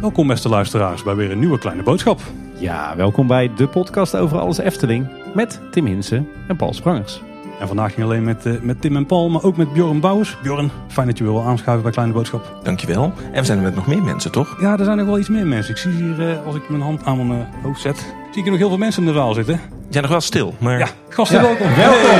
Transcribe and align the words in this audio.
Welkom 0.00 0.26
beste 0.26 0.48
luisteraars 0.48 1.02
bij 1.02 1.14
weer 1.14 1.30
een 1.30 1.38
nieuwe 1.38 1.58
kleine 1.58 1.82
boodschap. 1.82 2.20
Ja, 2.58 2.96
welkom 2.96 3.26
bij 3.26 3.50
de 3.54 3.68
podcast 3.68 4.16
over 4.16 4.38
alles 4.38 4.58
Efteling 4.58 5.06
met 5.34 5.60
Tim 5.70 5.86
Hinsen 5.86 6.28
en 6.48 6.56
Paul 6.56 6.72
Sprangers. 6.72 7.20
En 7.60 7.66
vandaag 7.66 7.96
niet 7.96 8.06
alleen 8.06 8.24
met, 8.24 8.46
eh, 8.46 8.60
met 8.60 8.80
Tim 8.80 8.96
en 8.96 9.06
Paul, 9.06 9.28
maar 9.28 9.42
ook 9.42 9.56
met 9.56 9.72
Bjorn 9.72 10.00
Bouwers. 10.00 10.36
Bjorn, 10.42 10.70
fijn 10.88 11.06
dat 11.06 11.18
je 11.18 11.24
weer 11.24 11.32
wil 11.32 11.42
aanschuiven 11.42 11.82
bij 11.82 11.92
Kleine 11.92 12.14
Boodschap. 12.14 12.60
Dankjewel. 12.62 13.12
En 13.32 13.40
we 13.40 13.44
zijn 13.44 13.58
er 13.58 13.64
met 13.64 13.74
nog 13.74 13.86
meer 13.86 14.02
mensen, 14.02 14.32
toch? 14.32 14.60
Ja, 14.60 14.78
er 14.78 14.84
zijn 14.84 14.96
nog 14.96 15.06
wel 15.06 15.18
iets 15.18 15.28
meer 15.28 15.46
mensen. 15.46 15.74
Ik 15.74 15.80
zie 15.80 15.90
hier, 15.90 16.28
eh, 16.28 16.46
als 16.46 16.54
ik 16.54 16.68
mijn 16.68 16.82
hand 16.82 17.04
aan 17.04 17.26
mijn 17.26 17.40
eh, 17.40 17.62
hoofd 17.62 17.80
zet, 17.80 17.96
zie 17.96 18.12
ik 18.28 18.42
hier 18.42 18.50
nog 18.50 18.58
heel 18.58 18.68
veel 18.68 18.78
mensen 18.78 19.02
in 19.02 19.08
de 19.08 19.14
zaal 19.14 19.34
zitten. 19.34 19.60
Ja, 19.90 20.00
nog 20.00 20.10
wel 20.10 20.20
stil, 20.20 20.54
maar... 20.58 20.78
Ja, 20.78 20.88
gasten 21.08 21.40
welkom. 21.42 21.74
Welkom. 21.74 22.18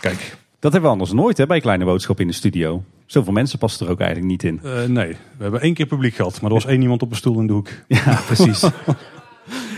Kijk, 0.00 0.36
Dat 0.58 0.72
hebben 0.72 0.82
we 0.90 0.96
anders 0.96 1.12
nooit 1.12 1.36
hè, 1.38 1.46
bij 1.46 1.60
Kleine 1.60 1.84
Boodschap 1.84 2.20
in 2.20 2.26
de 2.26 2.32
studio. 2.32 2.82
Zoveel 3.06 3.32
mensen 3.32 3.58
passen 3.58 3.86
er 3.86 3.92
ook 3.92 4.00
eigenlijk 4.00 4.30
niet 4.30 4.42
in. 4.42 4.60
eh, 4.62 4.84
nee, 4.84 5.08
we 5.36 5.42
hebben 5.42 5.60
één 5.60 5.74
keer 5.74 5.86
publiek 5.86 6.14
gehad, 6.14 6.40
maar 6.40 6.50
er 6.50 6.56
was 6.56 6.66
één 6.66 6.82
iemand 6.82 7.02
op 7.02 7.10
een 7.10 7.16
stoel 7.16 7.40
in 7.40 7.46
de 7.46 7.52
hoek. 7.52 7.68
Ja, 7.88 8.20
precies. 8.26 8.60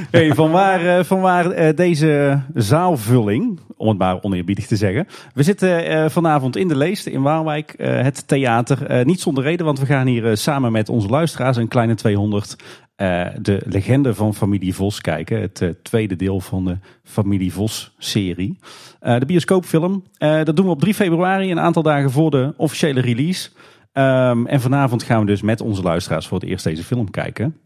Hey, 0.10 0.34
vanwaar 0.34 0.98
eh, 0.98 1.04
vanwaar 1.04 1.50
eh, 1.50 1.76
deze 1.76 2.40
zaalvulling, 2.54 3.60
om 3.76 3.88
het 3.88 3.98
maar 3.98 4.22
oneerbiedig 4.22 4.66
te 4.66 4.76
zeggen. 4.76 5.06
We 5.34 5.42
zitten 5.42 5.86
eh, 5.86 6.08
vanavond 6.08 6.56
in 6.56 6.68
de 6.68 6.76
Leest 6.76 7.06
in 7.06 7.22
Waalwijk, 7.22 7.74
het 7.76 8.28
theater. 8.28 9.04
Niet 9.06 9.20
zonder 9.20 9.44
reden, 9.44 9.66
want 9.66 9.78
we 9.78 9.86
gaan 9.86 10.06
hier 10.06 10.36
samen 10.36 10.72
met 10.72 10.88
onze 10.88 11.08
luisteraars, 11.08 11.56
een 11.56 11.68
kleine 11.68 11.94
200, 11.94 12.56
eh, 12.96 13.26
de 13.40 13.62
legende 13.66 14.14
van 14.14 14.34
Familie 14.34 14.74
Vos 14.74 15.00
kijken. 15.00 15.40
Het 15.40 15.74
tweede 15.82 16.16
deel 16.16 16.40
van 16.40 16.64
de 16.64 16.78
Familie 17.02 17.52
Vos 17.52 17.94
serie. 17.98 18.58
Eh, 19.00 19.18
de 19.18 19.26
bioscoopfilm. 19.26 20.04
Dat 20.18 20.56
doen 20.56 20.64
we 20.64 20.70
op 20.70 20.80
3 20.80 20.94
februari, 20.94 21.50
een 21.50 21.60
aantal 21.60 21.82
dagen 21.82 22.10
voor 22.10 22.30
de 22.30 22.54
officiële 22.56 23.00
release. 23.00 23.50
Ehm, 23.92 24.46
en 24.46 24.60
vanavond 24.60 25.02
gaan 25.02 25.20
we 25.20 25.26
dus 25.26 25.42
met 25.42 25.60
onze 25.60 25.82
luisteraars 25.82 26.26
voor 26.26 26.38
het 26.38 26.48
eerst 26.48 26.64
deze 26.64 26.84
film 26.84 27.10
kijken. 27.10 27.56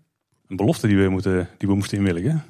Een 0.48 0.56
belofte 0.56 0.86
die 0.86 0.96
we, 0.96 1.08
moeten, 1.08 1.48
die 1.58 1.68
we 1.68 1.74
moesten 1.74 1.98
inwilligen. 1.98 2.44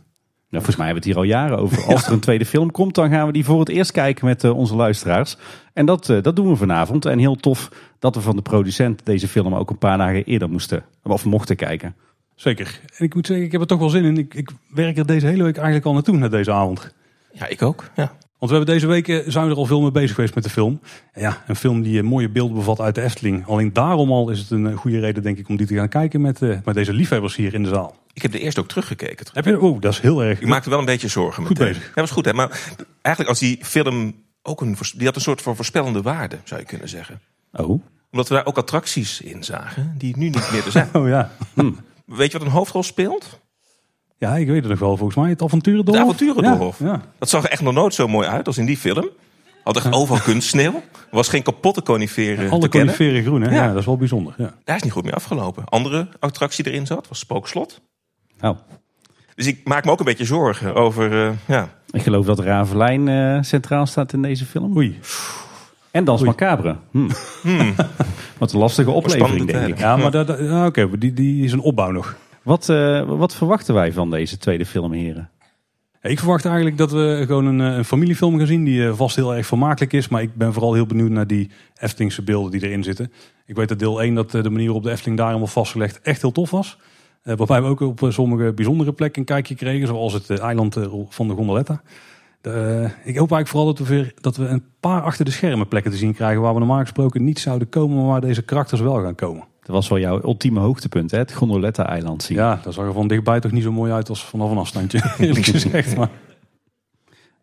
Nou, 0.54 0.66
volgens 0.66 0.76
mij 0.76 0.86
hebben 0.86 1.02
we 1.02 1.08
het 1.08 1.18
hier 1.18 1.36
al 1.36 1.40
jaren 1.40 1.58
over. 1.58 1.84
Als 1.94 2.06
er 2.06 2.12
een 2.12 2.20
tweede 2.20 2.46
film 2.46 2.70
komt, 2.70 2.94
dan 2.94 3.10
gaan 3.10 3.26
we 3.26 3.32
die 3.32 3.44
voor 3.44 3.58
het 3.58 3.68
eerst 3.68 3.92
kijken 3.92 4.26
met 4.26 4.44
eh, 4.44 4.56
onze 4.56 4.74
luisteraars. 4.74 5.36
En 5.72 5.86
dat, 5.86 6.08
eh, 6.08 6.22
dat 6.22 6.36
doen 6.36 6.48
we 6.48 6.56
vanavond. 6.56 7.04
En 7.04 7.18
heel 7.18 7.36
tof 7.36 7.70
dat 7.98 8.14
we 8.14 8.20
van 8.20 8.36
de 8.36 8.42
producent 8.42 9.06
deze 9.06 9.28
film 9.28 9.54
ook 9.54 9.70
een 9.70 9.78
paar 9.78 9.98
dagen 9.98 10.24
eerder 10.24 10.50
moesten, 10.50 10.84
of 11.02 11.24
mochten 11.24 11.56
kijken. 11.56 11.94
Zeker. 12.34 12.80
En 12.96 13.04
ik 13.04 13.14
moet 13.14 13.26
zeggen, 13.26 13.46
ik 13.46 13.52
heb 13.52 13.60
er 13.60 13.66
toch 13.66 13.78
wel 13.78 13.88
zin 13.88 14.04
in. 14.04 14.18
Ik, 14.18 14.34
ik 14.34 14.50
werk 14.68 14.98
er 14.98 15.06
deze 15.06 15.26
hele 15.26 15.42
week 15.42 15.56
eigenlijk 15.56 15.86
al 15.86 15.92
naartoe, 15.92 16.16
naar 16.16 16.30
deze 16.30 16.52
avond. 16.52 16.94
Ja, 17.32 17.46
ik 17.46 17.62
ook. 17.62 17.90
Ja. 17.96 18.16
Want 18.44 18.56
we 18.56 18.62
hebben 18.62 18.80
deze 18.80 18.94
week 18.94 19.08
eh, 19.08 19.32
zijn 19.32 19.44
we 19.46 19.50
er 19.50 19.56
al 19.56 19.66
veel 19.66 19.80
mee 19.80 19.90
bezig 19.90 20.14
geweest 20.14 20.34
met 20.34 20.44
de 20.44 20.50
film. 20.50 20.80
En 21.12 21.20
ja, 21.22 21.42
een 21.46 21.56
film 21.56 21.82
die 21.82 21.98
eh, 21.98 22.04
mooie 22.04 22.28
beelden 22.28 22.56
bevat 22.56 22.80
uit 22.80 22.94
de 22.94 23.02
Efteling. 23.02 23.46
Alleen 23.46 23.72
daarom 23.72 24.12
al 24.12 24.30
is 24.30 24.38
het 24.38 24.50
een 24.50 24.66
eh, 24.66 24.76
goede 24.76 25.00
reden, 25.00 25.22
denk 25.22 25.38
ik, 25.38 25.48
om 25.48 25.56
die 25.56 25.66
te 25.66 25.74
gaan 25.74 25.88
kijken 25.88 26.20
met, 26.20 26.40
met 26.40 26.74
deze 26.74 26.92
liefhebbers 26.92 27.36
hier 27.36 27.54
in 27.54 27.62
de 27.62 27.68
zaal. 27.68 27.96
Ik 28.12 28.22
heb 28.22 28.32
de 28.32 28.38
eerste 28.38 28.60
ook 28.60 28.68
teruggekeken. 28.68 29.26
Heb 29.32 29.44
je? 29.44 29.60
Oh, 29.60 29.80
dat 29.80 29.92
is 29.92 30.00
heel 30.00 30.22
erg. 30.22 30.40
Ik 30.40 30.46
maakte 30.46 30.70
wel 30.70 30.78
een 30.78 30.84
beetje 30.84 31.08
zorgen. 31.08 31.46
Goed 31.46 31.58
meteen. 31.58 31.74
bezig. 31.74 31.86
Dat 31.86 31.94
was 31.94 32.10
goed. 32.10 32.24
Hè? 32.24 32.32
Maar 32.32 32.60
eigenlijk 33.02 33.28
als 33.28 33.38
die 33.38 33.58
film 33.62 34.14
ook 34.42 34.60
een... 34.60 34.76
Die 34.96 35.06
had 35.06 35.16
een 35.16 35.22
soort 35.22 35.42
van 35.42 35.56
voorspellende 35.56 36.02
waarde, 36.02 36.38
zou 36.44 36.60
je 36.60 36.66
kunnen 36.66 36.88
zeggen. 36.88 37.20
Oh, 37.52 37.82
Omdat 38.10 38.28
we 38.28 38.34
daar 38.34 38.46
ook 38.46 38.58
attracties 38.58 39.20
in 39.20 39.44
zagen, 39.44 39.94
die 39.98 40.16
nu 40.16 40.24
niet 40.24 40.48
meer 40.52 40.64
er 40.64 40.70
zijn. 40.70 40.88
Oh 41.02 41.08
ja. 41.08 41.30
Weet 42.06 42.32
je 42.32 42.38
wat 42.38 42.46
een 42.46 42.52
hoofdrol 42.52 42.82
speelt? 42.82 43.40
Ja, 44.18 44.36
ik 44.36 44.46
weet 44.46 44.60
het 44.60 44.68
nog 44.70 44.78
wel. 44.78 44.96
Volgens 44.96 45.18
mij 45.18 45.30
het 45.30 45.42
avonturendorp. 45.42 45.96
De 45.96 46.02
Avonturendorp. 46.02 46.74
Ja, 46.78 46.86
ja. 46.86 47.00
Dat 47.18 47.28
zag 47.28 47.44
er 47.44 47.50
echt 47.50 47.62
nog 47.62 47.74
nooit 47.74 47.94
zo 47.94 48.08
mooi 48.08 48.28
uit 48.28 48.46
als 48.46 48.58
in 48.58 48.66
die 48.66 48.76
film. 48.76 49.08
Had 49.64 49.76
echt 49.76 49.92
overal 49.92 50.20
kunstsneeuw. 50.30 50.74
Er 50.74 50.82
was 51.10 51.28
geen 51.28 51.42
kapotte 51.42 51.82
coniferen 51.82 52.50
Alle 52.50 52.60
te 52.60 52.68
kennen. 52.68 52.94
coniferen 52.96 53.22
groen, 53.24 53.42
hè? 53.42 53.48
Ja. 53.48 53.54
Ja. 53.62 53.68
dat 53.68 53.78
is 53.78 53.86
wel 53.86 53.96
bijzonder. 53.96 54.34
Ja. 54.36 54.54
Daar 54.64 54.76
is 54.76 54.82
niet 54.82 54.92
goed 54.92 55.04
mee 55.04 55.12
afgelopen. 55.14 55.64
Andere 55.64 56.08
attractie 56.18 56.66
erin 56.66 56.86
zat, 56.86 57.08
was 57.08 57.18
Spookslot. 57.18 57.80
nou. 58.40 58.56
Dus 59.34 59.46
ik 59.46 59.60
maak 59.64 59.84
me 59.84 59.90
ook 59.90 59.98
een 59.98 60.04
beetje 60.04 60.24
zorgen 60.24 60.74
over... 60.74 61.26
eh, 61.26 61.32
ja, 61.46 61.68
Ik 61.90 62.02
geloof 62.02 62.26
dat 62.26 62.38
Ravelijn 62.38 63.08
eh, 63.08 63.38
centraal 63.42 63.86
staat 63.86 64.12
in 64.12 64.22
deze 64.22 64.44
film. 64.44 64.76
Oei. 64.76 64.98
En 65.90 66.04
Dans 66.04 66.22
Macabre. 66.22 66.76
Hm. 66.90 67.08
Wat 68.38 68.52
een 68.52 68.58
lastige 68.58 68.90
oplevering, 68.90 69.46
denk 69.46 69.66
ik. 69.66 69.78
Ja, 69.78 69.96
maar 69.96 70.10
dat, 70.10 70.26
dat- 70.26 70.38
ja, 70.38 70.66
oké, 70.66 70.98
die, 70.98 71.12
die 71.12 71.44
is 71.44 71.52
een 71.52 71.60
opbouw 71.60 71.90
nog. 71.90 72.16
Wat, 72.44 72.68
eh, 72.68 73.02
wat 73.18 73.34
verwachten 73.34 73.74
wij 73.74 73.92
van 73.92 74.10
deze 74.10 74.38
tweede 74.38 74.66
film, 74.66 74.92
heren? 74.92 75.30
Ik 76.02 76.18
verwacht 76.18 76.44
eigenlijk 76.44 76.78
dat 76.78 76.90
we 76.90 77.22
gewoon 77.26 77.46
een, 77.46 77.60
eh, 77.60 77.76
een 77.76 77.84
familiefilm 77.84 78.38
gaan 78.38 78.46
zien 78.46 78.64
die 78.64 78.86
eh, 78.86 78.94
vast 78.94 79.16
heel 79.16 79.34
erg 79.34 79.46
vermakelijk 79.46 79.92
is. 79.92 80.08
Maar 80.08 80.22
ik 80.22 80.34
ben 80.34 80.52
vooral 80.52 80.74
heel 80.74 80.86
benieuwd 80.86 81.10
naar 81.10 81.26
die 81.26 81.50
Eftelingse 81.76 82.22
beelden 82.22 82.50
die 82.50 82.62
erin 82.62 82.82
zitten. 82.82 83.12
Ik 83.46 83.56
weet 83.56 83.68
dat 83.68 83.78
deel 83.78 84.02
1 84.02 84.14
dat 84.14 84.30
de 84.30 84.50
manier 84.50 84.64
waarop 84.64 84.82
de 84.82 84.90
Efteling 84.90 85.16
daar 85.16 85.26
helemaal 85.26 85.46
vastgelegd 85.46 86.00
echt 86.00 86.20
heel 86.20 86.32
tof 86.32 86.50
was. 86.50 86.78
Waarbij 87.22 87.62
we 87.62 87.68
ook 87.68 87.80
op 87.80 88.06
sommige 88.08 88.52
bijzondere 88.52 88.92
plekken 88.92 89.20
een 89.20 89.26
kijkje 89.26 89.54
kregen. 89.54 89.86
Zoals 89.86 90.12
het 90.12 90.30
eiland 90.30 90.78
van 91.08 91.28
de 91.28 91.34
Gondoletta. 91.34 91.82
Ik 93.04 93.16
hoop 93.16 93.32
eigenlijk 93.32 93.48
vooral 93.48 93.74
dat 93.74 93.78
we, 93.78 93.84
weer, 93.84 94.14
dat 94.20 94.36
we 94.36 94.46
een 94.46 94.64
paar 94.80 95.02
achter 95.02 95.24
de 95.24 95.30
schermen 95.30 95.68
plekken 95.68 95.90
te 95.90 95.96
zien 95.96 96.14
krijgen. 96.14 96.42
Waar 96.42 96.52
we 96.52 96.58
normaal 96.58 96.80
gesproken 96.80 97.24
niet 97.24 97.38
zouden 97.38 97.68
komen. 97.68 97.96
Maar 97.96 98.06
waar 98.06 98.20
deze 98.20 98.42
karakters 98.42 98.80
wel 98.80 99.02
gaan 99.02 99.14
komen. 99.14 99.44
Dat 99.64 99.74
was 99.74 99.88
wel 99.88 99.98
jouw 99.98 100.20
ultieme 100.22 100.60
hoogtepunt, 100.60 101.10
hè? 101.10 101.18
het 101.18 101.32
Gondoletta-eiland 101.32 102.22
zien. 102.22 102.36
Ja, 102.36 102.60
dat 102.62 102.74
zag 102.74 102.84
er 102.86 102.92
van 102.92 103.08
dichtbij 103.08 103.40
toch 103.40 103.50
niet 103.52 103.62
zo 103.62 103.72
mooi 103.72 103.92
uit 103.92 104.08
als 104.08 104.24
vanaf 104.24 104.50
een 104.50 104.58
afstandje. 104.58 105.02
Eerlijk 105.18 105.46
gezegd. 105.56 105.96
Maar 105.96 106.08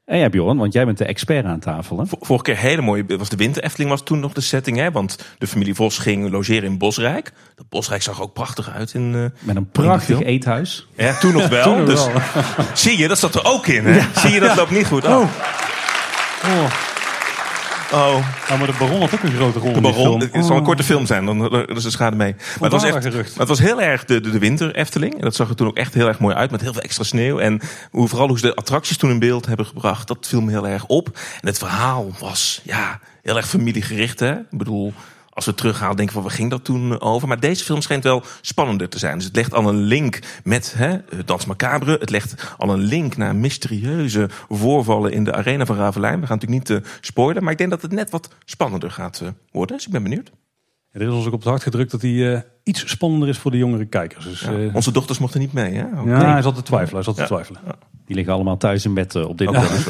En 0.05 0.17
ja, 0.17 0.29
Bjorn, 0.29 0.57
want 0.57 0.73
jij 0.73 0.85
bent 0.85 0.97
de 0.97 1.05
expert 1.05 1.45
aan 1.45 1.59
tafel. 1.59 1.97
Hè? 1.99 2.05
Vor- 2.05 2.17
Vorige 2.21 2.43
keer 2.45 2.57
hele 2.57 2.81
mooie. 2.81 3.05
Was 3.17 3.29
de 3.29 3.35
Winter 3.35 3.63
Efteling 3.63 3.89
was 3.89 4.03
toen 4.03 4.19
nog 4.19 4.33
de 4.33 4.41
setting, 4.41 4.77
hè? 4.77 4.91
Want 4.91 5.17
de 5.37 5.47
familie 5.47 5.75
Vos 5.75 5.97
ging 5.97 6.29
logeren 6.31 6.63
in 6.63 6.77
Bosrijk. 6.77 7.31
Dat 7.55 7.69
Bosrijk 7.69 8.01
zag 8.01 8.15
er 8.17 8.23
ook 8.23 8.33
prachtig 8.33 8.69
uit. 8.69 8.93
In, 8.93 9.15
eh, 9.15 9.45
Met 9.45 9.55
een 9.55 9.69
prachtig 9.69 10.21
eethuis. 10.21 10.87
ja, 10.95 11.13
toen 11.19 11.33
nog 11.33 11.47
wel. 11.57 11.63
Toen 11.63 11.77
nog 11.77 11.85
dus, 11.87 12.05
wel. 12.05 12.65
Zie 12.73 12.97
je, 12.97 13.07
dat 13.07 13.17
zat 13.19 13.35
er 13.35 13.45
ook 13.45 13.67
in. 13.67 13.85
Hè? 13.85 14.19
Zie 14.19 14.29
je, 14.31 14.39
dat 14.39 14.55
loopt 14.55 14.71
niet 14.71 14.87
goed. 14.87 15.05
Oh, 15.05 15.23
oh, 16.43 16.65
oh. 17.91 18.25
ja, 18.49 18.57
maar 18.57 18.67
de 18.67 18.73
Baron 18.79 18.99
had 18.99 19.13
ook 19.13 19.23
een 19.23 19.31
grote 19.31 19.59
rol 19.59 19.71
de 19.71 19.77
in 19.77 19.83
die 19.83 19.91
baron. 19.91 20.19
film. 20.19 20.33
Het 20.33 20.45
zal 20.45 20.57
een 20.57 20.63
korte 20.63 20.83
film 20.83 21.05
zijn, 21.05 21.25
dan 21.25 21.39
dan 21.39 21.65
is 21.65 21.83
de 21.83 21.89
schade 21.89 22.15
mee. 22.15 22.35
Maar 22.35 22.71
het 22.71 22.81
was, 22.81 22.83
echt, 22.83 23.13
maar 23.13 23.23
het 23.37 23.47
was 23.47 23.59
heel 23.59 23.81
erg 23.81 24.05
de, 24.05 24.21
de, 24.21 24.29
de 24.29 24.39
Winter 24.39 24.75
Efteling. 24.75 25.13
En 25.13 25.21
dat 25.21 25.35
zag 25.35 25.49
er 25.49 25.55
toen 25.55 25.67
ook 25.67 25.77
echt 25.77 25.93
heel 25.93 26.07
erg 26.07 26.19
mooi 26.19 26.35
uit. 26.35 26.51
Met 26.51 26.61
heel 26.61 26.73
veel 26.73 26.81
extra 26.81 27.03
sneeuw. 27.03 27.39
En 27.39 27.61
hoe, 27.91 28.07
vooral 28.07 28.27
hoe 28.27 28.39
ze 28.39 28.45
de 28.45 28.55
attracties 28.55 28.97
toen 28.97 29.09
in 29.09 29.19
beeld 29.19 29.45
hebben 29.45 29.65
gebracht. 29.65 30.07
Dat 30.07 30.27
viel 30.27 30.41
me 30.41 30.51
heel 30.51 30.67
erg 30.67 30.85
op. 30.85 31.07
En 31.41 31.47
het 31.47 31.57
verhaal 31.57 32.11
was 32.19 32.61
ja, 32.63 32.99
heel 33.21 33.37
erg 33.37 33.47
familiegericht. 33.47 34.19
Hè? 34.19 34.31
Ik 34.31 34.57
bedoel, 34.57 34.93
als 35.33 35.45
we 35.45 35.53
teruggaan, 35.53 35.95
denken 35.95 36.15
we, 36.15 36.21
waar 36.21 36.31
ging 36.31 36.49
dat 36.49 36.63
toen 36.63 37.01
over? 37.01 37.27
Maar 37.27 37.39
deze 37.39 37.63
film 37.63 37.81
schijnt 37.81 38.03
wel 38.03 38.23
spannender 38.41 38.89
te 38.89 38.99
zijn. 38.99 39.15
Dus 39.15 39.25
het 39.25 39.35
legt 39.35 39.53
al 39.53 39.67
een 39.67 39.81
link 39.81 40.19
met 40.43 40.73
hè, 40.77 40.97
Dans 41.25 41.45
Macabre. 41.45 41.97
Het 41.99 42.09
legt 42.09 42.55
al 42.57 42.69
een 42.69 42.79
link 42.79 43.17
naar 43.17 43.35
mysterieuze 43.35 44.29
voorvallen 44.49 45.11
in 45.11 45.23
de 45.23 45.33
arena 45.33 45.65
van 45.65 45.75
Ravelijn. 45.75 46.19
We 46.19 46.27
gaan 46.27 46.37
natuurlijk 46.39 46.69
niet 46.69 46.83
eh, 46.83 46.91
spoilen. 47.01 47.43
Maar 47.43 47.51
ik 47.51 47.57
denk 47.57 47.69
dat 47.69 47.81
het 47.81 47.91
net 47.91 48.09
wat 48.09 48.29
spannender 48.45 48.91
gaat 48.91 49.21
eh, 49.21 49.27
worden. 49.51 49.75
Dus 49.75 49.85
ik 49.85 49.91
ben 49.91 50.03
benieuwd. 50.03 50.31
Er 50.91 51.01
is 51.01 51.09
ons 51.09 51.25
ook 51.27 51.33
op 51.33 51.39
het 51.39 51.47
hart 51.49 51.63
gedrukt 51.63 51.91
dat 51.91 52.01
hij 52.01 52.33
eh, 52.33 52.39
iets 52.63 52.89
spannender 52.89 53.29
is 53.29 53.37
voor 53.37 53.51
de 53.51 53.57
jongere 53.57 53.85
kijkers. 53.85 54.25
Dus, 54.25 54.41
Ja, 54.41 54.51
eh, 54.51 54.75
Onze 54.75 54.91
dochters 54.91 55.19
mochten 55.19 55.39
niet 55.39 55.53
mee, 55.53 55.73
hè? 55.73 55.85
Ook. 55.99 56.07
ja, 56.07 56.31
hij 56.31 56.41
zat 56.41 56.55
te 56.55 56.61
twijfelen. 56.61 56.95
Hij 56.95 57.03
zat 57.03 57.15
te 57.15 57.21
Ja. 57.21 57.27
twijfelen. 57.27 57.61
Die 58.05 58.15
liggen 58.15 58.33
allemaal 58.33 58.57
thuis 58.57 58.85
in 58.85 58.93
bed 58.93 59.15
eh, 59.15 59.27
op 59.27 59.37
dit 59.37 59.47
moment. 59.51 59.87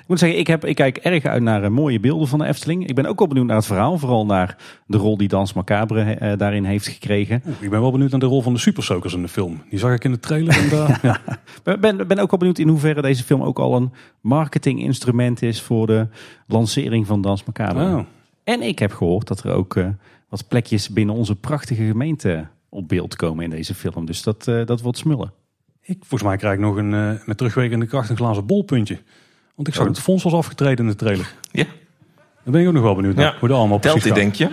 Ik 0.00 0.16
moet 0.16 0.24
zeggen, 0.24 0.38
ik, 0.38 0.46
heb, 0.46 0.64
ik 0.64 0.74
kijk 0.74 0.96
erg 0.96 1.24
uit 1.24 1.42
naar 1.42 1.72
mooie 1.72 2.00
beelden 2.00 2.28
van 2.28 2.38
de 2.38 2.44
Efteling. 2.46 2.86
Ik 2.88 2.94
ben 2.94 3.06
ook 3.06 3.18
wel 3.18 3.28
benieuwd 3.28 3.46
naar 3.46 3.56
het 3.56 3.66
verhaal. 3.66 3.98
Vooral 3.98 4.26
naar 4.26 4.56
de 4.86 4.96
rol 4.96 5.16
die 5.16 5.28
Dans 5.28 5.52
Macabre 5.52 6.00
eh, 6.02 6.38
daarin 6.38 6.64
heeft 6.64 6.86
gekregen. 6.86 7.42
Oeh, 7.46 7.56
ik 7.60 7.70
ben 7.70 7.80
wel 7.80 7.90
benieuwd 7.90 8.10
naar 8.10 8.20
de 8.20 8.26
rol 8.26 8.42
van 8.42 8.52
de 8.52 8.58
Super 8.58 8.82
Soakers 8.82 9.14
in 9.14 9.22
de 9.22 9.28
film. 9.28 9.62
Die 9.70 9.78
zag 9.78 9.92
ik 9.92 10.04
in 10.04 10.10
de 10.10 10.20
trailer. 10.20 10.56
En. 11.02 11.20
Ik 11.74 11.80
ben, 11.80 11.96
ben 12.08 12.18
ook 12.18 12.30
wel 12.30 12.38
benieuwd 12.38 12.58
in 12.58 12.68
hoeverre 12.68 13.02
deze 13.02 13.24
film 13.24 13.42
ook 13.42 13.58
al 13.58 13.76
een 13.76 13.92
marketinginstrument 14.20 15.42
is 15.42 15.62
voor 15.62 15.86
de 15.86 16.06
lancering 16.46 17.06
van 17.06 17.20
Dans 17.20 17.44
Macabre. 17.44 17.84
Oh. 17.96 18.00
En 18.44 18.62
ik 18.62 18.78
heb 18.78 18.92
gehoord 18.92 19.28
dat 19.28 19.42
er 19.44 19.52
ook 19.52 19.76
eh, 19.76 19.86
wat 20.30 20.48
plekjes 20.48 20.88
binnen 20.88 21.14
onze 21.14 21.36
prachtige 21.36 21.84
gemeente 21.86 22.46
op 22.68 22.88
beeld 22.88 23.16
komen 23.16 23.44
in 23.44 23.50
deze 23.50 23.74
film. 23.74 24.06
Dus 24.06 24.22
dat, 24.22 24.48
eh, 24.48 24.66
dat 24.66 24.80
wordt 24.80 24.98
smullen. 24.98 25.32
Ik, 25.82 25.96
volgens 25.98 26.22
mij 26.22 26.36
krijg 26.36 26.54
ik 26.54 26.60
nog 26.60 26.76
een 26.76 26.94
eh, 26.94 27.26
met 27.26 27.36
terugwerkende 27.36 27.86
kracht 27.86 28.10
een 28.10 28.16
glazen 28.16 28.46
bolpuntje. 28.46 28.98
Want 29.54 29.68
ik 29.68 29.74
zag 29.74 29.82
Oh. 29.82 29.88
dat 29.88 29.96
het 29.96 30.04
fonds 30.06 30.22
was 30.24 30.32
afgetreden 30.32 30.84
in 30.84 30.90
de 30.90 30.96
trailer. 30.96 31.34
Ja. 31.52 31.64
Daar 32.44 32.52
ben 32.52 32.60
ik 32.60 32.66
ook 32.68 32.74
nog 32.74 32.82
wel 32.82 32.94
benieuwd 32.94 33.14
naar. 33.14 33.32
Ja. 33.32 33.38
Hoe 33.38 33.48
dat 33.48 33.58
allemaal 33.58 33.78
Telt 33.78 34.02
gaat. 34.02 34.14
denk 34.14 34.34
je? 34.34 34.50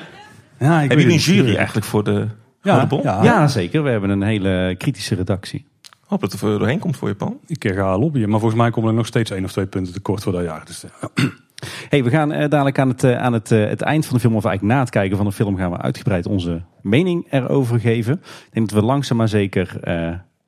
Ja, 0.59 0.81
ik 0.81 0.89
Heb 0.89 0.99
je 0.99 1.05
een 1.05 1.15
jury 1.17 1.55
eigenlijk 1.55 1.85
voor 1.85 2.03
de 2.03 2.11
Ja, 2.11 2.27
Gouden 2.61 2.87
Bol? 2.87 3.01
ja. 3.03 3.23
Ja, 3.23 3.47
zeker. 3.47 3.83
We 3.83 3.89
hebben 3.89 4.09
een 4.09 4.21
hele 4.21 4.75
kritische 4.77 5.15
redactie. 5.15 5.65
Hoop 6.05 6.21
dat 6.21 6.31
het 6.31 6.41
er 6.41 6.59
doorheen 6.59 6.79
komt 6.79 6.97
voor 6.97 7.07
je, 7.07 7.15
Paul. 7.15 7.39
Ik 7.45 7.65
eh, 7.65 7.75
ga 7.75 7.97
lobbyen. 7.97 8.29
Maar 8.29 8.39
volgens 8.39 8.61
mij 8.61 8.71
komen 8.71 8.89
er 8.89 8.95
nog 8.95 9.05
steeds 9.05 9.31
één 9.31 9.43
of 9.43 9.51
twee 9.51 9.65
punten 9.65 9.93
tekort 9.93 10.23
voor 10.23 10.31
dat 10.31 10.43
jaar. 10.43 10.65
Dus, 10.65 10.83
Hey, 11.89 12.03
we 12.03 12.09
gaan 12.09 12.31
eh, 12.31 12.49
dadelijk 12.49 12.79
aan, 12.79 12.87
het, 12.87 13.03
eh, 13.03 13.17
aan 13.17 13.33
het, 13.33 13.51
eh, 13.51 13.65
het 13.67 13.81
eind 13.81 14.05
van 14.05 14.15
de 14.15 14.21
film, 14.21 14.35
of 14.35 14.45
eigenlijk 14.45 14.75
na 14.75 14.81
het 14.83 14.89
kijken 14.93 15.17
van 15.17 15.25
de 15.25 15.31
film, 15.31 15.57
gaan 15.57 15.71
we 15.71 15.77
uitgebreid 15.77 16.25
onze 16.25 16.61
mening 16.81 17.27
erover 17.29 17.79
geven. 17.79 18.13
Ik 18.13 18.53
denk 18.53 18.69
dat 18.69 18.79
we 18.79 18.85
langzaam 18.85 19.17
maar 19.17 19.29
zeker 19.29 19.79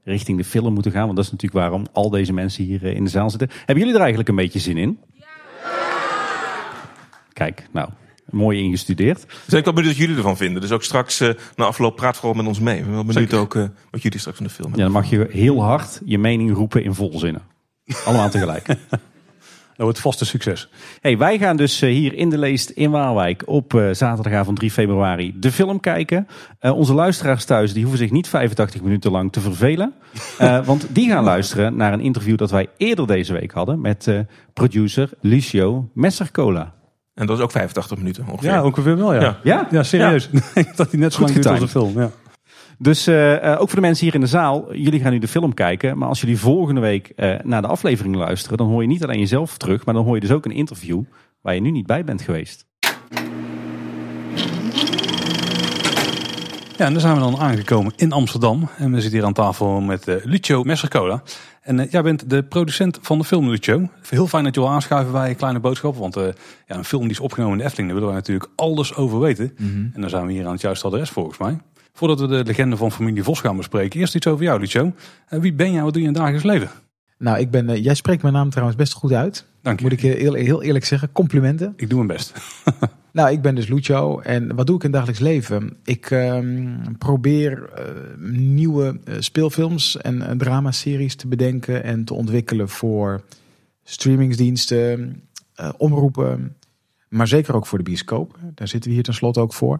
richting 0.03 0.37
de 0.37 0.43
film 0.43 0.73
moeten 0.73 0.91
gaan. 0.91 1.03
Want 1.03 1.15
dat 1.15 1.25
is 1.25 1.31
natuurlijk 1.31 1.61
waarom 1.61 1.85
al 1.93 2.09
deze 2.09 2.33
mensen 2.33 2.63
hier 2.63 2.83
in 2.83 3.03
de 3.03 3.09
zaal 3.09 3.29
zitten. 3.29 3.49
Hebben 3.57 3.77
jullie 3.77 3.93
er 3.93 3.99
eigenlijk 3.99 4.29
een 4.29 4.35
beetje 4.35 4.59
zin 4.59 4.77
in? 4.77 4.99
Kijk, 7.33 7.67
nou, 7.71 7.89
mooi 8.29 8.59
ingestudeerd. 8.59 9.25
Dus 9.27 9.35
ik 9.37 9.49
ben 9.49 9.63
wel 9.63 9.73
benieuwd 9.73 9.91
wat 9.93 10.01
jullie 10.01 10.15
ervan 10.15 10.37
vinden. 10.37 10.61
Dus 10.61 10.71
ook 10.71 10.83
straks 10.83 11.19
na 11.55 11.65
afloop 11.65 11.95
praat 11.95 12.15
vooral 12.17 12.33
met 12.33 12.47
ons 12.47 12.59
mee. 12.59 12.77
Ik 12.77 12.83
ben 12.83 12.93
wel 12.93 13.05
benieuwd 13.05 13.29
Zeker. 13.29 13.39
ook 13.39 13.53
wat 13.91 14.01
jullie 14.01 14.19
straks 14.19 14.37
van 14.37 14.45
de 14.45 14.53
film 14.53 14.69
Ja, 14.69 14.75
hebben. 14.75 14.93
dan 14.93 15.01
mag 15.01 15.09
je 15.31 15.37
heel 15.39 15.63
hard 15.63 16.01
je 16.05 16.17
mening 16.17 16.53
roepen 16.53 16.83
in 16.83 16.93
volzinnen. 16.93 17.41
Allemaal 18.05 18.29
tegelijk. 18.29 18.67
Dat 19.79 19.87
wordt 19.87 20.03
vast 20.03 20.19
een 20.21 20.27
succes. 20.27 20.69
Hey, 21.01 21.17
wij 21.17 21.37
gaan 21.37 21.57
dus 21.57 21.81
eh, 21.81 21.89
hier 21.89 22.13
in 22.13 22.29
de 22.29 22.37
Leest 22.37 22.69
in 22.69 22.91
Waalwijk 22.91 23.43
op 23.45 23.73
eh, 23.73 23.89
zaterdagavond 23.91 24.57
3 24.57 24.71
februari 24.71 25.33
de 25.39 25.51
film 25.51 25.79
kijken. 25.79 26.27
Eh, 26.59 26.77
onze 26.77 26.93
luisteraars 26.93 27.45
thuis 27.45 27.73
die 27.73 27.81
hoeven 27.81 27.99
zich 27.99 28.11
niet 28.11 28.27
85 28.27 28.81
minuten 28.81 29.11
lang 29.11 29.31
te 29.31 29.39
vervelen. 29.39 29.93
Eh, 30.37 30.65
want 30.65 30.87
die 30.89 31.09
gaan 31.09 31.23
luisteren 31.23 31.75
naar 31.75 31.93
een 31.93 31.99
interview 31.99 32.37
dat 32.37 32.51
wij 32.51 32.67
eerder 32.77 33.07
deze 33.07 33.33
week 33.33 33.51
hadden 33.51 33.81
met 33.81 34.07
eh, 34.07 34.19
producer 34.53 35.09
Lucio 35.21 35.89
Messercola. 35.93 36.73
En 37.13 37.25
dat 37.25 37.37
is 37.37 37.43
ook 37.43 37.51
85 37.51 37.97
minuten 37.97 38.27
ongeveer. 38.31 38.51
Ja, 38.51 38.63
ongeveer 38.63 38.97
wel, 38.97 39.13
ja. 39.13 39.21
Ja. 39.21 39.37
Ja, 39.43 39.67
Ja? 39.71 39.83
serieus. 39.83 40.29
Ik 40.53 40.75
dat 40.75 40.91
hij 40.91 40.99
net 40.99 41.13
zo 41.13 41.19
Goed 41.19 41.29
lang 41.29 41.43
duurt 41.43 41.47
als 41.47 41.59
de 41.59 41.79
film. 41.79 41.99
Ja. 41.99 42.09
Dus 42.81 43.07
eh, 43.07 43.35
eh, 43.35 43.61
ook 43.61 43.67
voor 43.67 43.79
de 43.79 43.85
mensen 43.85 44.05
hier 44.05 44.13
in 44.13 44.21
de 44.21 44.27
zaal, 44.27 44.75
jullie 44.75 44.99
gaan 44.99 45.11
nu 45.11 45.19
de 45.19 45.27
film 45.27 45.53
kijken. 45.53 45.97
Maar 45.97 46.07
als 46.07 46.21
jullie 46.21 46.37
volgende 46.37 46.81
week 46.81 47.11
eh, 47.15 47.35
naar 47.43 47.61
de 47.61 47.67
aflevering 47.67 48.15
luisteren, 48.15 48.57
dan 48.57 48.67
hoor 48.67 48.81
je 48.81 48.87
niet 48.87 49.03
alleen 49.03 49.19
jezelf 49.19 49.57
terug, 49.57 49.85
maar 49.85 49.93
dan 49.93 50.03
hoor 50.03 50.15
je 50.15 50.21
dus 50.21 50.31
ook 50.31 50.45
een 50.45 50.51
interview 50.51 51.01
waar 51.41 51.55
je 51.55 51.61
nu 51.61 51.71
niet 51.71 51.85
bij 51.85 52.03
bent 52.03 52.21
geweest. 52.21 52.67
Ja, 56.79 56.85
en 56.85 56.91
daar 56.91 57.01
zijn 57.01 57.13
we 57.13 57.19
dan 57.19 57.37
aangekomen 57.37 57.93
in 57.95 58.11
Amsterdam. 58.11 58.69
En 58.77 58.91
we 58.91 59.01
zitten 59.01 59.19
hier 59.19 59.27
aan 59.27 59.33
tafel 59.33 59.81
met 59.81 60.07
eh, 60.07 60.15
Lucio 60.23 60.63
Messercola. 60.63 61.23
En 61.61 61.87
jij 61.89 62.01
bent 62.01 62.29
de 62.29 62.43
producent 62.43 62.99
van 63.01 63.17
de 63.17 63.23
film, 63.23 63.49
Lucio. 63.49 63.89
Heel 64.09 64.27
fijn 64.27 64.43
dat 64.43 64.55
je 64.55 64.61
wil 64.61 64.69
aanschuiven 64.69 65.11
bij 65.11 65.35
Kleine 65.35 65.59
Boodschap. 65.59 65.95
Want 65.95 66.15
eh, 66.15 66.23
ja, 66.67 66.75
een 66.75 66.83
film 66.83 67.01
die 67.01 67.11
is 67.11 67.19
opgenomen 67.19 67.53
in 67.53 67.59
de 67.59 67.63
Efteling, 67.63 67.91
daar 67.91 67.99
willen 67.99 68.13
wij 68.13 68.23
natuurlijk 68.23 68.51
alles 68.55 68.95
over 68.95 69.19
weten. 69.19 69.53
En 69.93 70.01
dan 70.01 70.09
zijn 70.09 70.25
we 70.25 70.31
hier 70.31 70.45
aan 70.45 70.51
het 70.51 70.61
juiste 70.61 70.87
adres 70.87 71.09
volgens 71.09 71.37
mij. 71.37 71.57
Voordat 71.99 72.19
we 72.19 72.27
de 72.27 72.43
legende 72.43 72.77
van 72.77 72.91
familie 72.91 73.23
Vos 73.23 73.39
gaan 73.39 73.57
bespreken, 73.57 73.99
eerst 73.99 74.15
iets 74.15 74.27
over 74.27 74.43
jou, 74.43 74.59
Lucio. 74.59 74.93
Eh, 75.27 75.39
wie 75.39 75.53
ben 75.53 75.71
jij, 75.71 75.83
wat 75.83 75.93
doe 75.93 76.01
je 76.01 76.07
in 76.07 76.13
het 76.13 76.21
dagelijks 76.21 76.47
leven? 76.47 76.69
Nou, 77.17 77.39
ik 77.39 77.51
ben, 77.51 77.69
eh, 77.69 77.83
jij 77.83 77.93
spreekt 77.93 78.21
mijn 78.21 78.33
naam 78.33 78.49
trouwens 78.49 78.77
best 78.77 78.93
goed 78.93 79.13
uit. 79.13 79.45
Dank 79.61 79.79
je. 79.79 79.83
Moet 79.83 79.93
ik 79.93 80.01
je 80.01 80.07
heel, 80.07 80.33
heel 80.33 80.63
eerlijk 80.63 80.85
zeggen. 80.85 81.11
Complimenten. 81.11 81.73
Ik 81.75 81.89
doe 81.89 82.05
mijn 82.05 82.17
best. 82.17 82.33
Nou, 83.11 83.31
ik 83.31 83.41
ben 83.41 83.55
dus 83.55 83.67
Lucio. 83.67 84.19
En 84.19 84.55
wat 84.55 84.67
doe 84.67 84.75
ik 84.75 84.83
in 84.83 84.89
het 84.89 84.97
dagelijks 84.97 85.21
leven? 85.21 85.77
Ik 85.83 86.11
ehm, 86.11 86.93
probeer 86.97 87.69
eh, 87.69 87.83
nieuwe 88.29 88.99
eh, 89.03 89.15
speelfilms 89.19 89.97
en 89.97 90.37
dramaseries 90.37 91.15
te 91.15 91.27
bedenken 91.27 91.83
en 91.83 92.03
te 92.03 92.13
ontwikkelen 92.13 92.69
voor 92.69 93.23
streamingsdiensten, 93.83 95.21
eh, 95.55 95.69
omroepen, 95.77 96.55
maar 97.09 97.27
zeker 97.27 97.55
ook 97.55 97.65
voor 97.65 97.77
de 97.77 97.83
bioscoop. 97.83 98.37
Daar 98.55 98.67
zitten 98.67 98.89
we 98.89 98.95
hier 98.95 99.05
tenslotte 99.05 99.39
ook 99.39 99.53
voor. 99.53 99.79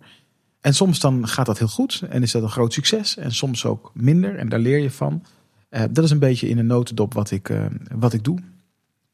En 0.61 0.73
soms 0.73 0.99
dan 0.99 1.27
gaat 1.27 1.45
dat 1.45 1.57
heel 1.57 1.67
goed 1.67 2.03
en 2.09 2.21
is 2.21 2.31
dat 2.31 2.43
een 2.43 2.49
groot 2.49 2.73
succes. 2.73 3.17
En 3.17 3.31
soms 3.31 3.65
ook 3.65 3.91
minder 3.93 4.35
en 4.35 4.49
daar 4.49 4.59
leer 4.59 4.79
je 4.79 4.91
van. 4.91 5.23
Eh, 5.69 5.83
dat 5.91 6.03
is 6.03 6.11
een 6.11 6.19
beetje 6.19 6.49
in 6.49 6.57
een 6.57 6.65
notendop 6.65 7.13
wat 7.13 7.31
ik, 7.31 7.49
eh, 7.49 7.65
wat 7.95 8.13
ik 8.13 8.23
doe. 8.23 8.39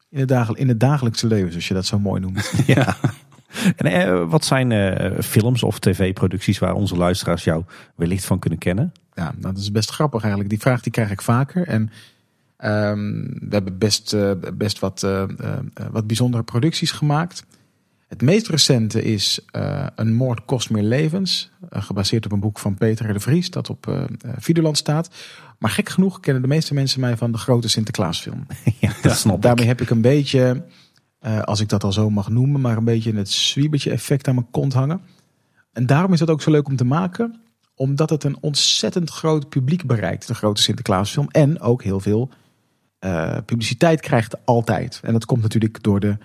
In 0.08 0.18
het, 0.18 0.28
dagel- 0.28 0.56
in 0.56 0.68
het 0.68 0.80
dagelijkse 0.80 1.26
leven, 1.26 1.50
zoals 1.50 1.68
je 1.68 1.74
dat 1.74 1.86
zo 1.86 1.98
mooi 1.98 2.20
noemt. 2.20 2.52
Ja. 2.66 2.96
En 3.76 3.86
eh, 3.86 4.28
wat 4.30 4.44
zijn 4.44 4.72
films 5.22 5.62
of 5.62 5.78
tv-producties 5.78 6.58
waar 6.58 6.74
onze 6.74 6.96
luisteraars 6.96 7.44
jou 7.44 7.64
wellicht 7.94 8.24
van 8.24 8.38
kunnen 8.38 8.58
kennen? 8.58 8.92
Ja, 9.14 9.34
dat 9.38 9.58
is 9.58 9.72
best 9.72 9.90
grappig 9.90 10.20
eigenlijk. 10.20 10.50
Die 10.50 10.60
vraag 10.60 10.80
die 10.80 10.92
krijg 10.92 11.10
ik 11.10 11.22
vaker. 11.22 11.66
En 11.66 11.90
ehm, 12.56 13.22
we 13.22 13.48
hebben 13.48 13.78
best, 13.78 14.16
best 14.54 14.78
wat, 14.78 15.06
wat 15.90 16.06
bijzondere 16.06 16.42
producties 16.42 16.90
gemaakt. 16.90 17.44
Het 18.06 18.22
meest 18.22 18.48
recente 18.48 19.02
is 19.02 19.40
eh, 19.50 19.86
Een 19.94 20.14
moord 20.14 20.44
kost 20.44 20.70
meer 20.70 20.82
levens. 20.82 21.50
eh, 21.68 21.82
gebaseerd 21.82 22.24
op 22.24 22.32
een 22.32 22.40
boek 22.40 22.58
van 22.58 22.74
Peter 22.74 23.12
de 23.12 23.20
Vries. 23.20 23.50
Dat 23.50 23.70
op 23.70 24.08
Videoland 24.38 24.76
staat. 24.76 25.10
Maar 25.58 25.70
gek 25.70 25.88
genoeg 25.88 26.20
kennen 26.20 26.42
de 26.42 26.48
meeste 26.48 26.74
mensen 26.74 27.00
mij 27.00 27.16
van 27.16 27.32
de 27.32 27.38
grote 27.38 27.68
Sinterklaasfilm. 27.68 28.46
ja, 28.80 28.92
dat 29.02 29.16
snap 29.16 29.36
ik. 29.36 29.42
Daarmee 29.42 29.66
heb 29.66 29.80
ik 29.80 29.90
een 29.90 30.00
beetje, 30.00 30.64
als 31.44 31.60
ik 31.60 31.68
dat 31.68 31.84
al 31.84 31.92
zo 31.92 32.10
mag 32.10 32.28
noemen, 32.28 32.60
maar 32.60 32.76
een 32.76 32.84
beetje 32.84 33.14
het 33.14 33.30
zwiebertje 33.30 33.90
effect 33.90 34.28
aan 34.28 34.34
mijn 34.34 34.50
kont 34.50 34.72
hangen. 34.72 35.00
En 35.72 35.86
daarom 35.86 36.12
is 36.12 36.18
dat 36.18 36.30
ook 36.30 36.42
zo 36.42 36.50
leuk 36.50 36.68
om 36.68 36.76
te 36.76 36.84
maken, 36.84 37.40
omdat 37.74 38.10
het 38.10 38.24
een 38.24 38.36
ontzettend 38.40 39.10
groot 39.10 39.48
publiek 39.48 39.86
bereikt, 39.86 40.26
de 40.26 40.34
grote 40.34 40.62
Sinterklaasfilm. 40.62 41.28
En 41.30 41.60
ook 41.60 41.82
heel 41.82 42.00
veel 42.00 42.30
publiciteit 43.44 44.00
krijgt 44.00 44.44
altijd. 44.46 45.00
En 45.02 45.12
dat 45.12 45.24
komt 45.24 45.42
natuurlijk 45.42 45.82
door 45.82 46.00
de 46.00 46.16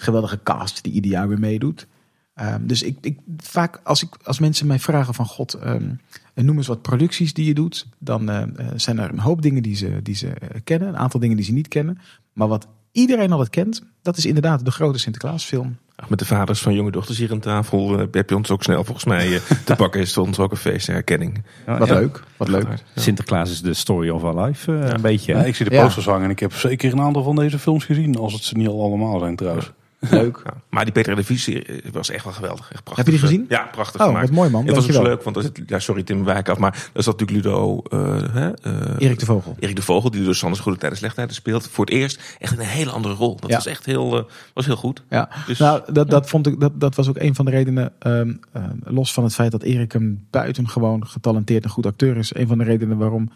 geweldige 0.00 0.40
cast 0.42 0.82
die 0.82 0.92
ieder 0.92 1.10
jaar 1.10 1.28
weer 1.28 1.38
meedoet. 1.38 1.86
Ehm, 2.34 2.66
dus 2.66 2.82
ik, 2.82 2.98
ik, 3.00 3.18
vaak 3.36 3.80
als, 3.84 4.02
ik, 4.02 4.08
als 4.24 4.38
mensen 4.38 4.66
mij 4.66 4.78
vragen 4.78 5.14
van 5.14 5.26
God, 5.26 5.54
ehm, 5.54 5.90
noem 6.34 6.56
eens 6.56 6.66
wat 6.66 6.82
producties 6.82 7.34
die 7.34 7.46
je 7.46 7.54
doet. 7.54 7.86
Dan 7.98 8.28
eh, 8.30 8.42
eh, 8.42 8.48
zijn 8.76 8.98
er 8.98 9.10
een 9.10 9.18
hoop 9.18 9.42
dingen 9.42 9.62
die 9.62 9.76
ze, 9.76 10.00
die 10.02 10.14
ze 10.14 10.32
kennen. 10.64 10.88
Een 10.88 10.96
aantal 10.96 11.20
dingen 11.20 11.36
die 11.36 11.44
ze 11.44 11.52
niet 11.52 11.68
kennen. 11.68 11.98
Maar 12.32 12.48
wat 12.48 12.66
iedereen 12.92 13.30
altijd 13.32 13.50
kent, 13.50 13.82
dat 14.02 14.16
is 14.16 14.26
inderdaad 14.26 14.64
de 14.64 14.70
grote 14.70 14.98
Sinterklaasfilm. 14.98 15.76
Ach, 15.96 16.08
Met 16.08 16.18
de 16.18 16.24
vaders 16.24 16.60
van 16.60 16.74
jonge 16.74 16.90
dochters 16.90 17.18
hier 17.18 17.30
aan 17.32 17.40
tafel 17.40 17.98
heb 18.10 18.28
je 18.30 18.36
ons 18.36 18.50
ook 18.50 18.62
snel 18.62 18.84
volgens 18.84 19.04
mij 19.04 19.40
te 19.64 19.76
pakken. 19.82 20.00
Is 20.00 20.08
het 20.08 20.18
ons 20.26 20.38
ook 20.38 20.50
een 20.50 20.56
feest 20.56 20.88
en 20.88 20.94
herkenning. 20.94 21.42
Ja, 21.66 21.78
Wat 21.78 21.88
ja. 21.88 21.94
leuk, 21.94 22.22
wat 22.36 22.48
leuk. 22.48 22.68
Ja. 22.68 23.00
Sinterklaas 23.00 23.50
is 23.50 23.62
de 23.62 23.74
story 23.74 24.08
of 24.08 24.22
our 24.24 24.44
life, 24.44 24.72
een 24.72 25.00
beetje. 25.00 25.32
Ja, 25.34 25.44
ik 25.44 25.54
zie 25.56 25.68
de 25.68 25.74
Ja. 25.74 25.82
posters 25.84 26.06
hangen 26.06 26.24
en 26.24 26.30
ik 26.30 26.38
heb 26.38 26.54
zeker 26.54 26.92
een 26.92 27.00
aantal 27.00 27.22
van 27.22 27.36
deze 27.36 27.58
films 27.58 27.84
gezien. 27.84 28.16
Als 28.16 28.32
het 28.32 28.42
ze 28.42 28.56
niet 28.56 28.68
al 28.68 28.82
allemaal 28.82 29.18
zijn 29.18 29.36
trouwens. 29.36 29.72
Leuk. 30.00 30.40
Ja. 30.44 30.52
Maar 30.70 30.84
die 30.84 30.92
Peter 30.92 31.16
de 31.16 31.24
Vries 31.24 31.48
eh, 31.48 31.78
was 31.92 32.10
echt 32.10 32.24
wel 32.24 32.32
geweldig. 32.32 32.72
Echt 32.72 32.84
prachtig. 32.84 32.96
Heb 32.96 33.06
je 33.06 33.10
die 33.10 33.20
gezien? 33.20 33.46
Ja, 33.48 33.68
prachtig 33.72 34.00
Oh, 34.00 34.06
gemaakt. 34.06 34.26
wat 34.26 34.34
mooi 34.36 34.50
man. 34.50 34.66
Het 34.66 34.74
was 34.74 34.84
ook 34.84 34.90
zo 34.90 35.02
Dankjewel. 35.02 35.16
leuk, 35.16 35.24
want 35.34 35.36
er 35.36 35.42
zit, 35.42 35.68
ja, 35.70 35.78
sorry 35.78 36.02
Tim 36.02 36.24
Wijk 36.24 36.48
af, 36.48 36.58
maar 36.58 36.88
daar 36.92 37.02
zat 37.02 37.20
natuurlijk 37.20 37.46
Ludo, 37.46 37.82
eh, 37.82 38.46
eh, 38.46 38.52
Erik 38.98 39.18
de 39.18 39.24
Vogel. 39.24 39.56
Erik 39.58 39.76
de 39.76 39.82
Vogel, 39.82 40.10
die 40.10 40.24
door 40.24 40.34
Sanders 40.34 40.60
Goede 40.62 40.78
Tijden 40.78 40.98
Slechte 40.98 41.16
Tijden 41.16 41.34
speelt. 41.34 41.68
Voor 41.68 41.84
het 41.84 41.94
eerst 41.94 42.36
echt 42.38 42.52
een 42.52 42.64
hele 42.64 42.90
andere 42.90 43.14
rol. 43.14 43.36
Dat 43.40 43.50
Ja. 43.50 43.56
was 43.56 43.66
echt 43.66 43.86
heel, 43.86 44.28
was 44.54 44.66
heel 44.66 44.76
goed. 44.76 45.02
Ja, 45.10 45.28
Dus, 45.46 45.58
nou, 45.58 45.92
dat, 45.92 46.10
dat, 46.10 46.28
vond 46.28 46.46
ik, 46.46 46.60
dat, 46.60 46.80
dat 46.80 46.94
was 46.94 47.08
ook 47.08 47.18
een 47.18 47.34
van 47.34 47.44
de 47.44 47.50
redenen, 47.50 47.92
ehm, 47.98 48.32
eh, 48.52 48.62
los 48.84 49.12
van 49.12 49.24
het 49.24 49.34
feit 49.34 49.50
dat 49.50 49.62
Erik 49.62 49.94
een 49.94 50.26
buitengewoon 50.30 51.06
getalenteerd 51.06 51.64
en 51.64 51.70
goed 51.70 51.86
acteur 51.86 52.16
is. 52.16 52.34
Een 52.34 52.46
van 52.46 52.58
de 52.58 52.64
redenen 52.64 52.96
waarom 52.98 53.30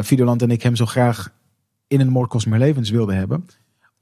Videoland 0.00 0.42
en 0.42 0.50
ik 0.50 0.62
hem 0.62 0.76
zo 0.76 0.86
graag 0.86 1.30
in 1.88 2.00
een 2.00 2.08
Moord 2.08 2.28
kost 2.28 2.46
meer 2.46 2.58
levens 2.58 2.90
wilden 2.90 3.16
hebben. 3.16 3.46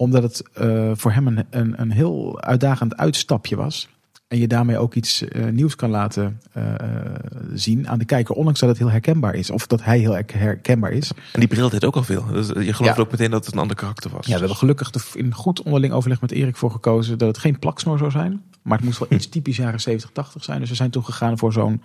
Omdat 0.00 0.22
het 0.22 0.42
eh, 0.52 0.90
voor 0.94 1.12
hem 1.12 1.26
een, 1.26 1.46
een, 1.50 1.80
een 1.80 1.90
heel 1.90 2.40
uitdagend 2.42 2.96
uitstapje 2.96 3.56
was. 3.56 3.88
En 4.28 4.38
je 4.38 4.48
daarmee 4.48 4.78
ook 4.78 4.94
iets 4.94 5.28
eh, 5.28 5.44
nieuws 5.46 5.76
kan 5.76 5.90
laten 5.90 6.40
eh, 6.52 6.64
zien 7.54 7.88
aan 7.88 7.98
de 7.98 8.04
kijker. 8.04 8.34
Ondanks 8.34 8.60
dat 8.60 8.68
het 8.68 8.78
heel 8.78 8.90
herkenbaar 8.90 9.34
is. 9.34 9.50
Of 9.50 9.66
dat 9.66 9.84
hij 9.84 9.98
heel 9.98 10.12
her- 10.12 10.24
herkenbaar 10.34 10.90
is. 10.92 11.10
En 11.32 11.40
die 11.40 11.48
bril 11.48 11.68
deed 11.68 11.84
ook 11.84 11.96
al 11.96 12.02
veel. 12.02 12.24
Dus, 12.26 12.46
je 12.46 12.54
gelooft 12.72 12.96
Ja. 12.96 13.02
ook 13.02 13.10
meteen 13.10 13.30
dat 13.30 13.44
het 13.44 13.54
een 13.54 13.60
ander 13.60 13.76
karakter 13.76 14.10
was. 14.10 14.26
Ja, 14.26 14.32
we 14.32 14.38
hebben 14.38 14.56
gelukkig 14.56 14.90
in 15.14 15.34
goed 15.34 15.62
onderling 15.62 15.92
overleg 15.92 16.20
met 16.20 16.30
Erik 16.32 16.56
voor 16.56 16.70
gekozen 16.70 17.18
dat 17.18 17.28
het 17.28 17.38
geen 17.38 17.58
plaksnor 17.58 17.98
zou 17.98 18.10
zijn. 18.10 18.42
Maar 18.62 18.76
het 18.76 18.86
moest 18.86 18.98
wel 18.98 19.08
iets 19.10 19.28
typisch 19.36 19.56
jaren 19.56 19.80
70, 19.80 20.10
80 20.10 20.44
zijn. 20.44 20.60
Dus 20.60 20.68
we 20.68 20.74
zijn 20.74 20.90
toen 20.90 21.04
gegaan 21.04 21.38
voor 21.38 21.52
zo'n 21.52 21.82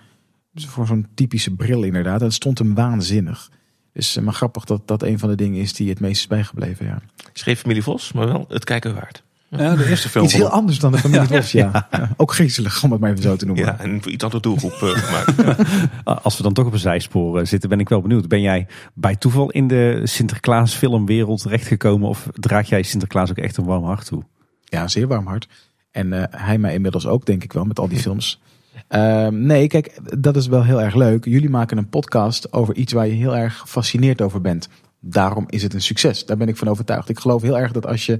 voor 0.54 0.88
zo'n 0.88 1.08
typische 1.14 1.56
bril 1.56 1.84
inderdaad. 1.84 2.20
Dat 2.20 2.34
stond 2.34 2.58
hem 2.60 2.74
waanzinnig. 2.76 3.50
Dus 3.96 4.20
maar 4.20 4.34
grappig 4.34 4.64
dat 4.64 4.82
dat 4.88 5.04
een 5.04 5.20
van 5.20 5.30
de 5.30 5.36
dingen 5.36 5.62
is 5.62 5.74
die 5.74 5.90
het 5.90 6.00
meest 6.00 6.20
is 6.20 6.28
bijgebleven. 6.28 6.86
Ja. 6.86 7.02
Schreef 7.34 7.60
familie 7.60 7.84
Vos, 7.84 8.12
maar 8.12 8.28
wel 8.28 8.46
het 8.48 8.64
kijken 8.64 8.94
waard. 8.94 9.24
Ja, 9.50 9.76
de 9.76 9.90
eerste 9.90 10.10
film. 10.10 10.26
Iets 10.26 10.34
heel 10.34 10.50
anders 10.50 10.80
dan 10.80 10.92
de 10.92 10.98
familie 10.98 11.28
Vos, 11.42 11.52
ja. 11.52 11.88
Ja. 11.92 12.10
Ook 12.18 12.34
griezelig, 12.34 12.84
om 12.84 12.92
het 12.92 13.00
maar 13.00 13.12
even 13.12 13.24
zo 13.24 13.36
te 13.36 13.46
noemen. 13.46 13.66
Ja, 13.66 13.80
en 13.80 14.02
voor 14.02 14.12
iets 14.12 14.24
andere 14.24 14.42
doelgroep 14.42 14.72
eh, 14.72 14.90
gemaakt. 14.90 15.34
Ah, 16.04 16.26
Als 16.26 16.38
we 16.38 16.44
dan 16.44 16.54
toch 16.54 16.66
op 16.66 16.74
een 16.74 16.80
zijspoor 16.80 17.40
eh, 17.40 17.46
zitten, 17.46 17.70
ben 17.70 17.80
ik 17.80 17.90
wel 17.90 18.02
benieuwd. 18.02 18.28
Ben 18.28 18.42
jij 18.42 18.68
bij 18.94 19.16
toeval 19.16 19.52
in 19.52 19.68
de 19.68 20.02
Sinterklaas 20.04 20.74
filmwereld 20.74 21.42
terechtgekomen? 21.42 22.10
Of 22.10 22.28
draag 22.34 22.70
jij 22.70 22.84
Sinterklaas 22.84 23.30
ook 23.30 23.38
echt 23.38 23.58
een 23.58 23.66
warm 23.66 23.84
hart 23.84 24.06
toe? 24.06 24.24
Ja, 24.64 24.88
zeer 24.88 25.08
warm 25.08 25.28
hart. 25.28 25.48
En 25.92 26.14
eh, 26.14 26.42
hij 26.42 26.58
mij 26.58 26.74
inmiddels 26.74 27.08
ook, 27.08 27.26
denk 27.26 27.44
ik 27.44 27.54
wel, 27.54 27.64
met 27.64 27.80
al 27.80 27.88
die 27.88 28.00
films. 28.00 28.42
Ehm, 28.88 29.46
nee, 29.46 29.68
kijk, 29.68 30.00
dat 30.22 30.36
is 30.36 30.48
wel 30.48 30.64
heel 30.64 30.82
erg 30.82 30.96
leuk. 30.96 31.26
Jullie 31.26 31.50
maken 31.50 31.78
een 31.78 31.90
podcast 31.90 32.54
over 32.54 32.76
iets 32.76 32.94
waar 32.94 33.08
je 33.08 33.14
heel 33.14 33.36
erg 33.36 33.58
gefascineerd 33.58 34.22
over 34.22 34.42
bent. 34.42 34.70
Daarom 35.00 35.46
is 35.50 35.64
het 35.64 35.74
een 35.74 35.82
succes. 35.82 36.26
Daar 36.26 36.38
ben 36.38 36.48
ik 36.48 36.58
van 36.58 36.68
overtuigd. 36.68 37.10
Ik 37.10 37.20
geloof 37.20 37.42
heel 37.42 37.60
erg 37.60 37.72
dat 37.72 37.86
als 37.86 38.06
je 38.06 38.20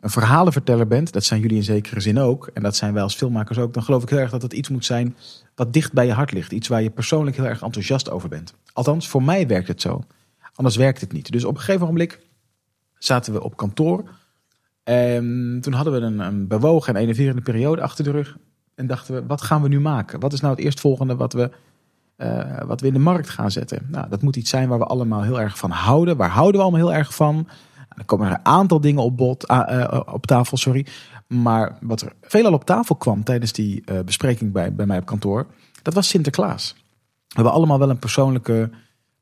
een 0.00 0.10
verhalenverteller 0.10 0.86
bent, 0.86 1.12
dat 1.12 1.24
zijn 1.24 1.40
jullie 1.40 1.56
in 1.56 1.62
zekere 1.62 2.00
zin 2.00 2.18
ook, 2.18 2.50
en 2.54 2.62
dat 2.62 2.76
zijn 2.76 2.92
wij 2.92 3.02
als 3.02 3.14
filmmakers 3.14 3.58
ook, 3.58 3.74
dan 3.74 3.82
geloof 3.82 4.02
ik 4.02 4.08
heel 4.08 4.18
erg 4.18 4.30
dat 4.30 4.42
het 4.42 4.52
iets 4.52 4.68
moet 4.68 4.84
zijn 4.84 5.16
wat 5.54 5.72
dicht 5.72 5.92
bij 5.92 6.06
je 6.06 6.12
hart 6.12 6.32
ligt. 6.32 6.52
Iets 6.52 6.68
waar 6.68 6.82
je 6.82 6.90
persoonlijk 6.90 7.36
heel 7.36 7.46
erg 7.46 7.62
enthousiast 7.62 8.10
over 8.10 8.28
bent. 8.28 8.54
Althans, 8.72 9.08
voor 9.08 9.22
mij 9.22 9.46
werkt 9.46 9.68
het 9.68 9.80
zo. 9.80 10.04
Anders 10.54 10.76
werkt 10.76 11.00
het 11.00 11.12
niet. 11.12 11.32
Dus 11.32 11.44
op 11.44 11.54
een 11.54 11.60
gegeven 11.60 11.86
moment 11.86 12.18
zaten 12.98 13.32
we 13.32 13.42
op 13.42 13.56
kantoor. 13.56 14.04
En 14.82 15.58
toen 15.60 15.72
hadden 15.72 15.92
we 15.92 16.00
een, 16.00 16.18
een 16.18 16.46
bewogen 16.46 16.94
en 16.94 17.00
enerverende 17.00 17.42
periode 17.42 17.82
achter 17.82 18.04
de 18.04 18.10
rug. 18.10 18.36
En 18.76 18.86
dachten 18.86 19.14
we, 19.14 19.26
wat 19.26 19.42
gaan 19.42 19.62
we 19.62 19.68
nu 19.68 19.80
maken? 19.80 20.20
Wat 20.20 20.32
is 20.32 20.40
nou 20.40 20.54
het 20.54 20.64
eerstvolgende 20.64 21.16
wat 21.16 21.32
we 21.32 21.50
eh, 22.16 22.62
wat 22.66 22.80
we 22.80 22.86
in 22.86 22.92
de 22.92 22.98
markt 22.98 23.28
gaan 23.28 23.50
zetten. 23.50 23.86
Nou, 23.90 24.08
dat 24.08 24.22
moet 24.22 24.36
iets 24.36 24.50
zijn 24.50 24.68
waar 24.68 24.78
we 24.78 24.84
allemaal 24.84 25.22
heel 25.22 25.40
erg 25.40 25.58
van 25.58 25.70
houden. 25.70 26.16
Waar 26.16 26.30
houden 26.30 26.60
we 26.60 26.66
allemaal 26.66 26.88
heel 26.88 26.98
erg 26.98 27.14
van? 27.14 27.34
Nou, 27.34 27.46
dan 27.96 28.04
komen 28.04 28.26
er 28.26 28.32
een 28.32 28.44
aantal 28.44 28.80
dingen 28.80 29.02
op, 29.02 29.16
bod, 29.16 29.48
ah, 29.48 29.82
eh, 29.82 30.00
op 30.12 30.26
tafel, 30.26 30.56
sorry. 30.56 30.86
Maar 31.26 31.78
wat 31.80 32.00
er 32.00 32.12
veelal 32.20 32.52
op 32.52 32.64
tafel 32.64 32.94
kwam 32.94 33.24
tijdens 33.24 33.52
die 33.52 33.82
eh, 33.84 34.00
bespreking 34.00 34.52
bij, 34.52 34.74
bij 34.74 34.86
mij 34.86 34.98
op 34.98 35.06
kantoor, 35.06 35.46
dat 35.82 35.94
was 35.94 36.08
Sinterklaas. 36.08 36.74
We 37.28 37.34
hebben 37.34 37.52
allemaal 37.52 37.78
wel 37.78 37.90
een 37.90 37.98
persoonlijke 37.98 38.70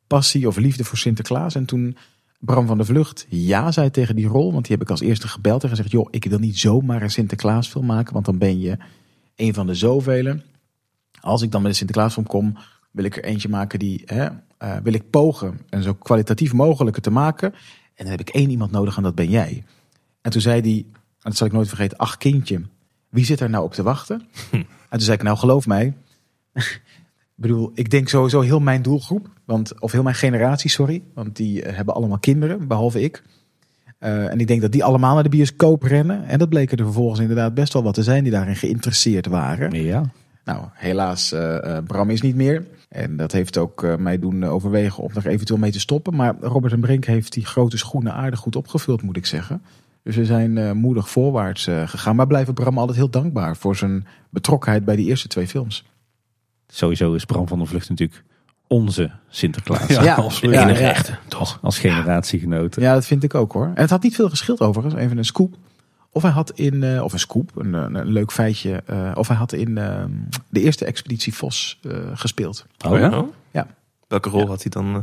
passie 0.06 0.46
of 0.46 0.56
liefde 0.56 0.84
voor 0.84 0.98
Sinterklaas. 0.98 1.54
En 1.54 1.64
toen 1.64 1.96
Bram 2.38 2.66
van 2.66 2.76
der 2.76 2.86
Vlucht 2.86 3.26
ja 3.28 3.72
zei 3.72 3.90
tegen 3.90 4.16
die 4.16 4.26
rol, 4.26 4.52
want 4.52 4.66
die 4.66 4.76
heb 4.76 4.84
ik 4.84 4.90
als 4.90 5.00
eerste 5.00 5.28
gebeld 5.28 5.62
en 5.62 5.68
gezegd: 5.68 5.90
joh, 5.90 6.08
ik 6.10 6.24
wil 6.24 6.38
niet 6.38 6.58
zomaar 6.58 7.02
een 7.02 7.10
Sinterklaasfilm 7.10 7.86
maken, 7.86 8.12
want 8.12 8.24
dan 8.24 8.38
ben 8.38 8.60
je 8.60 8.76
een 9.36 9.54
van 9.54 9.66
de 9.66 9.74
zoveel. 9.74 10.36
Als 11.20 11.42
ik 11.42 11.50
dan 11.50 11.62
met 11.62 11.70
een 11.70 11.76
Sinterklaasfilm 11.76 12.26
kom, 12.26 12.56
wil 12.90 13.04
ik 13.04 13.16
er 13.16 13.24
eentje 13.24 13.48
maken 13.48 13.78
die, 13.78 14.02
hè, 14.04 14.28
eh, 14.58 14.76
wil 14.82 14.92
ik 14.92 15.10
pogen 15.10 15.60
en 15.68 15.82
zo 15.82 15.94
kwalitatief 15.94 16.52
mogelijk 16.52 16.98
te 16.98 17.10
maken. 17.10 17.52
En 17.94 18.04
dan 18.04 18.08
heb 18.08 18.20
ik 18.20 18.28
één 18.28 18.50
iemand 18.50 18.70
nodig 18.70 18.96
en 18.96 19.02
dat 19.02 19.14
ben 19.14 19.30
jij. 19.30 19.64
En 20.20 20.30
toen 20.30 20.40
zei 20.40 20.60
hij, 20.60 20.86
en 20.88 21.30
dat 21.30 21.36
zal 21.36 21.46
ik 21.46 21.52
nooit 21.52 21.68
vergeten, 21.68 21.98
ach 21.98 22.16
kindje, 22.16 22.62
wie 23.08 23.24
zit 23.24 23.40
er 23.40 23.50
nou 23.50 23.64
op 23.64 23.72
te 23.72 23.82
wachten? 23.82 24.22
En 24.50 25.00
toen 25.00 25.08
zei 25.08 25.16
ik, 25.16 25.22
nou 25.22 25.38
geloof 25.38 25.66
mij, 25.66 25.94
ik 26.54 26.82
bedoel, 27.34 27.70
ik 27.74 27.90
denk 27.90 28.08
sowieso 28.08 28.40
heel 28.40 28.60
mijn 28.60 28.82
doelgroep, 28.82 29.28
want, 29.44 29.80
of 29.80 29.92
heel 29.92 30.02
mijn 30.02 30.14
generatie, 30.14 30.70
sorry, 30.70 31.02
want 31.14 31.36
die 31.36 31.62
eh, 31.62 31.76
hebben 31.76 31.94
allemaal 31.94 32.18
kinderen, 32.18 32.68
behalve 32.68 33.02
ik. 33.02 33.22
Eh, 34.04 34.30
en 34.30 34.40
ik 34.40 34.46
denk 34.46 34.60
dat 34.60 34.72
die 34.72 34.84
allemaal 34.84 35.14
naar 35.14 35.22
de 35.22 35.28
bioscoop 35.28 35.82
rennen. 35.82 36.24
En 36.26 36.38
dat 36.38 36.48
bleken 36.48 36.78
er 36.78 36.84
vervolgens 36.84 37.20
inderdaad 37.20 37.54
best 37.54 37.72
wel 37.72 37.82
wat 37.82 37.94
te 37.94 38.02
zijn 38.02 38.22
die 38.22 38.32
daarin 38.32 38.56
geïnteresseerd 38.56 39.26
waren. 39.26 39.82
Ja. 39.82 40.02
Nou, 40.44 40.64
helaas, 40.72 41.32
eh, 41.32 41.76
eh, 41.76 41.84
Bram 41.84 42.10
is 42.10 42.20
niet 42.20 42.34
meer. 42.34 42.66
En 42.88 43.16
dat 43.16 43.32
heeft 43.32 43.58
ook 43.58 43.98
mij 43.98 44.18
doen 44.18 44.44
overwegen 44.44 45.02
om 45.02 45.10
er 45.14 45.26
eventueel 45.26 45.58
mee 45.58 45.70
te 45.70 45.80
stoppen. 45.80 46.14
Maar 46.14 46.34
Robert 46.40 46.72
en 46.72 46.80
Brink 46.80 47.04
heeft 47.04 47.32
die 47.32 47.46
grote 47.46 47.76
schoenen 47.76 48.12
aardig 48.12 48.38
goed 48.38 48.56
opgevuld, 48.56 49.02
moet 49.02 49.16
ik 49.16 49.26
zeggen. 49.26 49.62
Dus 50.02 50.16
we 50.16 50.24
zijn 50.24 50.76
moedig 50.76 51.08
voorwaarts 51.08 51.64
gegaan. 51.64 52.16
Maar 52.16 52.26
blijven 52.26 52.54
Bram 52.54 52.78
altijd 52.78 52.96
heel 52.96 53.10
dankbaar 53.10 53.56
voor 53.56 53.76
zijn 53.76 54.06
betrokkenheid 54.30 54.84
bij 54.84 54.96
die 54.96 55.06
eerste 55.06 55.28
twee 55.28 55.46
films. 55.46 55.84
Sowieso 56.66 57.12
is 57.14 57.24
Bram 57.24 57.48
van 57.48 57.58
der 57.58 57.66
Vlucht 57.66 57.88
natuurlijk 57.88 58.24
onze 58.66 59.10
Sinterklaas. 59.28 59.86
Ja, 59.88 60.02
Ja, 60.02 60.14
absoluut. 60.14 60.54
echte, 60.54 61.18
toch? 61.28 61.58
Als 61.62 61.78
generatiegenoten. 61.78 62.82
Ja, 62.82 62.94
dat 62.94 63.06
vind 63.06 63.22
ik 63.22 63.34
ook 63.34 63.52
hoor. 63.52 63.66
En 63.66 63.80
het 63.80 63.90
had 63.90 64.02
niet 64.02 64.14
veel 64.14 64.28
geschild 64.28 64.60
overigens, 64.60 64.94
even 65.02 65.18
een 65.18 65.24
scoop. 65.24 65.54
Of 66.10 66.22
hij 66.22 66.30
had 66.30 66.50
in, 66.50 66.82
eh, 66.82 67.02
of 67.02 67.12
een 67.12 67.18
scoop, 67.18 67.50
een, 67.56 67.72
een, 67.72 67.94
een 67.94 68.06
leuk 68.06 68.32
feitje. 68.32 68.82
eh, 68.86 69.10
of 69.14 69.28
hij 69.28 69.36
had 69.36 69.52
in 69.52 69.78
eh, 69.78 70.04
de 70.48 70.60
eerste 70.60 70.84
expeditie 70.84 71.34
Vos 71.34 71.78
eh, 71.82 71.96
gespeeld. 72.14 72.66
Oh 72.86 72.98
ja? 72.98 73.18
Oh? 73.18 73.28
Ja. 73.50 73.66
Welke 74.08 74.28
rol 74.28 74.46
had 74.46 74.62
hij 74.62 74.70
dan? 74.70 74.86
eh? 74.86 75.00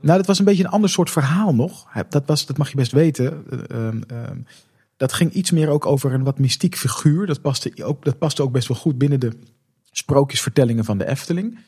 Nou, 0.00 0.16
dat 0.18 0.26
was 0.26 0.38
een 0.38 0.44
beetje 0.44 0.64
een 0.64 0.70
ander 0.70 0.90
soort 0.90 1.10
verhaal 1.10 1.54
nog. 1.54 1.86
Dat, 2.08 2.22
was, 2.26 2.46
dat 2.46 2.56
mag 2.58 2.70
je 2.70 2.76
best 2.76 2.92
weten. 2.92 3.44
Eh, 3.50 3.58
ehm, 3.86 4.00
ehm, 4.06 4.38
dat 4.96 5.12
ging 5.12 5.32
iets 5.32 5.50
meer 5.50 5.68
ook 5.68 5.86
over 5.86 6.12
een 6.12 6.24
wat 6.24 6.38
mystiek 6.38 6.76
figuur. 6.76 7.26
Dat 7.26 7.40
paste 7.40 7.84
ook, 7.84 8.04
dat 8.04 8.18
paste 8.18 8.42
ook 8.42 8.52
best 8.52 8.68
wel 8.68 8.76
goed 8.76 8.98
binnen 8.98 9.20
de 9.20 9.32
sprookjesvertellingen 9.90 10.84
van 10.84 10.98
de 10.98 11.06
Efteling. 11.08 11.58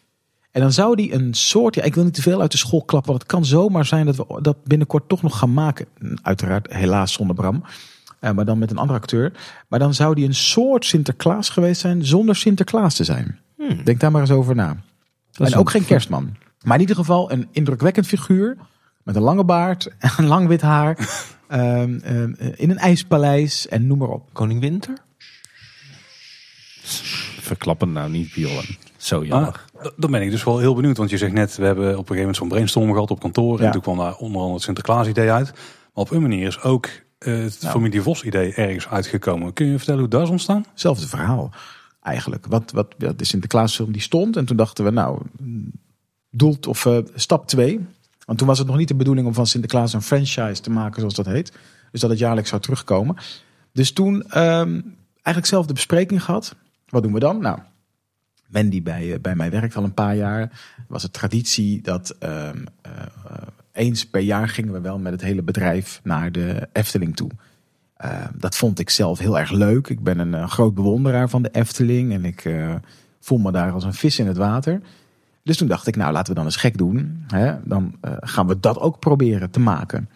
En 0.51 0.61
dan 0.61 0.73
zou 0.73 0.97
die 0.97 1.13
een 1.13 1.35
soort, 1.35 1.75
ja, 1.75 1.83
ik 1.83 1.95
wil 1.95 2.05
niet 2.05 2.15
te 2.15 2.23
veel 2.23 2.41
uit 2.41 2.51
de 2.51 2.57
school 2.59 2.83
klappen, 2.85 3.11
want 3.11 3.23
het 3.23 3.33
kan 3.33 3.45
zomaar 3.45 3.85
zijn 3.85 4.07
dat 4.07 4.17
we 4.17 4.39
dat 4.43 4.65
binnenkort 4.65 5.09
toch 5.09 5.23
nog 5.23 5.39
gaan 5.39 5.53
maken. 5.53 5.87
Uiteraard, 6.23 6.73
helaas 6.73 7.13
zonder 7.13 7.37
Bram, 7.37 7.65
eh, 8.21 8.31
maar 8.33 8.45
dan 8.45 8.59
met 8.59 8.71
een 8.71 8.79
andere 8.79 8.99
acteur. 8.99 9.33
Maar 9.69 9.79
dan 9.79 9.95
zou 9.95 10.15
die 10.15 10.25
een 10.27 10.35
soort 10.35 10.85
Sinterklaas 10.85 11.49
geweest 11.49 11.81
zijn, 11.81 12.07
zonder 12.07 12.37
Sinterklaas 12.37 12.95
te 12.95 13.05
zijn. 13.05 13.39
Hmm. 13.57 13.85
Denk 13.85 14.01
daar 14.01 14.11
maar 14.11 14.21
eens 14.21 14.31
over 14.31 14.55
na. 14.55 14.77
en 15.33 15.55
ook 15.55 15.67
een- 15.67 15.71
geen 15.71 15.85
kerstman. 15.85 16.37
Maar 16.63 16.75
in 16.75 16.81
ieder 16.81 16.97
geval 16.97 17.33
een 17.33 17.49
indrukwekkend 17.53 18.07
figuur. 18.07 18.57
Met 19.03 19.17
een 19.17 19.23
lange 19.23 19.45
baard 19.45 19.89
en 19.99 20.27
lang 20.27 20.49
wit 20.49 20.61
haar. 20.61 20.97
ehm, 21.49 21.99
ehm, 22.03 22.33
in 22.57 22.71
een 22.71 22.79
ijspaleis 22.79 23.69
en 23.69 23.87
noem 23.87 23.99
maar 23.99 24.09
op. 24.09 24.29
Koning 24.33 24.61
Winter? 24.61 24.95
Verklappen 27.41 27.93
nou 27.93 28.11
niet, 28.11 28.33
Bjorn. 28.33 28.77
Zo 29.09 29.21
Ah, 29.21 29.27
jammer. 29.27 29.65
dan 29.97 30.11
ben 30.11 30.23
ik 30.23 30.31
dus 30.31 30.45
wel 30.45 30.59
heel 30.59 30.75
benieuwd. 30.75 30.97
Want 30.97 31.11
je 31.11 31.17
zegt 31.17 31.33
net, 31.33 31.57
we 31.57 31.65
hebben 31.65 31.85
op 31.85 31.91
een 31.91 31.97
gegeven 31.99 32.19
moment 32.19 32.37
zo'n 32.37 32.49
brainstorm 32.49 32.93
gehad 32.93 33.11
op 33.11 33.21
kantoor. 33.21 33.59
Ja. 33.61 33.67
En 33.67 33.73
toen 33.73 33.81
kwam 33.81 33.97
daar 33.97 34.15
onder 34.17 34.37
andere 34.37 34.55
het 34.55 34.63
Sinterklaas 34.63 35.07
idee 35.07 35.31
uit. 35.31 35.53
Maar 35.53 36.05
op 36.05 36.11
een 36.11 36.23
manier 36.23 36.47
is 36.47 36.63
ook 36.63 36.87
eh, 37.19 37.39
het 37.39 37.59
Nou. 37.61 37.73
familie 37.73 38.03
Vos 38.03 38.23
idee 38.23 38.53
ergens 38.55 38.89
uitgekomen. 38.89 39.53
Kun 39.53 39.67
je 39.67 39.77
vertellen 39.77 40.01
hoe 40.01 40.09
dat 40.09 40.23
is 40.23 40.29
ontstaan? 40.29 40.65
Hetzelfde 40.71 41.09
verhaal 41.09 41.51
eigenlijk. 42.03 42.47
Wat, 42.47 42.71
wat, 42.71 42.95
ja, 42.99 43.13
de 43.13 43.25
Sinterklaasfilm 43.25 43.93
die 43.93 44.03
stond. 44.03 44.37
En 44.37 44.45
toen 44.45 44.57
dachten 44.57 44.85
we 44.85 44.91
nou, 44.91 45.21
doelt 46.31 46.67
of 46.67 46.87
eh, 46.87 46.99
stap 47.15 47.47
2. 47.47 47.87
Want 48.25 48.39
toen 48.39 48.49
was 48.49 48.59
het 48.59 48.67
nog 48.67 48.77
niet 48.77 48.89
de 48.89 48.95
bedoeling 48.95 49.27
om 49.27 49.35
van 49.35 49.47
Sinterklaas 49.47 49.93
een 49.93 50.03
franchise 50.03 50.61
te 50.61 50.71
maken 50.71 50.99
zoals 50.99 51.15
dat 51.15 51.27
heet. 51.27 51.53
Dus 51.91 52.01
dat 52.01 52.11
het 52.11 52.19
jaarlijks 52.19 52.49
zou 52.49 52.63
terugkomen. 52.63 53.17
Dus 53.73 53.93
toen 53.93 54.23
ehm, 54.23 54.81
eigenlijk 55.13 55.47
zelf 55.47 55.67
de 55.67 55.73
bespreking 55.73 56.25
gehad. 56.25 56.55
Wat 56.89 57.03
doen 57.03 57.13
we 57.13 57.19
dan? 57.19 57.41
Nou, 57.41 57.59
Wendy 58.49 58.83
bij, 58.83 59.13
eh, 59.13 59.21
bij 59.21 59.35
mij 59.35 59.51
werkt 59.51 59.77
al 59.77 59.85
een 59.85 59.95
paar 59.95 60.17
jaar. 60.17 60.61
Was 60.89 61.03
het 61.03 61.13
traditie 61.13 61.83
dat 61.83 62.11
ehm, 62.19 62.65
eh, 62.83 62.93
eh, 62.93 63.47
eens 63.73 64.07
per 64.07 64.21
jaar 64.21 64.49
gingen 64.49 64.73
we 64.73 64.81
wel 64.81 64.99
met 64.99 65.13
het 65.13 65.21
hele 65.21 65.43
bedrijf 65.43 66.01
naar 66.03 66.33
de 66.33 66.69
Efteling 66.73 67.17
toe. 67.17 67.31
Uh, 68.05 68.25
dat 68.35 68.57
vond 68.57 68.79
ik 68.79 68.91
zelf 68.91 69.19
heel 69.19 69.39
erg 69.39 69.51
leuk. 69.51 69.89
Ik 69.89 70.01
ben 70.01 70.19
een 70.19 70.33
uh, 70.33 70.49
groot 70.49 70.75
bewonderaar 70.75 71.29
van 71.29 71.43
de 71.43 71.51
Efteling 71.53 72.13
en 72.13 72.25
ik 72.25 72.51
voel 73.21 73.39
me 73.39 73.53
daar 73.53 73.73
als 73.73 73.85
een 73.85 73.95
vis 73.95 74.19
in 74.19 74.27
het 74.27 74.37
water. 74.37 74.81
Dus 75.43 75.57
toen 75.57 75.69
dacht 75.69 75.87
ik, 75.87 75.97
nou 75.97 76.13
laten 76.13 76.29
we 76.29 76.35
dan 76.35 76.45
eens 76.45 76.57
gek 76.57 76.79
doen. 76.79 77.25
Hè? 77.27 77.55
Dan 77.65 77.95
gaan 78.21 78.47
we 78.47 78.61
dat 78.61 78.79
ook 78.79 78.99
proberen 78.99 79.51
te 79.51 79.61
maken. 79.61 80.09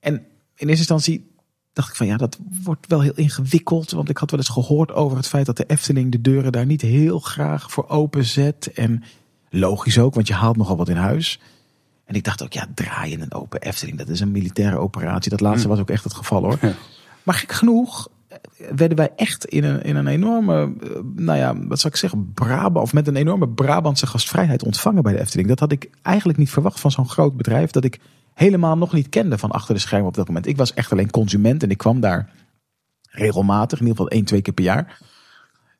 En 0.00 0.14
in 0.54 0.68
eerste 0.68 0.94
instantie 0.94 1.33
dacht 1.74 1.88
ik 1.88 1.94
van 1.94 2.06
ja, 2.06 2.16
dat 2.16 2.38
wordt 2.62 2.86
wel 2.86 3.00
heel 3.00 3.14
ingewikkeld. 3.14 3.90
Want 3.90 4.08
ik 4.08 4.16
had 4.16 4.30
wel 4.30 4.40
eens 4.40 4.48
gehoord 4.48 4.92
over 4.92 5.16
het 5.16 5.26
feit 5.26 5.46
dat 5.46 5.56
de 5.56 5.66
Efteling 5.66 6.12
de 6.12 6.20
deuren 6.20 6.52
daar 6.52 6.66
niet 6.66 6.80
heel 6.80 7.18
graag 7.18 7.70
voor 7.70 7.88
openzet. 7.88 8.72
En 8.74 9.02
logisch 9.50 9.98
ook, 9.98 10.14
want 10.14 10.26
je 10.26 10.34
haalt 10.34 10.56
nogal 10.56 10.76
wat 10.76 10.88
in 10.88 10.96
huis. 10.96 11.40
En 12.04 12.14
ik 12.14 12.24
dacht 12.24 12.42
ook, 12.42 12.52
ja, 12.52 12.66
draaien 12.74 13.20
een 13.20 13.32
open 13.32 13.60
Efteling, 13.60 13.98
dat 13.98 14.08
is 14.08 14.20
een 14.20 14.30
militaire 14.30 14.76
operatie. 14.76 15.30
Dat 15.30 15.40
laatste 15.40 15.68
was 15.68 15.78
ook 15.78 15.90
echt 15.90 16.04
het 16.04 16.14
geval 16.14 16.42
hoor. 16.42 16.58
Maar 17.22 17.34
gek 17.34 17.52
genoeg 17.52 18.08
eh, 18.28 18.38
werden 18.76 18.96
wij 18.96 19.12
echt 19.16 19.44
in 19.44 19.64
een, 19.64 19.82
in 19.82 19.96
een 19.96 20.06
enorme, 20.06 20.74
nou 21.14 21.38
ja, 21.38 21.66
wat 21.66 21.80
zou 21.80 21.92
ik 21.92 21.98
zeggen, 21.98 22.32
Brabant, 22.34 22.86
of 22.86 22.92
met 22.92 23.06
een 23.06 23.16
enorme 23.16 23.48
Brabantse 23.48 24.06
gastvrijheid 24.06 24.64
ontvangen 24.64 25.02
bij 25.02 25.12
de 25.12 25.20
Efteling. 25.20 25.48
Dat 25.48 25.60
had 25.60 25.72
ik 25.72 25.90
eigenlijk 26.02 26.38
niet 26.38 26.50
verwacht 26.50 26.80
van 26.80 26.90
zo'n 26.90 27.08
groot 27.08 27.36
bedrijf 27.36 27.70
dat 27.70 27.84
ik 27.84 28.00
helemaal 28.34 28.76
nog 28.76 28.92
niet 28.92 29.08
kende 29.08 29.38
van 29.38 29.50
achter 29.50 29.74
de 29.74 29.80
schermen 29.80 30.08
op 30.08 30.14
dat 30.14 30.26
moment. 30.26 30.46
Ik 30.46 30.56
was 30.56 30.74
echt 30.74 30.92
alleen 30.92 31.10
consument 31.10 31.62
en 31.62 31.70
ik 31.70 31.78
kwam 31.78 32.00
daar 32.00 32.30
regelmatig, 33.10 33.80
in 33.80 33.86
ieder 33.86 34.02
geval 34.02 34.16
één, 34.16 34.24
twee 34.24 34.42
keer 34.42 34.54
per 34.54 34.64
jaar. 34.64 34.98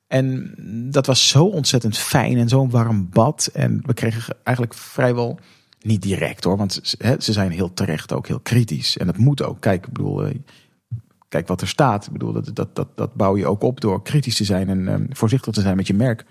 En 0.06 0.54
dat 0.90 1.06
was 1.06 1.28
zo 1.28 1.44
ontzettend 1.44 1.98
fijn 1.98 2.36
en 2.36 2.48
zo'n 2.48 2.70
warm 2.70 3.08
bad. 3.10 3.50
En 3.52 3.82
we 3.86 3.94
kregen 3.94 4.36
eigenlijk 4.42 4.76
vrijwel 4.76 5.38
niet 5.80 6.02
direct 6.02 6.44
hoor, 6.44 6.56
want 6.56 6.96
hè, 6.98 7.14
ze 7.20 7.32
zijn 7.32 7.50
heel 7.50 7.72
terecht 7.72 8.12
ook 8.12 8.26
heel 8.26 8.40
kritisch. 8.40 8.96
En 8.96 9.06
dat 9.06 9.16
moet 9.16 9.42
ook. 9.42 9.60
Kijk, 9.60 9.86
ik 9.86 9.92
bedoel, 9.92 10.28
kijk 11.28 11.48
wat 11.48 11.60
er 11.60 11.68
staat. 11.68 12.06
Ik 12.06 12.12
bedoel, 12.12 12.32
dat, 12.32 12.50
dat, 12.54 12.76
dat, 12.76 12.88
dat 12.94 13.14
bouw 13.14 13.36
je 13.36 13.46
ook 13.46 13.62
op 13.62 13.80
door 13.80 14.02
kritisch 14.02 14.36
te 14.36 14.44
zijn 14.44 14.68
en 14.68 14.88
um, 14.88 15.06
voorzichtig 15.10 15.52
te 15.52 15.60
zijn 15.60 15.76
met 15.76 15.86
je 15.86 15.94
merk. 15.94 16.24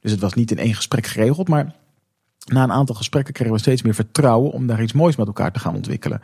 Dus 0.00 0.10
het 0.10 0.20
was 0.20 0.34
niet 0.34 0.50
in 0.50 0.58
één 0.58 0.74
gesprek 0.74 1.06
geregeld, 1.06 1.48
maar 1.48 1.74
na 2.44 2.62
een 2.62 2.72
aantal 2.72 2.94
gesprekken 2.94 3.34
kregen 3.34 3.52
we 3.52 3.60
steeds 3.60 3.82
meer 3.82 3.94
vertrouwen 3.94 4.52
om 4.52 4.66
daar 4.66 4.82
iets 4.82 4.92
moois 4.92 5.16
met 5.16 5.26
elkaar 5.26 5.52
te 5.52 5.58
gaan 5.58 5.74
ontwikkelen. 5.74 6.22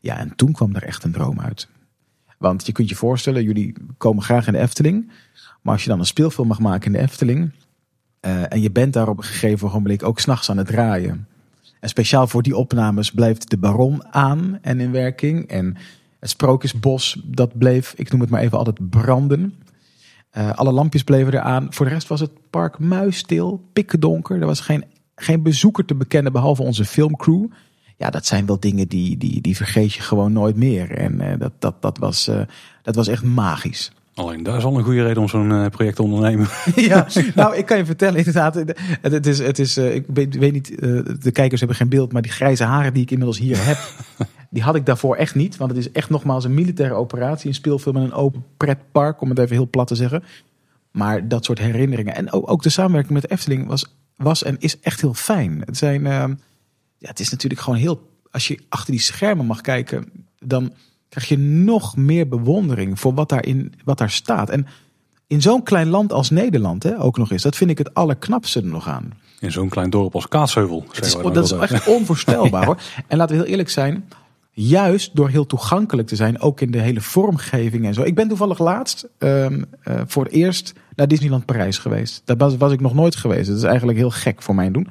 Ja, 0.00 0.18
en 0.18 0.36
toen 0.36 0.52
kwam 0.52 0.74
er 0.74 0.82
echt 0.82 1.04
een 1.04 1.12
droom 1.12 1.40
uit. 1.40 1.68
Want 2.38 2.66
je 2.66 2.72
kunt 2.72 2.88
je 2.88 2.94
voorstellen, 2.94 3.42
jullie 3.42 3.74
komen 3.96 4.22
graag 4.22 4.46
in 4.46 4.52
de 4.52 4.58
Efteling. 4.58 5.10
Maar 5.62 5.72
als 5.72 5.82
je 5.82 5.88
dan 5.88 5.98
een 5.98 6.06
speelfilm 6.06 6.48
mag 6.48 6.58
maken 6.58 6.86
in 6.86 6.92
de 6.92 7.04
Efteling. 7.04 7.50
Uh, 8.20 8.52
en 8.52 8.60
je 8.60 8.70
bent 8.70 8.92
daar 8.92 9.08
op 9.08 9.18
een 9.18 9.24
gegeven 9.24 9.66
ogenblik 9.66 10.02
ook 10.02 10.20
s'nachts 10.20 10.50
aan 10.50 10.56
het 10.56 10.66
draaien. 10.66 11.26
En 11.80 11.88
speciaal 11.88 12.26
voor 12.26 12.42
die 12.42 12.56
opnames 12.56 13.10
blijft 13.12 13.50
de 13.50 13.58
Baron 13.58 14.14
aan 14.14 14.58
en 14.62 14.80
in 14.80 14.92
werking. 14.92 15.48
En 15.48 15.76
het 16.20 16.30
Sprookjesbos, 16.30 17.20
dat 17.24 17.58
bleef, 17.58 17.94
ik 17.96 18.10
noem 18.10 18.20
het 18.20 18.30
maar 18.30 18.40
even 18.40 18.58
altijd 18.58 18.90
branden. 18.90 19.54
Uh, 20.36 20.50
alle 20.52 20.72
lampjes 20.72 21.04
bleven 21.04 21.32
eraan. 21.32 21.66
Voor 21.70 21.86
de 21.86 21.92
rest 21.92 22.08
was 22.08 22.20
het 22.20 22.30
park 22.50 22.78
muisstil, 22.78 23.68
pikkendonker. 23.72 24.40
Er 24.40 24.46
was 24.46 24.60
geen, 24.60 24.84
geen 25.16 25.42
bezoeker 25.42 25.84
te 25.84 25.94
bekennen 25.94 26.32
behalve 26.32 26.62
onze 26.62 26.84
filmcrew. 26.84 27.44
Ja, 27.96 28.10
dat 28.10 28.26
zijn 28.26 28.46
wel 28.46 28.60
dingen 28.60 28.88
die, 28.88 29.16
die, 29.16 29.40
die 29.40 29.56
vergeet 29.56 29.92
je 29.92 30.02
gewoon 30.02 30.32
nooit 30.32 30.56
meer. 30.56 30.90
En 30.90 31.12
uh, 31.12 31.32
dat, 31.38 31.52
dat, 31.58 31.82
dat, 31.82 31.98
was, 31.98 32.28
uh, 32.28 32.40
dat 32.82 32.94
was 32.94 33.08
echt 33.08 33.22
magisch. 33.22 33.92
Alleen 34.14 34.42
daar 34.42 34.56
is 34.56 34.64
al 34.64 34.76
een 34.76 34.84
goede 34.84 35.02
reden 35.02 35.22
om 35.22 35.28
zo'n 35.28 35.50
uh, 35.50 35.66
project 35.66 35.96
te 35.96 36.02
ondernemen. 36.02 36.46
ja, 36.74 37.06
nou, 37.34 37.56
ik 37.56 37.66
kan 37.66 37.76
je 37.76 37.84
vertellen, 37.84 38.18
inderdaad. 38.18 38.54
Het, 39.00 39.26
is, 39.26 39.38
het 39.38 39.58
is 39.58 39.76
ik 39.76 40.04
weet, 40.06 40.36
weet 40.36 40.52
niet, 40.52 40.78
de 41.22 41.30
kijkers 41.32 41.60
hebben 41.60 41.78
geen 41.78 41.88
beeld, 41.88 42.12
maar 42.12 42.22
die 42.22 42.30
grijze 42.30 42.64
haren 42.64 42.92
die 42.92 43.02
ik 43.02 43.10
inmiddels 43.10 43.38
hier 43.38 43.66
heb, 43.66 43.78
die 44.50 44.62
had 44.62 44.74
ik 44.74 44.86
daarvoor 44.86 45.16
echt 45.16 45.34
niet. 45.34 45.56
Want 45.56 45.70
het 45.70 45.80
is 45.80 45.92
echt 45.92 46.10
nogmaals 46.10 46.44
een 46.44 46.54
militaire 46.54 46.94
operatie, 46.94 47.48
een 47.48 47.54
speelfilm 47.54 47.96
en 47.96 48.02
een 48.02 48.12
open 48.12 48.44
pretpark, 48.56 49.20
om 49.20 49.28
het 49.28 49.38
even 49.38 49.56
heel 49.56 49.70
plat 49.70 49.86
te 49.86 49.94
zeggen. 49.94 50.22
Maar 50.90 51.28
dat 51.28 51.44
soort 51.44 51.58
herinneringen 51.58 52.14
en 52.14 52.32
ook, 52.32 52.50
ook 52.50 52.62
de 52.62 52.68
samenwerking 52.68 53.12
met 53.12 53.22
de 53.22 53.28
Efteling 53.28 53.66
was 53.66 53.96
was 54.16 54.42
en 54.42 54.56
is 54.58 54.80
echt 54.80 55.00
heel 55.00 55.14
fijn. 55.14 55.62
Het, 55.64 55.76
zijn, 55.76 56.06
ehm, 56.06 56.34
ja, 56.98 57.08
het 57.08 57.20
is 57.20 57.30
natuurlijk 57.30 57.60
gewoon 57.60 57.78
heel. 57.78 58.10
Als 58.30 58.48
je 58.48 58.58
achter 58.68 58.92
die 58.92 59.00
schermen 59.00 59.46
mag 59.46 59.60
kijken, 59.60 60.12
dan 60.38 60.72
krijg 61.08 61.28
je 61.28 61.38
nog 61.38 61.96
meer 61.96 62.28
bewondering 62.28 63.00
voor 63.00 63.14
wat, 63.14 63.28
daarin, 63.28 63.74
wat 63.84 63.98
daar 63.98 64.10
staat. 64.10 64.50
En 64.50 64.66
in 65.26 65.42
zo'n 65.42 65.62
klein 65.62 65.88
land 65.88 66.12
als 66.12 66.30
Nederland 66.30 66.82
hè, 66.82 67.00
ook 67.00 67.16
nog 67.16 67.30
eens. 67.30 67.42
Dat 67.42 67.56
vind 67.56 67.70
ik 67.70 67.78
het 67.78 67.94
allerknapste 67.94 68.60
er 68.60 68.66
nog 68.66 68.88
aan. 68.88 69.12
In 69.40 69.52
zo'n 69.52 69.68
klein 69.68 69.90
dorp 69.90 70.14
als 70.14 70.28
Kaatsheuvel. 70.28 70.84
Is, 71.00 71.16
dat 71.32 71.44
is 71.44 71.52
echt 71.52 71.86
onvoorstelbaar 71.86 72.64
hoor. 72.66 72.80
En 73.06 73.16
laten 73.16 73.36
we 73.36 73.42
heel 73.42 73.50
eerlijk 73.50 73.70
zijn. 73.70 74.08
Juist 74.58 75.16
door 75.16 75.28
heel 75.28 75.46
toegankelijk 75.46 76.08
te 76.08 76.16
zijn, 76.16 76.40
ook 76.40 76.60
in 76.60 76.70
de 76.70 76.80
hele 76.80 77.00
vormgeving 77.00 77.86
en 77.86 77.94
zo. 77.94 78.02
Ik 78.02 78.14
ben 78.14 78.28
toevallig 78.28 78.58
laatst 78.58 79.08
ehm, 79.18 79.62
eh, 79.82 80.00
voor 80.06 80.24
het 80.24 80.32
eerst 80.32 80.72
naar 80.94 81.08
Disneyland 81.08 81.44
Parijs 81.44 81.78
geweest. 81.78 82.22
Daar 82.24 82.36
was, 82.58 82.72
ik 82.72 82.80
nog 82.80 82.94
nooit 82.94 83.16
geweest. 83.16 83.48
Dat 83.48 83.56
is 83.56 83.62
eigenlijk 83.62 83.98
heel 83.98 84.10
gek 84.10 84.42
voor 84.42 84.54
mijn 84.54 84.72
doen. 84.72 84.88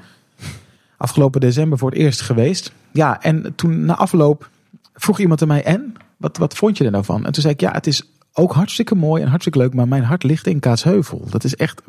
Afgelopen 0.97 1.41
december 1.41 1.77
voor 1.77 1.89
het 1.89 1.99
eerst 1.99 2.21
geweest. 2.21 2.71
Ja, 2.91 3.21
en 3.21 3.55
toen 3.55 3.85
na 3.85 3.95
afloop 3.95 4.49
vroeg 4.93 5.19
iemand 5.19 5.41
aan 5.41 5.47
mij: 5.47 5.63
En? 5.63 5.95
Wat, 6.17 6.37
wat 6.37 6.55
vond 6.55 6.77
je 6.77 6.85
er 6.85 6.91
nou 6.91 7.03
van? 7.03 7.25
En 7.25 7.31
toen 7.31 7.41
zei 7.41 7.53
ik: 7.53 7.59
Ja, 7.59 7.71
het 7.71 7.87
is 7.87 8.03
ook 8.33 8.53
hartstikke 8.53 8.95
mooi 8.95 9.21
en 9.21 9.29
hartstikke 9.29 9.59
leuk, 9.59 9.73
maar 9.73 9.87
mijn 9.87 10.03
hart 10.03 10.23
ligt 10.23 10.47
in 10.47 10.59
Kaatsheuvel. 10.59 11.27
Dat 11.29 11.43
is 11.43 11.55
echt 11.55 11.81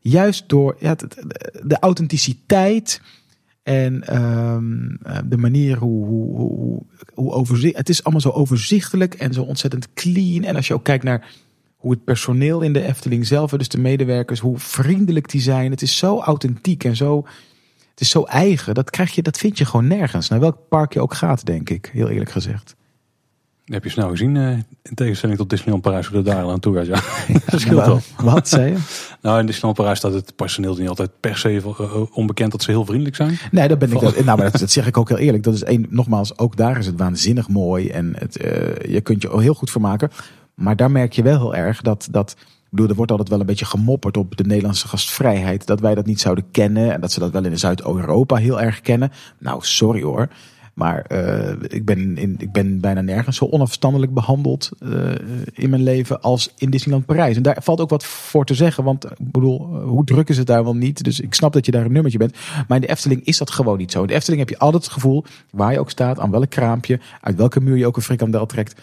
juist 0.00 0.48
door 0.48 0.76
ja, 0.78 0.96
de 1.62 1.78
authenticiteit 1.80 3.00
en 3.62 4.02
ehm, 4.06 4.94
eh, 5.02 5.18
de 5.24 5.36
manier 5.36 5.78
hoe, 5.78 6.06
hoe, 6.06 6.36
hoe, 6.36 6.82
hoe 7.14 7.32
overzicht. 7.32 7.76
Het 7.76 7.88
is 7.88 8.02
allemaal 8.02 8.20
zo 8.20 8.30
overzichtelijk 8.30 9.14
en 9.14 9.32
zo 9.32 9.42
ontzettend 9.42 9.92
clean. 9.94 10.44
En 10.44 10.56
als 10.56 10.66
je 10.66 10.74
ook 10.74 10.84
kijkt 10.84 11.04
naar 11.04 11.26
hoe 11.76 11.90
het 11.90 12.04
personeel 12.04 12.60
in 12.60 12.72
de 12.72 12.82
Efteling 12.82 13.26
zelf, 13.26 13.50
dus 13.50 13.68
de 13.68 13.78
medewerkers, 13.78 14.40
hoe 14.40 14.58
vriendelijk 14.58 15.30
die 15.30 15.40
zijn. 15.40 15.70
Het 15.70 15.82
is 15.82 15.96
zo 15.96 16.20
authentiek 16.20 16.84
en 16.84 16.96
zo. 16.96 17.26
Het 17.90 18.00
is 18.00 18.10
zo 18.10 18.22
eigen. 18.22 18.74
Dat 18.74 18.90
krijg 18.90 19.14
je, 19.14 19.22
dat 19.22 19.38
vind 19.38 19.58
je 19.58 19.64
gewoon 19.64 19.86
nergens. 19.86 20.28
Naar 20.28 20.40
welk 20.40 20.58
park 20.68 20.92
je 20.92 21.00
ook 21.00 21.14
gaat, 21.14 21.46
denk 21.46 21.70
ik. 21.70 21.90
Heel 21.92 22.08
eerlijk 22.08 22.30
gezegd. 22.30 22.76
Dat 23.72 23.82
heb 23.82 23.92
je 23.92 24.00
snel 24.00 24.10
gezien, 24.10 24.36
eh, 24.36 24.48
in 24.82 24.94
tegenstelling 24.94 25.38
tot 25.38 25.50
Disneyland 25.50 25.82
Parijs, 25.82 26.06
hoe 26.06 26.22
dat 26.22 26.34
daar 26.34 26.48
aan 26.48 26.60
toe 26.60 26.76
gaat. 26.76 26.86
Ja, 26.86 27.00
dat 27.50 27.60
scheelt 27.60 27.86
wel. 27.86 28.00
Wat 28.16 28.48
zei 28.48 28.70
je? 28.70 28.76
Nou, 29.22 29.40
in 29.40 29.46
Disneyland 29.46 29.76
Parijs 29.76 29.98
staat 29.98 30.12
het 30.12 30.36
personeel 30.36 30.76
niet 30.76 30.88
altijd 30.88 31.10
per 31.20 31.36
se 31.36 31.56
eh, 31.78 32.02
onbekend 32.12 32.52
dat 32.52 32.62
ze 32.62 32.70
heel 32.70 32.84
vriendelijk 32.84 33.16
zijn. 33.16 33.38
Nee, 33.50 33.68
dat 33.68 33.78
ben 33.78 33.92
ik. 33.92 34.00
Dat, 34.00 34.14
nou, 34.14 34.24
maar 34.24 34.50
dat, 34.50 34.60
dat 34.60 34.70
zeg 34.78 34.86
ik 34.86 34.96
ook 34.96 35.08
heel 35.08 35.18
eerlijk. 35.18 35.42
Dat 35.42 35.54
is 35.54 35.62
één, 35.62 35.86
nogmaals, 35.90 36.38
ook 36.38 36.56
daar 36.56 36.78
is 36.78 36.86
het 36.86 36.98
waanzinnig 36.98 37.48
mooi. 37.48 37.88
En 37.88 38.12
het, 38.18 38.36
eh, 38.36 38.92
je 38.92 39.00
kunt 39.00 39.22
je 39.22 39.40
heel 39.40 39.54
goed 39.54 39.70
vermaken. 39.70 40.10
Maar 40.54 40.76
daar 40.76 40.90
merk 40.90 41.12
je 41.12 41.22
wel 41.22 41.38
heel 41.38 41.54
erg 41.54 41.80
dat. 41.80 42.08
dat 42.10 42.36
ik 42.40 42.68
bedoel, 42.70 42.88
er 42.88 42.94
wordt 42.94 43.10
altijd 43.10 43.30
wel 43.30 43.40
een 43.40 43.46
beetje 43.46 43.64
gemopperd 43.64 44.16
op 44.16 44.36
de 44.36 44.44
Nederlandse 44.44 44.88
gastvrijheid. 44.88 45.66
Dat 45.66 45.80
wij 45.80 45.94
dat 45.94 46.06
niet 46.06 46.20
zouden 46.20 46.44
kennen. 46.50 46.92
En 46.92 47.00
dat 47.00 47.12
ze 47.12 47.20
dat 47.20 47.30
wel 47.30 47.44
in 47.44 47.58
Zuid-Europa 47.58 48.36
heel 48.36 48.60
erg 48.60 48.80
kennen. 48.80 49.12
Nou, 49.38 49.58
sorry 49.62 50.02
hoor. 50.02 50.28
Maar 50.74 51.02
eh, 51.02 51.54
ik, 51.68 51.84
ben 51.84 52.16
in, 52.16 52.34
ik 52.38 52.52
ben 52.52 52.80
bijna 52.80 53.00
nergens 53.00 53.36
zo 53.36 53.44
onafstandelijk 53.44 54.14
behandeld 54.14 54.70
eh, 54.78 54.90
in 55.52 55.70
mijn 55.70 55.82
leven 55.82 56.20
als 56.20 56.52
in 56.56 56.70
Disneyland 56.70 57.06
Parijs. 57.06 57.36
En 57.36 57.42
daar 57.42 57.62
valt 57.62 57.80
ook 57.80 57.90
wat 57.90 58.04
voor 58.04 58.44
te 58.44 58.54
zeggen. 58.54 58.84
Want 58.84 59.04
ik 59.04 59.32
bedoel, 59.32 59.60
eh, 59.60 59.84
hoe 59.84 60.04
druk 60.04 60.28
is 60.28 60.38
het 60.38 60.46
daar 60.46 60.64
wel 60.64 60.76
niet? 60.76 61.04
Dus 61.04 61.20
ik 61.20 61.34
snap 61.34 61.52
dat 61.52 61.66
je 61.66 61.72
daar 61.72 61.84
een 61.84 61.92
nummertje 61.92 62.18
bent. 62.18 62.36
Maar 62.68 62.76
in 62.76 62.82
de 62.82 62.88
Efteling 62.88 63.24
is 63.24 63.38
dat 63.38 63.50
gewoon 63.50 63.78
niet 63.78 63.92
zo. 63.92 64.00
In 64.00 64.06
de 64.06 64.14
Efteling 64.14 64.40
heb 64.40 64.50
je 64.50 64.58
altijd 64.58 64.82
het 64.82 64.92
gevoel, 64.92 65.24
waar 65.50 65.72
je 65.72 65.80
ook 65.80 65.90
staat, 65.90 66.18
aan 66.18 66.30
welk 66.30 66.50
kraampje, 66.50 67.00
uit 67.20 67.36
welke 67.36 67.60
muur 67.60 67.76
je 67.76 67.86
ook 67.86 67.96
een 67.96 68.02
frikandel 68.02 68.46
trekt. 68.46 68.80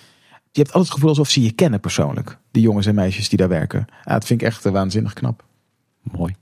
Je 0.52 0.62
hebt 0.62 0.74
altijd 0.74 0.84
het 0.84 0.94
gevoel 0.94 1.10
alsof 1.10 1.30
ze 1.30 1.44
je 1.44 1.52
kennen 1.52 1.80
persoonlijk. 1.80 2.38
Die 2.52 2.62
jongens 2.62 2.86
en 2.86 2.96
meisjes 2.96 3.30
die 3.30 3.38
daar 3.38 3.50
werken. 3.50 3.86
Dat 4.04 4.26
vind 4.26 4.42
ik 4.42 4.48
echt 4.48 4.66
eh, 4.66 4.72
waanzinnig 4.72 5.14
knap. 5.14 5.44
Mooi. 6.02 6.36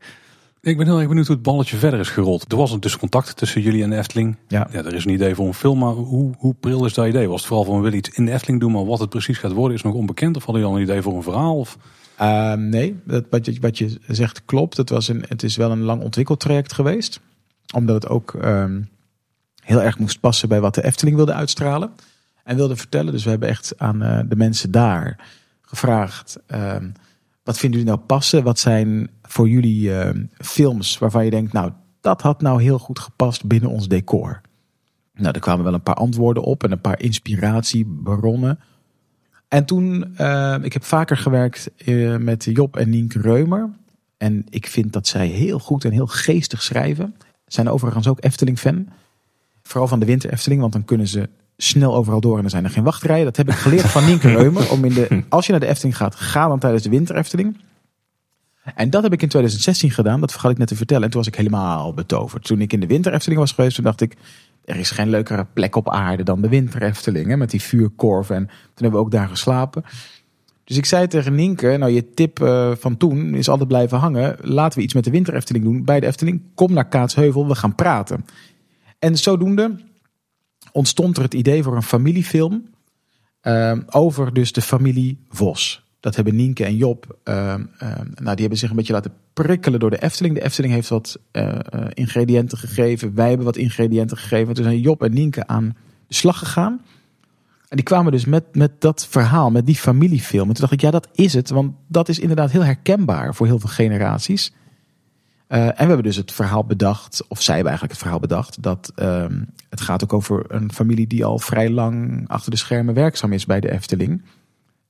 Ik 0.61 0.77
ben 0.77 0.85
heel 0.85 0.97
erg 0.97 1.07
benieuwd 1.07 1.27
hoe 1.27 1.35
het 1.35 1.45
balletje 1.45 1.77
verder 1.77 1.99
is 1.99 2.09
gerold. 2.09 2.51
Er 2.51 2.57
was 2.57 2.79
dus 2.79 2.97
contact 2.97 3.37
tussen 3.37 3.61
jullie 3.61 3.83
en 3.83 3.89
de 3.89 3.97
Efteling. 3.97 4.37
Ja. 4.47 4.67
Ja, 4.71 4.83
er 4.83 4.93
is 4.93 5.05
een 5.05 5.11
idee 5.11 5.35
voor 5.35 5.47
een 5.47 5.53
film, 5.53 5.79
maar 5.79 5.93
hoe, 5.93 6.33
hoe 6.37 6.53
pril 6.53 6.85
is 6.85 6.93
dat 6.93 7.07
idee? 7.07 7.27
Was 7.27 7.37
het 7.37 7.47
vooral 7.47 7.65
van 7.65 7.75
we 7.75 7.81
willen 7.81 7.97
iets 7.97 8.09
in 8.09 8.25
de 8.25 8.31
Efteling 8.31 8.59
doen, 8.59 8.71
maar 8.71 8.85
wat 8.85 8.99
het 8.99 9.09
precies 9.09 9.37
gaat 9.37 9.51
worden 9.51 9.77
is 9.77 9.83
nog 9.83 9.93
onbekend? 9.93 10.35
Of 10.35 10.43
hadden 10.45 10.61
jullie 10.61 10.77
al 10.77 10.81
een 10.81 10.89
idee 10.89 11.01
voor 11.01 11.15
een 11.15 11.23
verhaal? 11.23 11.57
Of... 11.57 11.77
Ehm, 12.17 12.69
nee, 12.69 12.99
dat, 13.05 13.25
wat, 13.29 13.45
je, 13.45 13.57
wat 13.59 13.77
je 13.77 13.99
zegt 14.07 14.45
klopt. 14.45 14.77
Het, 14.77 14.89
was 14.89 15.07
een, 15.07 15.23
het 15.27 15.43
is 15.43 15.55
wel 15.55 15.71
een 15.71 15.81
lang 15.81 16.01
ontwikkeltraject 16.01 16.73
geweest. 16.73 17.19
Omdat 17.73 17.95
het 17.95 18.11
ook 18.11 18.33
ehm, 18.33 18.81
heel 19.63 19.81
erg 19.81 19.99
moest 19.99 20.19
passen 20.19 20.49
bij 20.49 20.61
wat 20.61 20.75
de 20.75 20.83
Efteling 20.83 21.15
wilde 21.15 21.33
uitstralen. 21.33 21.91
En 22.43 22.55
wilde 22.55 22.75
vertellen. 22.75 23.11
Dus 23.11 23.23
we 23.23 23.29
hebben 23.29 23.49
echt 23.49 23.73
aan 23.77 24.01
eh, 24.01 24.19
de 24.27 24.35
mensen 24.35 24.71
daar 24.71 25.19
gevraagd. 25.61 26.37
Ehm, 27.47 27.55
wat 27.55 27.57
vinden 27.57 27.79
jullie 27.79 27.95
nou 27.95 28.05
passen? 28.05 28.43
Wat 28.43 28.59
zijn 28.59 29.09
voor 29.21 29.49
jullie 29.49 29.93
ehm, 29.93 30.25
films 30.37 30.97
waarvan 30.97 31.25
je 31.25 31.31
denkt... 31.31 31.53
Nou, 31.53 31.71
dat 32.01 32.21
had 32.21 32.41
nou 32.41 32.61
heel 32.61 32.79
goed 32.79 32.99
gepast 32.99 33.45
binnen 33.45 33.69
ons 33.69 33.87
decor. 33.87 34.41
Nou, 35.13 35.33
er 35.33 35.39
kwamen 35.39 35.63
wel 35.63 35.73
een 35.73 35.83
paar 35.83 35.95
antwoorden 35.95 36.43
op. 36.43 36.63
En 36.63 36.71
een 36.71 36.81
paar 36.81 37.01
inspiratiebronnen. 37.01 38.59
En 39.47 39.65
toen, 39.65 40.15
eh, 40.15 40.57
ik 40.61 40.73
heb 40.73 40.83
vaker 40.83 41.17
gewerkt 41.17 41.71
eh, 41.77 42.17
met 42.17 42.43
Job 42.43 42.77
en 42.77 42.89
Nienke 42.89 43.21
Reumer. 43.21 43.69
En 44.17 44.45
ik 44.49 44.67
vind 44.67 44.93
dat 44.93 45.07
zij 45.07 45.27
heel 45.27 45.59
goed 45.59 45.85
en 45.85 45.91
heel 45.91 46.07
geestig 46.07 46.61
schrijven. 46.61 47.15
Zijn 47.45 47.69
overigens 47.69 48.07
ook 48.07 48.23
Efteling-fan. 48.23 48.87
Vooral 49.63 49.87
van 49.87 49.99
de 49.99 50.05
winter 50.05 50.31
Efteling, 50.31 50.61
want 50.61 50.73
dan 50.73 50.85
kunnen 50.85 51.07
ze 51.07 51.29
snel 51.57 51.95
overal 51.95 52.21
door 52.21 52.37
en 52.37 52.43
er 52.43 52.49
zijn 52.49 52.63
er 52.63 52.69
geen 52.69 52.83
wachtrijen. 52.83 53.25
Dat 53.25 53.37
heb 53.37 53.47
ik 53.47 53.55
geleerd 53.55 53.85
van 53.85 54.05
Nienke 54.05 54.29
Reumer. 54.29 54.71
Om 54.71 54.85
in 54.85 54.93
de, 54.93 55.23
als 55.29 55.45
je 55.45 55.51
naar 55.51 55.61
de 55.61 55.67
Efteling 55.67 55.97
gaat, 55.97 56.15
ga 56.15 56.47
dan 56.47 56.59
tijdens 56.59 56.83
de 56.83 56.89
winter 56.89 57.15
Efteling. 57.15 57.57
En 58.75 58.89
dat 58.89 59.03
heb 59.03 59.13
ik 59.13 59.21
in 59.21 59.27
2016 59.27 59.91
gedaan, 59.91 60.19
dat 60.19 60.31
vergat 60.31 60.51
ik 60.51 60.57
net 60.57 60.67
te 60.67 60.75
vertellen. 60.75 61.03
En 61.03 61.09
toen 61.09 61.19
was 61.19 61.29
ik 61.29 61.35
helemaal 61.35 61.93
betoverd. 61.93 62.43
Toen 62.43 62.61
ik 62.61 62.73
in 62.73 62.79
de 62.79 62.87
winter 62.87 63.13
Efteling 63.13 63.39
was 63.39 63.51
geweest, 63.51 63.75
toen 63.75 63.83
dacht 63.83 64.01
ik... 64.01 64.15
er 64.65 64.75
is 64.75 64.91
geen 64.91 65.09
leukere 65.09 65.45
plek 65.53 65.75
op 65.75 65.89
aarde 65.89 66.23
dan 66.23 66.41
de 66.41 66.49
winter 66.49 66.83
Efteling. 66.83 67.35
Met 67.35 67.49
die 67.49 67.61
vuurkorf. 67.61 68.29
En 68.29 68.45
toen 68.45 68.53
hebben 68.73 68.99
we 68.99 69.05
ook 69.05 69.11
daar 69.11 69.27
geslapen. 69.27 69.83
Dus 70.63 70.77
ik 70.77 70.85
zei 70.85 71.07
tegen 71.07 71.35
Nienke, 71.35 71.77
nou 71.77 71.91
je 71.91 72.13
tip 72.13 72.41
eh, 72.41 72.71
van 72.75 72.97
toen 72.97 73.33
is 73.33 73.49
altijd 73.49 73.67
blijven 73.67 73.97
hangen. 73.97 74.35
Laten 74.41 74.77
we 74.77 74.83
iets 74.83 74.93
met 74.93 75.03
de 75.03 75.11
winter 75.11 75.33
Efteling 75.33 75.63
doen. 75.63 75.83
Bij 75.85 75.99
de 75.99 76.05
Efteling, 76.07 76.41
kom 76.55 76.73
naar 76.73 76.87
Kaatsheuvel, 76.87 77.47
we 77.47 77.55
gaan 77.55 77.75
praten. 77.75 78.25
En 78.99 79.17
zodoende 79.17 79.75
ontstond 80.77 81.17
er 81.17 81.23
het 81.23 81.33
idee 81.33 81.63
voor 81.63 81.75
een 81.75 81.83
familiefilm. 81.83 82.75
eh, 83.41 83.77
over 83.89 84.33
dus 84.33 84.51
de 84.51 84.61
familie 84.61 85.17
Vos. 85.29 85.85
Dat 85.99 86.15
hebben 86.15 86.35
Nienke 86.35 86.65
en 86.65 86.75
Job, 86.75 87.17
eh, 87.23 87.53
eh, 87.53 87.59
nou 88.15 88.15
die 88.15 88.39
hebben 88.39 88.57
zich 88.57 88.69
een 88.69 88.75
beetje 88.75 88.93
laten 88.93 89.13
prikkelen 89.33 89.79
door 89.79 89.89
de 89.89 90.01
Efteling. 90.01 90.35
De 90.35 90.43
Efteling 90.43 90.73
heeft 90.73 90.89
wat 90.89 91.19
eh, 91.31 91.59
eh, 91.69 91.85
ingrediënten 91.93 92.57
gegeven. 92.57 93.15
Wij 93.15 93.27
hebben 93.27 93.45
wat 93.45 93.57
ingrediënten 93.57 94.17
gegeven. 94.17 94.53
Toen 94.53 94.63
zijn 94.63 94.79
Job 94.79 95.03
en 95.03 95.13
Nienke 95.13 95.47
aan 95.47 95.75
de 96.07 96.13
slag 96.13 96.39
gegaan. 96.39 96.81
En 97.67 97.75
die 97.75 97.85
kwamen 97.85 98.11
dus 98.11 98.25
met, 98.25 98.55
met 98.55 98.81
dat 98.81 99.07
verhaal, 99.07 99.51
met 99.51 99.65
die 99.65 99.75
familiefilm. 99.75 100.47
En 100.47 100.53
toen 100.53 100.61
dacht 100.61 100.73
ik, 100.73 100.81
ja, 100.81 100.91
dat 100.91 101.07
is 101.13 101.33
het. 101.33 101.49
Want 101.49 101.73
dat 101.87 102.09
is 102.09 102.19
inderdaad 102.19 102.51
heel 102.51 102.63
herkenbaar 102.63 103.35
voor 103.35 103.45
heel 103.45 103.59
veel 103.59 103.69
generaties. 103.69 104.53
Eh, 105.47 105.65
en 105.65 105.73
we 105.77 105.85
hebben 105.85 106.03
dus 106.03 106.15
het 106.15 106.31
verhaal 106.31 106.63
bedacht, 106.65 107.27
of 107.27 107.41
zij 107.41 107.55
hebben 107.55 107.71
eigenlijk 107.71 107.99
het 107.99 108.09
verhaal 108.09 108.27
bedacht, 108.27 108.61
dat 108.61 108.91
ehm, 108.95 109.43
het 109.69 109.81
gaat 109.81 110.03
ook 110.03 110.13
over 110.13 110.45
een 110.47 110.73
familie 110.73 111.07
die 111.07 111.25
al 111.25 111.39
vrij 111.39 111.69
lang 111.69 112.23
achter 112.27 112.51
de 112.51 112.57
schermen 112.57 112.93
werkzaam 112.93 113.33
is 113.33 113.45
bij 113.45 113.59
de 113.59 113.71
Efteling. 113.71 114.23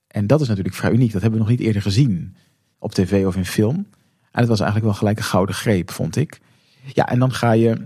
En 0.08 0.28
dat 0.28 0.42
is 0.42 0.48
natuurlijk 0.48 0.76
vrij 0.76 0.92
uniek. 0.92 1.12
Dat 1.12 1.22
hebben 1.22 1.40
we 1.40 1.46
nog 1.46 1.56
niet 1.56 1.66
eerder 1.66 1.82
gezien 1.82 2.36
op 2.80 2.94
tv 2.94 3.26
of 3.26 3.36
in 3.36 3.46
film. 3.46 3.76
En 4.32 4.40
het 4.40 4.48
was 4.48 4.60
eigenlijk 4.60 4.90
wel 4.90 5.00
gelijk 5.00 5.18
een 5.18 5.24
gouden 5.24 5.56
greep, 5.56 5.92
vond 5.92 6.16
ik. 6.16 6.40
Ja, 6.94 7.08
en 7.08 7.20
dan 7.20 7.34
ga 7.34 7.52
je 7.52 7.78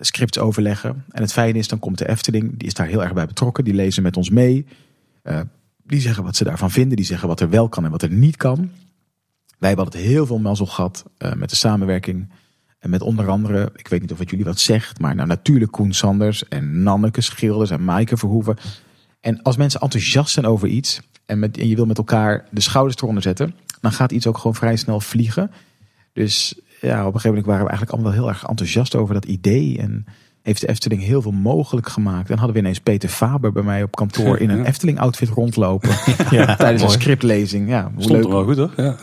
scripts 0.00 0.38
overleggen. 0.38 1.04
En 1.10 1.22
het 1.22 1.32
fijne 1.32 1.58
is, 1.58 1.68
dan 1.68 1.78
komt 1.78 1.98
de 1.98 2.08
Efteling, 2.08 2.58
die 2.58 2.68
is 2.68 2.74
daar 2.74 2.86
heel 2.86 3.02
erg 3.02 3.14
bij 3.14 3.26
betrokken. 3.26 3.64
Die 3.64 3.74
lezen 3.74 4.02
met 4.02 4.16
ons 4.16 4.30
mee. 4.30 4.66
Eh, 5.22 5.40
die 5.84 6.00
zeggen 6.00 6.24
wat 6.24 6.36
ze 6.36 6.44
daarvan 6.44 6.70
vinden. 6.70 6.96
Die 6.96 7.06
zeggen 7.06 7.28
wat 7.28 7.40
er 7.40 7.50
wel 7.50 7.68
kan 7.68 7.84
en 7.84 7.90
wat 7.90 8.02
er 8.02 8.10
niet 8.10 8.36
kan. 8.36 8.70
Wij 9.58 9.68
hebben 9.68 9.84
altijd 9.84 10.04
heel 10.04 10.26
veel 10.26 10.38
mazzel 10.38 10.66
gehad 10.66 11.04
eh, 11.18 11.32
met 11.32 11.50
de 11.50 11.56
samenwerking. 11.56 12.30
En 12.78 12.90
met 12.90 13.02
onder 13.02 13.28
andere, 13.28 13.70
ik 13.74 13.88
weet 13.88 14.00
niet 14.00 14.12
of 14.12 14.18
het 14.18 14.30
jullie 14.30 14.44
wat 14.44 14.58
zegt, 14.58 15.00
maar 15.00 15.14
nou, 15.14 15.28
natuurlijk 15.28 15.72
Koen 15.72 15.92
Sanders 15.92 16.48
en 16.48 16.82
Nanneke 16.82 17.20
Schilders 17.20 17.70
en 17.70 17.84
Maaike 17.84 18.16
Verhoeven. 18.16 18.56
En 19.20 19.42
als 19.42 19.56
mensen 19.56 19.80
enthousiast 19.80 20.32
zijn 20.32 20.46
over 20.46 20.68
iets 20.68 21.00
en, 21.26 21.38
met, 21.38 21.58
en 21.58 21.68
je 21.68 21.76
wil 21.76 21.86
met 21.86 21.98
elkaar 21.98 22.44
de 22.50 22.60
schouders 22.60 22.96
eronder 22.96 23.22
zetten, 23.22 23.54
dan 23.80 23.92
gaat 23.92 24.12
iets 24.12 24.26
ook 24.26 24.38
gewoon 24.38 24.54
vrij 24.54 24.76
snel 24.76 25.00
vliegen. 25.00 25.50
Dus 26.12 26.60
ja, 26.80 27.00
op 27.00 27.14
een 27.14 27.20
gegeven 27.20 27.28
moment 27.28 27.46
waren 27.46 27.62
we 27.62 27.68
eigenlijk 27.70 27.98
allemaal 27.98 28.20
heel 28.20 28.28
erg 28.28 28.44
enthousiast 28.44 28.94
over 28.94 29.14
dat 29.14 29.24
idee. 29.24 29.78
En 29.78 30.04
heeft 30.46 30.60
de 30.60 30.68
Efteling 30.68 31.02
heel 31.02 31.22
veel 31.22 31.32
mogelijk 31.32 31.88
gemaakt. 31.88 32.30
En 32.30 32.36
hadden 32.36 32.54
we 32.54 32.60
ineens 32.62 32.80
Peter 32.80 33.08
Faber 33.08 33.52
bij 33.52 33.62
mij 33.62 33.82
op 33.82 33.96
kantoor 33.96 34.38
in 34.38 34.50
een 34.50 34.58
Ja. 34.58 34.64
Efteling-outfit 34.64 35.28
rondlopen. 35.28 35.90
Ja, 36.30 36.56
tijdens 36.56 36.82
een 36.82 36.90
scriptlezing. 36.90 37.68
Ja, 37.68 37.90
hoe 37.94 38.02
Stond 38.02 38.16
leuk. 38.16 38.24
er 38.24 38.30
wel 38.30 38.44
goed 38.44 38.56
hoor. 38.56 38.70
Ja. 38.76 38.96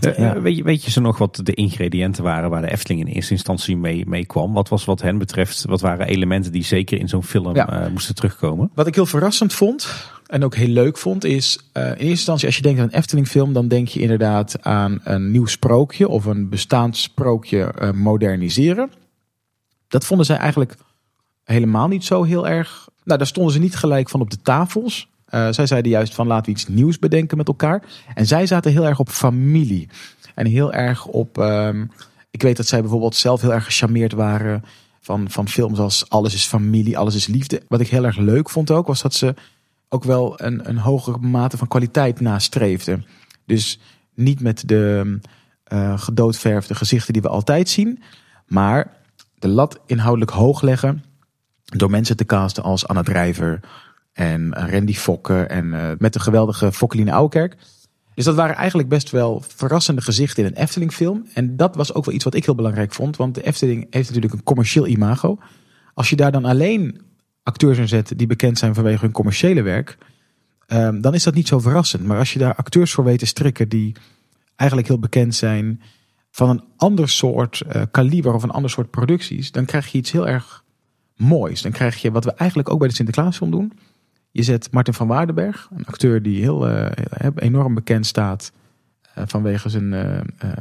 Eh, 0.00 0.32
weet, 0.32 0.56
je, 0.56 0.62
weet 0.62 0.84
je 0.84 0.90
zo 0.90 1.00
nog 1.00 1.18
wat 1.18 1.40
de 1.42 1.54
ingrediënten 1.54 2.24
waren 2.24 2.50
waar 2.50 2.60
de 2.62 2.70
Efteling 2.70 3.00
in 3.00 3.06
eerste 3.14 3.32
instantie 3.32 3.76
mee, 3.76 4.04
mee 4.08 4.26
kwam? 4.26 4.52
Wat 4.52 4.68
was 4.68 4.84
wat 4.84 5.00
hen 5.02 5.18
betreft, 5.18 5.64
wat 5.68 5.80
waren 5.80 6.06
elementen 6.06 6.52
die 6.52 6.64
zeker 6.64 6.98
in 6.98 7.08
zo'n 7.08 7.24
film 7.24 7.54
Ja. 7.54 7.68
eh, 7.84 7.90
moesten 7.90 8.14
terugkomen? 8.14 8.70
Wat 8.74 8.86
ik 8.86 8.94
heel 8.94 9.06
verrassend 9.06 9.52
vond, 9.52 9.94
en 10.26 10.44
ook 10.44 10.54
heel 10.54 10.68
leuk 10.68 10.98
vond, 10.98 11.24
is 11.24 11.58
uh, 11.76 11.82
in 11.84 11.90
eerste 11.90 12.04
instantie 12.06 12.46
als 12.46 12.56
je 12.56 12.62
denkt 12.62 12.80
aan 12.80 12.86
een 12.86 12.98
Efteling 12.98 13.28
film, 13.28 13.52
dan 13.52 13.68
denk 13.68 13.88
je 13.88 14.00
inderdaad 14.00 14.62
aan 14.62 15.00
een 15.04 15.30
nieuw 15.30 15.46
sprookje 15.46 16.08
of 16.08 16.24
een 16.24 16.48
bestaand 16.48 16.96
sprookje 16.96 17.72
uh, 17.82 17.90
moderniseren. 17.90 18.90
Dat 19.88 20.04
vonden 20.06 20.26
zij 20.26 20.36
eigenlijk 20.36 20.76
helemaal 21.50 21.88
niet 21.88 22.04
zo 22.04 22.22
heel 22.22 22.48
erg. 22.48 22.88
Nou, 23.04 23.18
daar 23.18 23.26
stonden 23.26 23.52
ze 23.52 23.58
niet 23.58 23.76
gelijk 23.76 24.08
van 24.08 24.20
op 24.20 24.30
de 24.30 24.40
tafels. 24.42 25.08
Uh, 25.30 25.48
zij 25.50 25.66
zeiden 25.66 25.90
juist 25.90 26.14
van 26.14 26.26
laten 26.26 26.44
we 26.44 26.50
iets 26.50 26.68
nieuws 26.68 26.98
bedenken 26.98 27.36
met 27.36 27.48
elkaar. 27.48 27.82
En 28.14 28.26
zij 28.26 28.46
zaten 28.46 28.72
heel 28.72 28.86
erg 28.86 28.98
op 28.98 29.08
familie. 29.08 29.88
En 30.34 30.46
heel 30.46 30.72
erg 30.72 31.06
op. 31.06 31.38
Uh, 31.38 31.82
ik 32.30 32.42
weet 32.42 32.56
dat 32.56 32.66
zij 32.66 32.80
bijvoorbeeld 32.80 33.16
zelf 33.16 33.40
heel 33.40 33.52
erg 33.52 33.64
gecharmeerd 33.64 34.12
waren 34.12 34.64
van, 35.00 35.30
van 35.30 35.48
films 35.48 35.78
als 35.78 36.08
Alles 36.08 36.34
is 36.34 36.44
familie, 36.44 36.98
Alles 36.98 37.14
is 37.14 37.26
liefde. 37.26 37.62
Wat 37.68 37.80
ik 37.80 37.88
heel 37.88 38.04
erg 38.04 38.16
leuk 38.16 38.50
vond 38.50 38.70
ook, 38.70 38.86
was 38.86 39.02
dat 39.02 39.14
ze 39.14 39.34
ook 39.88 40.04
wel 40.04 40.42
een, 40.42 40.68
een 40.68 40.78
hogere 40.78 41.18
mate 41.18 41.56
van 41.56 41.68
kwaliteit 41.68 42.20
nastreefden. 42.20 43.04
Dus 43.46 43.80
niet 44.14 44.40
met 44.40 44.68
de 44.68 45.18
uh, 45.72 45.98
gedoodverfde 45.98 46.74
gezichten 46.74 47.12
die 47.12 47.22
we 47.22 47.28
altijd 47.28 47.68
zien. 47.68 48.02
Maar 48.46 48.96
de 49.38 49.48
lat 49.48 49.78
inhoudelijk 49.86 50.30
hoog 50.30 50.62
leggen. 50.62 51.04
Door 51.70 51.90
mensen 51.90 52.16
te 52.16 52.24
casten 52.24 52.62
als 52.62 52.86
Anna 52.86 53.02
Drijver 53.02 53.60
en 54.12 54.54
Randy 54.54 54.94
Fokke. 54.94 55.42
En 55.42 55.66
uh, 55.66 55.90
met 55.98 56.12
de 56.12 56.20
geweldige 56.20 56.72
Fokkeline 56.72 57.12
Ouwerkerk. 57.12 57.56
Dus 58.14 58.24
dat 58.24 58.34
waren 58.34 58.56
eigenlijk 58.56 58.88
best 58.88 59.10
wel 59.10 59.42
verrassende 59.56 60.00
gezichten 60.00 60.44
in 60.44 60.50
een 60.50 60.62
Efteling 60.62 60.92
film. 60.92 61.26
En 61.34 61.56
dat 61.56 61.76
was 61.76 61.94
ook 61.94 62.04
wel 62.04 62.14
iets 62.14 62.24
wat 62.24 62.34
ik 62.34 62.44
heel 62.44 62.54
belangrijk 62.54 62.94
vond. 62.94 63.16
Want 63.16 63.34
de 63.34 63.42
Efteling 63.42 63.86
heeft 63.90 64.06
natuurlijk 64.06 64.34
een 64.34 64.42
commercieel 64.42 64.86
imago. 64.86 65.38
Als 65.94 66.10
je 66.10 66.16
daar 66.16 66.32
dan 66.32 66.44
alleen 66.44 67.00
acteurs 67.42 67.78
in 67.78 67.88
zet 67.88 68.12
die 68.16 68.26
bekend 68.26 68.58
zijn 68.58 68.74
vanwege 68.74 69.04
hun 69.04 69.12
commerciële 69.12 69.62
werk. 69.62 69.98
Um, 70.66 71.00
dan 71.00 71.14
is 71.14 71.22
dat 71.22 71.34
niet 71.34 71.48
zo 71.48 71.58
verrassend. 71.58 72.04
Maar 72.04 72.18
als 72.18 72.32
je 72.32 72.38
daar 72.38 72.54
acteurs 72.54 72.92
voor 72.92 73.04
weet 73.04 73.18
te 73.18 73.26
strikken 73.26 73.68
die 73.68 73.96
eigenlijk 74.56 74.88
heel 74.88 74.98
bekend 74.98 75.34
zijn 75.34 75.82
van 76.30 76.48
een 76.48 76.64
ander 76.76 77.08
soort 77.08 77.62
uh, 77.66 77.82
kaliber 77.90 78.34
of 78.34 78.42
een 78.42 78.50
ander 78.50 78.70
soort 78.70 78.90
producties. 78.90 79.52
Dan 79.52 79.64
krijg 79.64 79.92
je 79.92 79.98
iets 79.98 80.10
heel 80.10 80.28
erg 80.28 80.64
moois. 81.20 81.62
Dan 81.62 81.72
krijg 81.72 81.96
je 81.96 82.10
wat 82.10 82.24
we 82.24 82.32
eigenlijk 82.34 82.70
ook 82.70 82.78
bij 82.78 82.88
de 82.88 82.94
Sinterklaasfilm 82.94 83.50
doen. 83.50 83.72
Je 84.30 84.42
zet 84.42 84.68
Martin 84.70 84.94
van 84.94 85.06
Waardenberg, 85.06 85.68
een 85.76 85.86
acteur 85.86 86.22
die 86.22 86.40
heel 86.40 86.68
uh, 86.68 86.86
enorm 87.34 87.74
bekend 87.74 88.06
staat 88.06 88.52
uh, 89.18 89.24
vanwege 89.26 89.68
zijn, 89.68 89.88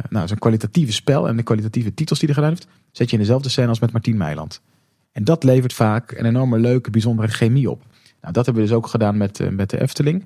nou, 0.09 0.27
zijn 0.27 0.39
kwalitatieve 0.39 0.91
spel 0.91 1.27
en 1.27 1.37
de 1.37 1.43
kwalitatieve 1.43 1.93
titels 1.93 2.19
die 2.19 2.27
hij 2.27 2.37
gedaan 2.37 2.53
heeft. 2.53 2.67
Zet 2.91 3.09
je 3.09 3.15
in 3.15 3.21
dezelfde 3.21 3.49
scène 3.49 3.67
als 3.67 3.79
met 3.79 3.91
Martien 3.91 4.17
Meiland. 4.17 4.61
En 5.11 5.23
dat 5.23 5.43
levert 5.43 5.73
vaak 5.73 6.11
een 6.11 6.25
enorme 6.25 6.59
leuke, 6.59 6.89
bijzondere 6.89 7.27
chemie 7.27 7.69
op. 7.69 7.83
Nou, 8.21 8.33
dat 8.33 8.45
hebben 8.45 8.63
we 8.63 8.69
dus 8.69 8.77
ook 8.77 8.87
gedaan 8.87 9.17
met, 9.17 9.51
met 9.51 9.69
de 9.69 9.81
Efteling. 9.81 10.25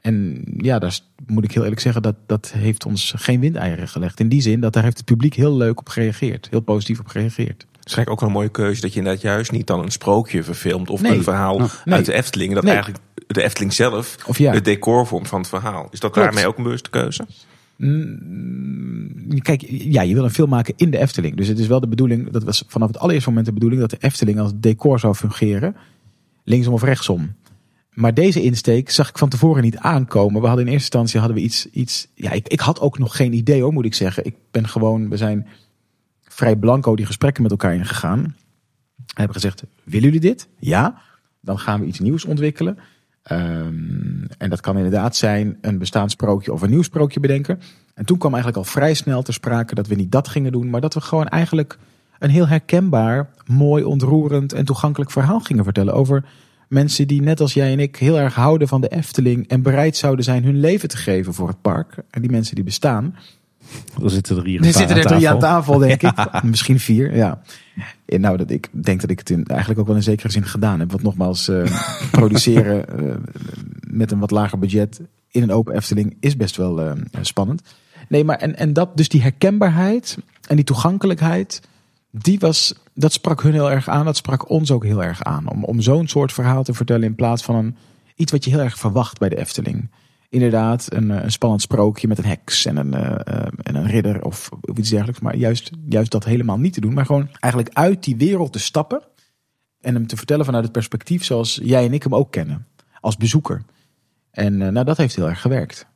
En 0.00 0.42
ja, 0.56 0.78
daar 0.78 0.98
moet 1.26 1.44
ik 1.44 1.52
heel 1.52 1.62
eerlijk 1.62 1.80
zeggen, 1.80 2.02
dat, 2.02 2.16
dat 2.26 2.52
heeft 2.56 2.86
ons 2.86 3.12
geen 3.16 3.40
windeieren 3.40 3.88
gelegd. 3.88 4.20
In 4.20 4.28
die 4.28 4.40
zin 4.40 4.60
dat 4.60 4.72
daar 4.72 4.82
heeft 4.82 4.96
het 4.96 5.06
publiek 5.06 5.34
heel 5.34 5.56
leuk 5.56 5.78
op 5.78 5.88
gereageerd. 5.88 6.48
Heel 6.50 6.60
positief 6.60 7.00
op 7.00 7.06
gereageerd. 7.06 7.66
Het 7.84 7.92
is 7.92 7.98
eigenlijk 7.98 8.10
ook 8.10 8.20
wel 8.20 8.28
een 8.28 8.44
mooie 8.44 8.64
keuze 8.64 8.80
dat 8.80 8.92
je 8.92 8.98
inderdaad 8.98 9.22
juist 9.22 9.52
niet 9.52 9.66
dan 9.66 9.82
een 9.82 9.90
sprookje 9.90 10.42
verfilmt 10.42 10.90
of 10.90 11.02
nee. 11.02 11.16
een 11.16 11.22
verhaal 11.22 11.58
nee. 11.58 11.68
uit 11.94 12.06
de 12.06 12.12
Efteling. 12.12 12.54
Dat 12.54 12.62
nee. 12.62 12.72
eigenlijk 12.72 13.04
de 13.26 13.42
Efteling 13.42 13.72
zelf 13.72 14.16
of 14.26 14.38
ja. 14.38 14.52
het 14.52 14.64
decor 14.64 15.06
vormt 15.06 15.28
van 15.28 15.38
het 15.38 15.48
verhaal. 15.48 15.88
Is 15.90 16.00
dat 16.00 16.10
Klopt. 16.10 16.28
daarmee 16.28 16.46
ook 16.46 16.56
een 16.56 16.62
bewuste 16.62 16.90
keuze? 16.90 17.26
Mm, 17.76 19.40
kijk, 19.42 19.64
ja, 19.68 20.02
je 20.02 20.14
wil 20.14 20.24
een 20.24 20.30
film 20.30 20.48
maken 20.48 20.74
in 20.76 20.90
de 20.90 20.98
Efteling. 20.98 21.36
Dus 21.36 21.48
het 21.48 21.58
is 21.58 21.66
wel 21.66 21.80
de 21.80 21.88
bedoeling, 21.88 22.30
dat 22.30 22.44
was 22.44 22.64
vanaf 22.66 22.88
het 22.88 22.98
allereerste 22.98 23.28
moment 23.28 23.46
de 23.46 23.52
bedoeling 23.52 23.80
dat 23.80 23.90
de 23.90 24.06
Efteling 24.06 24.38
als 24.38 24.52
decor 24.54 24.98
zou 24.98 25.14
fungeren. 25.14 25.76
Linksom 26.44 26.72
of 26.72 26.82
rechtsom. 26.82 27.34
Maar 27.90 28.14
deze 28.14 28.42
insteek 28.42 28.90
zag 28.90 29.08
ik 29.08 29.18
van 29.18 29.28
tevoren 29.28 29.62
niet 29.62 29.76
aankomen. 29.76 30.40
We 30.40 30.46
hadden 30.46 30.66
in 30.66 30.72
eerste 30.72 30.86
instantie 30.86 31.18
hadden 31.18 31.38
we 31.38 31.44
iets. 31.44 31.70
iets 31.70 32.08
ja, 32.14 32.30
ik, 32.30 32.48
ik 32.48 32.60
had 32.60 32.80
ook 32.80 32.98
nog 32.98 33.16
geen 33.16 33.32
idee 33.32 33.62
hoor, 33.62 33.72
moet 33.72 33.84
ik 33.84 33.94
zeggen. 33.94 34.24
Ik 34.24 34.34
ben 34.50 34.68
gewoon, 34.68 35.08
we 35.08 35.16
zijn 35.16 35.46
vrij 36.24 36.56
blanco 36.56 36.96
die 36.96 37.06
gesprekken 37.06 37.42
met 37.42 37.50
elkaar 37.50 37.74
ingegaan. 37.74 38.36
Hebben 39.14 39.34
gezegd: 39.34 39.64
willen 39.84 40.04
jullie 40.04 40.20
dit? 40.20 40.48
Ja. 40.58 41.02
Dan 41.40 41.58
gaan 41.58 41.80
we 41.80 41.86
iets 41.86 41.98
nieuws 41.98 42.24
ontwikkelen. 42.24 42.78
Um, 43.32 44.26
en 44.38 44.50
dat 44.50 44.60
kan 44.60 44.76
inderdaad 44.76 45.16
zijn 45.16 45.58
een 45.60 45.78
bestaand 45.78 46.10
sprookje 46.10 46.52
of 46.52 46.62
een 46.62 46.70
nieuw 46.70 46.82
sprookje 46.82 47.20
bedenken. 47.20 47.60
En 47.94 48.04
toen 48.04 48.18
kwam 48.18 48.32
eigenlijk 48.32 48.64
al 48.64 48.72
vrij 48.72 48.94
snel 48.94 49.22
ter 49.22 49.34
sprake 49.34 49.74
dat 49.74 49.86
we 49.86 49.94
niet 49.94 50.12
dat 50.12 50.28
gingen 50.28 50.52
doen, 50.52 50.70
maar 50.70 50.80
dat 50.80 50.94
we 50.94 51.00
gewoon 51.00 51.28
eigenlijk 51.28 51.78
een 52.18 52.30
heel 52.30 52.48
herkenbaar, 52.48 53.30
mooi, 53.46 53.84
ontroerend 53.84 54.52
en 54.52 54.64
toegankelijk 54.64 55.10
verhaal 55.10 55.40
gingen 55.40 55.64
vertellen 55.64 55.94
over 55.94 56.24
mensen 56.68 57.08
die 57.08 57.22
net 57.22 57.40
als 57.40 57.54
jij 57.54 57.72
en 57.72 57.80
ik 57.80 57.96
heel 57.96 58.18
erg 58.18 58.34
houden 58.34 58.68
van 58.68 58.80
de 58.80 58.88
Efteling 58.88 59.48
en 59.48 59.62
bereid 59.62 59.96
zouden 59.96 60.24
zijn 60.24 60.44
hun 60.44 60.60
leven 60.60 60.88
te 60.88 60.96
geven 60.96 61.34
voor 61.34 61.48
het 61.48 61.60
park. 61.60 61.96
En 62.10 62.20
die 62.20 62.30
mensen 62.30 62.54
die 62.54 62.64
bestaan. 62.64 63.16
Er 64.02 64.10
zitten 64.10 64.36
er 64.36 64.44
hier 64.44 64.64
er 64.64 64.72
zitten 64.72 64.96
er 64.96 65.06
drie 65.06 65.28
aan 65.28 65.38
tafel, 65.38 65.78
denk 65.78 66.02
ik. 66.12 66.42
Misschien 66.42 66.80
vier, 66.80 67.16
ja. 67.16 67.42
En 68.06 68.20
nou, 68.20 68.36
dat, 68.36 68.50
ik 68.50 68.68
denk 68.70 69.00
dat 69.00 69.10
ik 69.10 69.18
het 69.18 69.30
in, 69.30 69.44
eigenlijk 69.44 69.80
ook 69.80 69.86
wel 69.86 69.96
in 69.96 70.02
zekere 70.02 70.30
zin 70.30 70.44
gedaan 70.44 70.80
heb. 70.80 70.90
Want 70.90 71.02
nogmaals, 71.02 71.48
uh, 71.48 71.82
produceren 72.10 72.84
uh, 73.02 73.14
met 73.80 74.12
een 74.12 74.18
wat 74.18 74.30
lager 74.30 74.58
budget 74.58 75.00
in 75.30 75.42
een 75.42 75.52
open 75.52 75.74
Efteling 75.74 76.16
is 76.20 76.36
best 76.36 76.56
wel 76.56 76.84
uh, 76.84 76.92
spannend. 77.20 77.62
Nee, 78.08 78.24
maar 78.24 78.36
en, 78.36 78.56
en 78.56 78.72
dat, 78.72 78.96
dus 78.96 79.08
die 79.08 79.22
herkenbaarheid 79.22 80.18
en 80.48 80.56
die 80.56 80.64
toegankelijkheid 80.64 81.60
die 82.10 82.38
was, 82.38 82.74
dat 82.94 83.12
sprak 83.12 83.42
hun 83.42 83.52
heel 83.52 83.70
erg 83.70 83.88
aan. 83.88 84.04
Dat 84.04 84.16
sprak 84.16 84.50
ons 84.50 84.70
ook 84.70 84.84
heel 84.84 85.02
erg 85.02 85.22
aan. 85.22 85.48
Om, 85.48 85.64
om 85.64 85.80
zo'n 85.80 86.08
soort 86.08 86.32
verhaal 86.32 86.62
te 86.62 86.74
vertellen 86.74 87.04
in 87.04 87.14
plaats 87.14 87.42
van 87.42 87.54
een, 87.54 87.76
iets 88.14 88.32
wat 88.32 88.44
je 88.44 88.50
heel 88.50 88.60
erg 88.60 88.78
verwacht 88.78 89.18
bij 89.18 89.28
de 89.28 89.38
Efteling. 89.38 89.90
Inderdaad, 90.34 90.86
een, 90.92 91.10
een 91.10 91.32
spannend 91.32 91.62
sprookje 91.62 92.08
met 92.08 92.18
een 92.18 92.24
heks 92.24 92.66
en 92.66 92.76
een, 92.76 92.94
uh, 92.94 93.46
en 93.62 93.74
een 93.74 93.86
ridder 93.86 94.24
of, 94.24 94.48
iets 94.74 94.90
dergelijks. 94.90 95.20
Maar 95.20 95.36
juist, 95.36 95.70
juist 95.88 96.10
dat 96.10 96.24
helemaal 96.24 96.58
niet 96.58 96.72
te 96.72 96.80
doen. 96.80 96.94
Maar 96.94 97.06
gewoon 97.06 97.28
eigenlijk 97.40 97.74
uit 97.74 98.04
die 98.04 98.16
wereld 98.16 98.52
te 98.52 98.58
stappen. 98.58 99.02
En 99.80 99.94
hem 99.94 100.06
te 100.06 100.16
vertellen 100.16 100.44
vanuit 100.44 100.64
het 100.64 100.72
perspectief 100.72 101.24
zoals 101.24 101.60
jij 101.62 101.84
en 101.84 101.92
ik 101.92 102.02
hem 102.02 102.14
ook 102.14 102.30
kennen. 102.30 102.66
Als 103.00 103.16
bezoeker. 103.16 103.62
En 104.30 104.60
uh, 104.60 104.68
nou, 104.68 104.84
dat 104.84 104.96
heeft 104.96 105.16
heel 105.16 105.28
erg 105.28 105.40
gewerkt. 105.40 105.86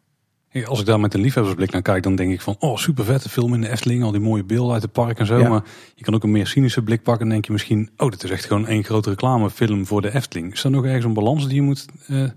Als 0.65 0.81
ik 0.81 0.87
daar 0.87 1.01
met 1.01 1.15
een 1.15 1.21
liefhebbersblik 1.21 1.71
naar 1.71 1.83
kijk, 1.83 2.03
dan 2.03 2.17
denk 2.17 2.33
ik 2.33 2.41
van, 2.41 2.57
oh 2.59 2.77
super 2.77 3.05
vette 3.05 3.29
film 3.29 3.55
in 3.55 3.61
de 3.61 3.69
Efteling, 3.69 4.03
al 4.03 4.11
die 4.11 4.21
mooie 4.21 4.45
beelden 4.45 4.73
uit 4.73 4.83
het 4.83 4.93
park 4.93 5.19
en 5.19 5.27
zo. 5.27 5.39
Ja. 5.39 5.49
Maar 5.49 5.65
je 5.95 6.05
kan 6.05 6.15
ook 6.15 6.23
een 6.23 6.31
meer 6.31 6.47
cynische 6.47 6.83
blik 6.83 7.03
pakken 7.03 7.25
en 7.25 7.33
denk 7.33 7.45
je 7.45 7.53
misschien, 7.53 7.91
oh 7.97 8.11
dit 8.11 8.25
is 8.25 8.31
echt 8.31 8.45
gewoon 8.45 8.67
één 8.67 8.85
grote 8.85 9.11
reclamefilm 9.11 9.87
voor 9.87 10.03
de 10.03 10.15
Efteling. 10.15 10.53
Is 10.53 10.65
er 10.65 10.71
nog 10.71 10.85
ergens 10.85 11.05
een 11.05 11.13
balans 11.13 11.47
die 11.47 11.55
je 11.55 11.63
moet, 11.63 11.87
uh, 12.09 12.31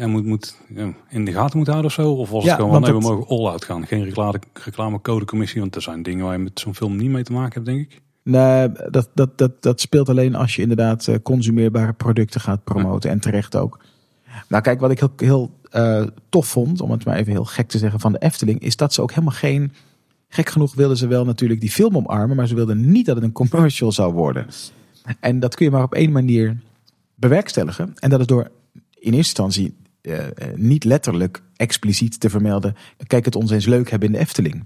ja, 0.00 0.06
moet, 0.06 0.24
moet 0.24 0.56
ja, 0.74 0.92
in 1.08 1.24
de 1.24 1.32
gaten 1.32 1.58
moet 1.58 1.66
houden 1.66 1.86
of 1.86 1.92
zo? 1.92 2.12
Of 2.12 2.30
was 2.30 2.44
het 2.44 2.54
gewoon, 2.54 2.80
nee, 2.80 2.92
we 2.92 3.00
mogen 3.00 3.26
all-out 3.26 3.64
gaan, 3.64 3.86
geen 3.86 4.04
reclame, 4.04 4.40
reclamecodecommissie, 4.52 5.60
want 5.60 5.74
er 5.74 5.82
zijn 5.82 6.02
dingen 6.02 6.24
waar 6.24 6.32
je 6.32 6.42
met 6.42 6.60
zo'n 6.60 6.74
film 6.74 6.96
niet 6.96 7.10
mee 7.10 7.22
te 7.22 7.32
maken 7.32 7.52
hebt, 7.52 7.66
denk 7.66 7.80
ik. 7.80 8.00
Nee, 8.22 8.72
dat, 8.90 9.10
dat, 9.14 9.38
dat, 9.38 9.62
dat 9.62 9.80
speelt 9.80 10.08
alleen 10.08 10.34
als 10.34 10.56
je 10.56 10.62
inderdaad 10.62 11.08
eh, 11.08 11.14
consumeerbare 11.22 11.92
producten 11.92 12.40
gaat 12.40 12.64
promoten 12.64 13.10
en 13.10 13.20
terecht 13.20 13.56
ook. 13.56 13.78
Nou 14.48 14.62
kijk, 14.62 14.80
wat 14.80 14.90
ik 14.90 14.98
heel, 14.98 15.12
heel 15.16 15.50
uh, 15.72 16.06
tof 16.28 16.46
vond, 16.46 16.80
om 16.80 16.90
het 16.90 17.04
maar 17.04 17.16
even 17.16 17.32
heel 17.32 17.44
gek 17.44 17.68
te 17.68 17.78
zeggen, 17.78 18.00
van 18.00 18.12
de 18.12 18.18
Efteling, 18.18 18.60
is 18.60 18.76
dat 18.76 18.94
ze 18.94 19.02
ook 19.02 19.10
helemaal 19.10 19.34
geen. 19.34 19.72
Gek 20.28 20.48
genoeg 20.48 20.74
wilden 20.74 20.96
ze 20.96 21.06
wel 21.06 21.24
natuurlijk 21.24 21.60
die 21.60 21.70
film 21.70 21.96
omarmen, 21.96 22.36
maar 22.36 22.46
ze 22.46 22.54
wilden 22.54 22.90
niet 22.90 23.06
dat 23.06 23.14
het 23.14 23.24
een 23.24 23.32
commercial 23.32 23.92
zou 23.92 24.12
worden. 24.12 24.46
En 25.20 25.40
dat 25.40 25.54
kun 25.54 25.64
je 25.64 25.70
maar 25.70 25.82
op 25.82 25.94
één 25.94 26.12
manier 26.12 26.56
bewerkstelligen. 27.14 27.92
En 27.94 28.10
dat 28.10 28.20
is 28.20 28.26
door 28.26 28.50
in 29.00 29.12
eerste 29.12 29.16
instantie 29.16 29.74
uh, 30.02 30.18
niet 30.54 30.84
letterlijk 30.84 31.42
expliciet 31.56 32.20
te 32.20 32.30
vermelden. 32.30 32.74
Kijk 33.06 33.24
het 33.24 33.36
ons 33.36 33.50
eens 33.50 33.66
leuk 33.66 33.90
hebben 33.90 34.08
in 34.08 34.14
de 34.14 34.20
Efteling. 34.20 34.64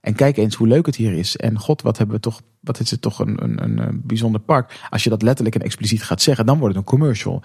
En 0.00 0.14
kijk 0.14 0.36
eens 0.36 0.54
hoe 0.54 0.68
leuk 0.68 0.86
het 0.86 0.96
hier 0.96 1.12
is. 1.12 1.36
En 1.36 1.58
god, 1.58 1.82
wat 1.82 1.98
hebben 1.98 2.16
we 2.16 2.22
toch, 2.22 2.40
wat 2.60 2.80
is 2.80 2.90
het 2.90 3.00
toch 3.00 3.18
een, 3.18 3.42
een, 3.42 3.78
een 3.78 4.02
bijzonder 4.04 4.40
park. 4.40 4.86
Als 4.90 5.04
je 5.04 5.10
dat 5.10 5.22
letterlijk 5.22 5.56
en 5.56 5.62
expliciet 5.62 6.02
gaat 6.02 6.22
zeggen, 6.22 6.46
dan 6.46 6.58
wordt 6.58 6.74
het 6.74 6.84
een 6.84 6.90
commercial. 6.90 7.42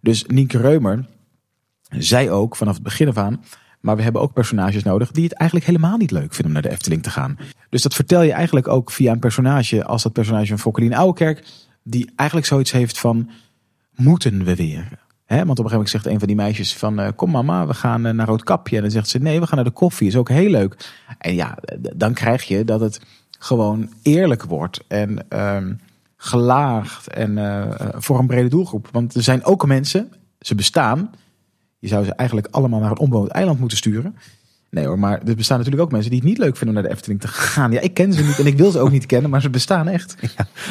Dus 0.00 0.24
Nienke 0.26 0.58
Reumer 0.58 1.06
zij 1.88 2.30
ook 2.30 2.56
vanaf 2.56 2.74
het 2.74 2.82
begin 2.82 3.08
af 3.08 3.16
aan. 3.16 3.44
Maar 3.80 3.96
we 3.96 4.02
hebben 4.02 4.22
ook 4.22 4.32
personages 4.32 4.82
nodig 4.82 5.10
die 5.10 5.24
het 5.24 5.32
eigenlijk 5.32 5.68
helemaal 5.68 5.96
niet 5.96 6.10
leuk 6.10 6.34
vinden 6.34 6.46
om 6.46 6.52
naar 6.52 6.62
de 6.62 6.70
Efteling 6.70 7.02
te 7.02 7.10
gaan. 7.10 7.38
Dus 7.68 7.82
dat 7.82 7.94
vertel 7.94 8.22
je 8.22 8.32
eigenlijk 8.32 8.68
ook 8.68 8.90
via 8.90 9.12
een 9.12 9.18
personage 9.18 9.84
als 9.84 10.02
dat 10.02 10.12
personage 10.12 10.46
van 10.46 10.58
Fokkelien 10.58 10.94
Ouwekerk. 10.94 11.44
Die 11.82 12.10
eigenlijk 12.16 12.48
zoiets 12.48 12.70
heeft 12.70 12.98
van, 12.98 13.30
moeten 13.94 14.44
we 14.44 14.54
weer? 14.54 15.08
Want 15.36 15.58
op 15.58 15.64
een 15.64 15.70
gegeven 15.70 15.70
moment 15.70 15.90
zegt 15.90 16.06
een 16.06 16.18
van 16.18 16.26
die 16.26 16.36
meisjes 16.36 16.76
van, 16.76 17.00
uh, 17.00 17.08
kom 17.16 17.30
mama, 17.30 17.66
we 17.66 17.74
gaan 17.74 18.06
uh, 18.06 18.12
naar 18.12 18.26
Roodkapje. 18.26 18.76
En 18.76 18.82
dan 18.82 18.90
zegt 18.90 19.08
ze, 19.08 19.18
nee, 19.18 19.40
we 19.40 19.46
gaan 19.46 19.56
naar 19.56 19.64
de 19.64 19.70
koffie, 19.70 20.06
is 20.06 20.16
ook 20.16 20.28
heel 20.28 20.50
leuk. 20.50 20.92
En 21.18 21.34
ja, 21.34 21.58
dan 21.94 22.14
krijg 22.14 22.42
je 22.42 22.64
dat 22.64 22.80
het 22.80 23.00
gewoon 23.38 23.92
eerlijk 24.02 24.44
wordt 24.44 24.84
en 24.88 25.26
uh, 25.32 25.56
gelaagd 26.16 27.08
en 27.08 27.36
uh, 27.36 27.70
voor 27.94 28.18
een 28.18 28.26
brede 28.26 28.48
doelgroep. 28.48 28.88
Want 28.92 29.14
er 29.14 29.22
zijn 29.22 29.44
ook 29.44 29.66
mensen, 29.66 30.12
ze 30.40 30.54
bestaan, 30.54 31.10
je 31.78 31.88
zou 31.88 32.04
ze 32.04 32.14
eigenlijk 32.14 32.48
allemaal 32.50 32.80
naar 32.80 32.90
een 32.90 32.98
onbewoond 32.98 33.30
eiland 33.30 33.58
moeten 33.58 33.78
sturen. 33.78 34.16
Nee 34.70 34.86
hoor, 34.86 34.98
maar 34.98 35.20
er 35.26 35.34
bestaan 35.36 35.56
natuurlijk 35.58 35.84
ook 35.84 35.92
mensen 35.92 36.10
die 36.10 36.18
het 36.18 36.28
niet 36.28 36.38
leuk 36.38 36.56
vinden 36.56 36.68
om 36.76 36.82
naar 36.82 36.90
de 36.90 36.96
Efteling 36.96 37.20
te 37.20 37.28
gaan. 37.28 37.72
Ja, 37.72 37.80
ik 37.80 37.94
ken 37.94 38.12
ze 38.12 38.24
niet 38.24 38.38
en 38.38 38.46
ik 38.46 38.56
wil 38.56 38.70
ze 38.70 38.78
ook 38.78 38.90
niet 38.90 39.06
kennen, 39.06 39.30
maar 39.30 39.40
ze 39.40 39.50
bestaan 39.50 39.88
echt. 39.88 40.14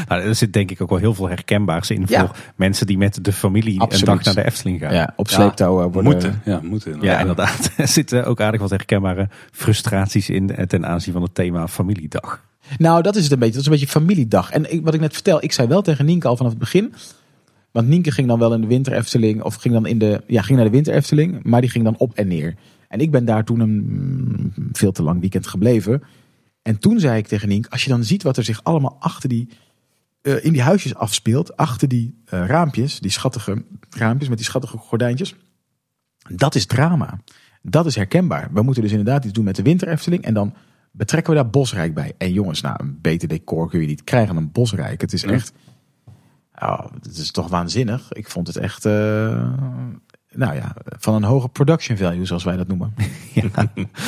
Nou, 0.07 0.21
er 0.21 0.35
zit 0.35 0.53
denk 0.53 0.71
ik 0.71 0.81
ook 0.81 0.89
wel 0.89 0.97
heel 0.97 1.13
veel 1.13 1.29
herkenbaars 1.29 1.89
in 1.89 2.03
Ja. 2.07 2.19
voor 2.19 2.35
mensen 2.55 2.87
die 2.87 2.97
met 2.97 3.23
de 3.23 3.33
familie 3.33 3.79
Absoluut. 3.79 4.07
een 4.07 4.15
dag 4.15 4.23
naar 4.25 4.33
de 4.43 4.45
Efteling 4.45 4.79
gaan. 4.79 4.93
Ja, 4.93 5.13
op 5.15 5.29
sleeptouw 5.29 5.77
eh, 5.77 5.83
worden... 5.83 6.03
Moeten. 6.03 6.41
Ja, 6.45 6.59
moeten. 6.63 7.01
Ja, 7.01 7.19
inderdaad. 7.19 7.71
Er 7.77 7.87
zitten 7.87 8.25
ook 8.25 8.41
aardig 8.41 8.61
wat 8.61 8.69
herkenbare 8.69 9.29
frustraties 9.51 10.29
in 10.29 10.55
eh, 10.55 10.65
ten 10.65 10.85
aanzien 10.85 11.13
van 11.13 11.21
het 11.21 11.35
thema 11.35 11.67
familiedag. 11.67 12.41
Nou, 12.77 13.01
dat 13.01 13.15
is 13.15 13.23
het 13.23 13.31
een 13.31 13.39
beetje. 13.39 13.53
Dat 13.53 13.61
is 13.61 13.67
een 13.67 13.73
beetje 13.79 13.87
familiedag. 13.99 14.51
En 14.51 14.83
wat 14.83 14.93
ik 14.93 14.99
net 14.99 15.13
vertel, 15.13 15.43
ik 15.43 15.51
zei 15.51 15.67
wel 15.67 15.81
tegen 15.81 16.05
Nienke 16.05 16.27
al 16.27 16.37
vanaf 16.37 16.51
het 16.51 16.59
begin. 16.61 16.93
Want 17.71 17.87
Nienke 17.87 18.11
ging 18.11 18.27
dan 18.27 18.39
wel 18.39 18.53
in 18.53 18.61
de 18.61 18.67
winter 18.67 18.93
Efteling. 18.93 19.41
Of 19.43 19.55
ging 19.55 19.73
dan 19.73 19.85
in 19.85 19.97
de. 19.97 20.21
Ja, 20.27 20.41
ging 20.41 20.57
naar 20.57 20.65
de 20.67 20.73
winter 20.73 20.93
Efteling. 20.93 21.39
Maar 21.43 21.61
die 21.61 21.69
ging 21.69 21.83
dan 21.83 21.95
op 21.97 22.13
en 22.13 22.27
neer. 22.27 22.55
En 22.89 22.99
ik 22.99 23.11
ben 23.11 23.25
daar 23.25 23.43
toen 23.43 23.59
een 23.59 23.83
mm, 23.85 24.51
veel 24.71 24.91
te 24.91 25.03
lang 25.03 25.19
weekend 25.19 25.47
gebleven. 25.47 26.03
En 26.61 26.79
toen 26.79 26.99
zei 26.99 27.17
ik 27.17 27.27
tegen 27.27 27.47
Nienke. 27.47 27.69
Als 27.69 27.83
je 27.83 27.89
dan 27.89 28.03
ziet 28.03 28.23
wat 28.23 28.37
er 28.37 28.43
zich 28.43 28.63
allemaal 28.63 28.97
achter 28.99 29.29
die. 29.29 29.49
eh, 30.21 30.45
in 30.45 30.51
die 30.51 30.61
huisjes 30.61 30.95
afspeelt. 30.95 31.57
Achter 31.57 31.87
die 31.87 32.21
eh, 32.25 32.45
raampjes. 32.45 32.99
Die 32.99 33.11
schattige 33.11 33.63
raampjes 33.89 34.29
met 34.29 34.37
die 34.37 34.47
schattige 34.47 34.77
gordijntjes. 34.77 35.35
Dat 36.35 36.55
is 36.55 36.65
drama. 36.65 37.19
Dat 37.61 37.85
is 37.85 37.95
herkenbaar. 37.95 38.49
We 38.53 38.61
moeten 38.61 38.81
dus 38.83 38.91
inderdaad 38.91 39.23
iets 39.23 39.33
doen 39.33 39.43
met 39.43 39.55
de 39.55 39.61
winter 39.63 39.87
Efteling. 39.87 40.23
En 40.23 40.33
dan 40.33 40.53
betrekken 40.91 41.33
we 41.33 41.39
daar 41.41 41.49
Bosrijk 41.49 41.93
bij. 41.93 42.13
En 42.17 42.33
jongens, 42.33 42.61
nou, 42.61 42.75
een 42.79 42.97
beter 43.01 43.27
decor 43.27 43.69
kun 43.69 43.81
je 43.81 43.87
niet 43.87 44.03
krijgen 44.03 44.35
dan 44.35 44.51
Bosrijk. 44.51 45.01
Het 45.01 45.13
is 45.13 45.23
echt. 45.23 45.51
Oh, 46.61 46.85
het 47.01 47.17
is 47.17 47.31
toch 47.31 47.47
waanzinnig. 47.47 48.11
Ik 48.11 48.29
vond 48.29 48.47
het 48.47 48.57
echt. 48.57 48.85
eh, 48.85 49.51
nou 50.33 50.55
ja, 50.55 50.75
van 50.85 51.13
een 51.13 51.23
hoge 51.23 51.47
production 51.49 51.97
value, 51.97 52.25
zoals 52.25 52.43
wij 52.43 52.57
dat 52.57 52.67
noemen. 52.67 52.93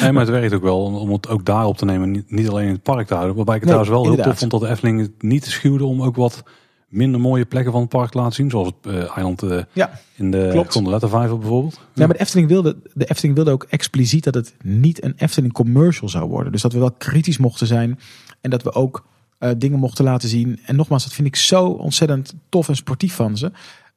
Nee, 0.02 0.12
maar 0.12 0.22
het 0.22 0.30
werkt 0.30 0.54
ook 0.54 0.62
wel 0.64 0.84
om- 0.84 1.12
het 1.12 1.28
ook 1.30 1.46
daar 1.46 1.66
op 1.66 1.78
te 1.78 1.86
nemen. 1.86 2.26
Niet, 2.28 2.50
alleen 2.50 2.68
in 2.68 2.74
het 2.74 2.84
park 2.84 3.08
te 3.08 3.14
houden. 3.14 3.36
Waarbij 3.36 3.56
ik 3.56 3.62
het 3.62 3.70
Nee, 3.70 3.80
trouwens 3.80 4.08
wel 4.08 4.16
heel 4.16 4.24
tof 4.32 4.40
vond 4.40 4.52
dat 4.52 4.62
de 4.62 4.68
Efteling 4.70 5.00
het 5.00 5.22
niet 5.22 5.46
schuwde 5.46 5.86
om 5.86 6.02
ook 6.02 6.16
wat 6.16 6.44
minder 6.88 7.20
mooie 7.22 7.46
plekken 7.46 7.72
van 7.72 7.82
het 7.82 7.90
park 7.90 8.12
te 8.12 8.18
laten 8.18 8.34
zien. 8.34 8.50
Zoals 8.50 8.68
het 8.68 8.94
eh, 8.94 9.16
eiland 9.16 9.44
eh, 9.44 9.60
Ja, 9.74 10.00
in 10.16 10.32
de 10.32 10.50
Klopt. 10.52 10.74
Gondoletta-vijver 10.74 11.38
bijvoorbeeld. 11.38 11.80
Ja, 11.94 12.06
maar 12.08 12.16
de 12.16 12.20
Efteling, 12.22 12.48
wilde, 12.48 12.78
de 12.94 13.06
Efteling 13.06 13.36
wilde 13.36 13.52
ook 13.52 13.64
expliciet 13.70 14.24
dat 14.24 14.34
het 14.34 14.56
niet 14.64 15.04
een 15.04 15.14
Efteling 15.18 15.54
commercial 15.54 16.10
zou 16.10 16.30
worden. 16.30 16.52
Dus 16.52 16.62
dat 16.62 16.74
we 16.74 16.80
wel 16.80 16.92
kritisch 16.92 17.38
mochten 17.38 17.68
zijn. 17.68 18.00
En 18.42 18.50
dat 18.50 18.64
we 18.64 18.74
ook 18.74 19.06
eh, 19.38 19.50
dingen 19.58 19.80
mochten 19.80 20.04
laten 20.06 20.30
zien. 20.30 20.60
En 20.66 20.76
nogmaals, 20.76 21.04
dat 21.04 21.14
vind 21.14 21.28
ik 21.28 21.36
zo 21.36 21.66
ontzettend 21.66 22.34
tof 22.50 22.68
en 22.70 22.76
sportief 22.76 23.14
van 23.16 23.38
ze. 23.38 23.52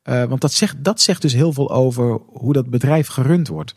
Eh, 0.04 0.24
want 0.24 0.40
dat 0.40 0.52
zegt, 0.52 0.84
dat 0.84 1.00
zegt 1.00 1.22
dus 1.22 1.32
heel 1.32 1.52
veel 1.52 1.70
over 1.70 2.18
hoe 2.26 2.52
dat 2.52 2.70
bedrijf 2.70 3.08
gerund 3.08 3.48
wordt. 3.48 3.72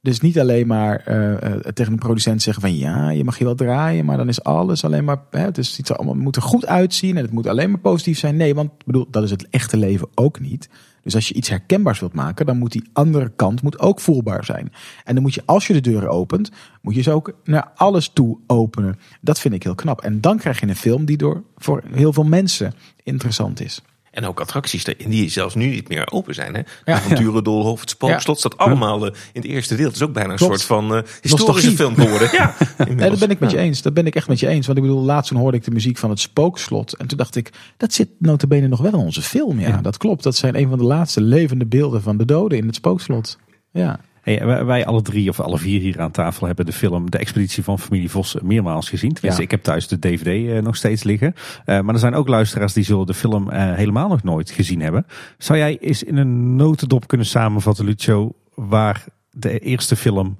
Dus 0.00 0.20
niet 0.20 0.38
alleen 0.38 0.66
maar 0.66 1.00
eh, 1.04 1.54
eh, 1.54 1.60
tegen 1.60 1.92
een 1.92 1.98
producent 1.98 2.42
zeggen 2.42 2.62
van 2.62 2.76
ja, 2.76 3.10
je 3.10 3.24
mag 3.24 3.38
je 3.38 3.44
wel 3.44 3.54
draaien, 3.54 4.04
maar 4.04 4.16
dan 4.16 4.28
is 4.28 4.42
alles 4.42 4.84
alleen 4.84 5.04
maar. 5.04 5.22
Hè, 5.30 5.40
het, 5.40 5.58
is 5.58 5.78
iets 5.78 5.92
allemaal, 5.92 6.14
moet 6.14 6.36
er 6.36 6.42
goed 6.42 6.66
uitzien 6.66 7.16
en 7.16 7.22
het 7.22 7.32
moet 7.32 7.46
alleen 7.46 7.70
maar 7.70 7.80
positief 7.80 8.18
zijn. 8.18 8.36
Nee, 8.36 8.54
want 8.54 8.70
bedoel, 8.84 9.06
dat 9.10 9.22
is 9.22 9.30
het 9.30 9.48
echte 9.48 9.76
leven 9.76 10.08
ook 10.14 10.40
niet. 10.40 10.68
Dus 11.02 11.14
als 11.14 11.28
je 11.28 11.34
iets 11.34 11.48
herkenbaars 11.48 12.00
wilt 12.00 12.12
maken, 12.12 12.46
dan 12.46 12.58
moet 12.58 12.72
die 12.72 12.90
andere 12.92 13.32
kant 13.36 13.62
moet 13.62 13.78
ook 13.78 14.00
voelbaar 14.00 14.44
zijn. 14.44 14.72
En 15.04 15.14
dan 15.14 15.22
moet 15.22 15.34
je, 15.34 15.42
als 15.44 15.66
je 15.66 15.72
de 15.72 15.80
deuren 15.80 16.10
opent, 16.10 16.50
moet 16.82 16.94
je 16.94 17.02
ze 17.02 17.10
ook 17.10 17.34
naar 17.44 17.70
alles 17.74 18.08
toe 18.08 18.38
openen. 18.46 18.98
Dat 19.20 19.38
vind 19.38 19.54
ik 19.54 19.62
heel 19.62 19.74
knap. 19.74 20.00
En 20.00 20.20
dan 20.20 20.38
krijg 20.38 20.60
je 20.60 20.66
een 20.66 20.76
film 20.76 21.04
die 21.04 21.16
door 21.16 21.42
voor 21.56 21.82
heel 21.92 22.12
veel 22.12 22.24
mensen 22.24 22.72
interessant 23.02 23.60
is. 23.60 23.82
En 24.18 24.26
ook 24.26 24.40
attracties 24.40 24.84
die- 24.84 25.08
die 25.08 25.28
zelfs 25.30 25.54
nu 25.54 25.66
niet 25.66 25.88
meer 25.88 26.10
open 26.10 26.34
zijn. 26.34 26.54
Hè? 26.54 26.62
De 26.62 26.68
Ja. 26.84 26.94
Avonturendolhof, 26.94 27.80
het 27.80 27.90
Spookslot 27.90 28.38
staat 28.38 28.56
allemaal 28.56 29.06
eh, 29.06 29.12
in 29.32 29.40
het 29.40 29.50
eerste 29.50 29.76
deel. 29.76 29.86
Het 29.86 29.94
is 29.94 30.02
ook 30.02 30.12
bijna 30.12 30.30
een 30.30 30.36
Klopt. 30.36 30.52
soort 30.60 30.64
van 30.66 30.84
eh, 30.96 31.02
historische 31.20 31.28
Nostalgie. 31.52 31.76
film 31.76 31.94
geworden. 31.94 32.28
Ja, 32.38 32.54
Nee, 32.94 33.10
dat 33.10 33.18
ben 33.18 33.30
ik 33.30 33.38
met 33.38 33.50
je 33.50 33.58
eens. 33.58 33.82
Dat 33.82 33.94
ben 33.94 34.06
ik 34.06 34.14
echt 34.14 34.28
met 34.28 34.40
je 34.40 34.46
eens. 34.48 34.66
Want 34.66 34.78
ik 34.78 34.84
bedoel, 34.84 35.02
laatst 35.02 35.30
toen 35.30 35.40
hoorde 35.40 35.56
ik 35.56 35.64
de 35.64 35.70
muziek 35.70 35.98
van 35.98 36.10
het 36.10 36.20
Spookslot. 36.20 36.96
En 36.96 37.06
toen 37.06 37.18
dacht 37.18 37.36
ik, 37.36 37.50
dat 37.76 37.92
zit 37.92 38.08
notabene 38.18 38.68
nog 38.68 38.80
wel 38.80 38.92
in 38.92 38.98
onze 38.98 39.22
film. 39.22 39.60
Ja, 39.60 39.76
dat 39.82 39.96
klopt. 39.96 40.22
Dat 40.22 40.36
zijn 40.36 40.56
een 40.58 40.68
van 40.68 40.78
de 40.78 40.84
laatste 40.84 41.20
levende 41.20 41.66
beelden 41.66 42.02
van 42.02 42.16
de 42.16 42.24
doden 42.24 42.58
in 42.58 42.66
het 42.66 42.74
Spookslot. 42.74 43.38
Ja. 43.72 44.00
Hey, 44.28 44.64
wij, 44.64 44.86
alle 44.86 45.02
drie 45.02 45.28
of 45.28 45.40
alle 45.40 45.58
vier 45.58 45.80
hier 45.80 46.00
aan 46.00 46.10
tafel 46.10 46.46
hebben 46.46 46.66
de 46.66 46.72
film 46.72 47.10
De 47.10 47.18
Expeditie 47.18 47.62
van 47.64 47.78
Familie 47.78 48.10
Vos 48.10 48.36
meermaals 48.42 48.88
gezien. 48.88 49.12
Tenminste, 49.12 49.40
Ja. 49.40 49.46
ik 49.46 49.50
heb 49.50 49.62
thuis 49.62 49.88
de 49.88 49.98
DVD 49.98 50.26
eh, 50.50 50.62
nog 50.62 50.76
steeds 50.76 51.02
liggen. 51.02 51.34
Eh, 51.64 51.80
maar 51.80 51.94
er 51.94 52.00
zijn 52.00 52.14
ook 52.14 52.28
luisteraars 52.28 52.72
die 52.72 52.84
zullen 52.84 53.06
de 53.06 53.14
film 53.14 53.50
eh, 53.50 53.74
helemaal 53.74 54.08
nog 54.08 54.22
nooit 54.22 54.50
gezien 54.50 54.80
hebben. 54.80 55.06
Zou 55.38 55.58
jij 55.58 55.78
eens 55.80 56.02
in 56.02 56.16
een 56.16 56.56
notendop 56.56 57.06
kunnen 57.06 57.26
samenvatten, 57.26 57.84
Lucio, 57.84 58.32
waar 58.54 59.04
de 59.30 59.58
eerste 59.58 59.96
film 59.96 60.38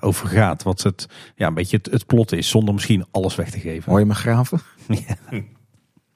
over 0.00 0.28
gaat? 0.28 0.62
Wat 0.62 0.82
het, 0.82 1.08
ja, 1.36 1.46
een 1.46 1.54
beetje 1.54 1.76
het, 1.76 1.90
het 1.90 2.06
plot 2.06 2.32
is, 2.32 2.48
zonder 2.48 2.74
misschien 2.74 3.04
alles 3.10 3.34
weg 3.34 3.50
te 3.50 3.60
geven. 3.60 3.90
Hoor 3.90 4.00
je 4.00 4.06
me 4.06 4.14
graven? 4.14 4.60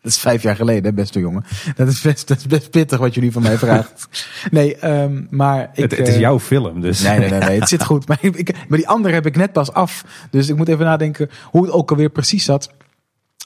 Dat 0.06 0.14
is 0.14 0.20
vijf 0.20 0.42
jaar 0.42 0.56
geleden, 0.56 0.94
beste 0.94 1.20
jongen. 1.20 1.44
Dat 1.76 1.88
is 1.88 2.00
best, 2.00 2.28
dat 2.28 2.36
is 2.36 2.46
best 2.46 2.70
pittig 2.70 2.98
wat 2.98 3.14
jullie 3.14 3.32
van 3.32 3.42
mij 3.42 3.58
vraagt. 3.58 4.08
Nee, 4.50 4.76
ehm, 4.76 5.24
maar 5.30 5.70
ik... 5.72 5.82
het, 5.82 5.98
het 5.98 6.08
is 6.08 6.14
eh, 6.14 6.20
jouw 6.20 6.40
film, 6.40 6.80
dus. 6.80 7.02
Nee, 7.02 7.18
nee, 7.18 7.30
nee, 7.30 7.40
nee, 7.40 7.60
het 7.60 7.68
zit 7.68 7.84
goed. 7.92 8.08
Maar, 8.08 8.18
ik, 8.20 8.66
maar 8.68 8.78
die 8.78 8.88
andere 8.88 9.14
heb 9.14 9.26
ik 9.26 9.36
net 9.36 9.52
pas 9.52 9.72
af. 9.72 10.04
Dus 10.30 10.48
ik 10.48 10.56
moet 10.56 10.68
even 10.68 10.84
nadenken 10.84 11.30
hoe 11.44 11.62
het 11.62 11.72
ook 11.72 11.90
alweer 11.90 12.10
precies 12.10 12.44
zat. 12.44 12.70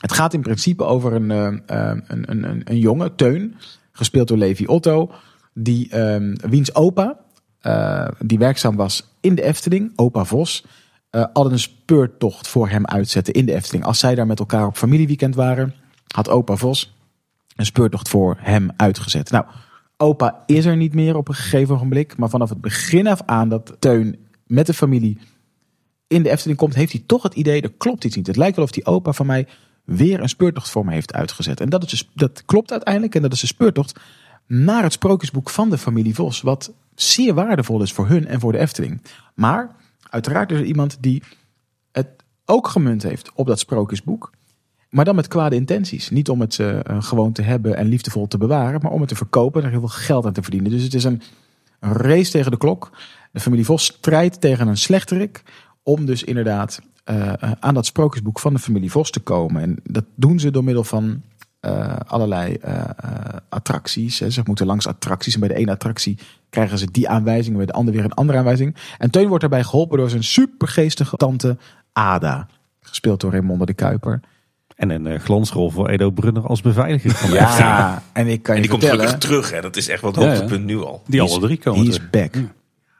Het 0.00 0.12
gaat 0.12 0.34
in 0.34 0.40
principe 0.40 0.84
over 0.84 1.12
een, 1.12 1.30
eh, 1.30 1.46
eh, 1.46 1.98
een, 2.06 2.30
een, 2.30 2.50
een, 2.50 2.62
een 2.64 2.78
jongen, 2.78 3.14
Teun, 3.14 3.56
gespeeld 3.92 4.28
door 4.28 4.38
Levi 4.38 4.66
Otto, 4.66 5.12
die, 5.54 5.90
wiens 6.48 6.74
opa, 6.74 7.18
eh, 7.60 8.08
die 8.18 8.38
werkzaam 8.38 8.76
was 8.76 9.16
in 9.20 9.34
de 9.34 9.42
Efteling, 9.42 9.92
opa 9.96 10.24
Vos, 10.24 10.64
eh 11.10 11.24
al 11.32 11.52
een 11.52 11.58
speurtocht 11.58 12.48
voor 12.48 12.68
hem 12.68 12.86
uitzette 12.86 13.32
in 13.32 13.46
de 13.46 13.54
Efteling. 13.54 13.84
Als 13.84 13.98
zij 13.98 14.14
daar 14.14 14.26
met 14.26 14.38
elkaar 14.38 14.66
op 14.66 14.76
familieweekend 14.76 15.34
waren, 15.34 15.74
had 16.14 16.28
opa 16.28 16.56
Vos 16.56 16.94
een 17.56 17.66
speurtocht 17.66 18.08
voor 18.08 18.36
hem 18.40 18.70
uitgezet. 18.76 19.30
Nou, 19.30 19.44
opa 19.96 20.42
is 20.46 20.64
er 20.64 20.76
niet 20.76 20.94
meer 20.94 21.16
op 21.16 21.28
een 21.28 21.34
gegeven 21.34 21.74
ogenblik. 21.74 22.16
Maar 22.16 22.28
vanaf 22.28 22.48
het 22.48 22.60
begin 22.60 23.06
af 23.06 23.22
aan 23.26 23.48
dat 23.48 23.76
Teun 23.78 24.18
met 24.46 24.66
de 24.66 24.74
familie 24.74 25.18
in 26.06 26.22
de 26.22 26.30
Efteling 26.30 26.58
komt, 26.58 26.74
heeft 26.74 26.92
hij 26.92 27.02
toch 27.06 27.22
het 27.22 27.34
idee, 27.34 27.62
er 27.62 27.72
klopt 27.72 28.04
iets 28.04 28.16
niet. 28.16 28.26
Het 28.26 28.36
lijkt 28.36 28.56
wel 28.56 28.64
of 28.64 28.70
die 28.70 28.86
opa 28.86 29.12
van 29.12 29.26
mij 29.26 29.46
weer 29.84 30.20
een 30.20 30.28
speurtocht 30.28 30.70
voor 30.70 30.84
me 30.84 30.92
heeft 30.92 31.12
uitgezet. 31.12 31.60
En 31.60 31.68
dat, 31.68 31.82
is 31.82 31.90
dus, 31.90 32.10
dat 32.14 32.44
klopt 32.44 32.72
uiteindelijk. 32.72 33.14
En 33.14 33.22
dat 33.22 33.32
is 33.32 33.40
de 33.40 33.46
speurtocht 33.46 34.00
naar 34.46 34.82
het 34.82 34.92
sprookjesboek 34.92 35.50
van 35.50 35.70
de 35.70 35.78
familie 35.78 36.14
Vos. 36.14 36.40
Wat 36.40 36.72
zeer 36.94 37.34
waardevol 37.34 37.82
is 37.82 37.92
voor 37.92 38.08
hun 38.08 38.26
en 38.26 38.40
voor 38.40 38.52
de 38.52 38.58
Efteling. 38.58 39.02
Maar 39.34 39.76
uiteraard 40.10 40.52
is 40.52 40.58
er 40.58 40.64
iemand 40.64 40.96
die 41.00 41.22
het 41.92 42.08
ook 42.44 42.68
gemunt 42.68 43.02
heeft 43.02 43.30
op 43.34 43.46
dat 43.46 43.58
sprookjesboek. 43.58 44.30
Maar 44.90 45.04
dan 45.04 45.14
met 45.14 45.28
kwade 45.28 45.56
intenties. 45.56 46.10
Niet 46.10 46.28
om 46.28 46.40
het 46.40 46.58
eh, 46.58 46.78
eh, 46.78 47.02
gewoon 47.02 47.32
te 47.32 47.42
hebben 47.42 47.76
en 47.76 47.86
liefdevol 47.86 48.28
te 48.28 48.38
bewaren, 48.38 48.80
maar 48.82 48.92
om 48.92 49.00
het 49.00 49.08
te 49.08 49.16
verkopen 49.16 49.60
en 49.60 49.66
er 49.66 49.72
heel 49.72 49.88
veel 49.88 49.98
geld 49.98 50.26
aan 50.26 50.32
te 50.32 50.42
verdienen. 50.42 50.70
Dus 50.70 50.82
het 50.82 50.94
is 50.94 51.04
een 51.04 51.22
race 51.80 52.30
tegen 52.30 52.50
de 52.50 52.56
klok. 52.56 52.90
De 53.32 53.40
familie 53.40 53.64
Vos 53.64 53.84
strijdt 53.84 54.40
tegen 54.40 54.68
een 54.68 54.76
slechterik 54.76 55.42
om 55.82 56.06
dus 56.06 56.24
inderdaad 56.24 56.80
eh, 57.04 57.32
aan 57.60 57.74
dat 57.74 57.86
sprookjesboek 57.86 58.38
van 58.38 58.52
de 58.52 58.58
familie 58.58 58.90
Vos 58.90 59.10
te 59.10 59.20
komen. 59.20 59.62
En 59.62 59.76
dat 59.82 60.04
doen 60.14 60.38
ze 60.38 60.50
door 60.50 60.64
middel 60.64 60.84
van 60.84 61.22
allerlei 62.06 62.56
attracties. 63.48 64.16
Ze 64.16 64.40
moeten 64.44 64.66
langs 64.66 64.86
attracties 64.86 65.34
en 65.34 65.40
bij 65.40 65.48
de 65.48 65.54
ene 65.54 65.70
attractie 65.70 66.18
krijgen 66.50 66.78
ze 66.78 66.90
die 66.90 67.08
aanwijzing, 67.08 67.56
bij 67.56 67.66
de 67.66 67.72
andere 67.72 67.96
weer 67.96 68.06
een 68.06 68.12
andere 68.12 68.38
aanwijzing. 68.38 68.76
En 68.98 69.10
Teun 69.10 69.26
wordt 69.26 69.40
daarbij 69.40 69.64
geholpen 69.64 69.98
door 69.98 70.10
zijn 70.10 70.24
supergeestige 70.24 71.16
tante 71.16 71.56
Ada, 71.92 72.48
gespeeld 72.80 73.20
door 73.20 73.32
Raymonde 73.32 73.66
de 73.66 73.74
Kuiper. 73.74 74.20
En 74.80 74.90
een 74.90 75.06
eh, 75.06 75.20
glansrol 75.20 75.70
voor 75.70 75.88
Edo 75.88 76.10
Brunner 76.10 76.46
als 76.46 76.60
beveiliger. 76.60 77.10
van. 77.10 77.30
Ja, 77.30 78.02
en 78.12 78.26
ik 78.26 78.42
kan 78.42 78.54
En 78.54 78.60
je 78.62 78.68
die 78.68 78.70
komt 78.70 78.82
vertellen... 78.82 79.08
gelukkig 79.08 79.28
terug. 79.28 79.50
Hè. 79.50 79.60
Dat 79.60 79.76
is 79.76 79.88
echt 79.88 80.00
wel 80.02 80.10
het 80.10 80.20
Ja, 80.20 80.26
ja. 80.26 80.32
hoogtepunt 80.32 80.64
nu 80.64 80.78
al. 80.82 81.02
Die 81.06 81.20
alle 81.20 81.40
drie 81.40 81.58
komen 81.58 81.84
He's 81.84 81.94
terug. 81.94 82.10
back. 82.10 82.34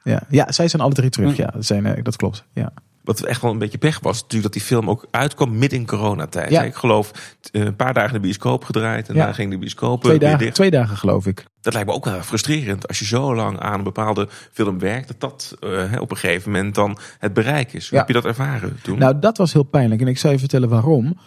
Ja. 0.03 0.21
Ja. 0.29 0.51
zij 0.51 0.67
zijn 0.67 0.81
alle 0.81 0.93
drie 0.93 1.09
terug. 1.09 1.35
Ja, 1.35 1.45
dat, 1.53 1.65
zijn, 1.65 1.85
eh, 1.85 2.03
dat 2.03 2.15
klopt. 2.15 2.43
Ja. 2.53 2.73
Wat 3.03 3.21
echt 3.21 3.41
wel 3.41 3.51
een 3.51 3.57
beetje 3.57 3.77
pech 3.77 3.99
was, 3.99 4.15
natuurlijk 4.21 4.43
dat 4.43 4.53
die 4.53 4.61
film 4.61 4.89
ook 4.89 5.07
uitkwam 5.11 5.57
midden 5.57 5.79
in 5.79 5.85
coronatijd. 5.85 6.49
Ja. 6.49 6.63
Ik 6.63 6.75
geloof 6.75 7.11
eh, 7.51 7.61
een 7.63 7.75
paar 7.75 7.93
dagen 7.93 8.13
de 8.13 8.19
bioscoop 8.19 8.63
gedraaid 8.63 9.07
en 9.07 9.13
Ja. 9.13 9.19
daarna 9.19 9.33
ging 9.35 9.51
de 9.51 9.57
bioscoop 9.57 10.01
Twee, 10.03 10.17
weer 10.17 10.27
dagen, 10.29 10.43
dicht. 10.43 10.55
twee 10.55 10.71
dagen 10.71 10.97
geloof 10.97 11.25
ik. 11.27 11.45
Dat 11.61 11.73
lijkt 11.73 11.87
me 11.89 11.95
ook 11.95 12.05
wel 12.05 12.21
frustrerend 12.21 12.87
als 12.87 12.99
je 12.99 13.05
zo 13.05 13.35
lang 13.35 13.59
aan 13.59 13.73
een 13.77 13.83
bepaalde 13.83 14.27
film 14.51 14.79
werkt, 14.79 15.07
dat 15.07 15.19
dat 15.19 15.55
eh, 15.59 15.69
hè, 15.91 15.99
op 15.99 16.11
een 16.11 16.17
gegeven 16.17 16.51
moment 16.51 16.75
dan 16.75 16.97
het 17.19 17.33
bereik 17.33 17.73
is. 17.73 17.81
Hoe 17.89 17.91
Ja. 17.91 17.97
heb 17.97 18.07
je 18.07 18.13
dat 18.21 18.25
ervaren 18.25 18.79
toen? 18.83 18.99
Nou, 18.99 19.19
dat 19.19 19.37
was 19.37 19.53
heel 19.53 19.63
pijnlijk. 19.63 20.01
En 20.01 20.07
ik 20.07 20.17
zal 20.17 20.31
je 20.31 20.39
vertellen 20.39 20.69
waarom. 20.69 21.17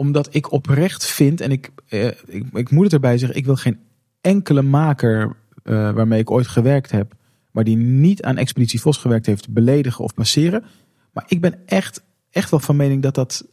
Omdat 0.00 0.34
ik 0.34 0.52
oprecht 0.52 1.06
vind, 1.06 1.40
en 1.40 1.50
ik, 1.50 1.70
eh, 1.88 2.06
ik, 2.06 2.44
ik 2.52 2.70
moet 2.70 2.84
het 2.84 2.92
erbij 2.92 3.18
zeggen, 3.18 3.38
ik 3.38 3.44
wil 3.44 3.56
geen 3.56 3.78
enkele 4.20 4.62
maker 4.62 5.36
eh, 5.62 5.92
waarmee 5.92 6.20
ik 6.20 6.30
ooit 6.30 6.46
gewerkt 6.46 6.90
heb, 6.90 7.14
maar 7.50 7.64
die 7.64 7.76
niet 7.76 8.22
aan 8.22 8.36
Expeditie 8.36 8.80
Vos 8.80 8.96
gewerkt 8.96 9.26
heeft, 9.26 9.48
beledigen 9.48 10.04
of 10.04 10.14
passeren. 10.14 10.64
Maar 11.12 11.24
ik 11.28 11.40
ben 11.40 11.66
echt, 11.66 12.02
echt 12.30 12.50
wel 12.50 12.60
van 12.60 12.76
mening 12.76 13.02
dat 13.02 13.14
dat, 13.14 13.46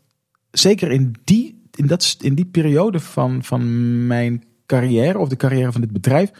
zeker 0.51 0.91
in 0.91 1.15
die, 1.23 1.61
in 1.75 1.87
dat, 1.87 2.17
in 2.19 2.35
die 2.35 2.45
periode 2.45 2.99
van, 2.99 3.43
van 3.43 4.07
mijn 4.07 4.43
carrière 4.65 5.17
of 5.17 5.29
de 5.29 5.35
carrière 5.35 5.71
van 5.71 5.81
dit 5.81 5.91
bedrijf, 5.91 6.31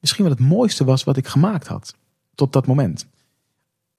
misschien 0.00 0.24
wel 0.24 0.32
het 0.32 0.42
mooiste 0.42 0.84
was 0.84 1.04
wat 1.04 1.16
ik 1.16 1.26
gemaakt 1.26 1.66
had. 1.66 1.94
Tot 2.34 2.52
dat 2.52 2.66
moment. 2.66 3.06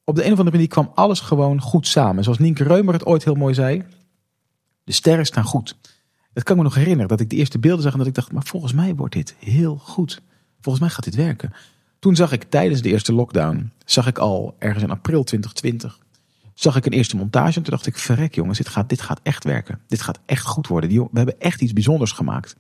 op 0.04 0.16
de 0.16 0.22
een 0.26 0.32
of 0.32 0.38
andere 0.38 0.56
manier 0.56 0.72
kwam 0.72 0.92
alles 0.96 1.20
gewoon 1.20 1.62
goed 1.62 1.88
samen. 1.88 2.24
Zoals 2.24 2.40
Nienke 2.40 2.64
Reumer 2.64 2.94
het 2.94 3.06
ooit 3.06 3.24
heel 3.24 3.36
mooi 3.36 3.54
zei. 3.54 3.84
De 4.90 4.96
sterren 4.96 5.26
staan 5.26 5.44
goed. 5.44 5.76
Dat 6.34 6.44
kan 6.44 6.58
me 6.58 6.64
nog 6.64 6.76
herinneren 6.76 7.08
dat 7.08 7.20
ik 7.20 7.30
de 7.30 7.36
eerste 7.36 7.60
beelden 7.60 7.84
zag 7.84 7.92
en 7.92 7.98
dat 7.98 8.08
ik 8.08 8.14
dacht, 8.14 8.32
maar 8.32 8.44
volgens 8.44 8.74
mij 8.74 8.96
wordt 8.96 9.14
dit 9.14 9.36
heel 9.40 9.78
goed. 9.78 10.22
Volgens 10.62 10.84
mij 10.84 10.94
gaat 10.94 11.04
dit 11.04 11.16
werken. 11.16 11.54
Toen 12.00 12.16
zag 12.16 12.32
ik 12.32 12.44
tijdens 12.44 12.82
de 12.82 12.90
eerste 12.90 13.14
lockdown, 13.14 13.72
zag 13.86 14.08
ik 14.08 14.18
al 14.18 14.56
ergens 14.60 14.84
in 14.84 14.90
april 14.90 15.24
2020, 15.24 16.00
zag 16.54 16.76
ik 16.76 16.86
een 16.86 16.92
eerste 16.92 17.16
montage. 17.16 17.58
En 17.58 17.64
toen 17.64 17.74
dacht 17.74 17.86
ik, 17.86 17.98
verrek 17.98 18.36
jongens, 18.36 18.58
dit 18.58 18.68
gaat, 18.68 18.90
dit 18.90 19.02
gaat 19.02 19.20
echt 19.24 19.44
werken. 19.44 19.80
Dit 19.88 20.02
gaat 20.02 20.20
echt 20.26 20.46
goed 20.46 20.68
worden. 20.68 20.90
Die, 20.90 21.02
we 21.02 21.08
hebben 21.12 21.40
echt 21.40 21.62
iets 21.62 21.74
bijzonders 21.74 22.12
gemaakt. 22.12 22.56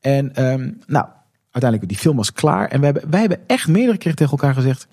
En 0.00 0.34
ehm, 0.34 0.70
nou, 0.86 1.06
uiteindelijk, 1.50 1.88
die 1.88 1.98
film 1.98 2.16
was 2.16 2.32
klaar. 2.32 2.68
En 2.68 2.80
wij 2.80 2.90
hebben, 2.90 3.10
wij 3.10 3.20
hebben 3.20 3.48
echt 3.48 3.68
meerdere 3.68 3.98
keren 3.98 4.16
tegen 4.16 4.32
elkaar 4.32 4.54
gezegd, 4.54 4.86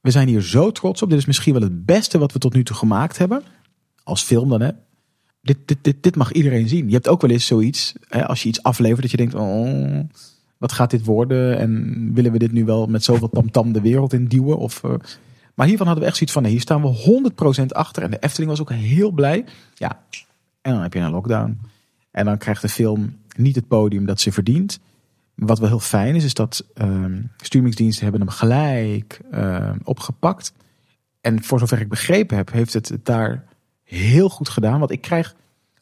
we 0.00 0.10
zijn 0.10 0.28
hier 0.28 0.42
zo 0.42 0.72
trots 0.72 1.02
op. 1.02 1.10
Dit 1.10 1.18
is 1.18 1.26
misschien 1.26 1.52
wel 1.52 1.62
het 1.62 1.84
beste 1.84 2.18
wat 2.18 2.32
we 2.32 2.38
tot 2.38 2.54
nu 2.54 2.64
toe 2.64 2.76
gemaakt 2.76 3.18
hebben. 3.18 3.42
Als 4.02 4.22
film 4.22 4.48
dan, 4.48 4.60
hè. 4.60 4.70
Dit, 5.46 5.58
dit, 5.64 5.78
dit, 5.80 6.02
dit 6.02 6.16
mag 6.16 6.32
iedereen 6.32 6.68
zien. 6.68 6.86
Je 6.86 6.94
hebt 6.94 7.08
ook 7.08 7.20
wel 7.20 7.30
eens 7.30 7.46
zoiets, 7.46 7.94
hè, 8.08 8.26
als 8.26 8.42
je 8.42 8.48
iets 8.48 8.62
aflevert, 8.62 9.02
dat 9.02 9.10
je 9.10 9.16
denkt, 9.16 9.34
oh, 9.34 10.00
wat 10.58 10.72
gaat 10.72 10.90
dit 10.90 11.04
worden? 11.04 11.58
En 11.58 12.10
willen 12.14 12.32
we 12.32 12.38
dit 12.38 12.52
nu 12.52 12.64
wel 12.64 12.86
met 12.86 13.04
zoveel 13.04 13.28
tamtam 13.28 13.72
de 13.72 13.80
wereld 13.80 14.12
in 14.12 14.26
duwen? 14.26 14.58
Of, 14.58 14.82
uh... 14.82 14.94
Maar 15.54 15.66
hiervan 15.66 15.86
hadden 15.86 16.04
we 16.04 16.10
echt 16.10 16.18
zoiets 16.18 16.36
van, 16.36 16.44
hier 16.44 16.60
staan 16.60 16.82
we 16.82 17.30
100% 17.62 17.66
achter. 17.66 18.02
En 18.02 18.10
de 18.10 18.18
Efteling 18.18 18.50
was 18.50 18.60
ook 18.60 18.72
heel 18.72 19.10
blij. 19.10 19.44
Ja, 19.74 20.00
en 20.62 20.72
dan 20.72 20.82
heb 20.82 20.92
je 20.92 20.98
een 20.98 21.10
lockdown. 21.10 21.60
En 22.10 22.24
dan 22.24 22.38
krijgt 22.38 22.62
de 22.62 22.68
film 22.68 23.16
niet 23.36 23.54
het 23.54 23.68
podium 23.68 24.06
dat 24.06 24.20
ze 24.20 24.32
verdient. 24.32 24.80
Wat 25.34 25.58
wel 25.58 25.68
heel 25.68 25.80
fijn 25.80 26.14
is, 26.14 26.24
is 26.24 26.34
dat 26.34 26.66
uh, 26.74 27.04
streamingsdiensten 27.36 28.02
hebben 28.02 28.20
hem 28.20 28.30
gelijk 28.30 29.20
uh, 29.34 29.70
opgepakt. 29.84 30.52
En 31.20 31.42
voor 31.42 31.58
zover 31.58 31.80
ik 31.80 31.88
begrepen 31.88 32.36
heb, 32.36 32.52
heeft 32.52 32.72
het 32.72 32.98
daar 33.02 33.44
heel 33.86 34.28
goed 34.28 34.48
gedaan. 34.48 34.78
Want 34.78 34.90
ik 34.90 35.00
krijg 35.00 35.34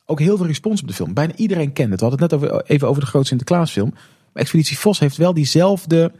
ook 0.04 0.20
heel 0.20 0.36
veel 0.36 0.46
respons 0.46 0.80
op 0.82 0.88
de 0.88 0.94
film. 0.94 1.14
Bijna 1.14 1.34
iedereen 1.34 1.72
kent 1.72 1.90
het. 1.90 2.00
We 2.00 2.06
hadden 2.06 2.28
het 2.28 2.40
net 2.40 2.50
over, 2.50 2.64
even 2.66 2.88
over 2.88 3.00
de 3.00 3.08
grote 3.08 3.26
Sinterklaasfilm. 3.26 3.90
Maar 3.90 4.42
Expeditie 4.42 4.78
Vos 4.78 4.98
heeft 4.98 5.16
wel 5.16 5.34
diezelfde 5.34 6.12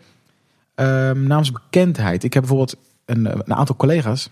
uh, 0.77 1.11
naamsbekendheid. 1.11 2.25
Ik 2.25 2.35
heb 2.35 2.43
bijvoorbeeld 2.43 2.77
een, 3.05 3.27
een, 3.27 3.55
aantal 3.55 3.77
collega's 3.77 4.31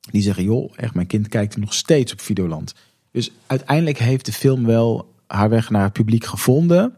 die 0.00 0.22
zeggen... 0.22 0.44
joh, 0.44 0.72
echt, 0.76 0.94
mijn 0.94 1.06
kind 1.06 1.28
kijkt 1.28 1.56
nog 1.56 1.74
steeds 1.74 2.12
op 2.12 2.20
Videoland. 2.20 2.74
Dus 3.10 3.30
uiteindelijk 3.46 3.98
heeft 3.98 4.26
de 4.26 4.32
film 4.32 4.66
wel 4.66 5.12
haar 5.26 5.48
weg 5.48 5.70
naar 5.70 5.82
het 5.82 5.92
publiek 5.92 6.24
gevonden... 6.24 6.96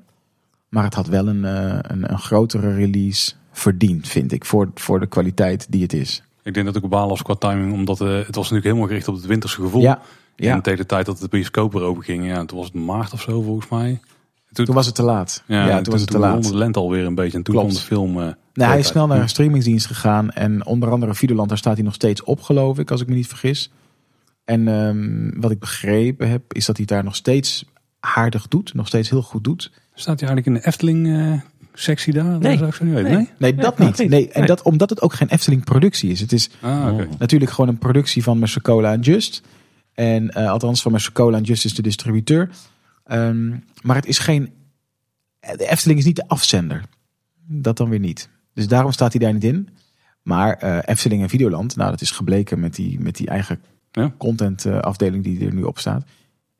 Maar 0.75 0.85
het 0.85 0.94
had 0.94 1.07
wel 1.07 1.29
een, 1.29 1.44
uh, 1.44 1.79
een, 1.81 2.11
een, 2.12 2.18
grotere 2.18 2.75
release 2.75 3.33
verdiend, 3.53 4.09
vind 4.09 4.33
ik. 4.33 4.44
Voor, 4.44 4.70
voor 4.75 5.01
de 5.01 5.07
kwaliteit 5.07 5.66
die 5.70 5.83
het 5.83 5.92
is. 5.92 6.23
Ik 6.45 6.55
denk 6.55 6.67
dat 6.67 6.77
ik 6.77 6.85
op 6.85 6.91
baal 6.91 7.09
was 7.09 7.23
qua 7.23 7.35
timing. 7.35 7.73
Omdat 7.73 8.01
uh, 8.01 8.09
het 8.09 8.35
was 8.35 8.51
natuurlijk 8.51 8.65
helemaal 8.65 8.87
gericht 8.87 9.09
op 9.09 9.15
het 9.15 9.27
winterse 9.27 9.61
gevoel. 9.61 9.83
Ja, 9.83 10.01
ja. 10.37 10.55
En 10.55 10.63
tegen 10.63 10.79
de 10.79 10.87
tijd 10.87 11.07
dat 11.07 11.19
de 11.19 11.29
bioscoop 11.29 11.75
erover 11.75 12.05
ging. 12.05 12.27
Ja, 12.27 12.45
toen 12.45 12.59
was 12.59 12.67
het 12.67 12.75
maart 12.75 13.13
of 13.13 13.21
zo 13.21 13.43
volgens 13.43 13.69
mij. 13.69 14.01
Toen, 14.53 14.65
toen 14.65 14.75
was 14.75 14.87
het 14.87 14.95
te 14.95 15.03
laat. 15.03 15.43
Ja, 15.47 15.67
ja 15.67 15.75
toen, 15.75 15.83
toen, 15.83 15.93
was 15.93 16.01
het 16.01 16.11
te 16.11 16.19
laat. 16.19 16.43
Toen 16.43 16.53
de 16.53 16.59
lente 16.59 16.79
alweer 16.79 17.07
een 17.07 17.15
beetje. 17.15 17.37
En 17.37 17.43
toen 17.43 17.55
Klopt. 17.55 17.71
kwam 17.71 17.81
de 17.81 17.87
film... 17.87 18.19
Uh, 18.19 18.67
hij 18.69 18.79
is 18.79 18.87
snel 18.87 19.07
naar 19.07 19.21
een 19.21 19.29
streamingsdienst 19.29 19.87
gegaan. 19.87 20.31
En 20.31 20.67
onder 20.67 20.91
andere 20.91 21.15
Videoland, 21.15 21.49
daar 21.49 21.59
staat 21.59 21.75
hij 21.75 21.85
nog 21.85 21.95
steeds 21.95 22.23
op 22.23 22.41
geloof 22.41 22.79
ik. 22.79 22.91
Als 22.91 23.01
ik 23.01 23.09
me 23.09 23.15
niet 23.15 23.27
vergis. 23.27 23.71
En 24.45 24.69
um, 24.69 25.41
wat 25.41 25.51
ik 25.51 25.59
begrepen 25.59 26.31
heb, 26.31 26.53
is 26.53 26.67
dat 26.67 26.77
hij 26.77 26.87
daar 26.87 27.05
nog 27.05 27.17
steeds 27.17 27.65
aardig 28.01 28.49
doet. 28.49 28.75
Nog 28.75 28.87
steeds 28.87 29.11
heel 29.11 29.23
goed 29.23 29.45
doet. 29.45 29.71
Staat 29.95 30.21
hij 30.21 30.29
eigenlijk 30.29 30.47
in 30.47 30.63
de 30.63 30.69
Efteling 30.69 31.07
uh, 31.07 31.41
sectie 31.75 32.13
daar? 32.13 32.39
Nee. 32.39 32.59
Dat 32.59 32.75
zou 32.75 32.91
ik 32.91 33.03
nee. 33.03 33.17
nee. 33.17 33.29
nee, 33.39 33.55
dat 33.55 33.79
niet. 33.79 34.09
Nee, 34.09 34.31
en 34.31 34.47
dat 34.47 34.63
omdat 34.63 34.91
het 34.91 35.03
ook 35.03 35.15
geen 35.15 35.29
Efteling 35.29 35.65
productie 35.65 36.11
is. 36.11 36.21
Het 36.21 36.33
is 36.33 36.51
ah, 36.61 36.93
okay. 36.93 37.09
natuurlijk 37.19 37.51
gewoon 37.51 37.71
een 37.71 37.79
productie 37.79 38.23
van 38.23 38.39
Mercecola 38.39 38.93
en 38.93 39.01
Just. 39.01 39.43
En 39.95 40.31
uh, 40.37 40.51
althans 40.51 40.83
van 40.83 40.93
Mercecola 40.93 41.37
en 41.37 41.43
Just 41.43 41.65
is 41.65 41.75
de 41.75 41.83
distributeur. 41.83 42.51
Um, 43.07 43.65
maar 43.83 43.97
het 43.97 44.07
is 44.07 44.19
geen... 44.19 44.53
De 45.41 45.69
Efteling 45.69 45.99
is 45.99 46.05
niet 46.05 46.17
de 46.17 46.29
afzender. 46.29 46.83
Dat 47.47 47.77
dan 47.77 47.89
weer 47.89 47.99
niet. 47.99 48.29
Dus 48.55 48.69
daarom 48.69 48.93
staat 48.93 49.13
hij 49.13 49.21
daar 49.21 49.33
niet 49.33 49.45
in. 49.45 49.69
Maar 50.23 50.65
uh, 50.65 50.79
Efteling 50.85 51.23
en 51.23 51.29
Videoland, 51.29 51.77
nou 51.77 51.91
dat 51.91 52.01
is 52.01 52.11
gebleken 52.11 52.61
met 52.61 52.75
die, 52.75 53.01
met 53.01 53.17
die 53.17 53.27
eigen 53.27 53.61
ja. 53.91 54.15
content 54.19 54.65
uh, 54.65 54.79
afdeling 54.79 55.25
die 55.25 55.47
er 55.47 55.55
nu 55.55 55.63
op 55.63 55.79
staat. 55.79 56.05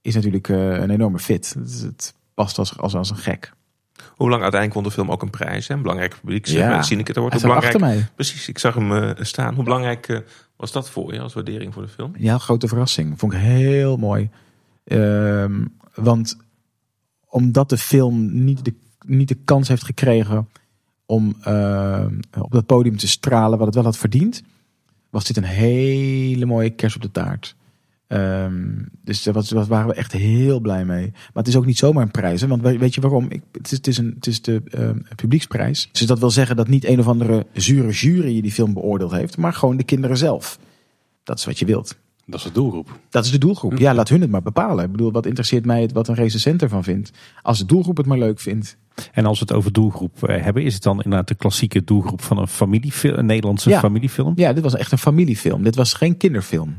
Is 0.01 0.15
natuurlijk 0.15 0.49
een 0.49 0.91
enorme 0.91 1.19
fit. 1.19 1.55
Het, 1.59 1.81
het 1.81 2.15
past 2.35 2.59
als, 2.59 2.79
als, 2.79 2.95
als 2.95 3.11
een 3.11 3.17
gek. 3.17 3.53
Hoe 4.15 4.29
lang 4.31 4.43
uiteindelijk 4.43 4.75
won 4.75 4.83
de 4.83 4.91
film 4.91 5.11
ook 5.11 5.23
een 5.23 5.31
prijs? 5.31 5.69
Hè? 5.69 5.75
Een 5.75 5.83
belangrijke 5.83 6.17
publiek. 6.21 6.47
Ja, 6.47 6.91
ik 6.91 7.07
het 7.07 7.17
wordt. 7.17 7.43
Belangrijk, 7.43 7.79
mij. 7.79 8.09
Precies, 8.15 8.49
ik 8.49 8.59
zag 8.59 8.75
hem 8.75 8.93
uh, 8.93 9.11
staan. 9.21 9.55
Hoe 9.55 9.65
belangrijk 9.65 10.09
uh, 10.09 10.19
was 10.57 10.73
dat 10.73 10.91
voor 10.91 11.13
je 11.13 11.21
als 11.21 11.35
waardering 11.35 11.75
voor 11.75 11.83
de 11.83 11.89
film? 11.89 12.13
Ja, 12.19 12.39
grote 12.39 12.69
verrassing. 12.69 13.19
Vond 13.19 13.33
ik 13.33 13.39
heel 13.39 13.97
mooi. 13.97 14.31
Uh, 14.85 15.45
want 15.95 16.37
omdat 17.27 17.69
de 17.69 17.79
film 17.79 18.45
niet 18.45 18.65
de, 18.65 18.75
niet 19.07 19.29
de 19.29 19.39
kans 19.45 19.69
heeft 19.69 19.85
gekregen 19.85 20.49
om 21.07 21.37
uh, 21.49 22.07
op 22.39 22.53
dat 22.53 22.67
podium 22.67 22.97
te 22.97 23.09
stralen 23.09 23.59
wat 23.59 23.67
het 23.67 23.77
wel 23.77 23.85
had 23.85 23.97
verdiend, 23.97 24.43
was 25.11 25.25
dit 25.25 25.37
een 25.37 25.45
hele 25.45 26.47
mooie 26.47 26.71
kers 26.71 26.97
op 26.97 27.03
de 27.03 27.11
taart. 27.11 27.57
Um, 28.09 28.89
dus 29.03 29.23
daar 29.23 29.35
was, 29.35 29.51
waren 29.51 29.87
we 29.87 29.95
echt 29.95 30.13
heel 30.13 30.61
blij 30.61 30.85
mee. 30.85 31.11
Maar 31.11 31.31
het 31.33 31.49
is 31.49 31.57
ook 31.57 31.67
niet 31.67 31.79
zomaar 31.79 32.03
een 32.03 32.11
prijs. 32.11 32.41
Hè? 32.41 32.47
Want 32.47 32.63
weet 32.63 32.95
je 32.95 33.01
waarom? 33.01 33.27
Ik, 33.29 33.43
het, 33.53 33.67
is, 33.67 33.71
het, 33.71 33.87
is 33.87 33.99
een, 33.99 34.13
het 34.15 34.27
is 34.27 34.43
de 34.43 34.63
uh, 34.79 34.91
publieksprijs. 35.17 35.89
Dus 35.93 36.07
dat 36.07 36.19
wil 36.19 36.31
zeggen 36.31 36.57
dat 36.57 36.69
niet 36.69 36.85
een 36.85 36.99
of 36.99 37.09
andere 37.09 37.47
zure 37.53 37.91
jury 37.91 38.41
die 38.41 38.53
film 38.53 38.73
beoordeeld 38.73 39.13
heeft. 39.13 39.37
Maar 39.37 39.53
gewoon 39.53 39.77
de 39.77 39.85
kinderen 39.85 40.17
zelf. 40.17 40.59
Dat 41.23 41.39
is 41.39 41.45
wat 41.45 41.59
je 41.59 41.67
wilt. 41.67 41.97
Dat 42.27 42.39
is 42.39 42.47
de 42.47 42.53
doelgroep. 42.53 42.99
Dat 43.11 43.25
is 43.25 43.31
de 43.31 43.39
doelgroep. 43.39 43.79
Ja, 43.79 43.95
laat 43.95 44.09
hun 44.09 44.21
het 44.21 44.31
maar 44.31 44.43
bepalen. 44.43 44.85
Ik 44.85 44.91
bedoel, 44.91 45.13
wat 45.13 45.27
interesseert 45.27 45.65
mij 45.65 45.83
het 45.83 45.93
wat 45.93 46.09
een 46.09 46.15
recensent 46.15 46.63
ervan 46.63 46.85
vindt? 46.85 47.11
Als 47.43 47.59
de 47.59 47.67
doelgroep 47.67 47.97
het 47.97 48.07
maar 48.07 48.19
leuk 48.19 48.41
vindt. 48.41 48.77
En 49.13 49.27
als 49.27 49.39
we 49.39 49.45
het 49.49 49.55
over 49.55 49.73
doelgroep 49.73 50.29
uh, 50.29 50.43
hebben, 50.43 50.63
is 50.63 50.75
het 50.75 50.83
dan 50.83 50.97
inderdaad 50.97 51.29
de 51.29 51.35
klassieke 51.35 51.85
doelgroep 51.85 52.23
van 52.23 52.39
een 52.39 52.49
familiefilm, 52.49 53.19
een 53.19 53.27
Nederlandse 53.27 53.71
ja. 53.71 53.79
familiefilm? 53.79 54.33
Ja, 54.37 54.53
dit 54.53 54.63
was 54.63 54.77
echt 54.77 54.93
een 54.93 54.99
familiefilm. 54.99 55.63
Dit 55.63 55.77
was 55.77 55.93
geen 55.93 56.17
kinderfilm. 56.17 56.77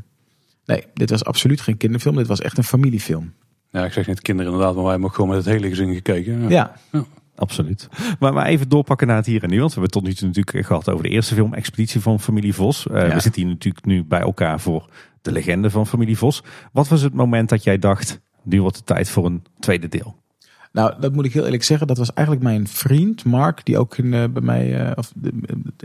Nee, 0.66 0.84
dit 0.94 1.10
was 1.10 1.26
absoluut 1.26 1.62
geen 1.62 1.78
kinderfilm. 1.78 2.16
Dit 2.16 2.28
was 2.28 2.42
echt 2.42 2.58
een 2.58 2.64
familiefilm. 2.64 3.34
Ja, 3.70 3.86
ik 3.86 3.94
zeg 3.94 4.08
niet 4.08 4.22
kinderen 4.22 4.52
inderdaad, 4.52 4.76
maar 4.76 4.84
wij 4.84 4.92
hebben 4.92 5.10
ook 5.10 5.16
gewoon 5.16 5.36
met 5.36 5.46
het 5.46 5.54
hele 5.54 5.70
gezin 5.70 5.94
gekeken. 5.94 6.42
Ja. 6.42 6.50
ja. 6.50 6.76
ja. 6.92 7.06
Absoluut. 7.36 7.88
Maar, 8.20 8.34
maar 8.34 8.46
even 8.46 8.70
doorpakken 8.70 9.08
naar 9.08 9.16
het 9.16 9.26
hier 9.26 9.44
en 9.44 9.50
nu. 9.50 9.60
Want 9.60 9.74
we 9.74 9.80
hebben 9.80 9.84
het 9.84 9.92
tot 9.92 10.04
nu 10.04 10.14
toe 10.14 10.28
natuurlijk 10.28 10.66
gehad 10.66 10.90
over 10.90 11.04
de 11.04 11.10
eerste 11.10 11.36
film, 11.36 11.54
Expeditie 11.54 12.02
van 12.02 12.20
Familie 12.20 12.54
Vos. 12.54 12.88
Uh, 12.92 13.08
ja. 13.08 13.14
We 13.14 13.20
zitten 13.20 13.42
hier 13.42 13.52
natuurlijk 13.52 13.86
nu 13.86 14.04
bij 14.04 14.20
elkaar 14.20 14.60
voor 14.60 14.90
de 15.22 15.32
legende 15.32 15.70
van 15.70 15.88
Familie 15.88 16.18
Vos. 16.18 16.44
Wat 16.72 16.88
was 16.88 17.02
het 17.02 17.14
moment 17.14 17.50
dat 17.50 17.64
jij 17.64 17.80
dacht, 17.80 18.22
nu 18.44 18.62
wordt 18.62 18.76
het 18.76 18.86
tijd 18.86 19.10
voor 19.10 19.26
een 19.26 19.44
tweede 19.60 19.88
deel? 19.88 20.24
Nou, 20.72 20.94
dat 21.00 21.14
moet 21.14 21.26
ik 21.26 21.34
heel 21.34 21.44
eerlijk 21.44 21.64
zeggen. 21.64 21.88
Dat 21.88 21.98
was 21.98 22.14
eigenlijk 22.14 22.48
mijn 22.48 22.68
vriend 22.68 23.24
Mark, 23.24 23.66
die 23.66 23.78
ook 23.78 23.98
in, 23.98 24.06
uh, 24.06 24.24
bij 24.30 24.42
mij, 24.42 24.86
uh, 24.86 24.92
of, 24.96 25.12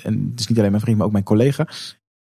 en 0.02 0.28
het 0.30 0.40
is 0.40 0.46
niet 0.46 0.58
alleen 0.58 0.70
mijn 0.70 0.82
vriend, 0.82 0.96
maar 0.96 1.06
ook 1.06 1.12
mijn 1.12 1.24
collega. 1.24 1.66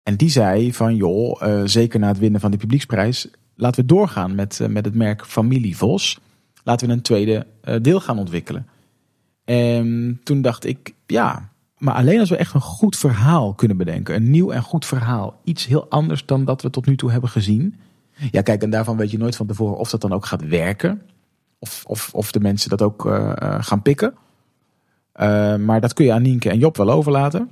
En 0.08 0.16
die 0.16 0.30
zei 0.30 0.72
van, 0.72 0.96
joh, 0.96 1.42
uh, 1.42 1.62
zeker 1.64 2.00
na 2.00 2.08
het 2.08 2.18
winnen 2.18 2.40
van 2.40 2.50
de 2.50 2.56
publieksprijs, 2.56 3.28
laten 3.54 3.80
we 3.80 3.86
doorgaan 3.86 4.34
met, 4.34 4.58
uh, 4.62 4.68
met 4.68 4.84
het 4.84 4.94
merk 4.94 5.26
Familie 5.26 5.76
Vos. 5.76 6.20
Laten 6.64 6.86
we 6.86 6.92
een 6.92 7.02
tweede 7.02 7.46
uh, 7.64 7.76
deel 7.82 8.00
gaan 8.00 8.18
ontwikkelen. 8.18 8.66
En 9.44 10.20
toen 10.24 10.42
dacht 10.42 10.64
ik, 10.64 10.94
ja, 11.06 11.48
maar 11.78 11.94
alleen 11.94 12.20
als 12.20 12.30
we 12.30 12.36
echt 12.36 12.54
een 12.54 12.60
goed 12.60 12.96
verhaal 12.96 13.54
kunnen 13.54 13.76
bedenken. 13.76 14.14
Een 14.14 14.30
nieuw 14.30 14.50
en 14.50 14.62
goed 14.62 14.86
verhaal. 14.86 15.40
Iets 15.44 15.66
heel 15.66 15.88
anders 15.88 16.26
dan 16.26 16.44
dat 16.44 16.62
we 16.62 16.70
tot 16.70 16.86
nu 16.86 16.96
toe 16.96 17.10
hebben 17.10 17.30
gezien. 17.30 17.74
Ja, 18.30 18.42
kijk, 18.42 18.62
en 18.62 18.70
daarvan 18.70 18.96
weet 18.96 19.10
je 19.10 19.18
nooit 19.18 19.36
van 19.36 19.46
tevoren 19.46 19.78
of 19.78 19.90
dat 19.90 20.00
dan 20.00 20.12
ook 20.12 20.26
gaat 20.26 20.48
werken. 20.48 21.02
Of, 21.58 21.84
of, 21.86 22.10
of 22.14 22.32
de 22.32 22.40
mensen 22.40 22.70
dat 22.70 22.82
ook 22.82 23.02
gaan 23.60 23.82
pikken. 23.82 24.14
maar 25.64 25.80
dat 25.80 25.92
kun 25.92 26.04
je 26.04 26.12
aan 26.12 26.22
Nienke 26.22 26.50
en 26.50 26.58
Job 26.58 26.76
wel 26.76 26.90
overlaten. 26.90 27.50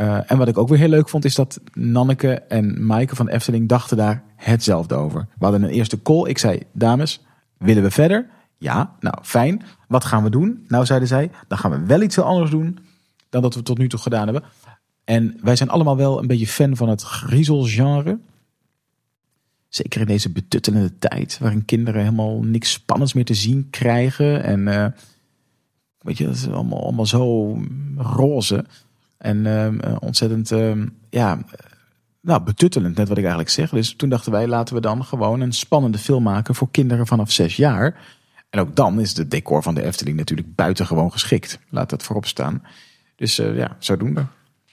Uh, 0.00 0.30
en 0.30 0.38
wat 0.38 0.48
ik 0.48 0.58
ook 0.58 0.68
weer 0.68 0.78
heel 0.78 0.88
leuk 0.88 1.08
vond, 1.08 1.24
is 1.24 1.34
dat 1.34 1.60
Nanneke 1.72 2.32
en 2.34 2.86
Maaike 2.86 3.16
van 3.16 3.28
Efteling 3.28 3.68
dachten 3.68 3.96
daar 3.96 4.22
hetzelfde 4.36 4.94
over. 4.94 5.20
We 5.38 5.44
hadden 5.44 5.62
een 5.62 5.70
eerste 5.70 6.02
call. 6.02 6.28
Ik 6.28 6.38
zei, 6.38 6.62
dames, 6.72 7.24
willen 7.58 7.82
we 7.82 7.90
verder? 7.90 8.28
Ja, 8.58 8.96
nou 9.00 9.16
fijn. 9.22 9.62
Wat 9.88 10.04
gaan 10.04 10.22
we 10.22 10.30
doen? 10.30 10.64
Nou, 10.68 10.86
zeiden 10.86 11.08
zij, 11.08 11.30
dan 11.48 11.58
gaan 11.58 11.70
we 11.70 11.86
wel 11.86 12.02
iets 12.02 12.16
heel 12.16 12.24
anders 12.24 12.50
doen 12.50 12.78
dan 13.28 13.42
dat 13.42 13.54
we 13.54 13.62
tot 13.62 13.78
nu 13.78 13.88
toe 13.88 13.98
gedaan 13.98 14.24
hebben. 14.24 14.44
En 15.04 15.38
wij 15.42 15.56
zijn 15.56 15.68
allemaal 15.68 15.96
wel 15.96 16.18
een 16.18 16.26
beetje 16.26 16.46
fan 16.46 16.76
van 16.76 16.88
het 16.88 17.02
griezelgenre. 17.02 18.18
Zeker 19.68 20.00
in 20.00 20.06
deze 20.06 20.30
betuttelende 20.30 20.98
tijd, 20.98 21.38
waarin 21.38 21.64
kinderen 21.64 22.00
helemaal 22.00 22.42
niks 22.42 22.72
spannends 22.72 23.12
meer 23.12 23.24
te 23.24 23.34
zien 23.34 23.70
krijgen. 23.70 24.44
En 24.44 24.60
uh, 24.60 24.86
weet 25.98 26.18
je, 26.18 26.26
dat 26.26 26.34
is 26.34 26.48
allemaal, 26.48 26.82
allemaal 26.82 27.06
zo 27.06 27.58
roze. 27.96 28.64
En 29.22 29.44
uh, 29.46 29.96
ontzettend, 29.98 30.50
uh, 30.50 30.72
ja, 31.10 31.38
nou, 32.20 32.42
betuttelend, 32.42 32.96
net 32.96 33.08
wat 33.08 33.16
ik 33.16 33.22
eigenlijk 33.22 33.52
zeg. 33.52 33.70
Dus 33.70 33.94
toen 33.96 34.08
dachten 34.08 34.32
wij, 34.32 34.46
laten 34.46 34.74
we 34.74 34.80
dan 34.80 35.04
gewoon 35.04 35.40
een 35.40 35.52
spannende 35.52 35.98
film 35.98 36.22
maken 36.22 36.54
voor 36.54 36.68
kinderen 36.70 37.06
vanaf 37.06 37.30
zes 37.30 37.56
jaar. 37.56 37.94
En 38.50 38.60
ook 38.60 38.76
dan 38.76 39.00
is 39.00 39.16
het 39.16 39.30
decor 39.30 39.62
van 39.62 39.74
de 39.74 39.82
Efteling 39.84 40.16
natuurlijk 40.16 40.54
buitengewoon 40.54 41.12
geschikt. 41.12 41.58
Laat 41.70 41.90
dat 41.90 42.02
voorop 42.02 42.26
staan. 42.26 42.62
Dus 43.16 43.38
uh, 43.38 43.56
ja, 43.56 43.76
zodoende. 43.78 44.20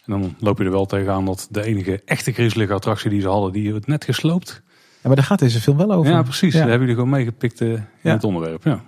En 0.06 0.22
dan 0.22 0.36
loop 0.39 0.58
je 0.58 0.64
er 0.64 0.72
wel 0.72 0.86
tegenaan 0.86 1.26
dat 1.26 1.47
de 1.52 1.64
enige 1.64 2.02
echte 2.06 2.32
griezelige 2.32 2.74
attractie 2.74 3.10
die 3.10 3.22
ze 3.22 3.28
hadden, 3.28 3.52
die 3.52 3.74
het 3.74 3.88
net 3.88 4.04
gesloopt. 4.06 4.62
Ja, 5.02 5.08
maar 5.08 5.16
daar 5.16 5.26
gaat 5.26 5.39
deze 5.39 5.62
film 5.62 5.78
wel 5.78 5.91
over. 5.91 6.12
Ja, 6.12 6.22
precies. 6.22 6.54
Ja. 6.54 6.60
Daar 6.60 6.70
hebben 6.70 6.88
jullie 6.88 7.04
gewoon 7.04 7.18
meegepikt 7.18 7.62
eh, 7.62 7.68
in 7.70 7.86
Ja. 8.02 8.14
het 8.14 8.24
onderwerp. 8.24 8.64
Ja. 8.64 8.82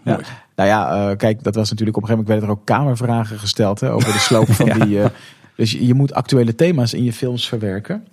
Nou 0.55 0.70
ja, 0.70 1.09
eh, 1.09 1.18
kijk, 1.18 1.43
dat 1.43 1.55
was 1.55 1.70
natuurlijk 1.70 1.97
op 1.97 2.03
een 2.03 2.09
gegeven 2.09 2.28
moment 2.28 2.28
werden 2.28 2.49
er 2.49 2.55
ook 2.55 2.66
kamervragen 2.66 3.39
gesteld 3.39 3.80
hè, 3.80 3.91
over 3.91 4.12
de 4.14 4.20
sloop 4.20 4.51
van 4.62 4.80
die. 4.80 5.01
eh, 5.01 5.09
dus 5.62 5.72
je, 5.72 5.86
je 5.86 5.93
moet 5.93 6.14
actuele 6.14 6.55
thema's 6.55 6.93
in 6.93 7.03
je 7.03 7.14
films 7.14 7.47
verwerken. 7.47 8.07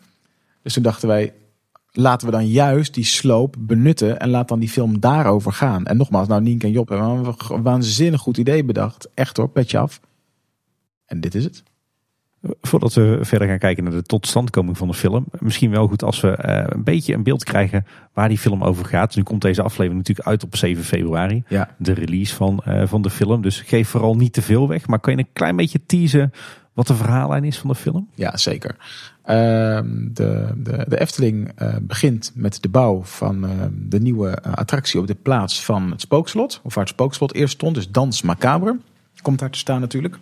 Dus 0.62 0.72
toen 0.72 0.82
dachten 0.82 1.08
wij, 1.08 1.32
laten 1.92 2.26
we 2.26 2.32
dan 2.32 2.46
juist 2.46 2.94
die 2.94 3.04
sloop 3.04 3.56
benutten 3.58 4.20
en 4.20 4.28
laat 4.28 4.48
dan 4.48 4.58
die 4.58 4.68
film 4.68 5.00
daarover 5.00 5.52
gaan. 5.52 5.86
En 5.86 5.96
nogmaals, 5.96 6.28
nou 6.28 6.42
Nienke 6.42 6.66
en 6.66 6.72
Job 6.72 6.88
hebben 6.88 7.34
een 7.48 7.62
waanzinnig 7.62 8.20
goed 8.20 8.36
idee 8.36 8.64
bedacht. 8.64 9.08
Echt 9.14 9.36
hoor, 9.36 9.48
petje 9.48 9.78
af. 9.78 10.00
En 11.06 11.20
dit 11.20 11.34
is 11.34 11.44
het. 11.44 11.62
Voordat 12.60 12.94
we 12.94 13.18
verder 13.20 13.48
gaan 13.48 13.58
kijken 13.58 13.84
naar 13.84 13.92
de 13.92 14.02
totstandkoming 14.02 14.76
van 14.76 14.88
de 14.88 14.94
film. 14.94 15.24
Misschien 15.38 15.70
wel 15.70 15.88
goed 15.88 16.02
als 16.02 16.20
we 16.20 16.30
eh, 16.30 16.64
een 16.68 16.84
beetje 16.84 17.14
een 17.14 17.22
beeld 17.22 17.44
krijgen 17.44 17.86
waar 18.12 18.28
die 18.28 18.38
film 18.38 18.64
over 18.64 18.84
gaat. 18.84 19.16
Nu 19.16 19.22
komt 19.22 19.42
deze 19.42 19.62
aflevering 19.62 19.96
natuurlijk 19.96 20.28
uit 20.28 20.44
op 20.44 20.56
7 20.56 20.84
februari. 20.84 21.42
Ja. 21.48 21.74
De 21.78 21.92
release 21.92 22.34
van, 22.34 22.60
eh, 22.64 22.86
van 22.86 23.02
de 23.02 23.10
film. 23.10 23.42
Dus 23.42 23.60
geef 23.60 23.88
vooral 23.88 24.16
niet 24.16 24.32
te 24.32 24.42
veel 24.42 24.68
weg. 24.68 24.86
Maar 24.86 25.00
kan 25.00 25.12
je 25.12 25.18
een 25.18 25.32
klein 25.32 25.56
beetje 25.56 25.80
teasen 25.86 26.32
wat 26.78 26.86
de 26.86 26.94
verhaallijn 26.94 27.44
is 27.44 27.58
van 27.58 27.70
de 27.70 27.74
film? 27.74 28.08
Ja, 28.14 28.36
zeker. 28.36 28.76
Ehm, 29.22 29.86
de, 30.12 30.52
de, 30.56 30.84
de 30.88 31.00
Efteling 31.00 31.52
eh, 31.54 31.76
begint 31.82 32.32
met 32.34 32.62
de 32.62 32.68
bouw 32.68 33.02
van 33.02 33.44
ehm, 33.44 33.70
de 33.72 34.00
nieuwe 34.00 34.30
eh, 34.30 34.52
attractie 34.54 35.00
op 35.00 35.06
de 35.06 35.14
plaats 35.14 35.64
van 35.64 35.90
het 35.90 36.00
spookslot. 36.00 36.60
Of 36.62 36.74
waar 36.74 36.84
het 36.84 36.92
spookslot 36.92 37.34
eerst 37.34 37.54
stond, 37.54 37.74
dus 37.74 37.90
Dans 37.90 38.22
Macabre. 38.22 38.78
Komt 39.22 39.38
daar 39.38 39.50
te 39.50 39.58
staan 39.58 39.80
natuurlijk. 39.80 40.18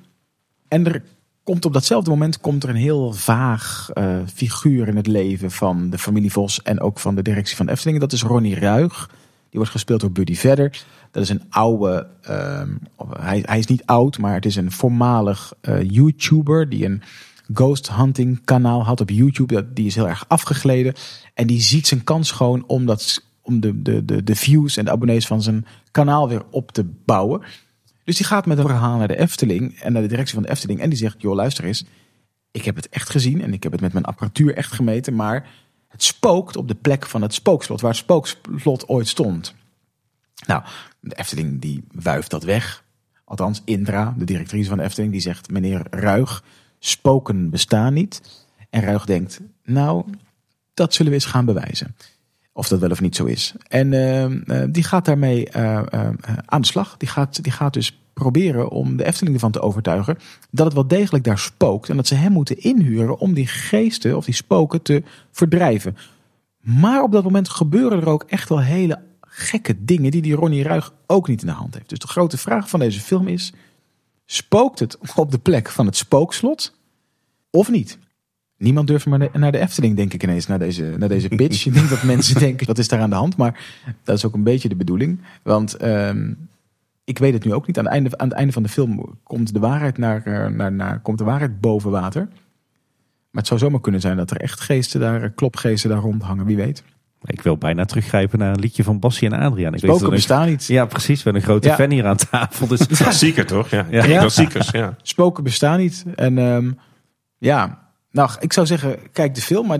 En 0.69 0.87
er 0.87 1.03
komt 1.43 1.65
op 1.65 1.73
datzelfde 1.73 2.11
moment 2.11 2.41
komt 2.41 2.63
er 2.63 2.69
een 2.69 2.77
heel 2.77 3.13
vaag 3.13 3.91
eh, 3.93 4.17
figuur 4.35 4.89
in 4.89 4.97
het 4.97 5.07
leven 5.07 5.51
van 5.51 5.91
de 5.91 5.99
familie 5.99 6.33
Vos 6.33 6.63
en 6.63 6.81
ook 6.81 6.99
van 6.99 7.15
de 7.15 7.23
directie 7.23 7.57
van 7.57 7.69
Efteling. 7.69 8.01
Dat 8.01 8.13
is 8.13 8.23
Ronnie 8.23 8.59
Ruig. 8.59 9.07
Die 9.51 9.61
wordt 9.61 9.71
gespeeld 9.71 10.01
door 10.01 10.13
Buddy 10.13 10.35
Vedder. 10.35 10.85
Dat 11.17 11.25
is 11.25 11.31
een 11.31 11.43
oude, 11.51 12.07
ehm, 12.23 12.77
hij, 13.19 13.43
hij 13.47 13.59
is 13.59 13.67
niet 13.67 13.85
oud, 13.87 14.19
maar 14.19 14.35
het 14.35 14.45
is 14.47 14.57
een 14.57 14.73
voormalig 14.73 15.53
eh, 15.61 15.91
YouTuber 15.91 16.69
die 16.69 16.85
een 16.85 17.03
ghost 17.53 17.93
hunting 17.93 18.45
kanaal 18.45 18.85
had 18.85 19.01
op 19.01 19.11
YouTube. 19.11 19.55
Dat- 19.55 19.77
Die 19.77 19.87
is 19.87 19.95
heel 19.95 20.09
erg 20.09 20.25
afgegleden. 20.29 20.95
En 21.35 21.47
die 21.47 21.61
ziet 21.61 21.87
zijn 21.87 22.05
kans 22.05 22.31
gewoon 22.31 22.65
om, 22.67 22.87
dat, 22.87 23.25
om 23.43 23.61
de, 23.61 23.83
de, 23.83 24.05
de, 24.05 24.25
de 24.25 24.35
views 24.37 24.77
en 24.77 24.85
de 24.85 24.91
abonnees 24.91 25.27
van 25.27 25.43
zijn 25.43 25.67
kanaal 25.91 26.29
weer 26.29 26.43
op 26.51 26.73
te 26.73 26.85
bouwen. 27.05 27.43
Dus 28.05 28.17
die 28.17 28.27
gaat 28.27 28.47
met 28.47 28.59
een 28.59 28.67
verhaal 28.67 28.99
naar 28.99 29.09
de 29.09 29.19
Efteling 29.19 29.81
en 29.81 29.93
naar 29.93 30.03
de 30.03 30.09
directie 30.09 30.35
van 30.35 30.43
de 30.43 30.51
Efteling. 30.51 30.81
En 30.81 30.89
die 30.89 30.99
zegt, 30.99 31.21
joh 31.23 31.35
luister 31.35 31.65
eens, 31.65 31.85
ik 32.51 32.65
heb 32.65 32.77
het 32.77 32.89
echt 32.89 33.11
gezien 33.11 33.43
en 33.43 33.53
ik 33.53 33.63
heb 33.63 33.73
het 33.73 33.81
met 33.81 33.93
mijn 33.93 34.05
apparatuur 34.05 34.55
echt 34.55 34.73
gemeten. 34.73 35.15
Maar 35.15 35.49
het 35.89 36.03
spookt 36.03 36.57
op 36.57 36.69
de 36.69 36.75
plek 36.75 37.07
van 37.07 37.23
het 37.23 37.35
spookslot, 37.35 37.81
waar 37.81 37.91
het 37.91 38.01
spookslot 38.01 38.89
ooit 38.89 39.09
stond. 39.09 39.55
Nou, 40.47 40.63
de 41.09 41.17
Efteling 41.17 41.61
die 41.61 41.85
wuift 41.93 42.31
dat 42.31 42.43
weg. 42.43 42.85
Althans, 43.25 43.63
Indra, 43.65 44.15
de 44.19 44.25
directrice 44.25 44.69
van 44.69 44.79
de 44.79 44.85
Efteling, 44.85 45.13
die 45.13 45.21
zegt: 45.21 45.51
Meneer 45.51 45.87
Ruig, 45.91 46.43
spoken 46.79 47.51
bestaan 47.51 47.93
niet. 47.93 48.45
En 48.71 48.83
Ruig 48.83 49.05
denkt: 49.05 49.41
Nou, 49.65 50.05
dat 50.75 50.95
zullen 50.95 51.13
we 51.13 51.19
eens 51.19 51.27
gaan 51.27 51.45
bewijzen. 51.45 51.97
Of 52.53 52.69
dat 52.69 52.81
wel 52.81 52.91
of 52.91 53.01
niet 53.01 53.17
zo 53.17 53.25
is. 53.25 53.55
En 53.69 53.93
eh, 53.93 54.25
eh, 54.25 54.69
die 54.71 54.83
gaat 54.83 55.05
daarmee 55.05 55.51
eh, 55.51 56.11
aan 56.45 56.61
de 56.61 56.67
slag. 56.67 56.97
Die 56.97 57.09
gaat, 57.09 57.43
die 57.43 57.53
gaat 57.53 57.73
dus 57.73 57.99
proberen 58.13 58.69
om 58.69 58.97
de 58.97 59.05
Efteling 59.05 59.35
ervan 59.35 59.51
te 59.51 59.61
overtuigen 59.61 60.19
dat 60.51 60.65
het 60.67 60.75
wel 60.75 60.87
degelijk 60.89 61.25
daar 61.25 61.39
spookt. 61.39 61.89
En 61.89 61.97
dat 61.97 62.07
ze 62.07 62.15
hem 62.15 62.33
moeten 62.33 62.59
inhuren 62.59 63.19
om 63.19 63.35
die 63.35 63.47
geesten 63.47 64.17
of 64.17 64.25
die 64.25 64.35
spoken 64.35 64.83
te 64.83 65.03
verdrijven. 65.31 65.97
Maar 66.61 67.03
op 67.03 67.13
dat 67.13 67.25
moment 67.25 67.49
gebeuren 67.49 68.01
er 68.01 68.09
ook 68.09 68.23
echt 68.23 68.49
wel 68.49 68.61
hele 68.61 68.99
gekke 69.37 69.85
dingen 69.85 70.11
die 70.11 70.23
die 70.23 70.35
Ronnie 70.35 70.63
Ruig 70.63 70.93
ook 71.07 71.29
niet 71.29 71.41
in 71.41 71.47
de 71.47 71.53
hand 71.53 71.75
heeft. 71.75 71.89
Dus 71.89 71.99
de 71.99 72.07
grote 72.07 72.39
vraag 72.39 72.69
van 72.69 72.81
deze 72.81 73.01
film 73.01 73.29
is: 73.29 73.53
spookt 74.27 74.79
het 74.79 74.99
op 75.15 75.31
de 75.31 75.39
plek 75.39 75.69
van 75.69 75.87
het 75.87 75.97
spookslot 75.97 76.75
of 77.51 77.71
niet? 77.71 77.99
Niemand 78.59 78.87
durft 78.87 79.07
maar 79.07 79.29
naar 79.33 79.53
de 79.53 79.59
Efteling, 79.59 79.97
denk 79.97 80.13
ik 80.15 80.23
ineens, 80.23 80.47
naar 80.47 80.59
deze, 80.59 80.95
naar 80.99 81.09
deze 81.09 81.29
pitch. 81.29 81.67
ik 81.67 81.75
denk 81.75 81.89
dat 81.89 82.03
mensen 82.13 82.39
denken, 82.39 82.67
dat 82.67 82.79
is 82.79 82.89
daar 82.89 83.01
aan 83.01 83.11
de 83.11 83.17
hand. 83.17 83.37
Maar 83.37 83.65
dat 84.03 84.17
is 84.17 84.25
ook 84.25 84.35
een 84.35 84.43
beetje 84.43 84.69
de 84.69 84.77
bedoeling. 84.77 85.21
Want 85.43 85.75
ehm, 85.75 86.33
ik 87.05 87.19
weet 87.19 87.33
het 87.33 87.45
nu 87.45 87.53
ook 87.53 87.67
niet. 87.67 87.79
Aan 87.79 87.85
het 87.85 87.93
einde, 87.93 88.19
aan 88.19 88.29
het 88.29 88.37
einde 88.37 88.53
van 88.53 88.63
de 88.63 88.69
film 88.69 89.19
komt 89.23 89.53
de 89.53 89.59
waarheid, 89.59 89.99
naar, 89.99 90.23
eh, 90.25 90.47
naar, 90.47 90.73
naar, 90.73 91.01
komt 91.01 91.19
de 91.19 91.25
waarheid 91.25 91.61
boven 91.61 91.91
water. 91.91 92.29
Maar 93.31 93.45
het 93.45 93.47
zou 93.47 93.61
zomaar 93.61 93.81
kunnen 93.81 94.01
zijn 94.01 94.17
dat 94.17 94.31
er 94.31 94.41
echt 94.41 94.61
geesten 94.61 95.01
daar, 95.01 95.31
klopgeesten 95.31 95.91
daar 95.91 95.99
rondhangen, 95.99 96.47
wie 96.47 96.57
weet. 96.57 96.83
Ik 97.27 97.41
wil 97.43 97.57
bijna 97.57 97.85
teruggrijpen 97.85 98.39
naar 98.39 98.53
een 98.53 98.61
liedje 98.61 98.85
van 98.85 98.99
Bassie 98.99 99.31
en 99.31 99.39
Adriaan. 99.41 99.75
Ik 99.75 99.81
weet 99.81 99.81
Spoken 99.81 99.99
dat 100.01 100.09
er- 100.11 100.17
bestaan 100.17 100.47
niet. 100.49 100.67
Ja, 100.67 100.85
precies. 100.87 101.17
We 101.23 101.23
hebben 101.23 101.43
een 101.43 101.49
grote 101.49 101.69
Ja. 101.69 101.75
fan 101.75 101.91
hier 101.91 102.07
aan 102.07 102.17
tafel. 102.17 102.67
Dus 102.67 102.87
Klassieker 102.99 103.47
toch? 103.47 103.69
Ja, 103.69 103.87
Ja. 103.91 104.05
ja. 104.05 104.19
klassiekers. 104.19 104.71
Ja. 104.71 104.97
Spoken 105.03 105.45
bestaan 105.45 105.79
niet. 105.79 106.05
En 106.15 106.39
ehm, 106.39 106.71
ja, 107.39 107.79
nou, 108.11 108.31
ik 108.41 108.53
zou 108.53 108.67
zeggen, 108.67 108.97
kijk 109.13 109.35
de 109.35 109.41
film, 109.41 109.67
maar 109.67 109.79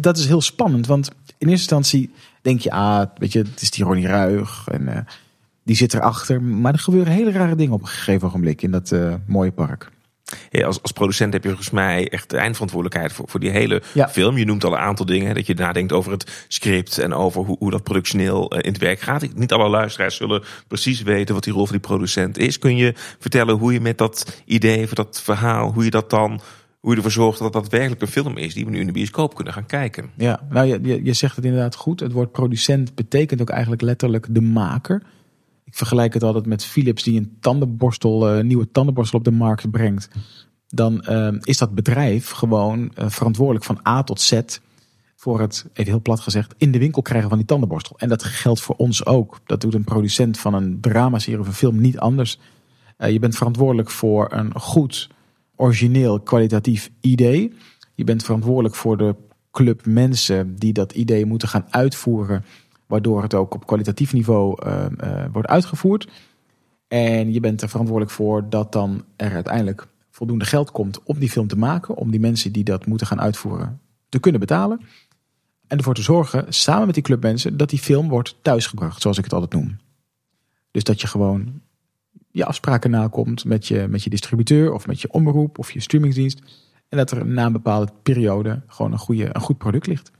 dat 0.00 0.16
is 0.16 0.26
heel 0.26 0.40
spannend. 0.40 0.86
Want 0.86 1.08
in 1.08 1.48
eerste 1.48 1.50
instantie 1.74 2.12
denk 2.42 2.60
je, 2.60 2.70
ah, 2.70 3.02
weet 3.18 3.32
je, 3.32 3.38
het 3.38 3.60
is 3.62 3.70
die 3.70 3.84
Ronnie 3.84 4.06
Ruig 4.06 4.68
en 4.70 4.88
eh, 4.88 4.98
die 5.64 5.76
zit 5.76 5.94
erachter. 5.94 6.42
Maar 6.42 6.72
er 6.72 6.78
gebeuren 6.78 7.12
hele 7.12 7.32
rare 7.32 7.54
dingen 7.56 7.72
op 7.74 7.80
een 7.80 7.88
gegeven 7.88 8.28
ogenblik 8.28 8.62
in 8.62 8.70
dat 8.70 8.92
eh, 8.92 9.14
mooie 9.26 9.52
park. 9.52 9.90
Ja, 10.50 10.66
als, 10.66 10.82
als 10.82 10.92
producent 10.92 11.32
heb 11.32 11.42
je 11.42 11.48
volgens 11.48 11.70
mij 11.70 12.08
echt 12.08 12.30
de 12.30 12.36
eindverantwoordelijkheid 12.36 13.12
voor, 13.12 13.28
voor 13.28 13.40
die 13.40 13.50
hele 13.50 13.82
Ja. 13.94 14.08
film. 14.08 14.36
Je 14.36 14.44
noemt 14.44 14.64
al 14.64 14.72
een 14.72 14.78
aantal 14.78 15.06
dingen. 15.06 15.34
Dat 15.34 15.46
je 15.46 15.54
nadenkt 15.54 15.92
over 15.92 16.12
het 16.12 16.44
script 16.48 16.98
en 16.98 17.12
over 17.14 17.44
hoe, 17.44 17.56
hoe 17.58 17.70
dat 17.70 17.82
productioneel 17.82 18.50
eh, 18.50 18.58
in 18.62 18.72
het 18.72 18.80
werk 18.80 19.00
gaat. 19.00 19.34
Niet 19.34 19.52
alle 19.52 19.68
luisteraars 19.68 20.16
zullen 20.16 20.42
precies 20.68 21.02
weten 21.02 21.34
wat 21.34 21.44
die 21.44 21.52
rol 21.52 21.64
van 21.66 21.76
die 21.76 21.86
producent 21.88 22.38
is. 22.38 22.58
Kun 22.58 22.76
je 22.76 22.92
vertellen 23.18 23.56
hoe 23.56 23.72
je 23.72 23.80
met 23.80 23.98
dat 23.98 24.42
idee, 24.44 24.86
voor 24.86 24.96
dat 24.96 25.20
verhaal, 25.24 25.72
hoe 25.72 25.84
je 25.84 25.90
dat 25.90 26.10
dan, 26.10 26.40
hoe 26.80 26.90
je 26.90 26.96
ervoor 26.96 27.10
zorgt 27.10 27.38
dat 27.38 27.52
dat 27.52 27.68
werkelijk 27.68 28.00
een 28.02 28.08
film 28.08 28.36
is 28.36 28.54
die 28.54 28.64
we 28.64 28.70
nu 28.70 28.80
in 28.80 28.86
de 28.86 28.92
bioscoop 28.92 29.34
kunnen 29.34 29.52
gaan 29.52 29.66
kijken? 29.66 30.10
Ja, 30.16 30.40
nou, 30.50 30.66
je, 30.66 30.78
je, 30.82 31.04
je 31.04 31.12
zegt 31.12 31.36
het 31.36 31.44
inderdaad 31.44 31.74
goed. 31.74 32.00
Het 32.00 32.12
woord 32.12 32.32
producent 32.32 32.94
betekent 32.94 33.40
ook 33.40 33.50
eigenlijk 33.50 33.82
letterlijk 33.82 34.26
de 34.30 34.40
maker. 34.40 35.02
Vergelijk 35.74 36.14
het 36.14 36.22
altijd 36.22 36.46
met 36.46 36.64
Philips 36.64 37.02
die 37.02 37.18
een 37.18 37.36
tandenborstel, 37.40 38.28
eh, 38.28 38.44
nieuwe 38.44 38.70
tandenborstel 38.70 39.18
op 39.18 39.24
de 39.24 39.30
markt 39.30 39.70
brengt. 39.70 40.08
Dan 40.68 41.02
eh, 41.02 41.28
is 41.40 41.58
dat 41.58 41.74
bedrijf 41.74 42.30
gewoon 42.30 42.90
eh, 42.94 43.08
verantwoordelijk 43.08 43.64
van 43.64 43.80
A 43.88 44.02
tot 44.02 44.20
Z 44.20 44.40
voor 45.16 45.40
het, 45.40 45.66
even 45.72 45.92
heel 45.92 46.02
plat 46.02 46.20
gezegd, 46.20 46.54
in 46.56 46.72
de 46.72 46.78
winkel 46.78 47.02
krijgen 47.02 47.28
van 47.28 47.38
die 47.38 47.46
tandenborstel. 47.46 47.98
En 47.98 48.08
dat 48.08 48.24
geldt 48.24 48.60
voor 48.60 48.74
ons 48.74 49.06
ook. 49.06 49.40
Dat 49.46 49.60
doet 49.60 49.74
een 49.74 49.84
producent 49.84 50.38
van 50.38 50.54
een 50.54 50.80
dramaserie 50.80 51.40
of 51.40 51.46
een 51.46 51.52
film 51.52 51.80
niet 51.80 51.98
anders. 51.98 52.38
Je 52.98 53.18
bent 53.18 53.36
verantwoordelijk 53.36 53.90
voor 53.90 54.32
een 54.32 54.60
goed, 54.60 55.08
origineel, 55.56 56.20
kwalitatief 56.20 56.90
idee. 57.00 57.52
Je 57.94 58.04
bent 58.04 58.24
verantwoordelijk 58.24 58.74
voor 58.74 58.96
de 58.96 59.14
club 59.50 59.86
mensen 59.86 60.56
die 60.56 60.72
dat 60.72 60.92
idee 60.92 61.26
moeten 61.26 61.48
gaan 61.48 61.66
uitvoeren, 61.70 62.44
waardoor 62.94 63.22
het 63.22 63.34
ook 63.34 63.54
op 63.54 63.66
kwalitatief 63.66 64.12
niveau 64.12 64.62
eh, 64.62 64.84
eh, 64.84 65.32
wordt 65.32 65.48
uitgevoerd. 65.48 66.08
En 66.88 67.32
je 67.32 67.40
bent 67.40 67.62
er 67.62 67.68
verantwoordelijk 67.68 68.14
voor 68.14 68.48
dat 68.48 68.72
dan 68.72 69.04
er 69.16 69.32
uiteindelijk 69.32 69.86
voldoende 70.10 70.44
geld 70.44 70.70
komt 70.70 71.02
om 71.02 71.18
die 71.18 71.30
film 71.30 71.46
te 71.46 71.56
maken, 71.56 71.94
om 71.94 72.10
die 72.10 72.20
mensen 72.20 72.52
die 72.52 72.64
dat 72.64 72.86
moeten 72.86 73.06
gaan 73.06 73.20
uitvoeren 73.20 73.80
te 74.08 74.18
kunnen 74.18 74.40
betalen. 74.40 74.80
En 75.66 75.78
ervoor 75.78 75.94
te 75.94 76.02
zorgen, 76.02 76.46
samen 76.48 76.86
met 76.86 76.94
die 76.94 77.02
clubmensen, 77.02 77.56
dat 77.56 77.70
die 77.70 77.78
film 77.78 78.08
wordt 78.08 78.36
thuisgebracht, 78.42 79.02
zoals 79.02 79.18
ik 79.18 79.24
het 79.24 79.32
altijd 79.32 79.52
noem. 79.52 79.76
Dus 80.70 80.84
dat 80.84 81.00
je 81.00 81.06
gewoon 81.06 81.60
je 82.30 82.44
afspraken 82.44 82.90
nakomt 82.90 83.44
met 83.44 83.66
je, 83.66 83.86
met 83.88 84.02
je 84.02 84.10
distributeur 84.10 84.72
of 84.72 84.86
met 84.86 85.00
je 85.00 85.12
omroep 85.12 85.58
of 85.58 85.70
je 85.70 85.80
streamingsdienst. 85.80 86.40
En 86.88 86.98
dat 86.98 87.10
er 87.10 87.26
na 87.26 87.46
een 87.46 87.52
bepaalde 87.52 87.92
periode 88.02 88.62
gewoon 88.66 88.92
een, 88.92 88.98
goede, 88.98 89.28
een 89.32 89.40
goed 89.40 89.58
product 89.58 89.86
ligt. 89.86 90.10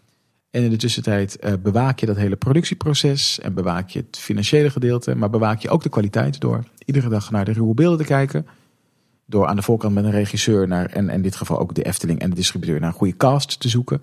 En 0.54 0.62
in 0.62 0.70
de 0.70 0.76
tussentijd 0.76 1.36
eh, 1.36 1.52
bewaak 1.62 1.98
je 1.98 2.06
dat 2.06 2.16
hele 2.16 2.36
productieproces 2.36 3.40
en 3.40 3.54
bewaak 3.54 3.88
je 3.88 3.98
het 3.98 4.18
financiële 4.18 4.70
gedeelte, 4.70 5.14
maar 5.14 5.30
bewaak 5.30 5.60
je 5.60 5.68
ook 5.70 5.82
de 5.82 5.88
kwaliteit 5.88 6.40
door 6.40 6.64
iedere 6.84 7.08
dag 7.08 7.30
naar 7.30 7.44
de 7.44 7.52
ruwe 7.52 7.74
beelden 7.74 7.98
te 7.98 8.04
kijken. 8.04 8.46
Door 9.26 9.46
aan 9.46 9.56
de 9.56 9.62
voorkant 9.62 9.94
met 9.94 10.04
een 10.04 10.10
regisseur 10.10 10.68
naar, 10.68 10.86
en 10.86 11.08
in 11.10 11.22
dit 11.22 11.36
geval 11.36 11.58
ook 11.58 11.74
de 11.74 11.82
Efteling 11.82 12.18
en 12.20 12.30
de 12.30 12.36
distributeur 12.36 12.80
naar 12.80 12.88
een 12.88 12.94
goede 12.94 13.16
cast 13.16 13.60
te 13.60 13.68
zoeken. 13.68 14.02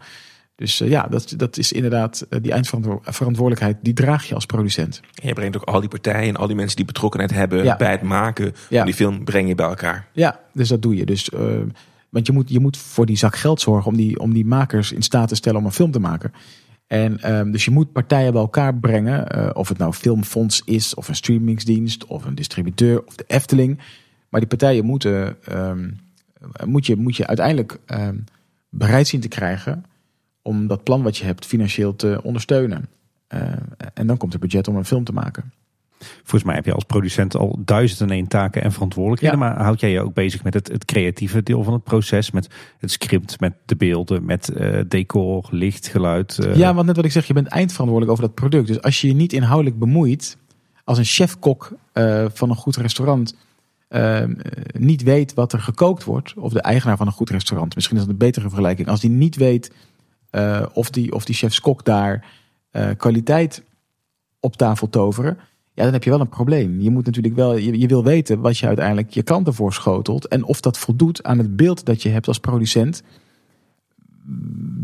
Dus 0.56 0.82
eh, 0.82 0.90
ja, 0.90 1.08
dat, 1.08 1.34
dat 1.38 1.58
is 1.58 1.72
inderdaad 1.72 2.26
eh, 2.30 2.40
die 2.42 2.52
eindverantwoordelijkheid, 2.52 3.78
die 3.82 3.94
draag 3.94 4.26
je 4.26 4.36
als 4.36 4.46
producent. 4.46 5.02
En 5.22 5.28
je 5.28 5.34
brengt 5.34 5.56
ook 5.58 5.64
al 5.64 5.80
die 5.80 5.90
partijen 5.90 6.28
en 6.30 6.36
al 6.36 6.48
die 6.48 6.56
mensen 6.56 6.76
die 6.76 6.86
betrokkenheid 6.86 7.32
hebben 7.34 7.64
Ja. 7.64 7.76
bij 7.78 7.92
het 7.92 8.02
maken 8.02 8.46
Ja. 8.70 8.78
van 8.78 8.86
die 8.86 8.96
film, 8.96 9.24
breng 9.24 9.48
je 9.48 9.56
bij 9.56 9.68
elkaar. 9.68 10.08
Ja, 10.14 10.40
dus 10.54 10.68
dat 10.70 10.82
doe 10.82 10.96
je. 10.96 11.06
Dus, 11.06 11.32
want 12.12 12.28
je 12.28 12.34
moet, 12.34 12.50
je 12.50 12.60
moet 12.60 12.78
voor 12.78 13.06
die 13.06 13.18
zak 13.18 13.36
geld 13.36 13.62
zorgen 13.62 13.92
om 13.92 13.98
die, 13.98 14.20
om 14.20 14.34
die 14.34 14.46
makers 14.46 14.92
in 14.92 15.02
staat 15.02 15.28
te 15.28 15.36
stellen 15.36 15.60
om 15.60 15.66
een 15.66 15.72
film 15.72 15.92
te 15.92 16.00
maken. 16.00 16.34
En 16.88 17.22
ehm, 17.22 17.52
dus 17.52 17.66
je 17.66 17.72
moet 17.72 17.92
partijen 17.92 18.32
bij 18.32 18.42
elkaar 18.42 18.76
brengen. 18.76 19.28
eh, 19.28 19.50
of 19.54 19.70
het 19.70 19.78
nou 19.78 19.94
filmfonds 19.94 20.62
is, 20.66 20.94
of 20.94 21.08
een 21.08 21.16
streamingsdienst, 21.16 22.06
of 22.06 22.26
een 22.26 22.36
distributeur, 22.36 23.06
of 23.06 23.16
de 23.16 23.24
Efteling. 23.28 23.80
Maar 24.30 24.40
die 24.40 24.50
partijen 24.50 24.86
moeten 24.86 25.38
ehm, 25.44 25.90
eh, 26.54 26.66
moet, 26.66 26.86
je, 26.86 26.96
moet 26.96 27.16
je 27.16 27.28
uiteindelijk 27.28 27.80
eh, 27.86 28.10
bereid 28.70 29.08
zien 29.08 29.22
te 29.22 29.28
krijgen 29.28 29.86
om 30.42 30.68
dat 30.68 30.84
plan 30.84 31.04
wat 31.04 31.18
je 31.18 31.26
hebt 31.26 31.46
financieel 31.46 31.96
te 31.96 32.20
ondersteunen. 32.24 32.90
Eh, 33.28 33.52
en 33.94 34.08
dan 34.08 34.18
komt 34.18 34.34
er 34.34 34.40
budget 34.40 34.68
om 34.68 34.76
een 34.76 34.86
film 34.86 35.04
te 35.04 35.14
maken. 35.14 35.54
Volgens 36.18 36.44
mij 36.44 36.56
heb 36.56 36.66
je 36.66 36.74
als 36.74 36.84
producent 36.84 37.36
al 37.36 37.60
duizend 37.66 38.02
en 38.02 38.12
één 38.16 38.28
taken 38.28 38.64
en 38.64 38.72
verantwoordelijkheden. 38.72 39.40
Ja. 39.40 39.46
Maar 39.46 39.64
houd 39.64 39.80
jij 39.80 39.92
je 39.92 40.02
ook 40.02 40.14
bezig 40.14 40.44
met 40.44 40.54
het, 40.54 40.68
het 40.68 40.86
creatieve 40.86 41.44
deel 41.44 41.64
van 41.64 41.74
het 41.74 41.84
proces? 41.84 42.32
Met 42.32 42.50
het 42.80 42.92
script, 42.92 43.40
met 43.40 43.54
de 43.66 43.76
beelden, 43.76 44.26
met 44.26 44.50
eh, 44.50 44.80
decor, 44.88 45.48
licht, 45.52 45.88
geluid? 45.88 46.40
eh, 46.40 46.56
Ja, 46.56 46.74
want 46.74 46.88
net 46.88 46.96
wat 46.96 47.06
ik 47.06 47.12
zeg, 47.12 47.26
je 47.26 47.34
bent 47.34 47.48
eindverantwoordelijk 47.48 48.12
over 48.12 48.28
dat 48.28 48.36
product. 48.36 48.68
Dus 48.68 48.82
als 48.82 49.02
je 49.02 49.08
je 49.08 49.14
niet 49.14 49.34
inhoudelijk 49.34 49.80
bemoeit, 49.80 50.38
als 50.84 50.98
een 50.98 51.06
chef-kok 51.06 51.72
eh, 51.94 52.26
van 52.34 52.50
een 52.50 52.56
goed 52.56 52.76
restaurant 52.76 53.36
niet 54.72 55.04
weet 55.04 55.34
wat 55.34 55.54
er 55.54 55.60
gekookt 55.60 56.04
wordt, 56.04 56.34
of 56.34 56.54
de 56.54 56.62
eigenaar 56.62 56.98
van 56.98 57.08
een 57.08 57.14
goed 57.14 57.30
restaurant, 57.30 57.76
misschien 57.76 57.96
is 57.98 58.02
dat 58.02 58.12
een 58.12 58.18
betere 58.18 58.48
vergelijking, 58.48 58.88
als 58.88 59.00
die 59.00 59.10
niet 59.10 59.36
weet 59.36 59.72
of 60.74 60.90
die, 60.90 61.14
of 61.14 61.26
die 61.26 61.36
chefs-kok 61.36 61.86
daar 61.86 62.26
kwaliteit 62.98 63.64
op 64.40 64.56
tafel 64.56 64.90
toveren, 64.90 65.38
dan 65.84 65.94
heb 65.94 66.04
je 66.04 66.10
wel 66.10 66.20
een 66.20 66.30
probleem. 66.30 66.80
Je 66.80 66.90
moet 66.90 67.06
natuurlijk 67.06 67.36
wel, 67.36 67.58
je, 67.58 67.88
wil 67.88 68.04
weten 68.04 68.40
wat 68.40 68.58
je 68.58 68.68
uiteindelijk 68.68 69.10
je 69.10 69.24
klanten 69.24 69.54
voorschotelt 69.54 70.28
en 70.28 70.44
of 70.44 70.62
dat 70.62 70.78
voldoet 70.78 71.24
aan 71.24 71.38
het 71.38 71.56
beeld 71.56 71.86
dat 71.86 72.02
je 72.02 72.10
hebt 72.10 72.28
als 72.28 72.40
producent 72.40 73.04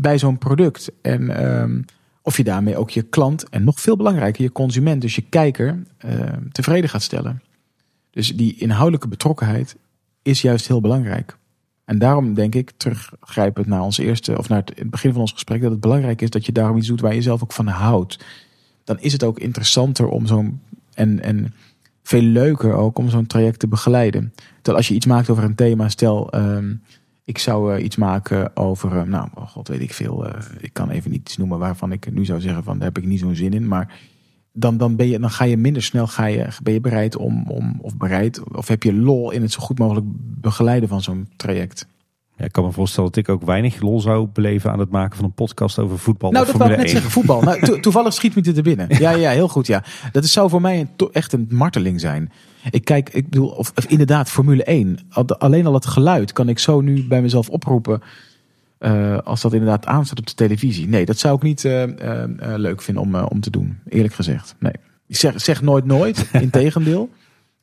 bij 0.00 0.18
zo'n 0.18 0.38
product. 0.38 0.92
En 1.02 1.30
ehm, 1.36 1.82
of 2.22 2.36
je 2.36 2.44
daarmee 2.44 2.76
ook 2.76 2.90
je 2.90 3.02
klant 3.02 3.48
en 3.48 3.64
nog 3.64 3.80
veel 3.80 3.96
belangrijker, 3.96 4.42
je 4.42 4.52
consument, 4.52 5.00
dus 5.00 5.14
je 5.14 5.22
kijker, 5.22 5.82
ehm, 5.98 6.48
tevreden 6.52 6.90
gaat 6.90 7.02
stellen. 7.02 7.42
Dus 8.10 8.36
die 8.36 8.56
inhoudelijke 8.56 9.08
betrokkenheid 9.08 9.76
is 10.22 10.42
juist 10.42 10.68
heel 10.68 10.80
belangrijk. 10.80 11.36
En 11.84 11.98
daarom 11.98 12.34
denk 12.34 12.54
ik, 12.54 12.72
teruggrijpend 12.76 13.66
naar 13.66 13.82
ons 13.82 13.98
eerste, 13.98 14.38
of 14.38 14.48
naar 14.48 14.62
het 14.64 14.90
begin 14.90 15.12
van 15.12 15.20
ons 15.20 15.32
gesprek, 15.32 15.62
dat 15.62 15.70
het 15.70 15.80
belangrijk 15.80 16.22
is 16.22 16.30
dat 16.30 16.46
je 16.46 16.52
daarom 16.52 16.76
iets 16.76 16.86
doet 16.86 17.00
waar 17.00 17.14
je 17.14 17.22
zelf 17.22 17.42
ook 17.42 17.52
van 17.52 17.66
houdt. 17.66 18.24
Dan 18.84 19.00
is 19.00 19.12
het 19.12 19.24
ook 19.24 19.38
interessanter 19.38 20.08
om 20.08 20.26
zo'n, 20.26 20.60
en, 20.98 21.22
en 21.22 21.54
veel 22.02 22.22
leuker 22.22 22.72
ook 22.72 22.98
om 22.98 23.08
zo'n 23.08 23.26
traject 23.26 23.58
te 23.58 23.68
begeleiden. 23.68 24.32
Terwijl 24.54 24.76
als 24.76 24.88
je 24.88 24.94
iets 24.94 25.06
maakt 25.06 25.30
over 25.30 25.44
een 25.44 25.54
thema, 25.54 25.88
stel, 25.88 26.30
ehm, 26.30 26.74
ik 27.24 27.38
zou 27.38 27.74
eh, 27.74 27.84
iets 27.84 27.96
maken 27.96 28.56
over, 28.56 28.96
eh, 28.96 29.02
nou, 29.02 29.28
oh 29.34 29.48
god 29.48 29.68
weet 29.68 29.80
ik 29.80 29.94
veel. 29.94 30.26
eh, 30.26 30.40
ik 30.60 30.72
kan 30.72 30.90
even 30.90 31.10
niet 31.10 31.20
iets 31.20 31.36
noemen 31.36 31.58
waarvan 31.58 31.92
ik 31.92 32.12
nu 32.12 32.24
zou 32.24 32.40
zeggen 32.40 32.64
van 32.64 32.78
daar 32.78 32.88
heb 32.88 32.98
ik 32.98 33.04
niet 33.04 33.20
zo'n 33.20 33.34
zin 33.34 33.52
in. 33.52 33.68
Maar 33.68 34.00
dan, 34.52 34.76
dan, 34.76 34.96
ben 34.96 35.08
je, 35.08 35.18
dan 35.18 35.30
ga 35.30 35.44
je 35.44 35.56
minder 35.56 35.82
snel 35.82 36.06
ga 36.06 36.26
je, 36.26 36.46
ben 36.62 36.72
je 36.72 36.80
bereid 36.80 37.16
om, 37.16 37.50
om, 37.50 37.78
of 37.80 37.96
bereid, 37.96 38.42
of 38.54 38.68
heb 38.68 38.82
je 38.82 38.94
lol 38.94 39.30
in 39.30 39.42
het 39.42 39.52
zo 39.52 39.60
goed 39.60 39.78
mogelijk 39.78 40.06
begeleiden 40.40 40.88
van 40.88 41.02
zo'n 41.02 41.28
traject. 41.36 41.86
Ja, 42.38 42.44
ik 42.44 42.52
kan 42.52 42.64
me 42.64 42.72
voorstellen 42.72 43.10
dat 43.10 43.18
ik 43.18 43.28
ook 43.28 43.42
weinig 43.44 43.80
lol 43.80 44.00
zou 44.00 44.28
beleven 44.32 44.70
aan 44.72 44.78
het 44.78 44.90
maken 44.90 45.16
van 45.16 45.24
een 45.24 45.32
podcast 45.32 45.78
over 45.78 45.98
voetbal 45.98 46.30
Nou, 46.30 46.46
dat 46.46 46.54
wou 46.56 46.70
ik 46.70 46.76
net 46.76 46.84
1. 46.84 46.94
zeggen, 46.94 47.10
voetbal. 47.10 47.40
Nou, 47.42 47.60
to- 47.64 47.80
toevallig 47.80 48.12
schiet 48.12 48.34
me 48.34 48.42
dit 48.42 48.56
er 48.56 48.62
binnen. 48.62 48.86
Ja, 48.98 49.10
ja, 49.10 49.30
heel 49.30 49.48
goed, 49.48 49.66
ja. 49.66 49.82
Dat 50.12 50.24
is, 50.24 50.32
zou 50.32 50.50
voor 50.50 50.60
mij 50.60 50.80
een, 50.80 51.08
echt 51.12 51.32
een 51.32 51.46
marteling 51.50 52.00
zijn. 52.00 52.32
Ik 52.70 52.84
kijk, 52.84 53.08
ik 53.12 53.28
bedoel, 53.28 53.48
of, 53.48 53.72
of 53.74 53.84
inderdaad, 53.84 54.30
Formule 54.30 54.64
1. 54.64 54.98
Al- 55.10 55.26
Alleen 55.38 55.66
al 55.66 55.74
het 55.74 55.86
geluid 55.86 56.32
kan 56.32 56.48
ik 56.48 56.58
zo 56.58 56.80
nu 56.80 57.06
bij 57.08 57.22
mezelf 57.22 57.48
oproepen. 57.48 58.02
eh, 58.78 59.18
als 59.18 59.40
dat 59.40 59.52
inderdaad 59.52 59.86
aanstaat 59.86 60.18
op 60.18 60.26
de 60.26 60.34
televisie. 60.34 60.88
Nee, 60.88 61.04
dat 61.04 61.18
zou 61.18 61.36
ik 61.36 61.42
niet 61.42 61.64
eh, 61.64 61.82
eh, 61.82 62.28
leuk 62.38 62.82
vinden 62.82 63.02
om, 63.02 63.14
om 63.14 63.40
te 63.40 63.50
doen. 63.50 63.78
Eerlijk 63.88 64.14
gezegd. 64.14 64.54
Nee. 64.58 64.72
Ik 65.06 65.16
zeg, 65.16 65.40
zeg 65.40 65.62
nooit 65.62 65.84
nooit, 65.84 66.28
integendeel. 66.40 67.08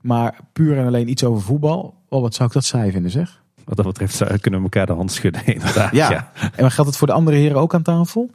Maar 0.01 0.39
puur 0.53 0.77
en 0.77 0.85
alleen 0.85 1.09
iets 1.09 1.23
over 1.23 1.41
voetbal. 1.41 1.93
Oh, 2.09 2.21
wat 2.21 2.33
zou 2.35 2.47
ik 2.47 2.53
dat 2.53 2.65
saai 2.65 2.91
vinden, 2.91 3.11
zeg. 3.11 3.43
Wat 3.65 3.77
dat 3.77 3.85
betreft 3.85 4.15
zou- 4.15 4.37
kunnen 4.37 4.59
we 4.59 4.65
elkaar 4.65 4.85
de 4.85 4.93
hand 4.93 5.11
schudden, 5.11 5.45
inderdaad. 5.55 5.91
Ja. 5.91 6.09
Ja. 6.11 6.31
En 6.35 6.61
maar 6.61 6.71
geldt 6.71 6.89
het 6.89 6.99
voor 6.99 7.07
de 7.07 7.13
andere 7.13 7.37
heren 7.37 7.57
ook 7.57 7.73
aan 7.73 7.81
tafel? 7.81 8.29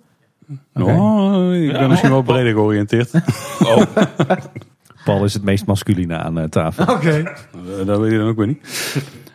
Oké. 0.74 0.92
Oh, 0.92 1.54
ik 1.54 1.72
ben 1.72 1.88
misschien 1.88 2.10
wel 2.10 2.22
breder 2.22 2.52
georiënteerd. 2.52 3.10
Paul 5.04 5.24
is 5.24 5.34
het 5.34 5.42
meest 5.42 5.66
masculine 5.66 6.16
aan 6.18 6.38
eh, 6.38 6.44
tafel. 6.44 6.94
Oké. 6.94 7.22
Eh, 7.80 7.86
dat 7.86 7.98
weet 8.00 8.12
je 8.12 8.18
dan 8.18 8.28
ook 8.28 8.36
weer 8.36 8.46
niet. 8.46 8.66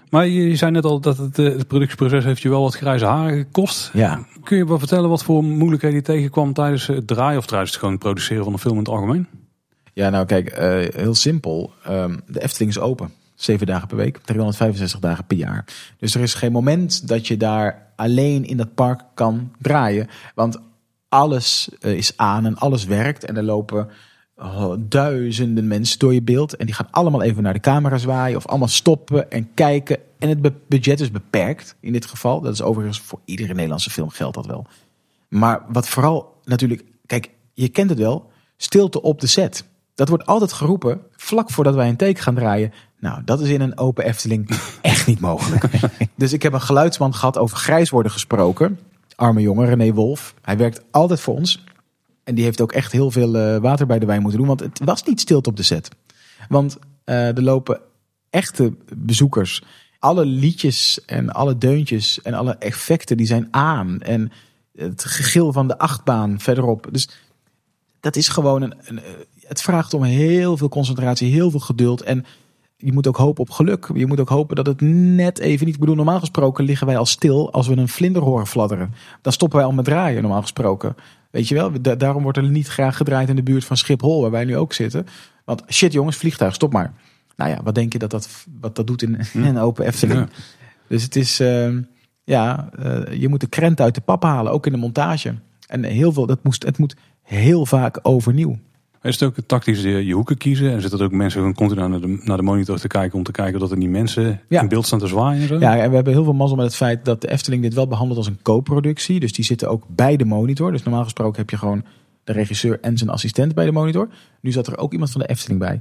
Maar 0.10 0.28
je, 0.28 0.48
je 0.50 0.56
zei 0.56 0.72
net 0.72 0.86
al 0.86 1.00
dat 1.00 1.18
het, 1.18 1.40
eh, 1.40 1.46
het 1.46 1.68
productieproces 1.68 2.24
heeft 2.24 2.42
je 2.42 2.50
wel 2.50 2.62
wat 2.62 2.76
grijze 2.76 3.06
haren 3.06 3.38
gekost. 3.38 3.90
Ja, 3.94 4.26
Kun 4.44 4.58
je 4.58 4.66
wel 4.68 4.80
vertellen 4.80 5.10
wat 5.10 5.24
voor 5.24 5.44
moeilijkheden 5.44 5.98
je 5.98 6.04
tegenkwam 6.04 6.54
tijdens 6.54 6.88
het 6.88 7.08
draaien 7.08 7.38
of 7.38 7.46
tijdens 7.46 7.72
het 7.72 7.80
gewoon 7.80 7.98
produceren 7.98 8.44
van 8.44 8.54
een 8.54 8.60
film 8.60 8.74
in 8.74 8.80
het 8.80 8.90
algemeen? 8.90 9.28
Ja, 9.94 10.10
nou 10.10 10.26
kijk, 10.26 10.48
eh, 10.50 10.96
heel 10.96 11.16
simpel. 11.16 11.74
Ehm, 11.84 12.18
de 12.28 12.42
Efteling 12.44 12.72
is 12.72 12.80
open. 12.80 13.10
Zeven 13.36 13.68
dagen 13.68 13.88
per 13.88 13.98
week, 13.98 14.18
365 14.18 15.00
dagen 15.00 15.26
per 15.26 15.38
jaar. 15.38 15.66
Dus 15.98 16.16
er 16.16 16.22
is 16.22 16.34
geen 16.34 16.52
moment 16.52 17.08
dat 17.08 17.28
je 17.28 17.38
daar 17.38 17.92
alleen 17.96 18.46
in 18.46 18.58
dat 18.58 18.74
park 18.74 19.02
kan 19.14 19.52
draaien. 19.60 20.08
Want 20.36 20.60
alles 21.10 21.70
eh, 21.80 21.94
is 21.94 22.18
aan 22.18 22.46
en 22.46 22.58
alles 22.58 22.86
werkt. 22.86 23.26
En 23.26 23.38
er 23.38 23.44
lopen 23.44 23.90
oh, 24.36 24.74
duizenden 24.80 25.68
mensen 25.68 26.00
door 26.00 26.14
je 26.14 26.22
beeld. 26.22 26.56
En 26.56 26.66
die 26.66 26.76
gaan 26.76 26.92
allemaal 26.92 27.22
even 27.22 27.44
naar 27.44 27.54
de 27.54 27.60
camera 27.60 27.98
zwaaien. 27.98 28.38
Of 28.38 28.48
allemaal 28.48 28.68
stoppen 28.68 29.32
en 29.32 29.54
kijken. 29.54 29.98
En 30.20 30.30
het 30.30 30.68
budget 30.68 31.00
is 31.00 31.12
beperkt 31.12 31.76
in 31.80 31.92
dit 31.92 32.06
geval. 32.06 32.42
Dat 32.42 32.54
is 32.54 32.62
overigens 32.62 33.00
voor 33.00 33.20
iedere 33.26 33.54
Nederlandse 33.54 33.90
film 33.90 34.10
geldt 34.10 34.36
dat 34.36 34.46
wel. 34.46 34.68
Maar 35.28 35.62
wat 35.68 35.88
vooral 35.88 36.42
natuurlijk, 36.44 36.84
kijk, 37.06 37.30
je 37.54 37.70
kent 37.70 37.90
het 37.90 38.00
wel, 38.00 38.32
stilte 38.58 39.02
op 39.02 39.20
de 39.20 39.28
set. 39.28 39.66
Dat 39.96 40.10
wordt 40.10 40.26
altijd 40.26 40.54
geroepen 40.54 41.02
vlak 41.12 41.52
voordat 41.52 41.76
wij 41.76 41.90
een 41.90 41.96
take 41.96 42.22
gaan 42.22 42.36
draaien. 42.36 42.74
Nou, 43.00 43.22
dat 43.26 43.42
is 43.42 43.50
in 43.50 43.62
een 43.62 43.78
open 43.78 44.06
Efteling 44.06 44.50
echt 44.82 45.08
niet 45.08 45.20
mogelijk. 45.20 45.70
Dus 46.16 46.34
ik 46.34 46.44
heb 46.44 46.54
een 46.54 46.62
geluidsman 46.62 47.14
gehad 47.14 47.38
over 47.38 47.58
grijs 47.58 47.90
worden 47.90 48.12
gesproken. 48.12 48.80
Arme 49.16 49.42
jongen, 49.42 49.66
René 49.66 49.94
Wolf. 49.94 50.34
Hij 50.42 50.58
werkt 50.58 50.82
altijd 50.92 51.20
voor 51.20 51.36
ons. 51.36 51.64
En 52.24 52.36
die 52.36 52.44
heeft 52.44 52.62
ook 52.62 52.72
echt 52.72 52.92
heel 52.92 53.12
veel 53.12 53.36
eh, 53.36 53.58
water 53.58 53.86
bij 53.86 54.00
de 54.00 54.06
wijn 54.06 54.22
moeten 54.22 54.40
doen. 54.40 54.48
Want 54.48 54.60
het 54.60 54.82
was 54.84 55.04
niet 55.04 55.20
stilte 55.20 55.50
op 55.50 55.58
de 55.58 55.64
set. 55.64 55.90
Want 56.50 56.78
eh, 57.04 57.28
er 57.28 57.44
lopen 57.44 57.80
echte 58.30 58.74
bezoekers. 58.96 59.64
Alle 60.00 60.26
liedjes 60.26 61.06
en 61.06 61.30
alle 61.30 61.58
deuntjes 61.58 62.22
en 62.22 62.34
alle 62.34 62.56
effecten 62.56 63.18
die 63.18 63.26
zijn 63.26 63.48
aan. 63.52 64.02
En 64.02 64.32
het 64.76 65.06
gegil 65.06 65.54
van 65.54 65.68
de 65.68 65.78
achtbaan 65.78 66.40
verderop. 66.40 66.88
Dus 66.92 67.10
dat 68.00 68.16
is 68.16 68.28
gewoon 68.28 68.62
een, 68.62 68.74
een. 68.84 69.00
Het 69.48 69.62
vraagt 69.62 69.94
om 69.94 70.04
heel 70.04 70.58
veel 70.58 70.70
concentratie, 70.70 71.32
heel 71.32 71.52
veel 71.52 71.60
geduld. 71.60 72.02
En 72.02 72.26
je 72.78 72.94
moet 72.94 73.08
ook 73.08 73.18
hopen 73.18 73.42
op 73.42 73.50
geluk. 73.50 73.90
Je 73.94 74.06
moet 74.08 74.20
ook 74.20 74.30
hopen 74.30 74.56
dat 74.56 74.66
het 74.66 74.82
net 74.82 75.40
even 75.40 75.66
niet. 75.66 75.74
Ik 75.74 75.80
bedoel, 75.80 75.96
normaal 75.96 76.20
gesproken 76.20 76.64
liggen 76.66 76.88
wij 76.88 76.98
al 76.98 77.06
stil 77.06 77.52
als 77.52 77.68
we 77.68 77.78
een 77.78 77.88
vlinder 77.88 78.22
horen 78.22 78.48
fladderen. 78.48 78.94
Dan 79.22 79.34
stoppen 79.34 79.58
wij 79.58 79.68
al 79.68 79.74
met 79.74 79.86
draaien, 79.86 80.22
normaal 80.22 80.42
gesproken. 80.42 80.96
Weet 81.32 81.48
je 81.48 81.56
wel, 81.56 81.82
Da- 81.82 81.96
daarom 81.96 82.24
wordt 82.24 82.38
er 82.38 82.50
niet 82.50 82.68
graag 82.68 82.98
gedraaid 82.98 83.30
in 83.30 83.36
de 83.36 83.44
buurt 83.44 83.66
van 83.66 83.78
Schiphol, 83.78 84.22
waar 84.22 84.32
wij 84.32 84.46
nu 84.46 84.58
ook 84.58 84.74
zitten. 84.74 85.06
Want 85.46 85.64
shit, 85.70 85.94
jongens, 85.94 86.18
vliegtuig, 86.18 86.54
stop 86.54 86.74
maar. 86.74 86.94
Nou 87.36 87.50
ja, 87.50 87.64
wat 87.64 87.76
denk 87.76 87.94
je 87.94 88.00
dat 88.00 88.12
dat, 88.12 88.46
wat 88.62 88.76
dat 88.76 88.88
doet 88.88 89.02
in, 89.02 89.20
een 89.34 89.58
open 89.58 89.86
Efteling? 89.86 90.20
Ja. 90.20 90.28
Dus 90.88 91.04
het 91.04 91.16
is, 91.16 91.40
ehm, 91.40 91.82
ja, 92.24 92.70
eh, 92.80 93.20
je 93.20 93.30
moet 93.30 93.40
de 93.40 93.48
krent 93.48 93.82
uit 93.82 93.96
de 93.96 94.02
pap 94.02 94.24
halen, 94.24 94.52
ook 94.52 94.66
in 94.66 94.72
de 94.72 94.78
montage. 94.78 95.36
En 95.68 95.84
heel 95.84 96.14
veel, 96.14 96.26
dat 96.26 96.44
moest, 96.44 96.64
het 96.64 96.78
moet 96.78 96.96
heel 97.22 97.66
vaak 97.66 98.00
overnieuw. 98.02 98.58
Is 99.06 99.20
het 99.20 99.24
ook 99.30 99.36
tactisch 99.46 99.82
je, 99.82 100.06
je 100.06 100.14
hoeken 100.14 100.38
kiezen? 100.38 100.72
En 100.72 100.82
zitten 100.82 101.00
er 101.00 101.06
ook 101.06 101.12
mensen 101.12 101.40
gewoon 101.40 101.56
continu 101.56 101.88
naar 101.88 102.02
de, 102.02 102.22
naar 102.24 102.38
de 102.38 102.44
monitor 102.44 102.80
te 102.80 102.88
kijken 102.88 103.18
om 103.18 103.24
te 103.24 103.32
kijken 103.32 103.60
dat 103.60 103.72
er 103.72 103.78
niet 103.78 103.90
mensen 103.90 104.42
Ja. 104.50 104.62
in 104.62 104.68
beeld 104.68 104.86
staan 104.86 105.00
te 105.00 105.08
zwaaien 105.08 105.42
en 105.42 105.48
zo? 105.48 105.60
Ja, 105.60 105.78
en 105.78 105.90
we 105.90 105.96
hebben 105.96 106.14
heel 106.14 106.24
veel 106.24 106.34
mazzel 106.34 106.58
met 106.58 106.66
het 106.66 106.76
feit 106.76 107.06
dat 107.06 107.22
de 107.22 107.32
Efteling 107.32 107.62
dit 107.62 107.74
wel 107.74 107.88
behandelt 107.88 108.18
als 108.18 108.28
een 108.28 108.40
co-productie. 108.42 109.20
Dus 109.20 109.34
die 109.34 109.46
zitten 109.46 109.70
ook 109.70 109.84
bij 109.88 110.18
de 110.18 110.26
monitor. 110.26 110.72
Dus 110.72 110.84
normaal 110.84 111.04
gesproken 111.04 111.40
heb 111.40 111.50
je 111.50 111.58
gewoon 111.58 111.84
de 112.24 112.32
regisseur 112.34 112.80
en 112.82 112.98
zijn 112.98 113.10
assistent 113.10 113.54
bij 113.56 113.66
de 113.66 113.72
monitor. 113.72 114.08
Nu 114.42 114.52
zat 114.52 114.68
er 114.68 114.78
ook 114.78 114.92
iemand 114.92 115.12
van 115.12 115.22
de 115.22 115.28
Efteling 115.28 115.60
bij. 115.60 115.80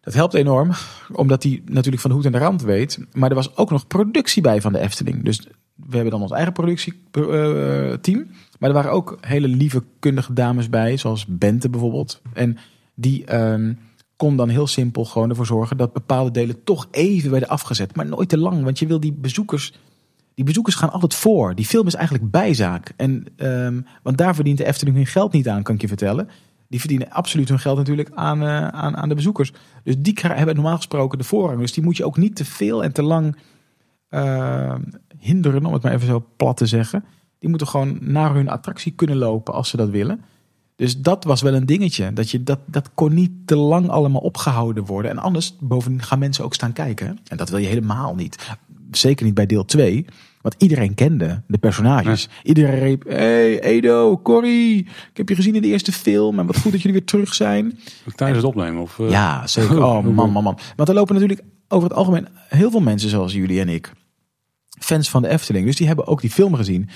Dat 0.00 0.14
helpt 0.14 0.34
enorm, 0.34 0.70
omdat 1.12 1.42
hij 1.42 1.62
natuurlijk 1.64 2.00
van 2.00 2.10
de 2.10 2.16
hoed 2.16 2.26
en 2.26 2.32
de 2.32 2.38
rand 2.38 2.62
weet. 2.62 2.98
Maar 3.12 3.28
er 3.28 3.34
was 3.34 3.56
ook 3.56 3.70
nog 3.70 3.86
productie 3.86 4.42
bij 4.42 4.60
van 4.60 4.72
de 4.72 4.78
Efteling. 4.78 5.24
Dus 5.24 5.48
we 5.76 5.94
hebben 5.94 6.10
dan 6.10 6.22
ons 6.22 6.30
eigen 6.30 6.52
productieteam. 6.52 8.26
maar 8.58 8.68
er 8.68 8.74
waren 8.74 8.92
ook 8.92 9.18
hele 9.20 9.48
lieve, 9.48 9.82
kundige 9.98 10.32
dames 10.32 10.68
bij, 10.68 10.96
zoals 10.96 11.26
Bente 11.26 11.68
bijvoorbeeld. 11.68 12.22
En 12.32 12.56
die 12.94 13.24
ehm, 13.24 13.72
kon 14.16 14.36
dan 14.36 14.48
heel 14.48 14.66
simpel 14.66 15.04
gewoon 15.04 15.30
ervoor 15.30 15.46
zorgen 15.46 15.76
dat 15.76 15.92
bepaalde 15.92 16.30
delen 16.30 16.64
toch 16.64 16.88
even 16.90 17.30
werden 17.30 17.48
afgezet. 17.48 17.96
Maar 17.96 18.06
nooit 18.06 18.28
te 18.28 18.38
lang, 18.38 18.64
want 18.64 18.78
je 18.78 18.86
wil 18.86 19.00
die 19.00 19.12
bezoekers. 19.12 19.72
Die 20.34 20.44
bezoekers 20.44 20.76
gaan 20.76 20.92
altijd 20.92 21.14
voor. 21.14 21.54
Die 21.54 21.66
film 21.66 21.86
is 21.86 21.94
eigenlijk 21.94 22.30
bijzaak. 22.30 22.92
En, 22.96 23.26
ehm, 23.36 23.80
want 24.02 24.18
daar 24.18 24.34
verdient 24.34 24.58
de 24.58 24.64
Efteling 24.64 24.96
hun 24.96 25.06
geld 25.06 25.32
niet 25.32 25.48
aan, 25.48 25.62
kan 25.62 25.74
ik 25.74 25.80
je 25.80 25.88
vertellen. 25.88 26.28
Die 26.68 26.80
verdienen 26.80 27.10
absoluut 27.10 27.48
hun 27.48 27.58
geld 27.58 27.76
natuurlijk 27.76 28.10
aan, 28.14 28.42
eh, 28.42 28.68
aan, 28.68 28.96
aan 28.96 29.08
de 29.08 29.14
bezoekers. 29.14 29.52
Dus 29.84 29.94
die 29.98 30.16
hebben 30.20 30.54
normaal 30.54 30.76
gesproken 30.76 31.18
de 31.18 31.24
voorrang. 31.24 31.60
Dus 31.60 31.72
die 31.72 31.84
moet 31.84 31.96
je 31.96 32.04
ook 32.04 32.16
niet 32.16 32.36
te 32.36 32.44
veel 32.44 32.84
en 32.84 32.92
te 32.92 33.02
lang 33.02 33.36
eh, 34.08 34.74
hinderen, 35.18 35.64
om 35.64 35.72
het 35.72 35.82
maar 35.82 35.92
even 35.92 36.06
zo 36.06 36.26
plat 36.36 36.56
te 36.56 36.66
zeggen. 36.66 37.04
Die 37.38 37.48
moeten 37.48 37.68
gewoon 37.68 37.98
naar 38.00 38.34
hun 38.34 38.48
attractie 38.48 38.92
kunnen 38.92 39.16
lopen 39.16 39.54
als 39.54 39.68
ze 39.68 39.76
dat 39.76 39.88
willen. 39.88 40.20
Dus 40.76 41.00
dat 41.00 41.24
was 41.24 41.42
wel 41.42 41.54
een 41.54 41.66
dingetje. 41.66 42.12
Dat, 42.12 42.30
je, 42.30 42.42
dat, 42.42 42.58
dat 42.66 42.90
kon 42.94 43.14
niet 43.14 43.30
te 43.44 43.56
lang 43.56 43.88
allemaal 43.88 44.20
opgehouden 44.20 44.84
worden. 44.84 45.10
En 45.10 45.18
anders, 45.18 45.56
bovendien 45.60 46.02
gaan 46.02 46.18
mensen 46.18 46.44
ook 46.44 46.54
staan 46.54 46.72
kijken. 46.72 47.18
En 47.28 47.36
dat 47.36 47.48
wil 47.48 47.58
je 47.58 47.66
helemaal 47.66 48.14
niet. 48.14 48.56
zeker 48.90 49.24
niet 49.24 49.34
bij 49.34 49.46
deel 49.46 49.64
2. 49.64 50.06
Want 50.40 50.62
iedereen 50.62 50.94
kende 50.94 51.42
de 51.46 51.58
personages. 51.58 52.28
Iedereen 52.42 52.78
riep, 52.78 53.04
hey 53.08 53.62
Edo, 53.62 54.20
Corrie, 54.22 54.78
ik 54.78 55.16
heb 55.16 55.28
je 55.28 55.34
gezien 55.34 55.54
in 55.54 55.62
de 55.62 55.68
eerste 55.68 55.92
film. 55.92 56.38
En 56.38 56.46
wat 56.46 56.58
goed 56.58 56.72
dat 56.72 56.82
jullie 56.82 56.96
weer 56.96 57.06
terug 57.06 57.34
zijn. 57.34 57.78
Tijdens 58.14 58.38
het 58.38 58.46
opnemen? 58.46 58.82
Of, 58.82 58.98
eh, 58.98 59.10
Ja, 59.10 59.46
zeker. 59.46 59.82
Oh 59.84 60.04
man, 60.04 60.30
man, 60.30 60.42
man. 60.42 60.58
Want 60.76 60.88
er 60.88 60.94
lopen 60.94 61.14
natuurlijk 61.14 61.42
over 61.68 61.88
het 61.88 61.98
algemeen 61.98 62.28
heel 62.48 62.70
veel 62.70 62.80
mensen 62.80 63.10
zoals 63.10 63.32
jullie 63.32 63.60
en 63.60 63.68
ik. 63.68 63.92
Fans 64.80 65.10
van 65.10 65.22
de 65.22 65.28
Efteling. 65.28 65.66
Dus 65.66 65.76
die 65.76 65.86
hebben 65.86 66.06
ook 66.06 66.20
die 66.20 66.30
film 66.30 66.54
gezien. 66.54 66.88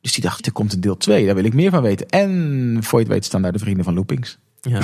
Dus 0.00 0.12
die 0.12 0.22
dachten, 0.22 0.44
er 0.44 0.52
komt 0.52 0.72
een 0.72 0.80
deel 0.80 0.96
2. 0.96 1.26
Daar 1.26 1.34
wil 1.34 1.44
ik 1.44 1.54
meer 1.54 1.70
van 1.70 1.82
weten. 1.82 2.08
En 2.08 2.78
voor 2.80 2.98
je 2.98 3.04
het 3.04 3.14
weet 3.14 3.24
staan 3.24 3.42
daar 3.42 3.52
de 3.52 3.58
vrienden 3.58 3.84
van 3.84 3.94
Loopings. 3.94 4.38
Ja. 4.60 4.80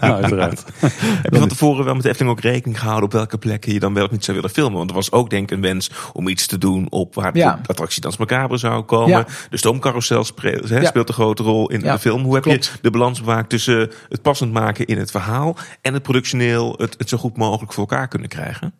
uiteraard. 0.00 0.64
Heb 1.22 1.32
je 1.32 1.38
van 1.38 1.48
tevoren 1.48 1.84
wel 1.84 1.94
met 1.94 2.02
de 2.02 2.08
Efteling 2.08 2.32
ook 2.36 2.40
rekening 2.40 2.78
gehouden 2.78 3.04
op 3.04 3.12
welke 3.12 3.38
plekken 3.38 3.72
je 3.72 3.80
dan 3.80 3.94
wel 3.94 4.04
of 4.04 4.10
niet 4.10 4.24
zou 4.24 4.36
willen 4.36 4.52
filmen? 4.52 4.78
Want 4.78 4.90
er 4.90 4.96
was 4.96 5.12
ook 5.12 5.30
denk 5.30 5.50
ik 5.50 5.56
een 5.56 5.62
wens 5.62 5.90
om 6.12 6.28
iets 6.28 6.46
te 6.46 6.58
doen 6.58 6.86
op 6.90 7.14
waar 7.14 7.36
Ja. 7.36 7.58
de 7.62 7.68
attractie 7.68 8.00
Dans 8.00 8.16
Macabre 8.16 8.56
zou 8.56 8.82
komen. 8.82 9.08
Ja. 9.08 9.26
De 9.50 9.56
stoomcarousel 9.56 10.24
speelt 10.24 11.08
een 11.08 11.14
grote 11.14 11.42
rol 11.42 11.70
in 11.70 11.80
de 11.80 11.98
film. 11.98 12.22
Hoe 12.22 12.34
heb 12.34 12.42
klopt. 12.42 12.64
je 12.64 12.78
de 12.82 12.90
balans 12.90 13.18
bewaakt 13.20 13.48
tussen 13.48 13.90
het 14.08 14.22
passend 14.22 14.52
maken 14.52 14.86
in 14.86 14.98
het 14.98 15.10
verhaal 15.10 15.56
en 15.80 15.92
het 15.94 16.02
productioneel 16.02 16.74
het, 16.76 16.94
het 16.98 17.08
zo 17.08 17.16
goed 17.18 17.36
mogelijk 17.36 17.72
voor 17.72 17.86
elkaar 17.88 18.08
kunnen 18.08 18.28
krijgen? 18.28 18.74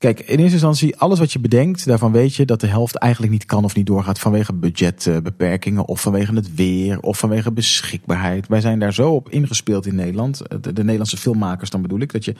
Kijk, 0.00 0.20
in 0.20 0.38
eerste 0.38 0.52
instantie, 0.52 0.96
alles 0.96 1.18
wat 1.18 1.32
je 1.32 1.38
bedenkt, 1.38 1.86
daarvan 1.86 2.12
weet 2.12 2.34
je 2.34 2.44
dat 2.44 2.60
de 2.60 2.66
helft 2.66 2.94
eigenlijk 2.94 3.32
niet 3.32 3.44
kan 3.44 3.64
of 3.64 3.74
niet 3.74 3.86
doorgaat 3.86 4.18
vanwege 4.18 4.52
budgetbeperkingen 4.52 5.86
of 5.86 6.00
vanwege 6.00 6.34
het 6.34 6.54
weer 6.54 7.00
of 7.00 7.18
vanwege 7.18 7.52
beschikbaarheid. 7.52 8.48
Wij 8.48 8.60
zijn 8.60 8.78
daar 8.78 8.94
zo 8.94 9.10
op 9.10 9.30
ingespeeld 9.30 9.86
in 9.86 9.94
Nederland, 9.94 10.38
de, 10.38 10.72
de 10.72 10.82
Nederlandse 10.82 11.16
filmmakers 11.16 11.70
dan 11.70 11.82
bedoel 11.82 12.00
ik, 12.00 12.12
dat 12.12 12.24
je 12.24 12.34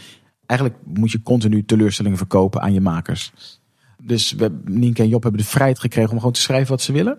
eigenlijk 0.47 0.81
moet 0.85 1.11
je 1.11 1.23
continu 1.23 1.65
teleurstellingen 1.65 2.19
verkopen 2.19 2.61
aan 2.61 2.73
je 2.73 2.81
makers. 2.81 3.33
Dus 4.03 4.33
we, 4.33 4.61
Nienke 4.65 5.03
en 5.03 5.09
Job 5.09 5.23
hebben 5.23 5.41
de 5.41 5.47
vrijheid 5.47 5.79
gekregen 5.79 6.11
om 6.11 6.19
gewoon 6.19 6.33
te 6.33 6.41
schrijven 6.41 6.69
wat 6.69 6.83
ze 6.83 6.93
willen. 6.93 7.19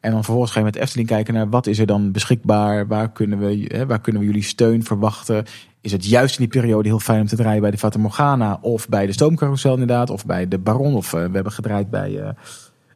En 0.00 0.10
dan 0.10 0.24
vervolgens 0.24 0.52
ga 0.52 0.58
je 0.58 0.64
met 0.64 0.76
Efteling 0.76 1.08
kijken 1.08 1.34
naar 1.34 1.48
wat 1.48 1.66
is 1.66 1.78
er 1.78 1.86
dan 1.86 2.12
beschikbaar, 2.12 2.86
waar 2.86 3.12
kunnen 3.12 3.38
we, 3.38 3.64
hè, 3.68 3.86
waar 3.86 4.00
kunnen 4.00 4.20
we 4.20 4.26
jullie 4.28 4.42
steun 4.42 4.84
verwachten. 4.84 5.44
Is 5.80 5.92
het 5.92 6.06
juist 6.06 6.38
in 6.38 6.48
die 6.48 6.60
periode 6.60 6.88
heel 6.88 6.98
fijn 6.98 7.20
om 7.20 7.26
te 7.26 7.36
draaien 7.36 7.60
bij 7.60 7.70
de 7.70 7.78
Fata 7.78 7.98
Morgana 7.98 8.58
of 8.60 8.88
bij 8.88 9.06
de 9.06 9.12
Stoomcarousel 9.12 9.72
inderdaad, 9.72 10.10
of 10.10 10.26
bij 10.26 10.48
de 10.48 10.58
Baron 10.58 10.94
of 10.94 11.12
eh, 11.12 11.24
we 11.24 11.34
hebben 11.34 11.52
gedraaid 11.52 11.90
bij 11.90 12.20
eh, 12.20 12.28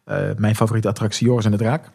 eh, 0.05 0.37
mijn 0.37 0.57
favoriete 0.57 0.89
attractie 0.89 1.27
Joris 1.27 1.45
en 1.45 1.51
de 1.51 1.57
Draak. 1.57 1.91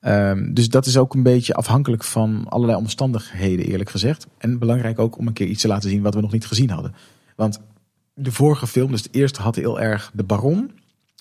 Ehm, 0.00 0.52
dus 0.52 0.68
dat 0.68 0.86
is 0.86 0.96
ook 0.96 1.14
een 1.14 1.22
beetje 1.22 1.54
afhankelijk 1.54 2.04
van 2.04 2.44
allerlei 2.48 2.78
omstandigheden 2.78 3.66
eerlijk 3.66 3.90
gezegd. 3.90 4.26
En 4.38 4.58
belangrijk 4.58 4.98
ook 4.98 5.18
om 5.18 5.26
een 5.26 5.32
keer 5.32 5.46
iets 5.46 5.62
te 5.62 5.68
laten 5.68 5.90
zien 5.90 6.02
wat 6.02 6.14
we 6.14 6.20
nog 6.20 6.32
niet 6.32 6.46
gezien 6.46 6.70
hadden. 6.70 6.94
Want 7.36 7.60
de 8.14 8.32
vorige 8.32 8.66
film, 8.66 8.90
dus 8.90 9.02
de 9.02 9.10
eerste 9.12 9.42
had 9.42 9.56
heel 9.56 9.80
erg 9.80 10.10
de 10.14 10.24
Baron. 10.24 10.70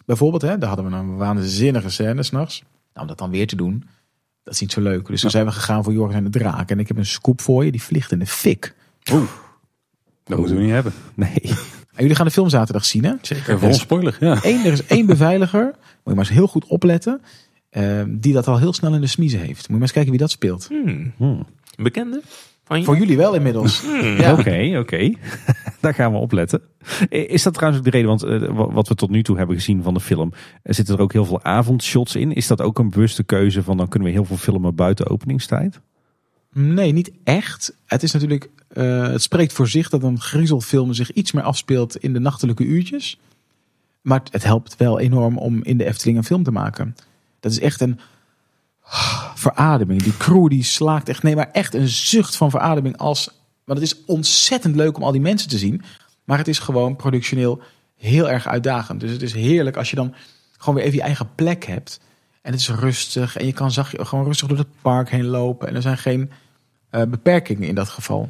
Bijvoorbeeld, 0.06 0.42
hè, 0.42 0.58
daar 0.58 0.70
hadden 0.70 0.90
we 0.90 0.98
een 0.98 1.18
waanzinnige 1.18 1.90
scène 1.90 2.24
s'nachts. 2.24 2.64
Nou, 2.98 3.10
om 3.10 3.16
dat 3.16 3.28
dan 3.28 3.38
weer 3.38 3.48
te 3.48 3.56
doen, 3.56 3.84
dat 4.44 4.54
is 4.54 4.60
niet 4.60 4.72
zo 4.72 4.82
leuk. 4.82 5.08
Dus 5.08 5.22
toen 5.22 5.30
zijn 5.30 5.46
we 5.46 5.52
gegaan 5.52 5.84
voor 5.84 5.94
Joris 5.94 6.16
en 6.16 6.24
de 6.24 6.30
Draak. 6.30 6.70
En 6.70 6.80
ik 6.80 6.88
heb 6.88 6.98
een 6.98 7.06
scoop 7.06 7.42
voor 7.42 7.66
je, 7.66 7.72
die 7.72 7.82
vliegt 7.82 8.12
in 8.12 8.20
de 8.20 8.26
fik. 8.26 8.76
Dat 10.24 10.38
moeten 10.38 10.56
we 10.56 10.62
niet 10.62 10.72
hebben. 10.72 10.94
Nee. 11.16 11.42
En 11.98 12.04
jullie 12.04 12.16
gaan 12.16 12.26
de 12.26 12.32
film 12.32 12.50
zaterdag 12.50 12.86
zien, 12.86 13.04
hè? 13.04 13.14
Zeker. 13.22 13.60
Voor 13.60 13.68
ons 13.68 13.80
spoiler, 13.80 14.18
ja. 14.20 14.40
Eén, 14.42 14.66
er 14.66 14.72
is 14.72 14.86
één 14.86 15.06
beveiliger, 15.06 15.64
moet 15.64 15.76
je 16.04 16.10
maar 16.10 16.18
eens 16.18 16.30
heel 16.30 16.48
goed 16.48 16.66
opletten, 16.66 17.22
eh, 17.70 18.04
die 18.08 18.34
dat 18.34 18.48
al 18.48 18.58
heel 18.58 18.74
snel 18.74 18.94
in 18.94 19.02
de 19.02 19.08
smiezen 19.08 19.40
heeft. 19.40 19.58
Moet 19.58 19.66
je 19.68 19.72
maar 19.72 19.82
eens 19.82 19.92
kijken 19.92 20.12
wie 20.12 20.20
dat 20.20 20.32
speelt. 20.32 20.68
Hmm. 20.68 21.14
Hmm. 21.18 21.46
Een 21.76 21.84
bekende? 21.84 22.22
Van? 22.68 22.84
Voor 22.84 22.98
jullie 22.98 23.18
wel 23.18 23.34
inmiddels. 23.36 23.82
Ja. 24.18 24.34
Oké, 24.34 24.78
oké. 24.80 25.12
Daar 25.82 25.94
gaan 25.94 26.12
we 26.12 26.18
opletten. 26.18 26.62
Is 27.10 27.44
dat 27.44 27.54
trouwens 27.54 27.80
ook 27.80 27.92
de 27.92 27.98
reden, 27.98 28.08
want 28.10 28.24
eh, 28.24 28.56
wa- 28.56 28.72
wat 28.72 28.88
we 28.88 28.96
tot 28.96 29.10
nu 29.10 29.24
toe 29.24 29.38
hebben 29.38 29.56
gezien 29.56 29.84
van 29.84 29.94
de 29.94 30.00
film, 30.00 30.32
er 30.64 30.74
zitten 30.74 30.96
er 30.96 31.02
ook 31.02 31.14
heel 31.14 31.26
veel 31.26 31.44
avondshots 31.44 32.16
in. 32.16 32.34
Is 32.34 32.48
dat 32.48 32.62
ook 32.62 32.80
een 32.80 32.90
bewuste 32.90 33.24
keuze 33.24 33.64
van 33.64 33.78
dan 33.78 33.88
kunnen 33.88 34.08
we 34.08 34.14
heel 34.14 34.26
veel 34.26 34.38
filmen 34.38 34.76
buiten 34.76 35.10
openingstijd? 35.10 35.80
Nee, 36.54 36.92
niet 36.92 37.12
echt. 37.24 37.76
Het 37.86 38.04
is 38.04 38.12
natuurlijk, 38.12 38.50
eh, 38.68 39.08
het 39.08 39.22
spreekt 39.22 39.54
voor 39.54 39.68
zich 39.68 39.90
dat 39.90 40.04
een 40.04 40.20
griezelfilm 40.20 40.94
zich 40.94 41.12
iets 41.12 41.32
meer 41.32 41.44
afspeelt 41.44 41.98
in 41.98 42.14
de 42.14 42.20
nachtelijke 42.20 42.64
uurtjes. 42.64 43.20
Maar 44.02 44.22
het 44.32 44.44
helpt 44.44 44.76
wel 44.78 45.00
enorm 45.00 45.38
om 45.38 45.64
in 45.64 45.78
de 45.78 45.86
Efteling 45.86 46.18
een 46.18 46.24
film 46.24 46.44
te 46.44 46.52
maken. 46.52 46.96
Dat 47.40 47.52
is 47.52 47.60
echt 47.60 47.82
een 47.82 48.00
verademing. 49.36 50.04
Die 50.04 50.18
crew 50.18 50.50
die 50.50 50.64
slaakt 50.64 51.10
echt, 51.10 51.24
nee, 51.24 51.36
maar 51.36 51.52
echt 51.52 51.74
een 51.74 51.88
zucht 51.88 52.36
van 52.36 52.50
verademing 52.50 52.98
als, 52.98 53.30
want 53.66 53.80
het 53.80 53.92
is 53.92 54.06
ontzettend 54.06 54.76
leuk 54.76 54.98
om 54.98 55.04
al 55.04 55.12
die 55.12 55.22
mensen 55.22 55.50
te 55.50 55.58
zien. 55.58 55.82
Maar 56.24 56.38
het 56.38 56.48
is 56.48 56.60
gewoon 56.60 56.96
productioneel 56.96 57.62
heel 57.98 58.30
erg 58.30 58.48
uitdagend. 58.48 59.00
Dus 59.00 59.12
het 59.12 59.22
is 59.22 59.34
heerlijk 59.34 59.78
als 59.78 59.90
je 59.90 59.96
dan 59.96 60.14
gewoon 60.58 60.76
weer 60.76 60.84
even 60.84 60.98
je 60.98 61.04
eigen 61.04 61.30
plek 61.36 61.66
hebt. 61.66 62.00
En 62.42 62.52
het 62.52 62.62
is 62.62 62.70
rustig 62.70 63.38
en 63.38 63.46
je 63.46 63.54
kan 63.54 63.72
zag, 63.72 63.94
gewoon 63.98 64.26
rustig 64.26 64.48
door 64.48 64.58
het 64.58 64.82
park 64.82 65.10
heen 65.10 65.26
lopen. 65.26 65.68
En 65.68 65.76
er 65.76 65.82
zijn 65.82 65.98
geen 65.98 66.32
eh, 66.90 67.02
beperkingen 67.04 67.68
in 67.68 67.76
dat 67.76 67.90
geval. 67.90 68.30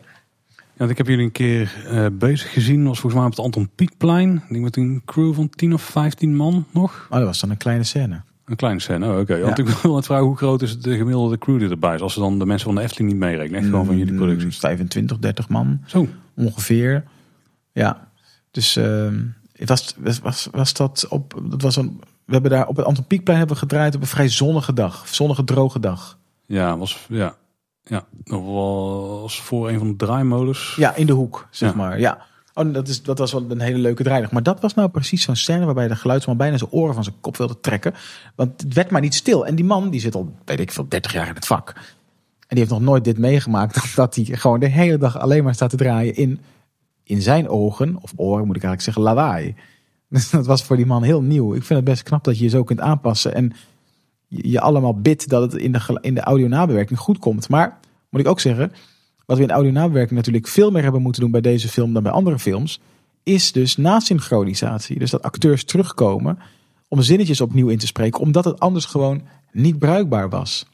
Ja, 0.77 0.85
ik 0.85 0.97
heb 0.97 1.07
jullie 1.07 1.25
een 1.25 1.31
keer 1.31 1.85
eh, 1.87 2.05
bezig 2.11 2.53
gezien. 2.53 2.87
was 2.87 2.99
volgens 2.99 3.13
mij 3.13 3.23
op 3.23 3.35
het 3.35 3.45
Anton 3.45 3.69
Pieckplein. 3.75 4.35
Ik 4.35 4.49
denk 4.49 4.63
met 4.63 4.75
een 4.75 5.01
crew 5.05 5.33
van 5.33 5.49
10 5.49 5.73
of 5.73 5.81
15 5.81 6.35
man 6.35 6.65
nog. 6.71 7.07
Maar 7.09 7.19
dat 7.19 7.27
was 7.27 7.39
dan 7.39 7.49
een 7.49 7.57
kleine 7.57 7.83
scène. 7.83 8.21
Een 8.47 8.55
kleine 8.55 8.79
scène, 8.79 9.11
oh, 9.11 9.19
oké. 9.19 9.39
Want 9.39 9.57
ik 9.57 9.67
wil 9.67 9.93
net 9.95 10.05
vragen, 10.05 10.25
hoe 10.25 10.37
groot 10.37 10.61
is 10.61 10.79
de 10.79 10.97
gemiddelde 10.97 11.37
crew 11.37 11.59
die 11.59 11.69
erbij 11.69 11.95
is? 11.95 12.01
Als 12.01 12.13
ze 12.13 12.19
dan 12.19 12.39
de 12.39 12.45
mensen 12.45 12.65
van 12.67 12.75
de 12.75 12.81
Efteling 12.81 13.09
niet 13.11 13.19
meerekenen. 13.19 13.63
Gewoon 13.63 13.85
van 13.85 13.97
jullie. 13.97 14.13
Mm, 14.13 14.51
25, 14.51 15.17
30 15.19 15.49
man 15.49 15.81
Zo. 15.85 16.07
ongeveer. 16.35 17.03
Ja, 17.71 18.07
dus 18.51 18.75
eh, 18.75 19.07
was, 19.65 19.95
was, 19.97 20.19
was, 20.19 20.47
was 20.51 20.73
dat 20.73 21.05
op. 21.09 21.41
Dat 21.43 21.61
was 21.61 21.75
een, 21.75 22.01
we 22.25 22.33
hebben 22.33 22.51
daar 22.51 22.67
op 22.67 22.75
het 22.75 22.85
Anton 22.85 23.05
Pieckplein 23.07 23.37
hebben 23.37 23.55
we 23.55 23.61
gedraaid 23.61 23.95
op 23.95 24.01
een 24.01 24.07
vrij 24.07 24.29
zonnige 24.29 24.73
dag. 24.73 25.07
Zonnige, 25.07 25.43
droge 25.43 25.79
dag. 25.79 26.17
Ja, 26.45 26.77
was, 26.77 27.05
ja. 27.09 27.35
Ja, 27.83 28.05
dat 28.23 28.41
was 29.21 29.41
voor 29.41 29.69
een 29.69 29.77
van 29.77 29.87
de 29.87 29.95
draaimolens. 29.95 30.75
Ja, 30.75 30.95
in 30.95 31.05
de 31.05 31.13
hoek, 31.13 31.47
zeg 31.51 31.69
Ja. 31.69 31.75
maar. 31.75 31.99
Ja. 31.99 32.25
Oh, 32.57 32.73
dat, 32.73 32.87
is, 32.87 33.03
dat 33.03 33.17
was 33.17 33.31
wel 33.31 33.45
een 33.47 33.59
hele 33.59 33.77
leuke 33.77 34.03
draaidag. 34.03 34.31
Maar 34.31 34.43
dat 34.43 34.61
was 34.61 34.73
nou 34.73 34.89
precies 34.89 35.21
zo'n 35.23 35.35
scène 35.35 35.65
waarbij 35.65 35.87
de 35.87 35.95
geluidsman 35.95 36.37
bijna 36.37 36.57
zijn 36.57 36.71
oren 36.71 36.93
van 36.93 37.03
zijn 37.03 37.15
kop 37.21 37.37
wilde 37.37 37.59
trekken. 37.59 37.93
Want 38.35 38.61
het 38.61 38.73
werd 38.73 38.89
maar 38.89 39.01
niet 39.01 39.15
stil. 39.15 39.45
En 39.45 39.55
die 39.55 39.65
man, 39.65 39.89
die 39.89 39.99
zit 39.99 40.15
al, 40.15 40.33
weet 40.45 40.59
ik 40.59 40.71
veel, 40.71 40.87
30 40.87 41.13
jaar 41.13 41.27
in 41.27 41.35
het 41.35 41.45
vak. 41.45 41.73
En 42.39 42.55
die 42.55 42.59
heeft 42.59 42.71
nog 42.71 42.81
nooit 42.81 43.03
dit 43.03 43.17
meegemaakt. 43.17 43.95
Dat 43.95 44.15
hij 44.15 44.25
gewoon 44.25 44.59
de 44.59 44.67
hele 44.67 44.97
dag 44.97 45.19
alleen 45.19 45.43
maar 45.43 45.53
staat 45.53 45.69
te 45.69 45.75
draaien 45.75 46.15
in, 46.15 46.39
in 47.03 47.21
zijn 47.21 47.49
ogen, 47.49 47.97
of 48.01 48.13
oren 48.15 48.45
moet 48.45 48.55
ik 48.55 48.63
eigenlijk 48.63 48.81
zeggen, 48.81 49.03
lawaai. 49.03 49.55
Dus 50.09 50.29
dat 50.29 50.45
was 50.45 50.63
voor 50.63 50.75
die 50.75 50.85
man 50.85 51.03
heel 51.03 51.21
nieuw. 51.21 51.53
Ik 51.53 51.63
vind 51.63 51.79
het 51.79 51.89
best 51.89 52.03
knap 52.03 52.23
dat 52.23 52.37
je 52.37 52.43
je 52.43 52.49
zo 52.49 52.63
kunt 52.63 52.79
aanpassen. 52.79 53.33
En 53.33 53.53
je 54.27 54.59
allemaal 54.59 54.99
bidt 54.99 55.29
dat 55.29 55.51
het 55.51 55.61
in 55.61 55.71
de, 55.71 55.97
in 56.01 56.13
de 56.13 56.21
audio-nabewerking 56.21 56.99
goed 56.99 57.19
komt. 57.19 57.49
Maar 57.49 57.79
moet 58.09 58.21
ik 58.21 58.27
ook 58.27 58.39
zeggen, 58.39 58.71
wat 59.27 59.37
we 59.37 59.43
in 59.43 59.51
audio-nabewerking 59.51 60.15
natuurlijk 60.15 60.47
veel 60.47 60.71
meer 60.71 60.83
hebben 60.83 61.01
moeten 61.01 61.21
doen 61.21 61.31
bij 61.31 61.41
deze 61.41 61.67
film 61.67 61.93
dan 61.93 62.03
bij 62.03 62.11
andere 62.11 62.39
films, 62.39 62.79
is 63.23 63.51
dus 63.51 63.77
nasynchronisatie. 63.77 64.99
Dus 64.99 65.11
dat 65.11 65.21
acteurs 65.21 65.63
terugkomen 65.63 66.39
om 66.87 67.01
zinnetjes 67.01 67.41
opnieuw 67.41 67.67
in 67.67 67.77
te 67.77 67.87
spreken, 67.87 68.19
omdat 68.19 68.45
het 68.45 68.59
anders 68.59 68.85
gewoon 68.85 69.21
niet 69.51 69.79
bruikbaar 69.79 70.29
was. 70.29 70.65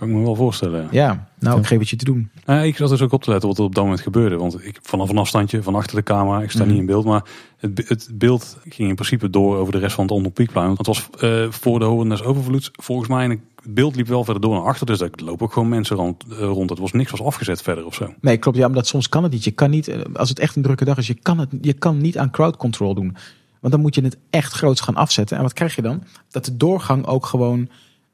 Kan 0.00 0.08
ik 0.08 0.14
me 0.14 0.22
wel 0.22 0.34
voorstellen. 0.34 0.88
Ja. 0.90 1.28
Nou, 1.38 1.58
ik 1.58 1.66
geef 1.66 1.78
het 1.78 1.88
je 1.88 1.96
te 1.96 2.04
doen. 2.04 2.30
Nou, 2.46 2.66
ik 2.66 2.76
zat 2.76 2.88
dus 2.88 3.02
ook 3.02 3.12
op 3.12 3.22
te 3.22 3.30
letten 3.30 3.48
wat 3.48 3.58
er 3.58 3.64
op 3.64 3.74
dat 3.74 3.84
moment 3.84 4.02
gebeurde. 4.02 4.36
Want 4.36 4.64
ik 4.64 4.78
vanaf 4.82 5.08
een 5.08 5.18
afstandje, 5.18 5.62
van 5.62 5.74
achter 5.74 5.96
de 5.96 6.02
camera, 6.02 6.42
ik 6.42 6.50
sta 6.50 6.58
Mhm. 6.62 6.68
niet 6.70 6.78
in 6.80 6.86
beeld. 6.86 7.04
Maar 7.04 7.24
het, 7.56 7.88
het 7.88 8.08
beeld 8.14 8.58
ging 8.68 8.88
in 8.88 8.94
principe 8.94 9.30
door 9.30 9.56
over 9.56 9.72
de 9.72 9.78
rest 9.78 9.94
van 9.94 10.04
het 10.04 10.12
Anton 10.12 10.32
Pieckplein. 10.32 10.66
Want 10.66 10.78
het 10.78 10.86
was 10.86 11.08
eh, 11.20 11.46
voor 11.50 11.78
de 11.78 11.84
Hoorn 11.84 12.22
Overvloed 12.22 12.70
volgens 12.72 13.08
mij. 13.08 13.24
En 13.24 13.30
het 13.30 13.40
beeld 13.64 13.96
liep 13.96 14.06
wel 14.06 14.24
verder 14.24 14.42
door 14.42 14.54
naar 14.54 14.64
achter. 14.64 14.86
Dus 14.86 15.00
er 15.00 15.10
lopen 15.24 15.46
ook 15.46 15.52
gewoon 15.52 15.68
mensen 15.68 15.96
rond. 15.96 16.24
eh, 16.30 16.38
rond. 16.38 16.70
Het 16.70 16.78
was 16.78 16.92
niks 16.92 17.10
was 17.10 17.22
afgezet 17.22 17.62
verder 17.62 17.86
of 17.86 17.94
zo. 17.94 18.14
Nee, 18.20 18.36
klopt. 18.36 18.56
Ja, 18.56 18.66
maar 18.66 18.76
dat 18.76 18.86
soms 18.86 19.08
kan 19.08 19.22
het 19.22 19.32
niet. 19.32 19.44
Je 19.44 19.50
kan 19.50 19.70
niet, 19.70 19.92
als 20.14 20.28
het 20.28 20.38
echt 20.38 20.56
een 20.56 20.62
drukke 20.62 20.84
dag 20.84 20.96
is, 20.98 21.06
je 21.06 21.14
kan, 21.22 21.38
het, 21.38 21.48
je 21.60 21.72
kan 21.72 21.96
niet 22.00 22.18
aan 22.18 22.30
crowd 22.30 22.56
control 22.56 22.94
doen. 22.94 23.16
Want 23.60 23.72
dan 23.72 23.82
moet 23.82 23.94
je 23.94 24.00
het 24.02 24.16
echt 24.30 24.52
groots 24.52 24.80
gaan 24.80 24.96
afzetten. 24.96 25.36
En 25.36 25.42
wat 25.42 25.52
krijg 25.52 25.74
je 25.76 25.82
dan? 25.82 26.02
Dat 26.30 26.44
de 26.44 26.56
doorgang 26.56 27.06
ook 27.06 27.26
gewoon 27.26 27.68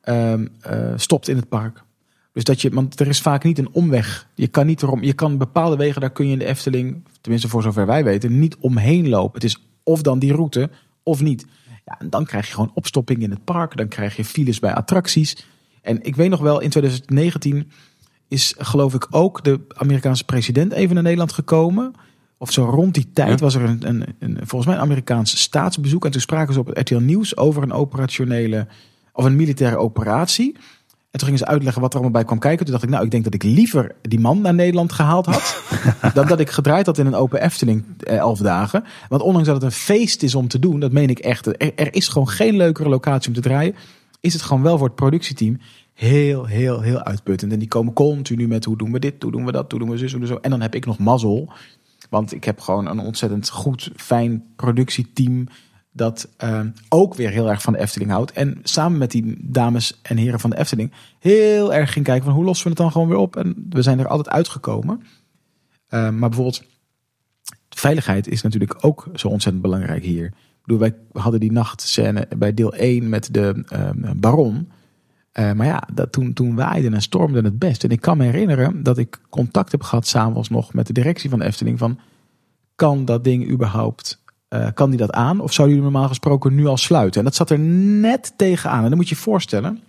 ehm, 0.07 0.47
eh, 0.61 0.93
stopt 0.97 1.29
in 1.29 1.37
het 1.37 1.49
park. 1.49 1.85
Dus 2.33 2.45
dat 2.45 2.63
je, 2.63 2.71
want 2.71 3.01
er 3.01 3.07
is 3.07 3.21
vaak 3.21 3.45
niet 3.45 3.59
een 3.59 3.69
omweg. 3.73 4.29
Je 4.35 4.47
kan 4.47 4.67
niet 4.67 4.83
erom, 4.83 5.03
je 5.03 5.13
kan 5.13 5.39
bepaalde 5.39 5.77
wegen, 5.77 6.01
daar 6.01 6.11
kun 6.11 6.27
je 6.27 6.33
in 6.33 6.39
de 6.39 6.45
Efteling, 6.45 7.05
tenminste 7.21 7.49
voor 7.49 7.63
zover 7.63 7.87
wij 7.87 8.05
weten, 8.05 8.39
niet 8.39 8.57
omheen 8.61 9.09
lopen. 9.09 9.35
Het 9.35 9.45
is 9.45 9.67
of 9.83 10.03
dan 10.03 10.19
die 10.19 10.33
route 10.33 10.71
of 11.03 11.21
niet. 11.21 11.47
Ja, 11.85 11.99
en 11.99 12.11
dan 12.11 12.25
krijg 12.25 12.47
je 12.47 12.53
gewoon 12.55 12.71
opstopping 12.75 13.23
in 13.23 13.31
het 13.31 13.45
park. 13.45 13.77
Dan 13.77 13.89
krijg 13.89 14.17
je 14.17 14.25
files 14.25 14.59
bij 14.59 14.75
attracties. 14.75 15.47
En 15.83 16.03
ik 16.03 16.17
weet 16.17 16.31
nog 16.31 16.41
wel, 16.41 16.61
in 16.61 16.71
2019 16.71 17.71
is 18.29 18.55
geloof 18.59 18.95
ik 18.95 19.07
ook 19.11 19.45
de 19.45 19.61
Amerikaanse 19.69 20.25
president 20.25 20.73
even 20.73 20.95
naar 20.95 21.03
Nederland 21.03 21.33
gekomen. 21.33 21.93
Of 22.39 22.53
zo 22.53 22.65
rond 22.65 22.95
die 22.95 23.11
tijd 23.13 23.29
Ja. 23.29 23.37
was 23.45 23.55
er 23.55 23.63
een, 23.63 23.89
een, 23.89 24.05
een, 24.19 24.37
volgens 24.37 24.67
mij 24.67 24.75
een 24.75 24.83
Amerikaans 24.83 25.41
staatsbezoek. 25.41 26.05
En 26.05 26.11
toen 26.11 26.21
spraken 26.21 26.55
ze 26.55 26.61
op 26.61 26.67
het 26.67 26.79
RTL 26.79 26.97
Nieuws 26.97 27.37
over 27.37 27.63
een 27.63 27.73
operationele 27.73 28.67
of 29.17 29.25
een 29.25 29.37
militaire 29.37 29.77
operatie. 29.77 30.57
En 31.11 31.23
toen 31.23 31.31
gingen 31.31 31.47
ze 31.47 31.53
uitleggen 31.53 31.83
wat 31.83 31.91
er 31.91 31.99
allemaal 32.01 32.17
bij 32.17 32.27
kwam 32.27 32.39
kijken. 32.39 32.65
Toen 32.65 32.75
dacht 32.75 32.85
ik, 32.85 32.91
nou, 32.91 33.05
ik 33.05 33.11
denk 33.11 33.25
dat 33.25 33.35
ik 33.35 33.43
liever 33.43 33.95
die 34.03 34.21
man 34.21 34.41
naar 34.41 34.55
Nederland 34.55 34.93
gehaald 34.93 35.27
had. 35.27 35.63
dan 36.15 36.27
dat 36.27 36.41
ik 36.41 36.51
gedraaid 36.51 36.87
had 36.87 36.99
in 36.99 37.07
een 37.07 37.15
open 37.15 37.43
Efteling 37.43 37.85
eh, 37.99 38.17
elf 38.17 38.39
dagen. 38.39 38.85
Want 39.09 39.23
ondanks 39.23 39.47
dat 39.47 39.57
het 39.57 39.65
een 39.65 39.79
feest 39.79 40.23
is 40.23 40.35
om 40.35 40.49
te 40.49 40.59
doen, 40.59 40.81
dat 40.81 40.93
meen 40.93 41.09
ik 41.09 41.19
echt. 41.19 41.47
Er, 41.47 41.75
er 41.75 41.95
is 41.95 42.09
gewoon 42.09 42.29
geen 42.29 42.57
leukere 42.57 42.89
locatie 42.89 43.29
om 43.29 43.35
te 43.35 43.41
draaien. 43.41 43.75
Is 44.21 44.33
het 44.33 44.43
gewoon 44.43 44.63
wel 44.63 44.79
voor 44.79 44.87
het 44.87 44.97
productieteam 44.97 45.59
heel, 45.95 46.45
heel, 46.45 46.81
heel 46.81 47.03
uitputtend. 47.03 47.53
En 47.53 47.59
die 47.59 47.69
komen 47.69 47.93
continu 47.93 48.49
met 48.49 48.65
hoe 48.65 48.77
doen 48.77 48.93
we 48.93 48.99
dit, 48.99 49.23
hoe 49.23 49.33
doen 49.33 49.45
we 49.45 49.53
dat, 49.53 49.71
hoe 49.71 49.81
doen 49.81 49.91
we 49.91 49.99
zus, 49.99 50.11
hoe 50.13 50.21
doen 50.21 50.29
we 50.29 50.35
zo. 50.35 50.41
En 50.43 50.51
dan 50.51 50.61
heb 50.61 50.75
ik 50.75 50.87
nog 50.87 50.99
mazzel. 50.99 51.53
Want 52.11 52.33
ik 52.33 52.45
heb 52.45 52.61
gewoon 52.61 52.87
een 52.87 52.99
ontzettend 52.99 53.49
goed, 53.49 53.91
fijn 53.97 54.45
productieteam. 54.57 55.49
Dat 55.97 56.29
eh, 56.37 56.61
ook 56.89 57.15
weer 57.15 57.31
heel 57.31 57.51
erg 57.51 57.63
van 57.63 57.73
de 57.73 57.79
Efteling 57.79 58.11
houdt. 58.11 58.33
En 58.33 58.59
samen 58.63 58.99
met 58.99 59.11
die 59.11 59.37
dames 59.41 60.01
en 60.03 60.17
heren 60.17 60.41
van 60.41 60.51
de 60.51 60.59
Efteling 60.59 60.93
heel 61.19 61.75
erg 61.75 61.93
ging 61.93 62.05
kijken 62.05 62.25
van 62.25 62.35
hoe 62.35 62.45
lossen 62.45 62.65
we 62.65 62.71
het 62.71 62.79
dan 62.79 62.93
gewoon 62.93 63.09
weer 63.09 63.17
op. 63.17 63.37
En 63.37 63.67
we 63.69 63.83
zijn 63.83 63.99
er 63.99 64.09
altijd 64.09 64.35
uitgekomen. 64.35 65.03
Eh, 65.87 66.01
maar 66.01 66.29
bijvoorbeeld, 66.29 66.65
veiligheid 67.69 68.29
is 68.29 68.43
natuurlijk 68.43 68.85
ook 68.85 69.09
zo 69.15 69.29
ontzettend 69.29 69.65
belangrijk 69.65 70.05
hier. 70.05 70.27
Ik 70.27 70.63
bedoel, 70.63 70.79
wij 70.79 70.95
hadden 71.13 71.41
die 71.41 71.53
nachtscène 71.53 72.29
bij 72.39 72.55
deel 72.55 72.75
1 72.75 73.09
met 73.09 73.35
de 73.35 73.65
uh, 73.73 74.11
baron. 74.17 74.69
Uh, 75.39 75.53
maar 75.53 75.67
ja, 75.67 75.89
dat, 75.95 76.13
toen, 76.13 76.33
toen 76.33 76.55
waaide 76.55 76.91
en 76.91 77.03
stormde 77.03 77.41
het 77.41 77.59
best. 77.59 77.85
En 77.85 77.91
ik 77.91 78.01
kan 78.01 78.17
me 78.17 78.25
herinneren 78.25 78.83
dat 78.83 78.99
ik 78.99 79.21
contact 79.29 79.73
heb 79.73 79.83
gehad 79.83 80.07
s'avonds 80.07 80.49
nog 80.49 80.73
met 80.73 80.87
de 80.87 80.93
directie 80.93 81.31
van 81.31 81.39
de 81.39 81.45
Efteling. 81.45 81.79
Van, 81.79 81.99
kan 82.75 83.05
dat 83.05 83.25
ding 83.25 83.51
überhaupt, 83.51 84.23
uh, 84.61 84.69
kan 84.75 84.91
die 84.91 84.99
dat 84.99 85.13
aan? 85.13 85.41
Of 85.41 85.53
zou 85.53 85.69
die 85.69 85.81
normaal 85.81 86.09
gesproken 86.09 86.55
nu 86.55 86.67
al 86.67 86.77
sluiten? 86.77 87.21
En 87.21 87.27
dat 87.27 87.35
zat 87.35 87.51
er 87.51 87.59
net 87.59 88.33
tegenaan. 88.37 88.83
En 88.83 88.89
dan 88.89 88.97
moet 88.97 89.09
je 89.09 89.15
je 89.15 89.21
voorstellen, 89.21 89.81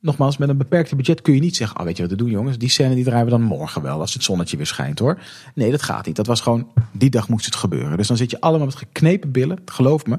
nogmaals, 0.00 0.36
met 0.36 0.48
een 0.48 0.56
beperkte 0.56 0.96
budget 0.96 1.22
kun 1.22 1.34
je 1.34 1.40
niet 1.40 1.56
zeggen, 1.56 1.78
oh, 1.78 1.84
weet 1.84 1.96
je 1.96 2.02
wat 2.02 2.10
te 2.10 2.16
doen 2.16 2.30
jongens, 2.30 2.58
die 2.58 2.68
scène 2.68 2.94
die 2.94 3.04
draaien 3.04 3.24
we 3.24 3.30
dan 3.30 3.42
morgen 3.42 3.82
wel, 3.82 4.00
als 4.00 4.14
het 4.14 4.22
zonnetje 4.22 4.56
weer 4.56 4.66
schijnt 4.66 4.98
hoor. 4.98 5.18
Nee, 5.54 5.70
dat 5.70 5.82
gaat 5.82 6.06
niet. 6.06 6.16
Dat 6.16 6.26
was 6.26 6.40
gewoon, 6.40 6.68
die 6.92 7.10
dag 7.10 7.28
moest 7.28 7.44
het 7.44 7.56
gebeuren. 7.56 7.96
Dus 7.96 8.08
dan 8.08 8.16
zit 8.16 8.30
je 8.30 8.40
allemaal 8.40 8.66
met 8.66 8.76
geknepen 8.76 9.30
billen, 9.32 9.58
geloof 9.64 10.06
me. 10.06 10.18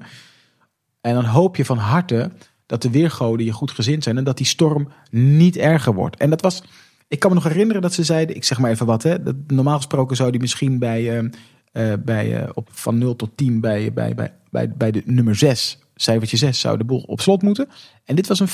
En 1.01 1.13
dan 1.13 1.25
hoop 1.25 1.55
je 1.55 1.65
van 1.65 1.77
harte 1.77 2.31
dat 2.65 2.81
de 2.81 2.89
weergoden 2.89 3.45
je 3.45 3.51
goed 3.51 3.71
gezind 3.71 4.03
zijn 4.03 4.17
en 4.17 4.23
dat 4.23 4.37
die 4.37 4.45
storm 4.45 4.91
niet 5.11 5.57
erger 5.57 5.93
wordt. 5.93 6.17
En 6.17 6.29
dat 6.29 6.41
was, 6.41 6.63
ik 7.07 7.19
kan 7.19 7.29
me 7.29 7.35
nog 7.35 7.47
herinneren 7.47 7.81
dat 7.81 7.93
ze 7.93 8.03
zeiden, 8.03 8.35
ik 8.35 8.43
zeg 8.43 8.59
maar 8.59 8.71
even 8.71 8.85
wat, 8.85 9.03
hè, 9.03 9.15
normaal 9.47 9.75
gesproken 9.75 10.15
zou 10.15 10.31
die 10.31 10.39
misschien 10.39 10.79
bij, 10.79 11.21
uh, 11.21 11.29
uh, 11.73 11.93
bij 11.99 12.41
uh, 12.41 12.49
op, 12.53 12.69
van 12.71 12.97
0 12.97 13.15
tot 13.15 13.29
10 13.35 13.59
bij, 13.59 13.93
bij, 13.93 14.15
bij, 14.15 14.33
bij, 14.49 14.69
bij 14.69 14.91
de 14.91 15.01
nummer 15.05 15.35
6, 15.35 15.77
cijfertje 15.95 16.37
6, 16.37 16.59
zou 16.59 16.77
de 16.77 16.83
boel 16.83 17.03
op 17.07 17.21
slot 17.21 17.41
moeten. 17.41 17.69
En 18.05 18.15
dit 18.15 18.27
was 18.27 18.39
een 18.39 18.47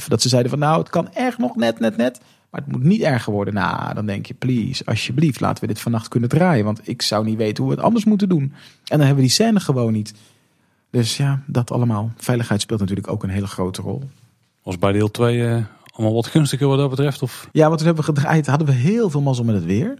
5,5. 0.00 0.06
Dat 0.06 0.22
ze 0.22 0.28
zeiden 0.28 0.50
van 0.50 0.60
nou, 0.60 0.78
het 0.78 0.88
kan 0.88 1.12
echt 1.12 1.38
nog 1.38 1.56
net, 1.56 1.80
net, 1.80 1.96
net. 1.96 2.20
Maar 2.50 2.60
het 2.60 2.72
moet 2.72 2.82
niet 2.82 3.00
erger 3.00 3.32
worden. 3.32 3.54
Nou, 3.54 3.94
dan 3.94 4.06
denk 4.06 4.26
je, 4.26 4.34
please, 4.34 4.84
alsjeblieft, 4.84 5.40
laten 5.40 5.60
we 5.62 5.72
dit 5.72 5.80
vannacht 5.80 6.08
kunnen 6.08 6.28
draaien. 6.28 6.64
Want 6.64 6.88
ik 6.88 7.02
zou 7.02 7.24
niet 7.24 7.36
weten 7.36 7.62
hoe 7.62 7.72
we 7.72 7.78
het 7.78 7.86
anders 7.86 8.04
moeten 8.04 8.28
doen. 8.28 8.42
En 8.42 8.52
dan 8.84 8.98
hebben 8.98 9.16
we 9.16 9.22
die 9.22 9.30
scène 9.30 9.60
gewoon 9.60 9.92
niet. 9.92 10.14
Dus 10.90 11.16
ja, 11.16 11.42
dat 11.46 11.70
allemaal. 11.70 12.12
Veiligheid 12.16 12.60
speelt 12.60 12.80
natuurlijk 12.80 13.08
ook 13.08 13.22
een 13.22 13.30
hele 13.30 13.46
grote 13.46 13.82
rol. 13.82 14.02
Was 14.62 14.78
bij 14.78 14.92
deel 14.92 15.10
2 15.10 15.38
uh, 15.38 15.64
allemaal 15.92 16.14
wat 16.14 16.26
gunstiger 16.26 16.68
wat 16.68 16.78
dat 16.78 16.90
betreft? 16.90 17.22
Of? 17.22 17.48
Ja, 17.52 17.66
want 17.66 17.78
toen 17.78 17.86
hebben 17.86 18.04
we 18.04 18.12
gedraaid, 18.12 18.46
hadden 18.46 18.66
we 18.66 18.72
heel 18.72 19.10
veel 19.10 19.20
mazzel 19.20 19.44
met 19.44 19.54
het 19.54 19.64
weer. 19.64 19.98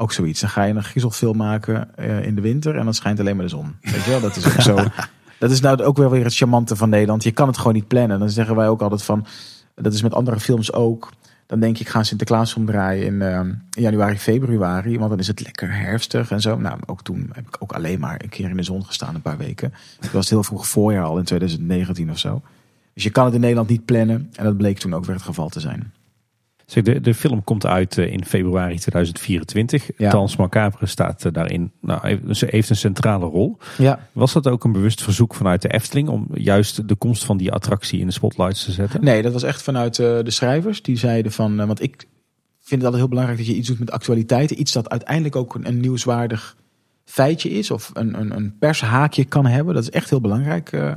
Ook 0.00 0.12
zoiets. 0.12 0.40
Dan 0.40 0.50
ga 0.50 0.62
je 0.62 0.74
een 0.74 0.84
griezelfilm 0.84 1.36
maken 1.36 1.88
uh, 1.98 2.24
in 2.24 2.34
de 2.34 2.40
winter 2.40 2.76
en 2.76 2.84
dan 2.84 2.94
schijnt 2.94 3.20
alleen 3.20 3.36
maar 3.36 3.44
de 3.44 3.50
zon. 3.50 3.76
Weet 3.80 4.04
je 4.04 4.10
wel, 4.10 4.20
dat 4.20 4.36
is 4.36 4.46
ook 4.46 4.60
zo. 4.60 4.76
Dat 5.38 5.50
is 5.50 5.60
nou 5.60 5.82
ook 5.82 5.96
wel 5.96 6.10
weer 6.10 6.24
het 6.24 6.36
charmante 6.36 6.76
van 6.76 6.88
Nederland. 6.88 7.22
Je 7.22 7.30
kan 7.30 7.46
het 7.46 7.56
gewoon 7.56 7.72
niet 7.72 7.88
plannen. 7.88 8.18
Dan 8.18 8.30
zeggen 8.30 8.56
wij 8.56 8.68
ook 8.68 8.82
altijd 8.82 9.02
van, 9.02 9.26
dat 9.74 9.92
is 9.92 10.02
met 10.02 10.14
andere 10.14 10.40
films 10.40 10.72
ook. 10.72 11.12
Dan 11.46 11.60
denk 11.60 11.74
ik, 11.74 11.80
ik 11.80 11.88
ga 11.88 12.02
Sinterklaas 12.02 12.54
omdraaien 12.54 13.06
in, 13.06 13.14
uh, 13.14 13.38
in 13.38 13.82
januari, 13.82 14.18
februari. 14.18 14.98
Want 14.98 15.10
dan 15.10 15.18
is 15.18 15.26
het 15.26 15.40
lekker 15.40 15.74
herfstig 15.74 16.30
en 16.30 16.40
zo. 16.40 16.56
Nou, 16.58 16.78
ook 16.86 17.02
toen 17.02 17.30
heb 17.32 17.46
ik 17.46 17.56
ook 17.58 17.72
alleen 17.72 18.00
maar 18.00 18.20
een 18.22 18.28
keer 18.28 18.50
in 18.50 18.56
de 18.56 18.62
zon 18.62 18.84
gestaan, 18.84 19.14
een 19.14 19.22
paar 19.22 19.38
weken. 19.38 19.72
Het 20.00 20.12
was 20.12 20.30
heel 20.30 20.42
vroeg 20.42 20.68
voorjaar 20.68 21.04
al, 21.04 21.18
in 21.18 21.24
2019 21.24 22.10
of 22.10 22.18
zo. 22.18 22.42
Dus 22.94 23.02
je 23.02 23.10
kan 23.10 23.24
het 23.24 23.34
in 23.34 23.40
Nederland 23.40 23.68
niet 23.68 23.84
plannen. 23.84 24.30
En 24.34 24.44
dat 24.44 24.56
bleek 24.56 24.78
toen 24.78 24.94
ook 24.94 25.04
weer 25.04 25.14
het 25.14 25.24
geval 25.24 25.48
te 25.48 25.60
zijn. 25.60 25.92
Zeg, 26.68 26.82
de, 26.82 27.00
de 27.00 27.14
film 27.14 27.44
komt 27.44 27.66
uit 27.66 27.96
uh, 27.96 28.12
in 28.12 28.24
februari 28.24 28.78
2024. 28.78 29.90
Ja. 29.96 30.10
Tans 30.10 30.36
Macabre 30.36 30.86
staat 30.86 31.24
uh, 31.24 31.32
daarin. 31.32 31.72
Nou, 31.80 32.34
ze 32.34 32.46
heeft 32.50 32.70
een 32.70 32.76
centrale 32.76 33.26
rol. 33.26 33.56
Ja. 33.78 34.08
Was 34.12 34.32
dat 34.32 34.46
ook 34.46 34.64
een 34.64 34.72
bewust 34.72 35.02
verzoek 35.02 35.34
vanuit 35.34 35.62
de 35.62 35.68
Efteling 35.68 36.08
om 36.08 36.26
juist 36.34 36.88
de 36.88 36.94
komst 36.94 37.24
van 37.24 37.36
die 37.36 37.52
attractie 37.52 38.00
in 38.00 38.06
de 38.06 38.12
spotlights 38.12 38.64
te 38.64 38.72
zetten? 38.72 39.04
Nee, 39.04 39.22
dat 39.22 39.32
was 39.32 39.42
echt 39.42 39.62
vanuit 39.62 39.98
uh, 39.98 40.18
de 40.22 40.30
schrijvers. 40.30 40.82
Die 40.82 40.96
zeiden 40.96 41.32
van, 41.32 41.66
want 41.66 41.82
ik 41.82 42.06
vind 42.60 42.82
het 42.82 42.82
altijd 42.82 43.00
heel 43.00 43.08
belangrijk 43.08 43.38
dat 43.38 43.48
je 43.48 43.54
iets 43.54 43.68
doet 43.68 43.78
met 43.78 43.90
actualiteiten. 43.90 44.60
Iets 44.60 44.72
dat 44.72 44.88
uiteindelijk 44.88 45.36
ook 45.36 45.54
een, 45.54 45.66
een 45.66 45.80
nieuwswaardig 45.80 46.56
feitje 47.04 47.50
is 47.50 47.70
of 47.70 47.90
een, 47.92 48.20
een, 48.20 48.36
een 48.36 48.58
pershaakje 48.58 49.24
kan 49.24 49.46
hebben. 49.46 49.74
Dat 49.74 49.82
is 49.82 49.90
echt 49.90 50.10
heel 50.10 50.20
belangrijk 50.20 50.96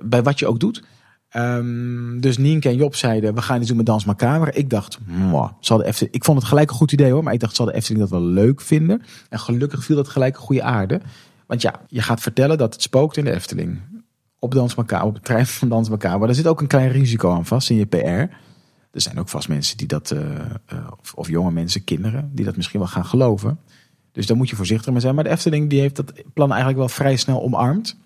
bij 0.00 0.22
wat 0.22 0.38
je 0.38 0.46
ook 0.46 0.60
doet. 0.60 0.82
Um, 1.36 2.20
dus 2.20 2.38
Nienke 2.38 2.68
en 2.68 2.76
Job 2.76 2.94
zeiden, 2.94 3.34
we 3.34 3.42
gaan 3.42 3.58
iets 3.58 3.68
doen 3.68 3.76
met 3.76 3.86
Dans 3.86 4.04
Macabre. 4.04 4.52
Ik 4.52 4.70
dacht, 4.70 4.98
zal 5.60 5.78
de 5.78 5.84
Efteling... 5.84 6.14
Ik 6.14 6.24
vond 6.24 6.38
het 6.38 6.46
gelijk 6.46 6.70
een 6.70 6.76
goed 6.76 6.92
idee 6.92 7.12
hoor, 7.12 7.22
maar 7.22 7.32
ik 7.32 7.40
dacht, 7.40 7.56
zal 7.56 7.66
de 7.66 7.74
Efteling 7.74 8.00
dat 8.00 8.10
wel 8.10 8.22
leuk 8.22 8.60
vinden? 8.60 9.02
En 9.28 9.38
gelukkig 9.38 9.84
viel 9.84 9.96
dat 9.96 10.08
gelijk 10.08 10.34
een 10.34 10.42
goede 10.42 10.62
aarde. 10.62 11.00
Want 11.46 11.62
ja, 11.62 11.80
je 11.88 12.02
gaat 12.02 12.20
vertellen 12.20 12.58
dat 12.58 12.72
het 12.72 12.82
spookt 12.82 13.16
in 13.16 13.24
de 13.24 13.32
Efteling. 13.32 13.80
Op 14.38 14.54
Dans 14.54 14.74
Macabre, 14.74 15.06
op 15.06 15.14
het 15.14 15.24
trein 15.24 15.46
van 15.46 15.68
Dans 15.68 15.88
Macabre. 15.88 16.26
Daar 16.26 16.34
zit 16.34 16.46
ook 16.46 16.60
een 16.60 16.66
klein 16.66 16.90
risico 16.90 17.32
aan 17.32 17.46
vast 17.46 17.70
in 17.70 17.76
je 17.76 17.86
PR. 17.86 17.96
Er 17.96 19.00
zijn 19.00 19.18
ook 19.18 19.28
vast 19.28 19.48
mensen 19.48 19.76
die 19.76 19.86
dat, 19.86 20.10
uh, 20.10 20.20
of, 21.00 21.14
of 21.14 21.28
jonge 21.28 21.50
mensen, 21.50 21.84
kinderen, 21.84 22.30
die 22.34 22.44
dat 22.44 22.56
misschien 22.56 22.80
wel 22.80 22.88
gaan 22.88 23.04
geloven. 23.04 23.58
Dus 24.12 24.26
daar 24.26 24.36
moet 24.36 24.50
je 24.50 24.56
voorzichtig 24.56 24.92
mee 24.92 25.00
zijn. 25.00 25.14
Maar 25.14 25.24
de 25.24 25.30
Efteling 25.30 25.70
die 25.70 25.80
heeft 25.80 25.96
dat 25.96 26.12
plan 26.34 26.48
eigenlijk 26.48 26.78
wel 26.78 26.88
vrij 26.88 27.16
snel 27.16 27.42
omarmd. 27.42 27.96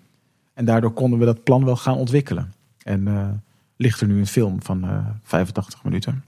En 0.53 0.65
daardoor 0.65 0.91
konden 0.91 1.19
we 1.19 1.25
dat 1.25 1.43
plan 1.43 1.65
wel 1.65 1.75
gaan 1.75 1.97
ontwikkelen. 1.97 2.53
En 2.87 3.07
uh, 3.07 3.27
ligt 3.77 4.01
er 4.01 4.07
nu 4.07 4.19
een 4.19 4.27
film 4.27 4.61
van 4.61 4.83
uh, 4.85 5.05
85 5.23 5.83
minuten. 5.83 6.23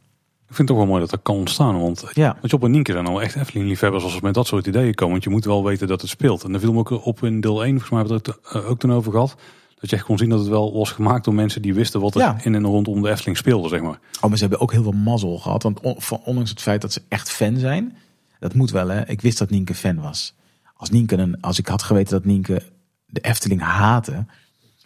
Ik 0.47 0.55
vind 0.55 0.57
het 0.57 0.68
toch 0.68 0.78
wel 0.78 0.86
mooi 0.86 0.99
dat 1.01 1.10
dat 1.10 1.22
kan 1.22 1.36
ontstaan. 1.36 1.80
Want 1.80 2.05
ja. 2.14 2.38
wat 2.41 2.49
je 2.49 2.55
op 2.55 2.64
een 2.64 2.72
Nienke 2.72 2.91
zijn 2.91 3.07
al 3.07 3.22
echt 3.22 3.36
Efteling-liefhebbers 3.36 4.03
als 4.03 4.14
we 4.14 4.20
met 4.22 4.34
dat 4.34 4.47
soort 4.47 4.68
ideeën 4.68 4.93
komen. 4.93 5.12
Want 5.12 5.24
je 5.24 5.30
moet 5.30 5.45
wel 5.45 5.64
weten 5.64 5.88
dat 5.88 6.01
het 6.01 6.10
speelt. 6.10 6.43
En 6.43 6.51
de 6.51 6.60
film 6.60 6.78
ook 6.78 7.05
op 7.05 7.24
in 7.24 7.41
deel 7.41 7.64
1, 7.64 7.70
volgens 7.70 7.89
mij 7.89 7.99
hebben 7.99 8.18
we 8.24 8.57
het 8.57 8.66
ook 8.66 8.80
toen 8.80 8.93
over 8.93 9.12
gehad. 9.12 9.36
Dat 9.80 9.89
je 9.89 9.95
echt 9.95 10.05
kon 10.05 10.18
zien 10.18 10.30
dat 10.30 10.39
het 10.39 10.47
wel 10.47 10.74
was 10.74 10.91
gemaakt 10.91 11.26
door 11.26 11.34
mensen 11.34 11.62
die 11.62 11.74
wisten 11.74 11.99
wat 12.01 12.16
er 12.16 12.22
Ja. 12.22 12.38
in 12.43 12.55
en 12.55 12.66
rondom 12.66 13.01
de 13.01 13.10
Efteling 13.10 13.38
speelde, 13.38 13.68
zeg 13.68 13.82
maar. 13.82 13.99
Oh, 14.22 14.28
maar 14.28 14.38
ze 14.38 14.43
hebben 14.43 14.60
ook 14.60 14.72
heel 14.72 14.84
veel 14.84 14.91
mazzel 14.91 15.38
gehad. 15.38 15.64
Want 15.64 15.80
ondanks 16.24 16.49
het 16.49 16.62
feit 16.62 16.82
dat 16.82 16.93
ze 16.93 17.01
echt 17.07 17.32
fan 17.32 17.57
zijn. 17.57 17.97
Dat 18.39 18.53
moet 18.53 18.72
wel 18.72 18.88
hè. 18.88 19.07
Ik 19.07 19.22
wist 19.22 19.38
dat 19.38 19.49
Nienke 19.49 19.74
fan 19.74 20.01
was. 20.01 20.36
Als, 20.74 20.89
Nienke 20.89 21.18
een, 21.18 21.41
als 21.41 21.60
ik 21.60 21.68
had 21.68 21.84
geweten 21.84 22.12
dat 22.14 22.26
Nienke 22.26 22.62
de 23.05 23.20
Efteling 23.22 23.62
haatte. 23.62 24.26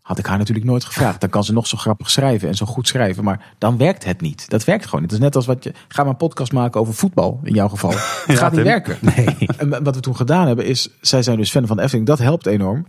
Had 0.03 0.17
ik 0.17 0.25
haar 0.25 0.37
natuurlijk 0.37 0.65
nooit 0.65 0.85
gevraagd. 0.85 1.21
Dan 1.21 1.29
kan 1.29 1.43
ze 1.43 1.53
nog 1.53 1.67
zo 1.67 1.77
grappig 1.77 2.09
schrijven 2.11 2.47
en 2.47 2.55
zo 2.55 2.65
goed 2.65 2.87
schrijven. 2.87 3.23
Maar 3.23 3.53
dan 3.57 3.77
werkt 3.77 4.03
het 4.05 4.21
niet. 4.21 4.49
Dat 4.49 4.63
werkt 4.63 4.85
gewoon 4.85 5.01
niet. 5.01 5.11
Het 5.11 5.19
is 5.19 5.25
net 5.25 5.35
als 5.35 5.45
wat 5.45 5.63
je. 5.63 5.73
Ga 5.87 6.01
maar 6.01 6.11
een 6.11 6.17
podcast 6.17 6.51
maken 6.51 6.79
over 6.79 6.93
voetbal. 6.93 7.39
In 7.43 7.53
jouw 7.53 7.67
geval. 7.67 7.91
Het 8.25 8.37
gaat 8.37 8.51
niet 8.51 8.63
werken. 8.63 8.97
En 9.57 9.83
wat 9.83 9.95
we 9.95 10.01
toen 10.01 10.15
gedaan 10.15 10.47
hebben 10.47 10.65
is. 10.65 10.89
Zij 11.01 11.23
zijn 11.23 11.37
dus 11.37 11.51
fan 11.51 11.67
van 11.67 11.77
de 11.77 11.83
Efteling. 11.83 12.07
Dat 12.07 12.19
helpt 12.19 12.45
enorm. 12.45 12.85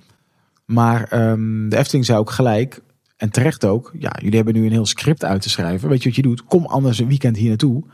Maar 0.65 1.05
ehm, 1.05 1.69
de 1.69 1.77
Efteling 1.77 2.05
zei 2.05 2.19
ook 2.19 2.31
gelijk. 2.31 2.81
En 3.17 3.31
terecht 3.31 3.65
ook. 3.65 3.93
Ja, 3.99 4.13
jullie 4.19 4.37
hebben 4.37 4.55
nu 4.55 4.65
een 4.65 4.73
heel 4.73 4.87
script 4.87 5.25
uit 5.25 5.43
te 5.43 5.51
schrijven. 5.51 5.89
Weet 5.89 6.03
je 6.03 6.09
wat 6.09 6.17
je 6.17 6.23
doet? 6.23 6.45
Kom 6.45 6.67
anders 6.67 6.99
een 6.99 7.09
weekend 7.09 7.37
hier 7.37 7.49
naartoe. 7.49 7.85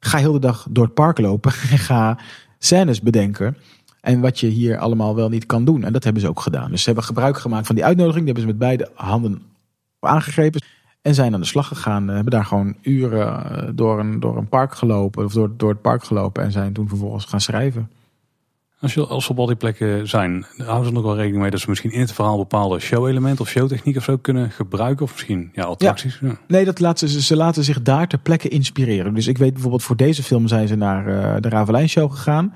Ga 0.00 0.18
heel 0.18 0.32
de 0.32 0.38
dag 0.38 0.66
door 0.70 0.84
het 0.84 0.94
park 0.94 1.18
lopen. 1.18 1.52
En 1.70 1.78
ga 1.78 2.18
scènes 2.58 3.00
bedenken. 3.00 3.56
En 4.08 4.20
wat 4.20 4.40
je 4.40 4.46
hier 4.46 4.78
allemaal 4.78 5.14
wel 5.14 5.28
niet 5.28 5.46
kan 5.46 5.64
doen. 5.64 5.84
En 5.84 5.92
dat 5.92 6.04
hebben 6.04 6.22
ze 6.22 6.28
ook 6.28 6.40
gedaan. 6.40 6.70
Dus 6.70 6.80
ze 6.80 6.86
hebben 6.86 7.04
gebruik 7.04 7.38
gemaakt 7.38 7.66
van 7.66 7.74
die 7.74 7.84
uitnodiging. 7.84 8.24
Die 8.24 8.34
hebben 8.34 8.52
ze 8.52 8.58
met 8.58 8.68
beide 8.68 8.90
handen 8.94 9.42
aangegrepen. 10.00 10.62
En 11.02 11.14
zijn 11.14 11.34
aan 11.34 11.40
de 11.40 11.46
slag 11.46 11.68
gegaan. 11.68 12.08
Eh, 12.08 12.14
Hebben 12.14 12.32
daar 12.32 12.44
gewoon 12.44 12.76
uren 12.82 13.50
eh, 13.50 13.68
door 13.74 13.98
een, 13.98 14.20
door 14.20 14.36
een 14.36 14.48
park 14.48 14.74
gelopen. 14.74 15.24
Of 15.24 15.32
door, 15.32 15.50
door 15.56 15.68
het 15.68 15.80
park 15.80 16.04
gelopen. 16.04 16.42
En 16.42 16.52
zijn 16.52 16.72
toen 16.72 16.88
vervolgens 16.88 17.24
gaan 17.24 17.40
schrijven. 17.40 17.90
Als, 18.80 18.94
je, 18.94 19.06
als 19.06 19.24
ze 19.24 19.30
op 19.30 19.38
al 19.38 19.46
die 19.46 19.56
plekken 19.56 20.08
zijn, 20.08 20.46
houden 20.56 20.86
ze 20.86 20.92
nog 20.92 21.02
wel 21.02 21.16
rekening 21.16 21.42
mee 21.42 21.50
dat 21.50 21.60
ze 21.60 21.68
misschien 21.68 21.92
in 21.92 22.00
het 22.00 22.12
verhaal 22.12 22.36
bepaalde 22.36 22.78
show-elementen 22.78 23.40
of 23.44 23.50
showtechniek 23.50 23.96
of 23.96 24.04
zo 24.04 24.16
kunnen 24.16 24.50
gebruiken. 24.50 25.04
Of 25.04 25.12
misschien 25.12 25.50
ja, 25.52 25.64
attracties. 25.64 26.18
Ja. 26.22 26.38
Nee, 26.46 26.64
dat 26.64 26.80
laten 26.80 27.08
ze, 27.08 27.22
ze 27.22 27.36
laten 27.36 27.64
zich 27.64 27.82
daar 27.82 28.08
ter 28.08 28.18
plekke 28.18 28.48
inspireren. 28.48 29.14
Dus 29.14 29.26
ik 29.26 29.38
weet 29.38 29.52
bijvoorbeeld 29.52 29.82
voor 29.82 29.96
deze 29.96 30.22
film 30.22 30.48
zijn 30.48 30.68
ze 30.68 30.76
naar 30.76 31.06
eh, 31.06 31.40
de 31.40 31.48
Ravelijn 31.48 31.88
Show 31.88 32.10
gegaan. 32.10 32.54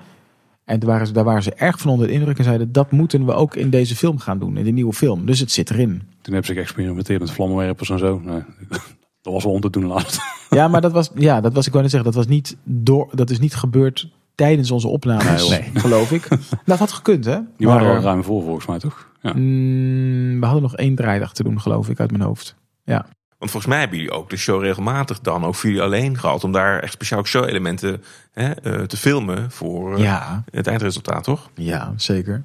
En 0.65 0.79
daar 0.79 0.89
waren, 0.89 1.07
ze, 1.07 1.13
daar 1.13 1.25
waren 1.25 1.43
ze 1.43 1.55
erg 1.55 1.79
van 1.79 1.91
onder 1.91 2.07
de 2.07 2.13
indruk 2.13 2.39
en 2.39 2.45
zeiden 2.45 2.73
dat 2.73 2.91
moeten 2.91 3.25
we 3.27 3.33
ook 3.33 3.57
in 3.57 3.71
deze 3.71 3.97
film 3.97 4.19
gaan 4.19 4.39
doen. 4.39 4.57
In 4.57 4.65
de 4.65 4.71
nieuwe 4.71 4.93
film. 4.93 5.27
Dus 5.27 5.41
het 5.41 5.51
zit 5.53 5.71
erin. 5.71 5.89
Toen 6.21 6.33
hebben 6.35 6.45
ze 6.45 6.55
geëxperimenteerd 6.55 7.21
met 7.21 7.31
vlammenwerpers 7.31 7.91
en 7.91 7.99
zo. 7.99 8.21
Nee, 8.25 8.43
dat 9.23 9.33
was 9.33 9.45
wel 9.45 9.53
om 9.53 9.61
te 9.61 9.71
doen 9.71 9.87
laatst. 9.87 10.21
Ja, 10.51 10.69
maar 10.69 10.81
dat 10.81 10.93
was, 10.93 11.11
ja, 11.15 11.41
dat 11.41 11.53
was 11.53 11.67
ik 11.67 11.73
wou 11.73 11.83
net 11.83 11.93
zeggen, 11.93 12.13
dat 12.13 12.25
was 12.25 12.33
niet 12.33 12.57
door, 12.65 13.09
dat 13.13 13.31
is 13.31 13.39
niet 13.39 13.55
gebeurd 13.55 14.09
tijdens 14.35 14.71
onze 14.71 14.89
opnames, 14.89 15.49
Nee. 15.49 15.63
geloof 15.75 16.13
ik. 16.13 16.29
Dat 16.65 16.79
had 16.79 16.93
gekund, 16.93 17.25
hè? 17.25 17.39
Die 17.57 17.67
waren 17.67 17.83
Maar, 17.83 17.91
er 17.91 17.97
al 17.99 18.05
ruim 18.05 18.25
voor 18.25 18.43
volgens 18.43 18.67
mij 18.67 18.79
toch? 18.79 19.09
Ja. 19.23 19.33
mm, 19.33 20.41
we 20.41 20.45
hadden 20.45 20.63
nog 20.63 20.77
één 20.77 20.95
draaidag 20.95 21.33
te 21.33 21.43
doen, 21.43 21.61
geloof 21.61 21.89
ik, 21.89 22.01
uit 22.01 22.11
mijn 22.11 22.23
hoofd. 22.23 22.55
Ja. 22.85 23.07
Want 23.43 23.55
volgens 23.55 23.73
mij 23.73 23.83
hebben 23.83 23.99
jullie 23.99 24.15
ook 24.15 24.31
de 24.31 24.37
show 24.37 24.63
regelmatig 24.63 25.21
dan 25.21 25.45
ook 25.45 25.55
voor 25.55 25.69
jullie 25.69 25.85
alleen 25.85 26.19
gehad. 26.19 26.45
Om 26.45 26.53
daar 26.53 26.79
echt 26.81 26.93
speciaal 26.93 27.25
show-elementen 27.25 28.03
hè, 28.33 28.51
eh, 28.51 28.83
te 28.83 28.97
filmen 28.97 29.51
voor 29.51 29.97
eh, 29.97 30.03
Ja, 30.03 30.45
het 30.51 30.67
eindresultaat, 30.67 31.25
toch? 31.25 31.51
ja, 31.55 31.93
zeker. 31.97 32.43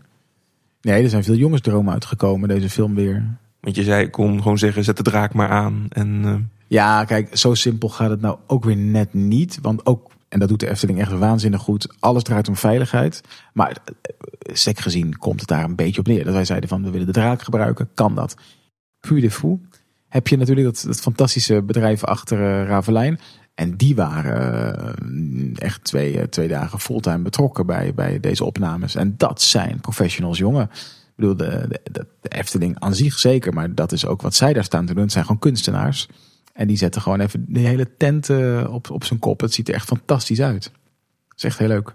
Nee, 0.81 1.03
er 1.03 1.09
zijn 1.09 1.23
veel 1.23 1.35
jongensdromen 1.35 1.93
uitgekomen, 1.93 2.49
deze 2.49 2.69
film 2.69 2.95
weer. 2.95 3.25
Want 3.59 3.75
je 3.75 3.83
zei, 3.83 4.09
kon 4.09 4.41
gewoon 4.41 4.57
zeggen, 4.57 4.83
zet 4.83 4.97
de 4.97 5.03
draak 5.03 5.33
maar 5.33 5.49
aan. 5.49 5.85
En 5.89 6.21
eh, 6.25 6.35
Ja, 6.67 7.05
kijk, 7.05 7.37
zo 7.37 7.53
simpel 7.53 7.89
gaat 7.89 8.09
het 8.09 8.21
nou 8.21 8.37
ook 8.47 8.63
weer 8.63 8.77
net 8.77 9.13
niet. 9.13 9.59
Want 9.61 9.85
ook, 9.85 10.11
en 10.29 10.39
dat 10.39 10.49
doet 10.49 10.59
de 10.59 10.69
Efteling 10.69 10.99
echt 10.99 11.11
waanzinnig 11.11 11.61
goed, 11.61 11.95
alles 11.99 12.23
draait 12.23 12.47
om 12.47 12.55
veiligheid. 12.55 13.21
Maar 13.53 13.77
sec 14.53 14.79
gezien 14.79 15.17
komt 15.17 15.39
het 15.39 15.49
daar 15.49 15.63
een 15.63 15.75
beetje 15.75 15.99
op 15.99 16.07
neer. 16.07 16.23
Dat 16.23 16.33
wij 16.33 16.45
zeiden 16.45 16.69
van, 16.69 16.83
we 16.83 16.89
willen 16.89 17.07
de 17.07 17.13
draak 17.13 17.41
gebruiken, 17.41 17.89
kan 17.93 18.15
dat. 18.15 18.35
Puur 18.99 19.21
de 19.21 19.31
fou 19.31 19.59
heb 20.09 20.27
je 20.27 20.37
natuurlijk 20.37 20.67
dat, 20.67 20.83
dat 20.85 20.99
fantastische 20.99 21.61
bedrijf 21.61 22.03
achter 22.03 22.37
eh, 22.39 22.67
Ravelijn. 22.67 23.19
En 23.55 23.77
die 23.77 23.95
waren 23.95 24.75
eh, 24.75 25.51
echt 25.55 25.83
twee, 25.83 26.19
eh, 26.19 26.23
twee 26.27 26.47
dagen 26.47 26.79
fulltime 26.79 27.17
betrokken 27.23 27.65
bij, 27.65 27.93
bij 27.93 28.19
deze 28.19 28.43
opnames. 28.45 28.95
En 28.95 29.13
dat 29.17 29.41
zijn 29.41 29.79
professionals, 29.81 30.37
jongen. 30.37 30.63
Ik 30.63 31.13
bedoel, 31.15 31.35
de, 31.35 31.65
de, 31.67 31.81
de- 31.91 32.05
Efteling 32.29 32.79
aan 32.79 32.95
zich 32.95 33.19
zeker, 33.19 33.53
maar 33.53 33.75
dat 33.75 33.91
is 33.91 34.05
ook 34.05 34.21
wat 34.21 34.35
zij 34.35 34.53
daar 34.53 34.63
staan 34.63 34.85
te 34.85 34.93
doen. 34.93 35.03
Het 35.03 35.11
zijn 35.11 35.25
gewoon 35.25 35.39
kunstenaars. 35.39 36.07
En 36.53 36.67
die 36.67 36.77
zetten 36.77 37.01
gewoon 37.01 37.19
even 37.19 37.45
de 37.47 37.59
hele 37.59 37.95
tent 37.97 38.29
op, 38.67 38.89
op 38.91 39.03
zijn 39.03 39.19
kop. 39.19 39.39
Het 39.41 39.53
ziet 39.53 39.67
er 39.67 39.73
echt 39.73 39.85
fantastisch 39.87 40.41
uit. 40.41 40.63
Het 41.27 41.37
is 41.37 41.43
echt 41.43 41.57
heel 41.57 41.67
leuk. 41.67 41.93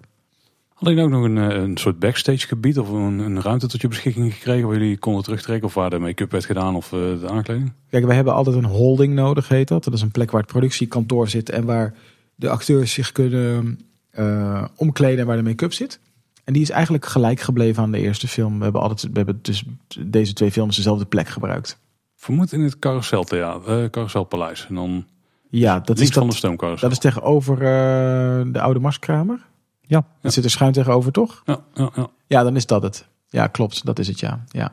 Hadden 0.82 1.00
jullie 1.02 1.16
ook 1.16 1.22
nog 1.22 1.30
een, 1.30 1.50
eh, 1.50 1.62
een 1.62 1.76
soort 1.76 1.98
backstage 1.98 2.46
gebied 2.46 2.78
of 2.78 2.88
een, 2.88 3.18
een 3.18 3.42
ruimte 3.42 3.66
tot 3.66 3.80
je 3.80 3.88
beschikking 3.88 4.34
gekregen 4.34 4.68
waar 4.68 4.78
jullie 4.78 4.98
konden 4.98 5.22
terugtrekken 5.22 5.68
of 5.68 5.74
waar 5.74 5.90
de 5.90 5.98
make-up 5.98 6.30
werd 6.30 6.44
gedaan 6.44 6.74
of 6.76 6.92
eh, 6.92 6.98
de 7.20 7.28
aankleding? 7.28 7.72
Kijk, 7.90 8.04
we 8.04 8.14
hebben 8.14 8.34
altijd 8.34 8.56
een 8.56 8.64
holding 8.64 9.14
nodig, 9.14 9.48
heet 9.48 9.68
dat. 9.68 9.84
Dat 9.84 9.94
is 9.94 10.00
een 10.02 10.10
plek 10.10 10.30
waar 10.30 10.40
het 10.40 10.50
productiekantoor 10.50 11.28
zit 11.28 11.50
en 11.50 11.64
waar 11.64 11.94
de 12.34 12.48
acteurs 12.48 12.92
zich 12.92 13.12
kunnen 13.12 13.80
eh, 14.10 14.64
omkleden 14.76 15.18
en 15.18 15.26
waar 15.26 15.36
de 15.36 15.42
make-up 15.42 15.72
zit. 15.72 16.00
En 16.44 16.52
die 16.52 16.62
is 16.62 16.70
eigenlijk 16.70 17.06
gelijk 17.06 17.40
gebleven 17.40 17.82
aan 17.82 17.92
de 17.92 18.00
eerste 18.00 18.28
film. 18.28 18.56
We 18.56 18.64
hebben 18.64 18.82
altijd, 18.82 19.12
we 19.12 19.16
hebben 19.16 19.38
dus 19.42 19.64
deze 20.06 20.32
twee 20.32 20.50
films 20.50 20.76
dezelfde 20.76 21.04
plek 21.04 21.28
gebruikt. 21.28 21.78
Vermoed 22.16 22.52
in 22.52 22.60
het 22.60 22.78
carouseltheater, 22.78 23.82
eh 23.82 23.90
carouselpaleis. 23.90 24.66
En 24.68 24.74
dan 24.74 25.06
Ja, 25.48 25.80
dat 25.80 25.98
is, 25.98 26.08
van 26.08 26.28
de 26.28 26.34
stoomcarousel. 26.34 26.88
dat 26.88 26.96
is 26.96 27.02
tegenover 27.02 27.58
de 28.52 28.60
oude 28.60 28.80
Marskramer. 28.80 29.50
Ja. 29.92 30.04
Dat 30.20 30.32
zit 30.32 30.44
er 30.44 30.50
schuin 30.50 30.72
tegenover, 30.72 31.12
toch? 31.12 31.42
ja, 31.44 31.60
ja, 31.74 31.90
ja, 31.94 32.06
Ja, 32.26 32.42
dan 32.42 32.56
is 32.56 32.66
dat 32.66 32.82
het. 32.82 33.06
Ja, 33.28 33.46
klopt. 33.46 33.84
Dat 33.86 33.98
is 33.98 34.08
het, 34.08 34.20
ja. 34.20 34.44
Ja, 34.48 34.72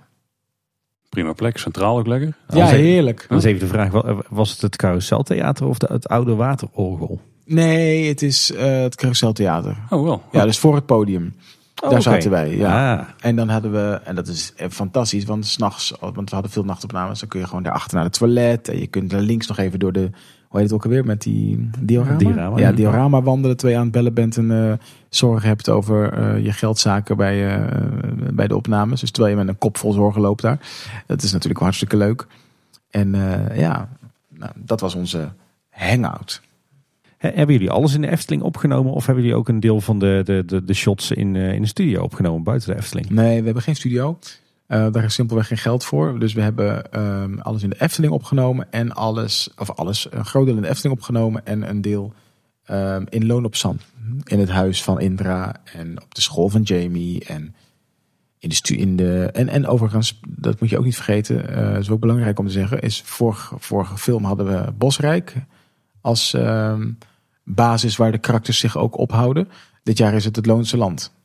prima 1.09 1.33
plek, 1.33 1.57
centraal 1.57 1.97
ook 1.97 2.07
lekker. 2.07 2.35
ja 2.49 2.65
heerlijk. 2.65 3.25
Dan 3.29 3.37
is 3.37 3.43
even 3.43 3.59
de 3.59 3.67
vraag, 3.67 3.91
wa- 3.91 4.15
was 4.29 4.51
het 4.51 4.61
het 4.61 4.75
carouseltheater 4.75 5.67
of 5.67 5.77
de, 5.77 5.87
het 5.91 6.07
oude 6.07 6.35
waterorgel? 6.35 7.21
Nee, 7.45 8.07
het 8.07 8.21
is 8.21 8.51
eh, 8.51 8.81
het 8.81 8.95
Carouseltheater. 8.95 9.77
Oh 9.89 10.03
wel. 10.03 10.21
Ja, 10.31 10.45
dus 10.45 10.57
voor 10.59 10.75
het 10.75 10.85
podium. 10.85 11.35
Daar 11.73 11.91
oké. 11.91 12.01
zaten 12.01 12.31
wij, 12.31 12.55
ja. 12.57 12.97
Ah, 12.97 13.07
En 13.19 13.35
dan 13.35 13.49
hadden 13.49 13.71
we, 13.71 13.99
en 14.03 14.15
dat 14.15 14.27
is 14.27 14.53
eh, 14.55 14.69
fantastisch, 14.69 15.25
want 15.25 15.45
s'nachts, 15.45 15.93
want 15.99 16.29
we 16.29 16.35
hadden 16.35 16.51
veel 16.51 16.63
nachtopnames, 16.63 17.19
dan 17.19 17.29
kun 17.29 17.39
je 17.39 17.45
gewoon 17.47 17.63
daarachter 17.63 17.95
naar 17.95 18.03
het 18.05 18.13
toilet. 18.17 18.67
En 18.69 18.79
je 18.79 18.87
kunt 18.87 19.09
daar 19.09 19.21
links 19.21 19.47
nog 19.47 19.57
even 19.57 19.79
door 19.79 19.91
de, 19.91 20.09
hoe 20.49 20.59
heet 20.59 20.69
het 20.69 20.73
ook 20.73 20.83
alweer, 20.83 21.05
met 21.05 21.21
die 21.21 21.69
diorama? 21.79 22.17
Diorama, 22.17 22.57
ja, 22.59 22.71
diorama 22.71 23.21
wandelen, 23.21 23.57
je 23.69 23.75
aan 23.75 23.83
het 23.83 23.91
bellen 23.91 24.13
bent 24.13 24.37
en 24.37 24.51
eh 24.51 24.73
zorgen 25.09 25.47
hebt 25.47 25.69
over 25.69 26.13
eh, 26.13 26.43
je 26.45 26.51
geldzaken 26.51 27.17
bij, 27.17 27.55
eh, 27.57 27.79
bij 28.33 28.47
de 28.47 28.55
opnames. 28.55 28.99
Dus 28.99 29.11
terwijl 29.11 29.35
je 29.35 29.39
met 29.43 29.53
een 29.53 29.57
kop 29.59 29.77
vol 29.77 29.93
zorgen 29.93 30.21
loopt 30.21 30.41
daar. 30.41 30.59
Dat 31.05 31.21
is 31.21 31.31
natuurlijk 31.31 31.61
hartstikke 31.61 31.97
leuk. 31.97 32.27
En 32.89 33.11
ja, 33.55 33.89
nou, 34.29 34.51
dat 34.55 34.79
was 34.79 34.95
onze 34.95 35.29
hangout. 35.69 36.41
He- 37.17 37.31
Hebben 37.33 37.55
jullie 37.55 37.71
alles 37.71 37.93
in 37.93 38.01
de 38.01 38.11
Efteling 38.11 38.41
opgenomen 38.41 38.93
of 38.93 39.05
hebben 39.05 39.23
jullie 39.23 39.39
ook 39.39 39.47
een 39.49 39.59
deel 39.59 39.81
van 39.81 39.99
de, 39.99 40.21
de, 40.25 40.43
de, 40.45 40.63
de 40.65 40.73
shots 40.73 41.11
in, 41.11 41.35
in 41.35 41.61
de 41.61 41.67
studio 41.67 42.01
opgenomen 42.03 42.43
buiten 42.43 42.69
de 42.69 42.77
Efteling? 42.77 43.09
Nee, 43.09 43.39
we 43.39 43.45
hebben 43.45 43.63
geen 43.63 43.75
studio. 43.75 44.17
Eh, 44.69 44.87
daar 44.91 45.03
is 45.03 45.13
simpelweg 45.13 45.47
geen 45.47 45.57
geld 45.57 45.83
voor. 45.83 46.19
Dus 46.19 46.33
we 46.33 46.41
hebben 46.41 46.91
ehm, 46.91 47.39
alles 47.39 47.63
in 47.63 47.69
de 47.69 47.81
Efteling 47.81 48.13
opgenomen 48.13 48.71
en 48.71 48.91
alles, 48.91 49.49
of 49.57 49.71
alles, 49.71 50.07
een 50.11 50.25
groot 50.25 50.45
deel 50.45 50.55
in 50.55 50.61
de 50.61 50.67
Efteling 50.67 50.95
opgenomen 50.95 51.45
en 51.45 51.69
een 51.69 51.81
deel 51.81 52.13
ehm, 52.63 53.05
in 53.09 53.25
Loon 53.25 53.45
op 53.45 53.55
Zand. 53.55 53.81
In 54.23 54.39
het 54.39 54.49
huis 54.49 54.83
van 54.83 54.99
Indra 54.99 55.55
en 55.63 56.01
op 56.01 56.15
de 56.15 56.21
school 56.21 56.49
van 56.49 56.61
Jamie 56.61 57.25
en 57.25 57.55
in 58.39 58.49
de 58.49 58.55
stu 58.55 58.75
in 58.75 58.95
de 58.95 59.29
en, 59.33 59.47
en 59.47 59.67
overigens, 59.67 60.19
dat 60.27 60.59
moet 60.59 60.69
je 60.69 60.77
ook 60.77 60.85
niet 60.85 60.95
vergeten, 60.95 61.49
eh 61.49 61.77
is 61.77 61.89
ook 61.89 61.99
belangrijk 61.99 62.39
om 62.39 62.45
te 62.45 62.51
zeggen, 62.51 62.81
is 62.81 63.01
vorige, 63.05 63.55
vorige 63.59 63.97
film 63.97 64.23
hadden 64.23 64.45
we 64.45 64.71
Bosrijk 64.71 65.35
als 66.01 66.33
ehm, 66.33 66.91
basis 67.43 67.95
waar 67.95 68.11
de 68.11 68.17
karakters 68.17 68.57
zich 68.57 68.77
ook 68.77 68.97
ophouden. 68.97 69.49
Dit 69.83 69.97
jaar 69.97 70.13
is 70.13 70.25
het 70.25 70.35
het 70.35 70.45
Loonse 70.45 70.77
Land. 70.77 71.17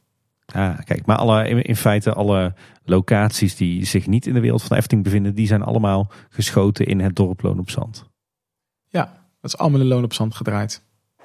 Ah, 0.46 0.78
kijk, 0.84 1.06
maar 1.06 1.16
alle, 1.16 1.48
in, 1.48 1.62
in 1.62 1.76
feite 1.76 2.12
alle 2.12 2.54
locaties 2.84 3.56
die 3.56 3.84
zich 3.84 4.06
niet 4.06 4.26
in 4.26 4.34
de 4.34 4.40
wereld 4.40 4.60
van 4.60 4.68
de 4.70 4.76
Efteling 4.76 5.04
bevinden, 5.04 5.34
die 5.34 5.46
zijn 5.46 5.62
allemaal 5.62 6.10
geschoten 6.28 6.86
in 6.86 7.00
het 7.00 7.16
dorp 7.16 7.42
Loon 7.42 7.58
op 7.58 7.70
Zand. 7.70 8.04
Ja, 8.88 9.04
dat 9.40 9.52
is 9.52 9.58
allemaal 9.58 9.80
in 9.80 9.86
Loon 9.86 10.04
op 10.04 10.12
Zand 10.12 10.34
gedraaid. 10.34 10.82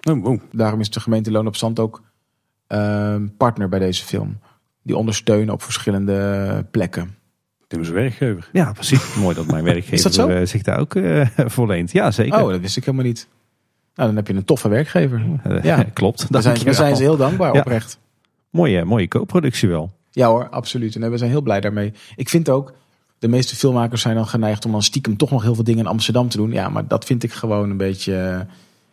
Oh, 0.10 0.26
oh. 0.26 0.42
Daarom 0.52 0.80
is 0.80 0.90
de 0.90 1.00
gemeente 1.00 1.32
Loon 1.32 1.48
op 1.48 1.56
Zand 1.56 1.80
ook 1.80 2.02
ehm, 2.68 3.28
partner 3.38 3.70
bij 3.70 3.80
deze 3.80 4.06
film. 4.06 4.40
Die 4.84 4.98
ondersteunen 4.98 5.54
op 5.54 5.62
verschillende 5.62 6.66
plekken. 6.72 7.16
Tim 7.68 7.82
is 7.82 7.90
werkgever. 7.90 8.50
Ja, 8.52 8.72
precies. 8.72 9.16
Mooi 9.16 9.36
dat 9.36 9.46
mijn 9.48 9.64
werkgever 9.74 10.16
dat 10.16 10.30
eh, 10.30 10.46
zich 10.46 10.62
daar 10.62 10.80
ook 10.80 10.96
eh, 10.96 11.28
voor 11.36 11.68
leent. 11.68 11.92
Ja, 11.92 12.12
zeker. 12.12 12.44
Oh, 12.44 12.50
dat 12.50 12.60
wist 12.60 12.78
ik 12.78 12.86
helemaal 12.86 13.06
niet. 13.06 13.28
Nou, 13.96 14.08
dan 14.08 14.16
heb 14.16 14.28
je 14.28 14.34
een 14.34 14.46
toffe 14.46 14.70
werkgever. 14.70 15.40
Eh, 15.44 15.64
ja. 15.64 15.84
klopt. 15.94 16.32
Daar 16.32 16.42
zijn, 16.42 16.74
zijn 16.74 16.96
ze 16.96 17.02
heel 17.02 17.18
dankbaar 17.18 17.54
Ja. 17.54 17.60
oprecht. 17.60 18.00
Mooie, 18.50 18.86
mooie 18.86 19.08
co-productie 19.08 19.70
wel. 19.70 19.92
Ja 20.12 20.28
hoor, 20.28 20.50
absoluut. 20.50 20.96
En 20.96 21.12
we 21.12 21.18
zijn 21.18 21.30
heel 21.30 21.42
blij 21.42 21.60
daarmee. 21.62 21.94
Ik 22.16 22.30
vind 22.30 22.50
ook, 22.50 22.74
de 23.20 23.28
meeste 23.28 23.56
filmmakers 23.56 24.02
zijn 24.02 24.16
dan 24.16 24.28
geneigd 24.28 24.66
om 24.66 24.72
dan 24.72 24.84
stiekem 24.84 25.18
toch 25.18 25.32
nog 25.32 25.42
heel 25.44 25.56
veel 25.56 25.64
dingen 25.64 25.84
in 25.84 25.90
Amsterdam 25.92 26.30
te 26.30 26.38
doen. 26.38 26.52
Ja, 26.52 26.70
maar 26.70 26.88
dat 26.88 27.06
vind 27.06 27.24
ik 27.24 27.32
gewoon 27.32 27.70
een 27.70 27.78
beetje, 27.78 28.46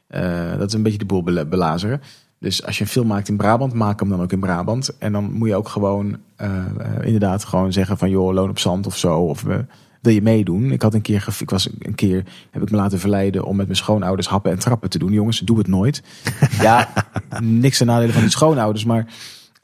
eh, 0.07 0.59
dat 0.59 0.69
is 0.69 0.75
een 0.75 0.83
beetje 0.83 0.99
de 0.99 1.05
boel 1.05 1.23
bela- 1.23 1.45
belazeren. 1.45 2.03
Dus 2.41 2.65
als 2.67 2.79
je 2.79 2.85
een 2.85 2.91
film 2.91 3.07
maakt 3.07 3.29
in 3.29 3.37
Brabant, 3.37 3.73
maak 3.73 4.01
hem 4.01 4.09
dan 4.09 4.23
ook 4.23 4.33
in 4.33 4.41
Brabant. 4.41 4.99
En 4.99 5.13
dan 5.13 5.33
moet 5.33 5.49
je 5.49 5.55
ook 5.55 5.69
gewoon 5.69 6.17
eh, 6.37 6.65
inderdaad 7.03 7.45
gewoon 7.45 7.73
zeggen 7.73 7.99
van 7.99 8.11
joh, 8.11 8.33
loon 8.35 8.51
op 8.51 8.59
zand 8.59 8.87
of 8.87 8.97
zo. 8.97 9.19
Of 9.19 9.45
eh, 9.47 9.59
wil 10.01 10.13
je 10.13 10.23
meedoen? 10.23 10.73
Ik 10.73 10.83
had 10.83 10.95
een 10.95 11.03
keer, 11.03 11.27
ik 11.39 11.51
was 11.51 11.69
een 11.79 11.95
keer, 11.95 12.25
heb 12.51 12.63
ik 12.63 12.71
me 12.71 12.77
laten 12.77 12.99
verleiden 12.99 13.45
om 13.45 13.57
met 13.57 13.67
mijn 13.67 13.79
schoonouders 13.79 14.29
happen 14.29 14.51
en 14.53 14.59
trappen 14.59 14.91
te 14.91 14.99
doen. 14.99 15.13
Jongens, 15.13 15.39
doe 15.39 15.59
het 15.59 15.67
nooit. 15.67 16.03
ja, 16.61 16.89
niks 17.41 17.79
ten 17.79 17.87
nadele 17.87 18.13
van 18.13 18.21
die 18.23 18.31
schoonouders, 18.31 18.85
maar 18.85 19.07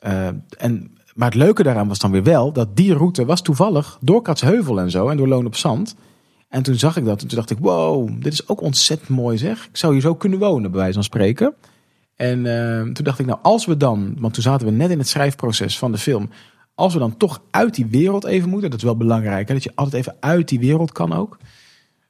eh, 0.03 0.27
en, 0.59 0.97
maar 1.15 1.29
het 1.29 1.39
leuke 1.39 1.63
daaraan 1.63 1.89
was 1.89 1.99
dan 1.99 2.11
weer 2.11 2.23
wel 2.23 2.53
dat 2.53 2.77
die 2.77 2.95
route 2.95 3.25
was 3.25 3.43
toevallig 3.43 3.99
door 4.01 4.23
Katsheuvel 4.23 4.81
en 4.81 4.91
zo 4.91 5.09
en 5.09 5.17
door 5.17 5.29
Loon 5.29 5.47
op 5.47 5.57
Zand. 5.57 5.95
En 6.49 6.63
toen 6.63 6.75
zag 6.75 6.97
ik 6.97 7.05
dat 7.05 7.23
en 7.23 7.29
toen 7.29 7.37
dacht 7.37 7.51
ik, 7.51 7.59
wow, 7.61 8.23
dit 8.23 8.33
is 8.33 8.49
ook 8.49 8.61
ontzettend 8.61 9.09
mooi 9.09 9.39
zeg. 9.39 9.67
Ik 9.67 9.77
zou 9.77 9.93
hier 9.93 10.03
zo 10.03 10.15
kunnen 10.15 10.39
wonen, 10.39 10.71
bij 10.71 10.81
wijze 10.81 10.95
van 10.95 11.05
spreken. 11.05 11.55
En 12.17 12.47
eh, 12.47 12.81
toen 12.81 13.05
dacht 13.05 13.19
ik, 13.19 13.27
nou 13.27 13.39
als 13.43 13.67
we 13.67 13.77
dan, 13.77 14.17
want 14.19 14.35
toen 14.35 14.43
zaten 14.43 14.67
we 14.67 14.73
net 14.73 14.91
in 14.91 14.99
het 14.99 15.09
schrijfproces 15.09 15.79
van 15.79 15.93
de 15.93 15.99
film. 15.99 16.31
Als 16.75 16.93
we 16.93 16.99
dan 16.99 17.17
toch 17.17 17.43
uit 17.51 17.75
die 17.75 17.87
wereld 17.87 18.25
even 18.25 18.49
moeten, 18.49 18.71
dat 18.71 18.79
is 18.79 18.85
wel 18.85 18.97
belangrijk, 18.97 19.49
hè, 19.49 19.55
dat 19.55 19.63
je 19.63 19.73
altijd 19.75 19.95
even 19.95 20.17
uit 20.21 20.49
die 20.49 20.61
wereld 20.61 20.93
kan 20.93 21.13
ook. 21.13 21.39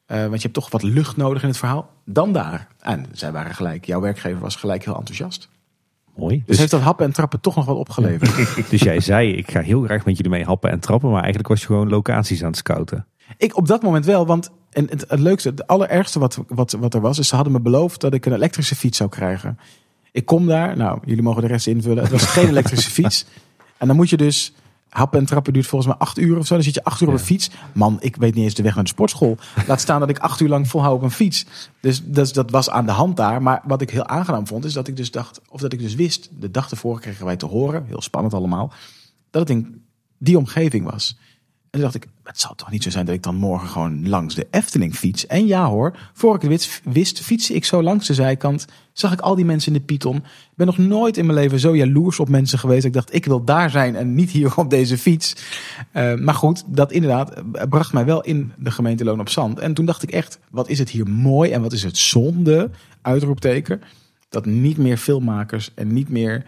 Eh, 0.06 0.20
want 0.20 0.34
je 0.34 0.42
hebt 0.42 0.54
toch 0.54 0.70
wat 0.70 0.82
lucht 0.82 1.16
nodig 1.16 1.42
in 1.42 1.48
het 1.48 1.58
verhaal. 1.58 1.90
Dan 2.04 2.32
daar. 2.32 2.68
En 2.80 3.06
zij 3.12 3.32
waren 3.32 3.54
gelijk, 3.54 3.84
jouw 3.84 4.00
werkgever 4.00 4.40
was 4.40 4.56
gelijk 4.56 4.84
heel 4.84 4.96
enthousiast. 4.96 5.48
Mooi. 6.16 6.42
Dus 6.46 6.58
heeft 6.58 6.70
dat 6.70 6.80
happen 6.80 7.06
en 7.06 7.12
trappen 7.12 7.40
toch 7.40 7.56
nog 7.56 7.64
wat 7.64 7.76
opgeleverd. 7.76 8.54
dus 8.70 8.80
jij 8.80 9.00
zei, 9.00 9.32
ik 9.32 9.50
ga 9.50 9.60
heel 9.60 9.82
graag 9.82 10.04
met 10.04 10.16
jullie 10.16 10.32
mee 10.32 10.44
happen 10.44 10.70
en 10.70 10.80
trappen. 10.80 11.08
Maar 11.08 11.20
eigenlijk 11.20 11.48
was 11.48 11.60
je 11.60 11.66
gewoon 11.66 11.88
locaties 11.88 12.42
aan 12.42 12.48
het 12.48 12.56
scouten. 12.56 13.06
Ik 13.36 13.56
op 13.56 13.66
dat 13.66 13.82
moment 13.82 14.04
wel, 14.04 14.26
want 14.26 14.50
en 14.72 14.86
het, 14.90 15.04
het 15.08 15.20
leukste, 15.20 15.48
het 15.48 15.66
allerergste 15.66 16.18
wat, 16.18 16.38
wat, 16.48 16.72
wat 16.72 16.94
er 16.94 17.00
was, 17.00 17.18
is 17.18 17.28
ze 17.28 17.34
hadden 17.34 17.52
me 17.52 17.60
beloofd 17.60 18.00
dat 18.00 18.14
ik 18.14 18.26
een 18.26 18.32
elektrische 18.32 18.74
fiets 18.74 18.96
zou 18.96 19.10
krijgen. 19.10 19.58
Ik 20.12 20.26
kom 20.26 20.46
daar, 20.46 20.76
nou, 20.76 20.98
jullie 21.04 21.22
mogen 21.22 21.42
de 21.42 21.48
rest 21.48 21.66
invullen. 21.66 22.02
Het 22.02 22.12
was 22.12 22.24
geen 22.24 22.48
elektrische 22.48 22.90
fiets. 23.00 23.26
En 23.78 23.86
dan 23.86 23.96
moet 23.96 24.10
je 24.10 24.16
dus, 24.16 24.54
happen 24.92 25.18
en 25.18 25.26
trappen 25.26 25.52
duurt 25.52 25.66
volgens 25.66 25.90
mij 25.90 26.00
acht 26.00 26.18
uur 26.18 26.38
of 26.38 26.46
zo. 26.46 26.54
Dan 26.54 26.62
zit 26.62 26.74
je 26.74 26.84
acht 26.84 27.00
uur 27.00 27.08
op 27.08 27.14
een 27.14 27.20
fiets. 27.20 27.50
Man, 27.72 27.96
ik 28.00 28.16
weet 28.16 28.34
niet 28.34 28.44
eens 28.44 28.54
de 28.54 28.62
weg 28.62 28.74
naar 28.74 28.84
de 28.84 28.90
sportschool. 28.90 29.38
Laat 29.68 29.80
staan 29.80 30.00
dat 30.00 30.08
ik 30.08 30.18
acht 30.18 30.40
uur 30.40 30.48
lang 30.48 30.68
volhoud 30.68 30.94
op 30.94 31.02
een 31.02 31.10
fiets. 31.10 31.46
Dus 31.80 32.02
dat, 32.04 32.34
dat 32.34 32.50
was 32.50 32.70
aan 32.70 32.86
de 32.86 32.92
hand 32.92 33.16
daar. 33.16 33.42
Maar 33.42 33.62
wat 33.64 33.80
ik 33.80 33.90
heel 33.90 34.06
aangenaam 34.06 34.46
vond, 34.46 34.64
is 34.64 34.72
dat 34.72 34.88
ik 34.88 34.96
dus 34.96 35.10
dacht, 35.10 35.40
of 35.48 35.60
dat 35.60 35.72
ik 35.72 35.78
dus 35.78 35.94
wist, 35.94 36.28
de 36.38 36.50
dag 36.50 36.70
ervoor 36.70 37.00
kregen 37.00 37.24
wij 37.24 37.36
te 37.36 37.46
horen, 37.46 37.84
heel 37.86 38.02
spannend 38.02 38.34
allemaal, 38.34 38.72
dat 39.30 39.48
het 39.48 39.50
in 39.50 39.84
die 40.18 40.38
omgeving 40.38 40.90
was. 40.90 41.18
Toen 41.72 41.80
dacht 41.80 41.94
ik, 41.94 42.06
het 42.22 42.40
zal 42.40 42.54
toch 42.54 42.70
niet 42.70 42.82
zo 42.82 42.90
zijn 42.90 43.06
dat 43.06 43.14
ik 43.14 43.22
dan 43.22 43.34
morgen 43.34 43.68
gewoon 43.68 44.08
langs 44.08 44.34
de 44.34 44.46
Efteling 44.50 44.94
fiets. 44.94 45.26
En 45.26 45.46
ja 45.46 45.66
hoor, 45.66 45.96
voor 46.12 46.34
ik 46.34 46.42
het 46.42 46.80
wist, 46.84 47.20
fietste 47.20 47.54
ik 47.54 47.64
zo 47.64 47.82
langs 47.82 48.06
de 48.06 48.14
zijkant. 48.14 48.66
Zag 48.92 49.12
ik 49.12 49.20
al 49.20 49.34
die 49.34 49.44
mensen 49.44 49.72
in 49.72 49.78
de 49.78 49.84
Python. 49.84 50.16
Ik 50.16 50.52
ben 50.54 50.66
nog 50.66 50.78
nooit 50.78 51.16
in 51.16 51.26
mijn 51.26 51.38
leven 51.38 51.58
zo 51.58 51.76
jaloers 51.76 52.20
op 52.20 52.28
mensen 52.28 52.58
geweest. 52.58 52.84
Ik 52.84 52.92
dacht, 52.92 53.14
ik 53.14 53.24
wil 53.24 53.44
daar 53.44 53.70
zijn 53.70 53.96
en 53.96 54.14
niet 54.14 54.30
hier 54.30 54.56
op 54.56 54.70
deze 54.70 54.98
fiets. 54.98 55.36
Eh, 55.92 56.14
maar 56.14 56.34
goed, 56.34 56.64
dat 56.66 56.92
inderdaad 56.92 57.32
eh, 57.32 57.68
bracht 57.68 57.92
mij 57.92 58.04
wel 58.04 58.20
in 58.20 58.52
de 58.58 58.70
gemeente 58.70 59.04
Loon 59.04 59.20
op 59.20 59.28
Zand. 59.28 59.58
En 59.58 59.74
toen 59.74 59.86
dacht 59.86 60.02
ik 60.02 60.10
echt, 60.10 60.38
wat 60.50 60.68
is 60.68 60.78
het 60.78 60.90
hier 60.90 61.08
mooi 61.08 61.50
en 61.50 61.62
wat 61.62 61.72
is 61.72 61.82
het 61.82 61.96
zonde, 61.96 62.70
uitroepteken. 63.02 63.82
Dat 64.28 64.46
niet 64.46 64.76
meer 64.76 64.96
filmmakers 64.96 65.70
en 65.74 65.92
niet 65.92 66.08
meer 66.08 66.46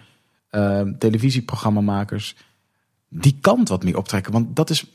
uh, 0.50 0.80
televisieprogrammamakers 0.98 2.36
die 3.08 3.38
kant 3.40 3.68
wat 3.68 3.84
meer 3.84 3.96
optrekken. 3.96 4.32
Want 4.32 4.56
dat 4.56 4.70
is 4.70 4.86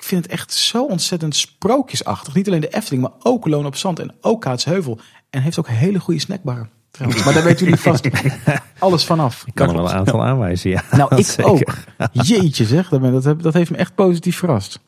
ik 0.00 0.06
vind 0.06 0.22
het 0.22 0.32
echt 0.32 0.52
zo 0.52 0.84
ontzettend 0.84 1.36
sprookjesachtig. 1.36 2.34
Niet 2.34 2.46
alleen 2.46 2.60
de 2.60 2.68
Efteling, 2.68 3.02
maar 3.02 3.12
ook 3.22 3.46
Loon 3.46 3.66
op 3.66 3.76
Zand 3.76 3.98
en 3.98 4.14
ook 4.20 4.40
Kaatsheuvel. 4.40 4.98
En 5.30 5.42
heeft 5.42 5.58
ook 5.58 5.68
hele 5.68 6.00
goede 6.00 6.20
snackbarren. 6.20 6.70
Trouwens. 6.90 7.24
Maar 7.24 7.34
daar 7.34 7.42
weten 7.42 7.64
jullie 7.64 7.80
vast 7.80 8.08
alles 8.78 9.04
vanaf. 9.04 9.42
Ik 9.46 9.54
kan 9.54 9.68
er 9.68 9.74
wel 9.74 9.84
een 9.84 9.96
aantal 9.96 10.24
aanwijzen, 10.24 10.70
ja. 10.70 10.82
Nou, 10.90 11.16
ik 11.16 11.34
ook. 11.42 11.74
Jeetje 12.12 12.64
zeg, 12.64 12.88
dat, 12.88 13.42
dat 13.42 13.54
heeft 13.54 13.70
me 13.70 13.76
echt 13.76 13.94
positief 13.94 14.36
verrast. 14.36 14.80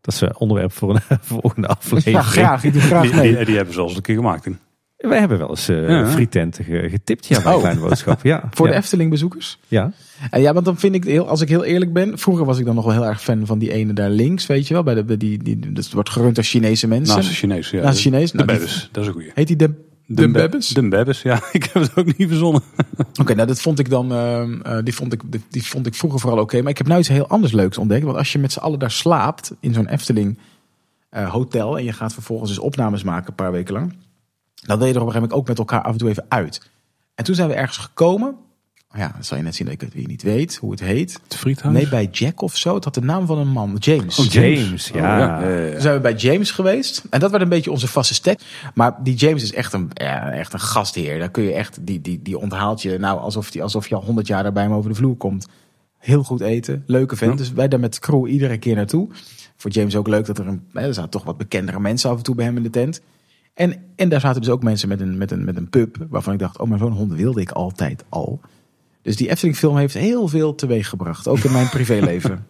Dat 0.00 0.14
is 0.14 0.20
een 0.20 0.36
onderwerp 0.36 0.72
voor 0.72 0.94
een 0.94 1.18
volgende 1.20 1.68
aflevering. 1.68 2.16
Ja, 2.16 2.22
graag. 2.22 2.64
Ik 2.64 2.72
doe 2.72 2.82
graag 2.82 3.12
mee. 3.12 3.36
Die, 3.36 3.44
die, 3.44 3.56
hebben 3.56 3.74
ze 3.74 3.80
al 3.80 3.86
eens 3.86 3.96
een 3.96 4.02
keer 4.02 4.16
gemaakt. 4.16 4.48
Wij 5.00 5.18
hebben 5.18 5.38
wel 5.38 5.48
eens 5.48 5.68
uh, 5.68 5.88
ja. 5.88 6.06
frietenten 6.06 6.64
getipt 6.64 7.26
ja, 7.26 7.42
bij 7.42 7.54
oh. 7.54 7.58
Kleine 7.58 7.80
Boodschap. 7.80 8.22
Ja. 8.22 8.48
Voor 8.50 8.66
ja. 8.66 8.72
de 8.72 8.78
Efteling 8.78 9.10
bezoekers? 9.10 9.58
Ja. 9.68 9.92
En 10.30 10.40
ja, 10.40 10.52
want 10.52 10.64
dan 10.64 10.78
vind 10.78 10.94
ik, 10.94 11.04
heel, 11.04 11.28
als 11.28 11.40
ik 11.40 11.48
heel 11.48 11.64
eerlijk 11.64 11.92
ben, 11.92 12.18
vroeger 12.18 12.44
was 12.44 12.58
ik 12.58 12.64
dan 12.64 12.74
nog 12.74 12.84
wel 12.84 12.92
heel 12.94 13.06
erg 13.06 13.22
fan 13.22 13.46
van 13.46 13.58
die 13.58 13.72
ene 13.72 13.92
daar 13.92 14.10
links, 14.10 14.46
weet 14.46 14.68
je 14.68 14.74
wel, 14.74 14.82
bij 14.82 14.94
de, 14.94 15.04
bij 15.04 15.16
die, 15.16 15.42
die, 15.42 15.72
dat 15.72 15.90
wordt 15.90 16.10
gerund 16.10 16.36
als 16.36 16.48
Chinese 16.48 16.86
mensen. 16.86 17.16
Naast 17.16 17.28
de 17.28 17.34
Chinees, 17.34 17.70
ja. 17.70 17.82
Naast 17.82 17.96
de 17.96 18.02
Chinees. 18.02 18.30
De 18.30 18.36
Nou, 18.36 18.48
die- 18.48 18.56
Bebbes, 18.58 18.88
dat 18.92 19.02
is 19.02 19.08
een 19.08 19.14
goeie. 19.14 19.30
Heet 19.34 19.46
die 19.46 19.56
de, 19.56 19.74
de 20.06 20.30
Bebbes? 20.30 20.68
De 20.68 20.88
Bebbes, 20.88 21.22
ja. 21.22 21.42
Ik 21.52 21.64
heb 21.64 21.82
het 21.82 21.96
ook 21.96 22.16
niet 22.18 22.28
verzonnen. 22.28 22.62
Oké, 23.20 23.34
nou 23.34 23.46
dat 23.46 23.60
vond 23.60 23.78
ik 23.78 23.90
dan, 23.90 24.12
ehm, 24.12 24.60
eh, 24.60 24.78
die, 24.84 24.94
vond 24.94 25.12
ik, 25.12 25.22
die, 25.26 25.42
die 25.48 25.66
vond 25.66 25.86
ik 25.86 25.94
vroeger 25.94 26.20
vooral 26.20 26.38
oké. 26.38 26.60
Maar 26.62 26.70
ik 26.70 26.78
heb 26.78 26.86
nu 26.86 26.96
iets 26.96 27.08
heel 27.08 27.28
anders 27.28 27.52
leuks 27.52 27.78
ontdekt. 27.78 28.04
Want 28.04 28.16
als 28.16 28.32
je 28.32 28.38
met 28.38 28.52
z'n 28.52 28.58
allen 28.58 28.78
daar 28.78 28.90
slaapt 28.90 29.54
in 29.60 29.74
zo'n 29.74 29.88
Efteling 29.88 30.38
eh, 31.10 31.30
hotel 31.30 31.78
en 31.78 31.84
je 31.84 31.92
gaat 31.92 32.12
vervolgens 32.12 32.50
dus 32.50 32.58
opnames 32.58 33.02
maken 33.02 33.28
een 33.28 33.34
paar 33.34 33.52
weken 33.52 33.74
lang. 33.74 33.94
Dan 34.60 34.78
wil 34.78 34.86
je 34.86 34.94
er 34.94 35.00
op 35.00 35.06
een 35.06 35.12
gegeven 35.12 35.20
moment 35.20 35.32
ook 35.32 35.48
met 35.48 35.58
elkaar 35.58 35.82
af 35.82 35.92
en 35.92 35.98
toe 35.98 36.08
even 36.08 36.26
uit. 36.28 36.70
En 37.14 37.24
toen 37.24 37.34
zijn 37.34 37.48
we 37.48 37.54
ergens 37.54 37.76
gekomen. 37.76 38.36
Ja, 38.94 39.10
dan 39.12 39.24
zal 39.24 39.36
je 39.36 39.42
net 39.42 39.54
zien 39.54 39.66
dat 39.66 39.74
ik 39.74 39.80
het 39.80 39.94
weer 39.94 40.06
niet 40.06 40.22
weet 40.22 40.56
hoe 40.56 40.70
het 40.70 40.80
heet. 40.80 41.20
Het 41.22 41.36
friethuis? 41.36 41.74
Nee, 41.74 41.88
bij 41.88 42.08
Jack 42.12 42.42
of 42.42 42.56
zo. 42.56 42.74
Het 42.74 42.84
had 42.84 42.94
de 42.94 43.00
naam 43.00 43.26
van 43.26 43.38
een 43.38 43.48
man, 43.48 43.76
James. 43.78 44.18
Oh, 44.18 44.26
James, 44.26 44.88
ja. 44.88 45.18
ja, 45.18 45.40
ja, 45.40 45.48
ja. 45.48 45.72
Toen 45.72 45.80
zijn 45.80 45.94
we 45.94 46.00
bij 46.00 46.14
James 46.14 46.50
geweest. 46.50 47.02
En 47.10 47.20
dat 47.20 47.30
werd 47.30 47.42
een 47.42 47.48
beetje 47.48 47.70
onze 47.70 47.88
vaste 47.88 48.14
stek. 48.14 48.40
Maar 48.74 48.96
die 49.02 49.14
James 49.14 49.42
is 49.42 49.52
echt 49.52 49.72
een, 49.72 49.90
ja, 49.94 50.30
echt 50.30 50.52
een 50.52 50.60
gastheer. 50.60 51.18
Daar 51.18 51.30
kun 51.30 51.42
je 51.42 51.52
echt, 51.52 51.78
die, 51.80 52.00
die, 52.00 52.22
die 52.22 52.38
onthaalt 52.38 52.82
je 52.82 52.98
nou 52.98 53.20
alsof, 53.20 53.50
die, 53.50 53.62
alsof 53.62 53.88
je 53.88 53.94
al 53.94 54.04
honderd 54.04 54.26
jaar 54.26 54.42
daarbij 54.42 54.62
hem 54.62 54.72
over 54.72 54.90
de 54.90 54.96
vloer 54.96 55.16
komt. 55.16 55.46
Heel 55.98 56.22
goed 56.22 56.40
eten, 56.40 56.82
leuke 56.86 57.16
vent. 57.16 57.30
Ja. 57.30 57.36
Dus 57.36 57.52
wij 57.52 57.68
daar 57.68 57.80
met 57.80 57.98
crew 57.98 58.28
iedere 58.28 58.58
keer 58.58 58.74
naartoe. 58.74 59.08
Voor 59.56 59.70
James 59.70 59.96
ook 59.96 60.08
leuk 60.08 60.26
dat 60.26 60.38
er 60.38 60.46
een, 60.46 60.68
hè, 60.72 60.86
er 60.86 60.94
zaten 60.94 61.10
toch 61.10 61.24
wat 61.24 61.36
bekendere 61.36 61.80
mensen 61.80 62.10
af 62.10 62.16
en 62.16 62.22
toe 62.22 62.34
bij 62.34 62.44
hem 62.44 62.56
in 62.56 62.62
de 62.62 62.70
tent. 62.70 63.00
En, 63.54 63.74
en 63.96 64.08
daar 64.08 64.20
zaten 64.20 64.40
dus 64.40 64.50
ook 64.50 64.62
mensen 64.62 64.88
met 64.88 65.00
een, 65.00 65.18
met 65.18 65.30
een, 65.30 65.44
met 65.44 65.56
een 65.56 65.68
pub. 65.68 66.06
Waarvan 66.08 66.32
ik 66.32 66.38
dacht, 66.38 66.58
oh 66.58 66.68
maar 66.68 66.78
zo'n 66.78 66.92
hond 66.92 67.12
wilde 67.12 67.40
ik 67.40 67.50
altijd 67.50 68.04
al. 68.08 68.40
Dus 69.02 69.16
die 69.16 69.30
Efteling 69.30 69.56
film 69.56 69.76
heeft 69.76 69.94
heel 69.94 70.28
veel 70.28 70.54
teweeg 70.54 70.88
gebracht. 70.88 71.28
Ook 71.28 71.38
in 71.38 71.52
mijn 71.52 71.68
privéleven. 71.78 72.46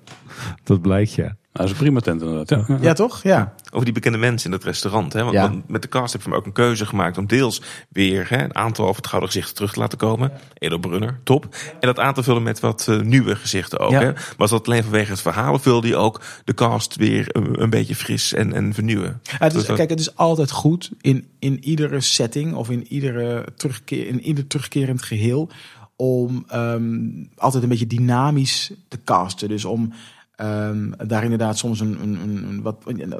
Dat 0.64 0.82
blijkt, 0.82 1.12
ja. 1.12 1.36
Dat 1.52 1.64
is 1.64 1.70
een 1.70 1.76
prima 1.78 2.00
tent 2.00 2.22
inderdaad. 2.22 2.66
Ja. 2.68 2.78
Ja 2.80 2.92
toch? 2.92 3.22
Ja. 3.22 3.54
Over 3.70 3.84
die 3.84 3.94
bekende 3.94 4.18
mensen 4.18 4.50
in 4.50 4.56
het 4.56 4.64
restaurant. 4.64 5.12
Hè? 5.12 5.20
Want 5.22 5.34
Ja. 5.34 5.52
met 5.66 5.82
de 5.82 5.88
cast 5.88 6.12
heb 6.12 6.22
je 6.22 6.34
ook 6.34 6.46
een 6.46 6.52
keuze 6.52 6.86
gemaakt 6.86 7.18
om 7.18 7.26
deels 7.26 7.62
weer 7.88 8.26
hè, 8.28 8.42
een 8.44 8.54
aantal 8.54 8.84
over 8.84 8.96
het 8.96 9.06
gouden 9.06 9.30
gezichten 9.30 9.54
terug 9.54 9.72
te 9.72 9.78
laten 9.80 9.98
komen. 9.98 10.32
Edo 10.54 10.78
Brunner, 10.78 11.20
top. 11.24 11.44
En 11.80 11.86
dat 11.86 11.98
aan 11.98 12.14
te 12.14 12.22
vullen 12.22 12.42
met 12.42 12.60
wat 12.60 12.86
eh, 12.88 13.00
nieuwe 13.00 13.36
gezichten 13.36 13.78
ook. 13.78 13.90
Ja. 13.90 14.00
Hè? 14.00 14.12
Maar 14.12 14.34
als 14.36 14.50
dat 14.50 14.66
alleen 14.66 14.82
vanwege 14.82 15.10
het 15.10 15.20
verhaal 15.20 15.58
vulde 15.58 15.88
je 15.88 15.96
ook 15.96 16.20
de 16.44 16.54
cast 16.54 16.96
weer 16.96 17.24
een, 17.28 17.62
een 17.62 17.70
beetje 17.70 17.94
fris 17.96 18.32
en, 18.32 18.52
en 18.52 18.74
vernieuwen. 18.74 19.20
Ja, 19.22 19.32
het 19.38 19.52
is, 19.52 19.58
Dus 19.58 19.66
dat- 19.66 19.76
kijk, 19.76 19.90
het 19.90 20.00
is 20.00 20.16
altijd 20.16 20.50
goed 20.50 20.90
in, 21.00 21.26
in 21.38 21.64
iedere 21.64 22.00
setting 22.00 22.54
of 22.54 22.70
in, 22.70 22.86
iedere 22.88 23.44
terugkeer, 23.56 24.06
in 24.06 24.20
ieder 24.22 24.46
terugkerend 24.46 25.02
geheel 25.02 25.48
om 25.96 26.44
ehm, 26.48 26.98
altijd 27.36 27.62
een 27.62 27.68
beetje 27.68 27.86
dynamisch 27.86 28.70
te 28.88 28.98
casten. 29.04 29.48
Dus 29.48 29.64
om 29.64 29.92
ehm, 30.40 31.08
daar 31.08 31.22
inderdaad 31.22 31.58
soms 31.58 31.80
een, 31.80 32.02
een, 32.02 32.14
een, 32.22 32.62
wat 32.62 32.82
een 32.86 33.14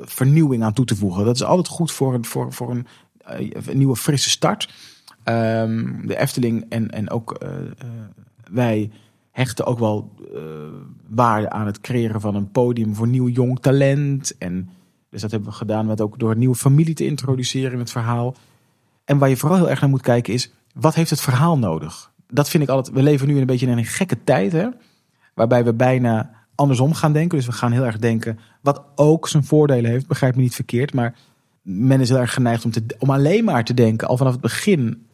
vernieuwing 0.00 0.62
aan 0.62 0.72
toe 0.72 0.84
te 0.84 0.96
voegen. 0.96 1.24
Dat 1.24 1.34
is 1.34 1.44
altijd 1.44 1.68
goed 1.68 1.92
voor 1.92 2.14
een, 2.14 2.24
voor, 2.24 2.52
voor 2.52 2.70
een, 2.70 2.86
eh, 3.24 3.74
nieuwe 3.74 3.96
frisse 3.96 4.30
start. 4.30 4.68
Ehm, 5.22 6.06
de 6.06 6.18
Efteling 6.18 6.66
en, 6.68 6.90
en 6.90 7.10
ook 7.10 7.32
eh, 7.32 7.48
eh, 7.58 7.88
wij 8.50 8.90
hechten 9.30 9.66
ook 9.66 9.78
wel 9.78 10.12
eh, 10.34 10.42
waarde 11.08 11.50
aan 11.50 11.66
het 11.66 11.80
creëren 11.80 12.20
van 12.20 12.34
een 12.34 12.50
podium 12.50 12.94
voor 12.94 13.08
nieuw 13.08 13.28
jong 13.28 13.60
talent. 13.60 14.38
En 14.38 14.68
dus 15.10 15.20
dat 15.20 15.30
hebben 15.30 15.48
we 15.48 15.54
gedaan 15.54 15.86
met 15.86 16.00
ook 16.00 16.18
door 16.18 16.30
een 16.30 16.38
nieuwe 16.38 16.54
familie 16.54 16.94
te 16.94 17.06
introduceren 17.06 17.72
in 17.72 17.78
het 17.78 17.90
verhaal. 17.90 18.34
En 19.04 19.18
waar 19.18 19.28
je 19.28 19.36
vooral 19.36 19.58
heel 19.58 19.70
erg 19.70 19.80
naar 19.80 19.90
moet 19.90 20.02
kijken 20.02 20.32
is, 20.32 20.52
wat 20.74 20.94
heeft 20.94 21.10
het 21.10 21.20
verhaal 21.20 21.58
nodig? 21.58 22.10
Dat 22.26 22.48
vind 22.48 22.62
ik 22.62 22.68
altijd, 22.68 22.96
we 22.96 23.02
leven 23.02 23.28
nu 23.28 23.38
een 23.38 23.46
beetje 23.46 23.66
in 23.66 23.78
een 23.78 23.84
gekke 23.84 24.24
tijd, 24.24 24.52
hè? 24.52 24.68
waarbij 25.34 25.64
we 25.64 25.74
bijna 25.74 26.30
andersom 26.62 26.94
gaan 26.94 27.12
denken. 27.12 27.38
Dus 27.38 27.46
we 27.46 27.52
gaan 27.52 27.72
heel 27.72 27.84
erg 27.84 27.98
denken, 27.98 28.38
wat 28.60 28.82
ook 28.94 29.28
zijn 29.28 29.44
voordelen 29.44 29.90
heeft, 29.90 30.06
begrijp 30.06 30.36
me 30.36 30.42
niet 30.42 30.54
verkeerd, 30.54 30.94
maar 30.94 31.14
men 31.62 32.00
is 32.00 32.08
heel 32.08 32.18
erg 32.18 32.34
geneigd 32.34 32.64
om, 32.64 32.70
te, 32.70 32.84
om 32.98 33.10
alleen 33.10 33.44
maar 33.44 33.64
te 33.64 33.74
denken, 33.74 34.08
al 34.08 34.16
vanaf 34.16 34.32
het 34.32 34.40
begin, 34.40 35.06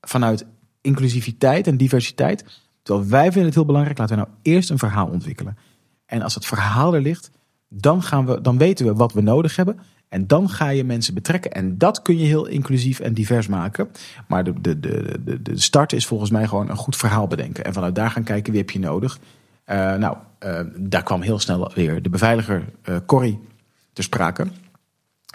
vanuit 0.00 0.46
inclusiviteit 0.80 1.66
en 1.66 1.76
diversiteit. 1.76 2.44
Terwijl 2.82 3.08
wij 3.08 3.24
vinden 3.24 3.44
het 3.44 3.54
heel 3.54 3.64
belangrijk, 3.64 3.98
laten 3.98 4.16
we 4.16 4.22
nou 4.22 4.34
eerst 4.42 4.70
een 4.70 4.78
verhaal 4.78 5.06
ontwikkelen. 5.06 5.56
En 6.06 6.22
als 6.22 6.34
het 6.34 6.46
verhaal 6.46 6.94
er 6.94 7.00
ligt, 7.00 7.30
dan, 7.68 8.02
gaan 8.02 8.26
we, 8.26 8.40
dan 8.40 8.58
weten 8.58 8.86
we 8.86 8.94
wat 8.94 9.12
we 9.12 9.20
nodig 9.20 9.56
hebben. 9.56 9.78
En 10.08 10.26
dan 10.26 10.48
ga 10.48 10.68
je 10.68 10.84
mensen 10.84 11.14
betrekken. 11.14 11.52
En 11.52 11.78
dat 11.78 12.02
kun 12.02 12.18
je 12.18 12.24
heel 12.24 12.46
inclusief 12.46 13.00
en 13.00 13.14
divers 13.14 13.46
maken. 13.46 13.88
Maar 14.28 14.44
de, 14.44 14.60
de, 14.60 14.80
de, 14.80 15.20
de, 15.24 15.42
de 15.42 15.60
start 15.60 15.92
is 15.92 16.06
volgens 16.06 16.30
mij 16.30 16.46
gewoon 16.46 16.70
een 16.70 16.76
goed 16.76 16.96
verhaal 16.96 17.26
bedenken. 17.26 17.64
En 17.64 17.72
vanuit 17.72 17.94
daar 17.94 18.10
gaan 18.10 18.24
kijken 18.24 18.52
wie 18.52 18.60
heb 18.60 18.70
je 18.70 18.78
nodig. 18.78 19.18
Eh, 19.66 19.94
nou, 19.94 20.16
eh, 20.38 20.60
daar 20.76 21.02
kwam 21.02 21.20
heel 21.20 21.38
snel 21.38 21.70
weer 21.74 22.02
de 22.02 22.08
beveiliger 22.08 22.64
eh 22.82 22.96
Corrie 23.06 23.38
te 23.92 24.02
sprake. 24.02 24.46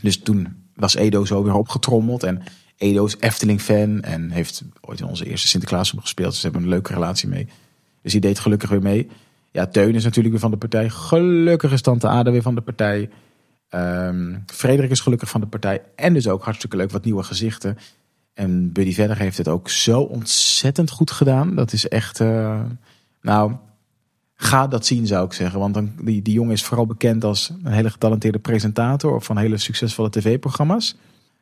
Dus 0.01 0.19
toen 0.19 0.69
was 0.75 0.95
Edo 0.95 1.25
zo 1.25 1.43
weer 1.43 1.53
opgetrommeld. 1.53 2.23
En 2.23 2.41
Edo 2.77 3.05
is 3.05 3.17
Efteling-fan 3.19 4.01
en 4.01 4.29
heeft 4.29 4.63
ooit 4.81 4.99
in 4.99 5.05
onze 5.05 5.25
eerste 5.25 5.47
Sinterklaas 5.47 5.93
gespeeld. 5.97 6.29
Dus 6.29 6.39
ze 6.39 6.45
hebben 6.45 6.63
een 6.63 6.69
leuke 6.69 6.93
relatie 6.93 7.29
mee. 7.29 7.47
Dus 8.01 8.11
die 8.11 8.21
deed 8.21 8.39
gelukkig 8.39 8.69
weer 8.69 8.81
mee. 8.81 9.09
Ja, 9.51 9.67
Teun 9.67 9.95
is 9.95 10.03
natuurlijk 10.03 10.33
weer 10.33 10.43
van 10.43 10.51
de 10.51 10.57
partij. 10.57 10.89
Gelukkig 10.89 11.71
is 11.71 11.81
Tante 11.81 12.07
Ada 12.07 12.31
weer 12.31 12.41
van 12.41 12.55
de 12.55 12.61
partij. 12.61 13.09
Ehm, 13.69 14.35
Frederik 14.45 14.91
is 14.91 14.99
gelukkig 14.99 15.29
van 15.29 15.41
de 15.41 15.47
partij. 15.47 15.81
En 15.95 16.13
dus 16.13 16.27
ook 16.27 16.43
hartstikke 16.43 16.75
leuk 16.75 16.91
wat 16.91 17.05
nieuwe 17.05 17.23
gezichten. 17.23 17.77
En 18.33 18.71
Buddy 18.71 18.93
Verder 18.93 19.17
heeft 19.17 19.37
het 19.37 19.47
ook 19.47 19.69
zo 19.69 20.01
ontzettend 20.01 20.89
goed 20.89 21.11
gedaan. 21.11 21.55
Dat 21.55 21.73
is 21.73 21.87
echt... 21.87 22.19
nou, 23.21 23.55
ga 24.43 24.67
dat 24.67 24.85
zien 24.85 25.07
zou 25.07 25.25
ik 25.25 25.33
zeggen. 25.33 25.59
Want 25.59 25.73
dan, 25.73 25.91
die, 26.01 26.21
die 26.21 26.33
jongen 26.33 26.51
is 26.51 26.63
vooral 26.63 26.85
bekend 26.85 27.23
als 27.23 27.53
een 27.63 27.71
hele 27.71 27.89
getalenteerde 27.89 28.39
presentator... 28.39 29.15
of 29.15 29.25
van 29.25 29.37
hele 29.37 29.57
succesvolle 29.57 30.09
tv-programma's. 30.09 30.97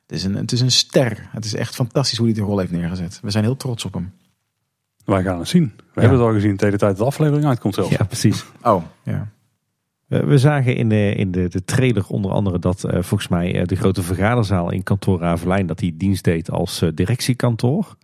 Het 0.08 0.18
is, 0.18 0.24
een, 0.24 0.36
het 0.36 0.52
is 0.52 0.62
een 0.62 0.72
ster. 0.72 1.30
Het 1.32 1.45
is 1.45 1.54
echt 1.54 1.76
fantastisch 1.76 2.18
hoe 2.18 2.28
hij 2.28 2.36
die 2.36 2.45
rol 2.45 2.58
heeft 2.58 2.72
neergezet. 2.72 3.20
We 3.22 3.30
zijn 3.30 3.43
heel 3.43 3.58
trots 3.58 3.86
op 3.86 3.93
hem. 3.93 4.12
Wij 5.06 5.24
gaan 5.24 5.39
het 5.39 5.47
zien. 5.47 5.74
We 5.93 6.02
hebben 6.02 6.20
het 6.20 6.28
al 6.28 6.34
gezien 6.34 6.58
tegen 6.58 6.74
de 6.74 6.80
tijd 6.80 6.91
dat 6.91 7.00
de 7.00 7.06
aflevering 7.06 7.45
uitkomt 7.45 7.74
zelfs. 7.74 7.89
Ja, 7.89 8.04
precies. 8.04 8.45
Oh, 8.62 8.84
ja. 9.04 9.32
We 10.08 10.38
zagen 10.38 10.76
in 10.76 10.89
de, 10.89 11.14
in 11.16 11.32
de, 11.32 11.47
de 11.47 11.64
trailer 11.64 12.08
onder 12.08 12.32
andere 12.32 12.60
dat 12.60 12.84
eh, 12.84 12.91
volgens 12.91 13.28
mij 13.30 13.56
eh, 13.56 13.66
de 13.66 13.76
grote 13.76 14.04
vergaderzaal 14.04 14.72
in 14.72 14.84
kantoor 14.84 15.20
Ravelijn 15.20 15.68
dat 15.68 15.80
die 15.80 15.97
dienst 15.97 16.24
deed 16.24 16.52
als 16.52 16.82
eh, 16.82 16.89
directiekantoor. 16.93 17.95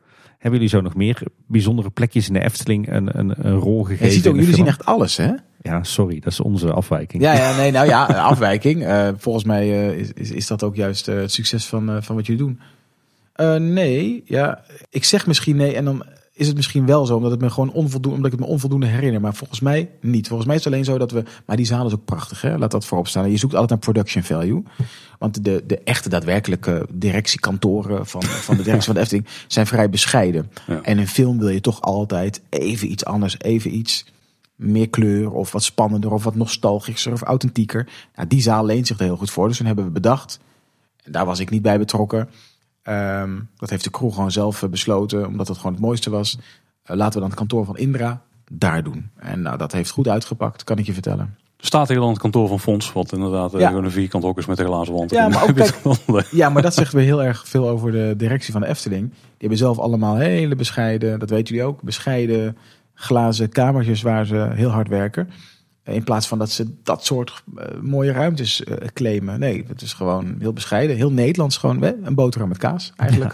Hebben 0.46 0.64
jullie 0.64 0.76
zo 0.76 0.82
nog 0.82 0.96
meer 0.96 1.22
bijzondere 1.48 1.90
plekjes 1.90 2.28
in 2.28 2.34
de 2.34 2.44
Efteling 2.44 2.92
een, 2.92 3.20
een, 3.20 3.34
een 3.38 3.56
rol 3.56 3.84
gegeven? 3.84 4.06
Je 4.06 4.12
ziet 4.12 4.28
ook, 4.28 4.36
jullie 4.36 4.54
zien 4.54 4.68
echt 4.68 4.86
alles, 4.86 5.18
hè? 5.18 5.32
Ja, 5.62 5.84
sorry, 5.84 6.20
dat 6.20 6.32
is 6.32 6.40
onze 6.40 6.72
afwijking. 6.72 7.24
Ja, 7.24 7.34
ja, 7.34 7.58
nee, 7.58 7.72
nou 7.72 7.88
ja, 7.88 8.06
afwijking. 8.32 8.86
Eh, 8.86 9.10
volgens 9.18 9.44
mij 9.44 9.62
eh, 9.62 9.98
is, 9.98 10.12
is, 10.14 10.32
is 10.32 10.48
dat 10.48 10.64
ook 10.64 10.76
juist 10.76 11.08
eh, 11.08 11.16
het 11.16 11.32
succes 11.32 11.66
van, 11.66 12.04
van 12.04 12.16
wat 12.16 12.26
jullie 12.26 12.42
doen. 12.42 12.60
Nee, 13.74 14.24
ja, 14.26 14.64
ik 14.90 15.04
zeg 15.04 15.28
misschien 15.28 15.56
nee 15.56 15.76
en 15.76 15.86
dan 15.86 16.06
is 16.38 16.48
het 16.48 16.56
misschien 16.56 16.86
wel 16.86 17.06
zo, 17.06 17.16
omdat, 17.16 17.32
het 17.32 17.42
me 17.42 17.50
gewoon 17.50 17.72
onvoldoende, 17.72 18.18
omdat 18.18 18.32
ik 18.32 18.38
het 18.38 18.48
me 18.48 18.54
onvoldoende 18.54 18.86
herinner. 18.86 19.22
Maar 19.22 19.36
volgens 19.36 19.60
mij 19.60 19.90
niet. 20.02 20.28
Volgens 20.28 20.48
mij 20.48 20.58
is 20.58 20.64
het 20.64 20.74
alleen 20.74 20.86
zo 20.86 20.98
dat 20.98 21.12
we. 21.12 21.24
Maar 21.46 21.56
die 21.56 21.66
zaal 21.66 21.86
is 21.86 21.94
ook 21.94 22.06
prachtig, 22.06 22.42
hè? 22.42 22.58
laat 22.58 22.72
dat 22.72 22.86
voorop 22.86 23.08
staan. 23.08 23.32
Je 23.32 23.38
zoekt 23.38 23.54
altijd 23.54 23.70
naar 23.70 23.80
production 23.80 24.24
value. 24.24 24.64
Want 25.20 25.44
de, 25.44 25.64
de 25.68 25.80
echte 25.80 26.10
daadwerkelijke 26.10 26.88
directiekantoren 26.94 28.06
van, 28.06 28.24
van 28.24 28.58
de 28.58 28.64
directie 28.64 28.86
van 28.86 28.96
de 28.96 29.02
Efteling 29.02 29.28
zijn 29.48 29.68
vrij 29.68 29.90
bescheiden. 29.90 30.52
Ja. 30.68 30.82
En 30.82 31.00
in 31.00 31.08
film 31.08 31.40
wil 31.40 31.50
je 31.50 31.62
toch 31.62 31.82
altijd 31.82 32.42
even 32.50 32.92
iets 32.92 33.06
anders, 33.06 33.40
even 33.40 33.76
iets 33.76 34.06
meer 34.56 34.90
kleur 34.90 35.32
of 35.32 35.52
wat 35.52 35.64
spannender 35.64 36.12
of 36.12 36.24
wat 36.24 36.36
nostalgischer 36.36 37.14
of 37.14 37.22
authentieker. 37.22 37.88
Nou, 38.16 38.28
die 38.28 38.42
zaal 38.42 38.66
leent 38.66 38.88
zich 38.88 38.98
er 38.98 39.04
heel 39.06 39.18
goed 39.18 39.32
voor. 39.32 39.48
Dus 39.48 39.58
toen 39.58 39.66
hebben 39.66 39.86
we 39.86 39.92
bedacht, 39.92 40.40
en 41.04 41.12
daar 41.12 41.26
was 41.26 41.40
ik 41.40 41.50
niet 41.50 41.62
bij 41.62 41.78
betrokken. 41.78 42.30
Ehm, 42.86 43.32
dat 43.58 43.70
heeft 43.70 43.84
de 43.84 43.90
crew 43.90 44.14
gewoon 44.14 44.32
zelf 44.32 44.64
eh, 44.64 44.70
besloten, 44.70 45.28
omdat 45.28 45.48
het 45.48 45.58
gewoon 45.58 45.72
het 45.72 45.82
mooiste 45.82 46.10
was. 46.10 46.38
Eh, 46.84 46.96
laten 46.96 47.14
we 47.14 47.20
dan 47.20 47.30
het 47.30 47.38
kantoor 47.38 47.66
van 47.66 47.78
Indra 47.78 48.22
daar 48.52 48.84
doen. 48.84 49.10
En 49.16 49.42
nou, 49.42 49.58
dat 49.58 49.72
heeft 49.72 49.90
goed 49.90 50.08
uitgepakt, 50.08 50.64
kan 50.64 50.78
ik 50.78 50.86
je 50.86 50.94
vertellen. 50.94 51.36
Staat 51.58 51.88
hier 51.88 51.98
dan 51.98 52.10
het 52.10 52.18
kantoor 52.18 52.48
van 52.48 52.60
Fonds, 52.60 52.94
wat 52.94 53.12
inderdaad 53.12 53.54
eh, 53.54 53.60
Ja. 53.60 53.72
een 53.72 53.92
vierkant 53.92 54.24
hok 54.24 54.38
is 54.38 54.46
met 54.46 54.60
een 54.60 54.66
glazen 54.66 54.94
wand. 54.94 55.12
Ja, 55.12 55.28
maar 55.30 55.44
ook 55.44 55.56
kijk-. 55.56 56.32
Ja, 56.32 56.50
maar 56.50 56.62
dat 56.62 56.74
zegt 56.74 56.94
weer 56.94 57.04
heel 57.04 57.24
erg 57.24 57.48
veel 57.48 57.70
over 57.70 57.92
de 57.92 58.14
directie 58.18 58.52
van 58.52 58.62
de 58.62 58.68
Efteling. 58.68 59.10
Die 59.10 59.20
hebben 59.38 59.58
zelf 59.58 59.80
allemaal 59.80 60.16
hele 60.16 60.56
bescheiden, 60.56 61.20
dat 61.20 61.30
weten 61.30 61.56
jullie 61.56 61.70
ook, 61.70 61.82
bescheiden 61.82 62.58
glazen 62.94 63.50
kamertjes 63.50 64.02
waar 64.02 64.26
ze 64.26 64.50
heel 64.54 64.70
hard 64.70 64.88
werken. 64.88 65.30
In 65.86 66.04
plaats 66.04 66.28
van 66.28 66.38
dat 66.38 66.50
ze 66.50 66.74
dat 66.84 67.06
soort 67.06 67.44
eh, 67.58 67.80
mooie 67.82 68.12
ruimtes 68.12 68.64
eh, 68.64 68.88
claimen. 68.94 69.40
Nee, 69.40 69.66
het 69.68 69.82
is 69.82 69.94
gewoon 69.94 70.36
heel 70.40 70.54
bescheiden. 70.54 70.96
Heel 70.96 71.12
Nederlands 71.12 71.58
gewoon. 71.58 71.82
hè, 71.82 71.94
Een 72.02 72.16
boterham 72.16 72.50
met 72.50 72.58
kaas 72.58 72.94
eigenlijk. 72.96 73.34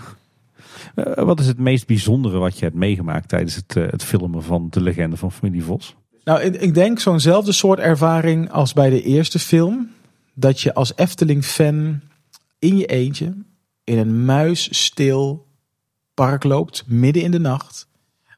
Eh, 0.95 1.23
wat 1.23 1.39
is 1.39 1.47
het 1.47 1.57
meest 1.57 1.87
bijzondere 1.87 2.37
wat 2.37 2.57
je 2.59 2.65
hebt 2.65 2.75
meegemaakt 2.75 3.29
tijdens 3.29 3.55
het, 3.55 3.73
het 3.73 4.03
filmen 4.03 4.43
van 4.43 4.67
de 4.69 4.81
legende 4.81 5.17
van 5.17 5.31
familie 5.31 5.63
Vos? 5.63 5.95
Nou, 6.23 6.41
ik, 6.41 6.55
ik 6.55 6.73
denk 6.73 6.99
zo'nzelfde 6.99 7.51
soort 7.51 7.79
ervaring 7.79 8.51
als 8.51 8.73
bij 8.73 8.89
de 8.89 9.03
eerste 9.03 9.39
film. 9.39 9.89
Dat 10.33 10.61
je 10.61 10.73
als 10.73 10.95
Efteling-fan 10.95 11.99
in 12.59 12.77
je 12.77 12.85
eentje 12.85 13.33
in 13.83 13.97
een 13.97 14.25
muisstil 14.25 15.47
park 16.13 16.43
loopt, 16.43 16.83
midden 16.87 17.23
in 17.23 17.31
de 17.31 17.39
nacht. 17.39 17.87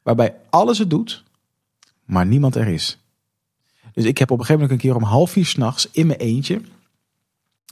Waarbij 0.03 0.35
alles 0.49 0.77
het 0.77 0.89
doet, 0.89 1.23
maar 2.05 2.25
niemand 2.25 2.55
er 2.55 2.67
is. 2.67 3.02
Dus 3.93 4.05
ik 4.05 4.17
heb 4.17 4.31
op 4.31 4.39
een 4.39 4.45
gegeven 4.45 4.61
moment 4.61 4.83
een 4.83 4.89
keer 4.89 5.01
om 5.01 5.09
half 5.09 5.31
vier 5.31 5.45
s'nachts 5.45 5.89
in 5.91 6.07
mijn 6.07 6.19
eentje. 6.19 6.61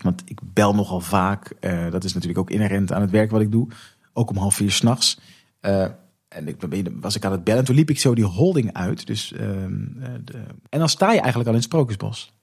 Want 0.02 0.22
ik 0.26 0.40
bel 0.54 0.76
nogal 0.76 1.00
vaak. 1.00 1.54
eh, 1.60 1.92
dat 1.92 2.04
is 2.04 2.14
natuurlijk 2.14 2.40
ook 2.40 2.50
inherent 2.50 2.92
aan 2.92 3.02
het 3.02 3.12
werk 3.12 3.32
wat 3.32 3.42
ik 3.42 3.52
doe. 3.52 3.68
Ook 4.14 4.30
om 4.30 4.38
half 4.38 4.56
vier 4.56 4.72
s'nachts. 4.72 5.20
Eh 5.60 5.88
en 6.34 6.48
ik 6.48 6.56
was 7.00 7.16
ik 7.16 7.26
aan 7.26 7.32
het 7.32 7.44
bellen. 7.44 7.60
En 7.60 7.66
toen 7.66 7.76
liep 7.76 7.90
ik 7.90 8.00
zo 8.00 8.16
die 8.16 8.26
holding 8.26 8.74
uit. 8.74 9.08
Dus, 9.08 9.34
ehm, 9.34 9.84
eh, 10.00 10.10
de, 10.26 10.44
en 10.70 10.80
dan 10.80 10.90
sta 10.90 11.12
je 11.12 11.20
eigenlijk 11.20 11.48
al 11.48 11.54
in 11.56 11.60
het 11.60 11.70
sprookjesbos. 11.70 12.34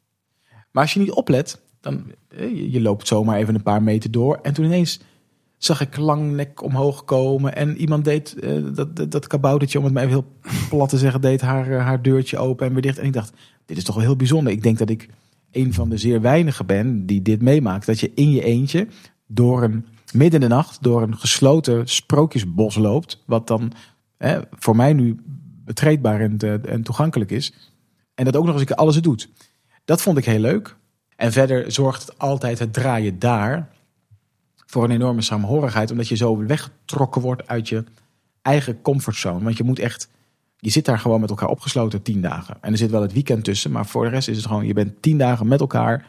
Maar 0.71 0.83
als 0.83 0.95
je 0.95 1.01
niet 1.01 1.11
oplet, 1.11 1.61
dan 1.81 2.05
je, 2.29 2.71
je 2.71 2.81
loopt 2.81 3.07
zomaar 3.07 3.37
even 3.39 3.55
een 3.55 3.63
paar 3.63 3.83
meter 3.83 4.11
door. 4.11 4.39
En 4.43 4.55
toen 4.55 4.65
ineens 4.65 5.01
zag 5.59 5.81
ik 5.81 5.97
langnek 5.97 6.63
omhoog 6.63 7.05
komen. 7.05 7.57
En 7.57 7.77
iemand 7.77 8.05
deed 8.05 8.39
eh, 8.39 8.53
dat, 8.75 8.97
dat, 8.97 9.11
dat 9.11 9.27
kaboutertje, 9.27 9.79
om 9.79 9.85
het 9.85 9.93
maar 9.95 10.03
even 10.03 10.15
heel 10.15 10.53
plat 10.69 10.89
te 10.89 10.99
zeggen, 10.99 11.21
deed 11.21 11.41
haar, 11.41 11.71
eh, 11.71 11.85
haar 11.85 12.03
deurtje 12.03 12.39
open 12.39 12.67
en 12.67 12.73
weer 12.73 12.83
dicht. 12.83 12.99
En 12.99 13.07
ik 13.07 13.13
dacht, 13.13 13.33
dit 13.67 13.77
is 13.77 13.85
toch 13.85 13.95
wel 13.95 14.05
heel 14.05 14.17
bijzonder. 14.17 14.53
Ik 14.53 14.63
denk 14.63 14.79
dat 14.79 14.91
ik 14.91 15.09
een 15.51 15.75
van 15.75 15.89
de 15.89 15.97
zeer 15.97 16.21
weinigen 16.21 16.67
ben 16.67 17.07
die 17.07 17.23
dit 17.23 17.43
meemaakt. 17.43 17.87
Dat 17.87 18.01
je 18.01 18.13
in 18.15 18.31
je 18.31 18.43
eentje 18.43 18.89
door 19.27 19.63
een 19.63 19.87
midden 20.13 20.41
de 20.41 20.49
nacht 20.49 20.83
door 20.83 21.03
een 21.03 21.17
gesloten 21.17 21.89
sprookjesbos 21.89 22.77
loopt. 22.77 23.23
Wat 23.27 23.47
dan 23.47 23.73
hè, 24.17 24.41
voor 24.51 24.77
mij 24.77 24.93
nu 24.93 25.17
betreedbaar 25.65 26.21
en, 26.21 26.39
eh, 26.39 26.73
en 26.73 26.83
toegankelijk 26.83 27.31
is. 27.31 27.53
En 28.15 28.25
dat 28.25 28.37
ook 28.37 28.47
nog 28.47 28.59
eens 28.59 28.75
alles 28.75 28.95
het 28.95 29.05
doet. 29.05 29.29
Dat 29.85 30.03
vond 30.03 30.19
ik 30.19 30.25
heel 30.25 30.39
leuk. 30.39 30.77
En 31.17 31.33
verder 31.33 31.73
zorgt 31.73 32.07
het 32.07 32.19
altijd 32.19 32.59
het 32.59 32.73
draaien 32.73 33.19
daar 33.19 33.69
voor 34.71 34.85
een 34.85 34.91
enorme 34.91 35.23
saamhorigheid. 35.23 35.91
Omdat 35.91 36.09
je 36.09 36.17
zo 36.17 36.37
weggetrokken 36.47 37.23
wordt 37.23 37.49
uit 37.49 37.69
je 37.69 37.85
eigen 38.43 38.83
comfortzone. 38.83 39.45
Want 39.45 39.57
je 39.57 39.65
moet 39.65 39.79
echt, 39.79 40.09
je 40.57 40.71
zit 40.71 40.85
daar 40.85 40.99
gewoon 40.99 41.21
met 41.21 41.31
elkaar 41.31 41.49
opgesloten 41.49 42.03
tien 42.03 42.21
dagen. 42.21 42.57
En 42.61 42.73
er 42.73 42.79
zit 42.79 42.91
wel 42.91 43.03
het 43.03 43.13
weekend 43.13 43.45
tussen. 43.45 43.71
Maar 43.71 43.87
voor 43.87 44.05
de 44.05 44.11
rest 44.11 44.29
is 44.29 44.37
het 44.37 44.47
gewoon, 44.47 44.67
je 44.67 44.75
bent 44.75 45.03
tien 45.03 45.19
dagen 45.19 45.49
met 45.49 45.61
elkaar 45.61 46.07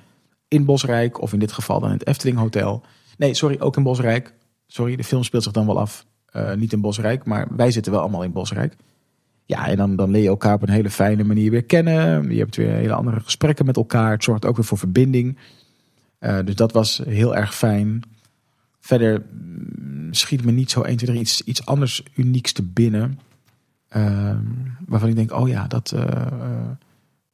in 0.47 0.65
Bosrijk. 0.65 1.21
Of 1.21 1.33
in 1.33 1.39
dit 1.39 1.51
geval 1.51 1.79
dan 1.79 1.89
in 1.91 1.97
het 1.97 2.07
Efteling 2.07 2.37
Hotel. 2.37 2.83
Nee, 3.17 3.33
sorry, 3.33 3.59
ook 3.59 3.77
in 3.77 3.83
Bosrijk. 3.83 4.33
Sorry, 4.67 4.95
de 4.95 5.03
film 5.03 5.23
speelt 5.23 5.43
zich 5.43 5.51
dan 5.51 5.65
wel 5.65 5.79
af. 5.79 6.05
eh, 6.25 6.53
niet 6.53 6.73
in 6.73 6.81
Bosrijk, 6.81 7.25
maar 7.25 7.47
wij 7.55 7.71
zitten 7.71 7.91
wel 7.91 8.01
allemaal 8.01 8.23
in 8.23 8.31
Bosrijk. 8.31 8.75
Ja, 9.45 9.67
en 9.67 9.77
dan, 9.77 9.95
dan 9.95 10.11
leer 10.11 10.21
je 10.21 10.27
elkaar 10.27 10.53
op 10.53 10.61
een 10.61 10.69
hele 10.69 10.89
fijne 10.89 11.23
manier 11.23 11.51
weer 11.51 11.63
kennen. 11.63 12.31
Je 12.31 12.39
hebt 12.39 12.55
weer 12.55 12.71
hele 12.71 12.93
andere 12.93 13.19
gesprekken 13.19 13.65
met 13.65 13.75
elkaar. 13.75 14.11
Het 14.11 14.23
zorgt 14.23 14.45
ook 14.45 14.55
weer 14.55 14.65
voor 14.65 14.77
verbinding. 14.77 15.37
Eh, 16.19 16.37
dus 16.45 16.55
dat 16.55 16.71
was 16.71 17.01
heel 17.05 17.35
erg 17.35 17.55
fijn. 17.55 18.01
Verder 18.89 19.25
mm, 19.31 20.13
schiet 20.13 20.45
me 20.45 20.51
niet 20.51 20.71
zo 20.71 20.81
1, 20.81 20.97
2, 20.97 21.09
3 21.09 21.21
iets, 21.21 21.41
iets 21.41 21.65
anders 21.65 22.03
unieks 22.15 22.51
te 22.51 22.63
binnen. 22.63 23.19
Ehm, 23.87 24.43
waarvan 24.85 25.09
ik 25.09 25.15
denk, 25.15 25.31
oh 25.31 25.47
ja, 25.47 25.67
dat, 25.67 25.91
eh, 25.91 26.01
eh, 26.01 26.69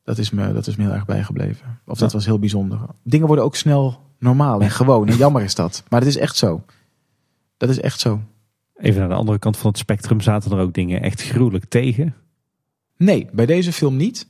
dat, 0.03 0.18
is 0.18 0.30
me, 0.30 0.53
dat 0.53 0.68
is 0.68 0.76
me 0.76 0.84
heel 0.84 0.93
erg 0.93 1.06
bijgebleven. 1.06 1.80
Of 1.86 1.97
dat 1.97 2.14
was 2.14 2.26
heel 2.26 2.39
bijzonder. 2.39 2.80
Dingen 3.03 3.28
worden 3.28 3.45
ook 3.45 3.56
snel 3.56 4.01
normaal 4.20 4.62
en 4.62 4.70
gewoon. 4.70 5.08
En 5.08 5.18
jammer 5.26 5.43
is 5.43 5.56
dat. 5.56 5.84
Maar 5.89 5.99
dat 5.99 6.10
is 6.10 6.18
echt 6.18 6.36
zo. 6.36 6.64
Dat 7.58 7.70
is 7.70 7.80
echt 7.80 7.99
zo. 7.99 8.22
Even 8.76 8.99
naar 8.99 9.10
de 9.10 9.16
andere 9.16 9.39
kant 9.39 9.58
van 9.58 9.70
het 9.70 9.80
spectrum 9.80 10.22
zaten 10.22 10.51
er 10.51 10.60
ook 10.60 10.74
dingen 10.74 11.01
echt 11.01 11.22
gruwelijk 11.22 11.66
tegen. 11.66 12.16
Nee, 12.97 13.28
bij 13.32 13.45
deze 13.45 13.74
film 13.74 13.95
niet. 13.95 14.28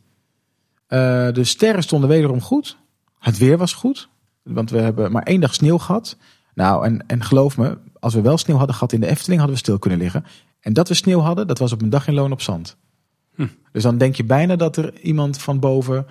Eh, 0.88 1.32
de 1.32 1.44
sterren 1.44 1.84
stonden 1.84 2.10
wederom 2.10 2.42
goed. 2.42 2.78
Het 3.20 3.38
weer 3.38 3.58
was 3.58 3.74
goed. 3.74 4.10
Want 4.44 4.70
we 4.70 4.80
hebben 4.80 5.12
maar 5.12 5.24
één 5.24 5.42
dag 5.42 5.54
sneeuw 5.54 5.78
gehad. 5.78 6.18
Nou, 6.56 6.86
en, 6.86 7.04
en 7.08 7.24
geloof 7.24 7.58
me, 7.58 7.78
als 8.00 8.14
we 8.14 8.22
wel 8.22 8.38
sneeuw 8.38 8.58
hadden 8.58 8.76
gehad 8.76 8.94
in 8.94 9.00
de 9.00 9.08
Efteling, 9.08 9.40
hadden 9.40 9.58
we 9.58 9.64
stil 9.64 9.80
kunnen 9.80 10.00
liggen. 10.00 10.26
En 10.60 10.74
dat 10.74 10.88
we 10.88 10.94
sneeuw 10.94 11.20
hadden, 11.20 11.48
dat 11.48 11.60
was 11.60 11.72
op 11.72 11.82
een 11.82 11.90
dag 11.90 12.08
in 12.08 12.14
loon 12.14 12.32
op 12.32 12.42
zand. 12.42 12.78
Hm. 13.36 13.48
Dus 13.72 13.84
dan 13.84 13.98
denk 13.98 14.16
je 14.16 14.24
bijna 14.24 14.56
dat 14.56 14.78
er 14.78 15.00
iemand 15.00 15.38
van 15.38 15.60
boven 15.60 16.06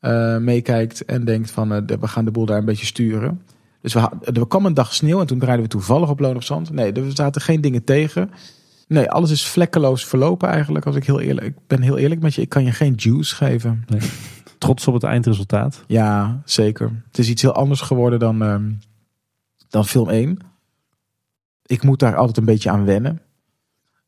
eh, 0.00 0.36
meekijkt 0.36 1.04
en 1.04 1.24
denkt 1.24 1.50
van 1.50 1.72
eh, 1.72 1.98
we 2.00 2.08
gaan 2.08 2.24
de 2.24 2.30
boel 2.30 2.46
daar 2.46 2.58
een 2.58 2.64
beetje 2.64 2.86
sturen. 2.86 3.42
Dus 3.80 3.92
we, 3.92 4.08
er 4.32 4.46
kwam 4.46 4.66
een 4.66 4.74
dag 4.74 4.94
sneeuw 4.94 5.20
en 5.20 5.26
toen 5.26 5.38
draaiden 5.38 5.64
we 5.64 5.70
toevallig 5.70 6.10
op 6.10 6.20
loon 6.20 6.36
op 6.36 6.42
zand. 6.42 6.70
Nee, 6.70 6.92
er 6.92 7.12
zaten 7.12 7.40
geen 7.40 7.60
dingen 7.60 7.84
tegen. 7.84 8.30
Nee, 8.88 9.10
alles 9.10 9.30
is 9.30 9.46
vlekkeloos 9.46 10.04
verlopen 10.04 10.48
eigenlijk. 10.48 10.86
Als 10.86 10.96
ik 10.96 11.04
heel 11.04 11.20
eerlijk, 11.20 11.46
ik 11.46 11.54
ben 11.66 11.82
heel 11.82 11.98
eerlijk 11.98 12.20
met 12.20 12.34
je, 12.34 12.42
ik 12.42 12.48
kan 12.48 12.64
je 12.64 12.72
geen 12.72 12.94
juice 12.94 13.34
geven. 13.34 13.84
Trots 14.58 14.86
op 14.86 14.94
het 14.94 15.02
eindresultaat. 15.02 15.84
Ja, 15.86 16.42
zeker. 16.44 17.02
Het 17.06 17.18
is 17.18 17.28
iets 17.28 17.42
heel 17.42 17.54
anders 17.54 17.80
geworden 17.80 18.18
dan, 18.18 18.42
ehm, 18.42 18.70
dan 19.68 19.86
film 19.86 20.08
1. 20.08 20.38
Ik 21.66 21.82
moet 21.82 21.98
daar 21.98 22.16
altijd 22.16 22.36
een 22.36 22.44
beetje 22.44 22.70
aan 22.70 22.84
wennen. 22.84 23.20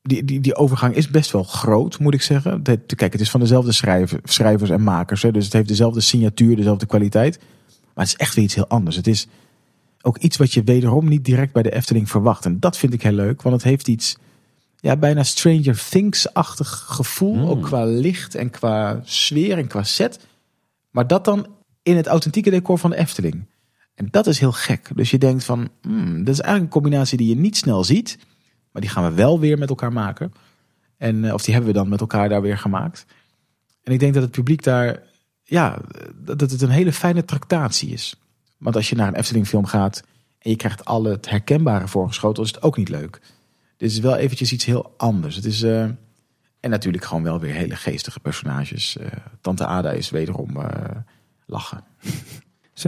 Die, 0.02 0.24
die, 0.24 0.40
die 0.40 0.54
overgang 0.54 0.94
is 0.94 1.08
best 1.08 1.30
wel 1.30 1.42
groot, 1.42 1.98
moet 1.98 2.14
ik 2.14 2.22
zeggen. 2.22 2.62
De- 2.62 2.80
kijk, 2.96 3.12
het 3.12 3.20
is 3.20 3.30
van 3.30 3.40
dezelfde 3.40 3.72
schrijver, 3.72 4.20
schrijvers 4.24 4.70
en 4.70 4.82
makers. 4.82 5.22
Hè, 5.22 5.32
dus 5.32 5.44
het 5.44 5.52
heeft 5.52 5.68
dezelfde 5.68 6.00
signatuur, 6.00 6.56
dezelfde 6.56 6.86
kwaliteit. 6.86 7.38
Maar 7.94 8.04
het 8.04 8.14
is 8.14 8.16
echt 8.16 8.34
weer 8.34 8.44
iets 8.44 8.54
heel 8.54 8.68
anders. 8.68 8.96
Het 8.96 9.06
is 9.06 9.26
ook 10.02 10.18
iets 10.18 10.36
wat 10.36 10.52
je 10.52 10.62
wederom 10.62 11.08
niet 11.08 11.24
direct 11.24 11.52
bij 11.52 11.62
de 11.62 11.74
Efteling 11.74 12.10
verwacht. 12.10 12.44
En 12.44 12.60
dat 12.60 12.76
vind 12.76 12.92
ik 12.92 13.02
heel 13.02 13.12
leuk, 13.12 13.42
want 13.42 13.54
het 13.54 13.64
heeft 13.64 13.88
iets... 13.88 14.16
Ja, 14.76 14.96
bijna 14.96 15.22
Stranger 15.22 15.86
Things-achtig 15.90 16.68
gevoel. 16.88 17.34
Mm. 17.34 17.44
Ook 17.44 17.62
qua 17.62 17.84
licht 17.84 18.34
en 18.34 18.50
qua 18.50 19.00
sfeer 19.04 19.58
en 19.58 19.66
qua 19.66 19.82
set. 19.82 20.26
Maar 20.90 21.06
dat 21.06 21.24
dan 21.24 21.46
in 21.82 21.96
het 21.96 22.06
authentieke 22.06 22.50
decor 22.50 22.78
van 22.78 22.90
de 22.90 22.96
Efteling. 22.96 23.44
En 24.00 24.08
dat 24.10 24.26
is 24.26 24.38
heel 24.38 24.52
gek. 24.52 24.90
Dus 24.94 25.10
je 25.10 25.18
denkt 25.18 25.44
van, 25.44 25.68
hmm, 25.82 26.24
dat 26.24 26.34
is 26.34 26.40
eigenlijk 26.40 26.62
een 26.62 26.80
combinatie 26.80 27.18
die 27.18 27.28
je 27.28 27.36
niet 27.36 27.56
snel 27.56 27.84
ziet. 27.84 28.18
Maar 28.72 28.82
die 28.82 28.90
gaan 28.90 29.04
we 29.04 29.14
wel 29.14 29.40
weer 29.40 29.58
met 29.58 29.68
elkaar 29.68 29.92
maken. 29.92 30.32
En, 30.96 31.24
eh, 31.24 31.34
of 31.34 31.42
die 31.42 31.54
hebben 31.54 31.72
we 31.72 31.78
dan 31.78 31.88
met 31.88 32.00
elkaar 32.00 32.28
daar 32.28 32.42
weer 32.42 32.58
gemaakt. 32.58 33.06
En 33.82 33.92
ik 33.92 33.98
denk 33.98 34.14
dat 34.14 34.22
het 34.22 34.32
publiek 34.32 34.62
daar, 34.62 35.02
ja, 35.44 35.78
dat 36.16 36.50
het 36.50 36.62
een 36.62 36.70
hele 36.70 36.92
fijne 36.92 37.24
tractatie 37.24 37.90
is. 37.90 38.20
Want 38.58 38.76
als 38.76 38.88
je 38.88 38.96
naar 38.96 39.08
een 39.08 39.14
Efteling 39.14 39.46
film 39.46 39.66
gaat 39.66 40.02
en 40.38 40.50
je 40.50 40.56
krijgt 40.56 40.84
al 40.84 41.04
het 41.04 41.30
herkenbare 41.30 41.88
voorgeschoten, 41.88 42.42
is 42.42 42.50
het 42.50 42.62
ook 42.62 42.76
niet 42.76 42.88
leuk. 42.88 43.20
Dit 43.76 43.90
is 43.90 43.98
wel 43.98 44.16
eventjes 44.16 44.52
iets 44.52 44.64
heel 44.64 44.94
anders. 44.96 45.36
Het 45.36 45.44
is, 45.44 45.62
eh, 45.62 45.82
en 46.60 46.70
natuurlijk 46.70 47.04
gewoon 47.04 47.22
wel 47.22 47.40
weer 47.40 47.54
hele 47.54 47.76
geestige 47.76 48.20
personages. 48.20 48.96
Eh, 48.96 49.06
Tante 49.40 49.66
Ada 49.66 49.90
is 49.90 50.10
wederom 50.10 50.56
eh, 50.56 50.96
lachen. 51.46 51.84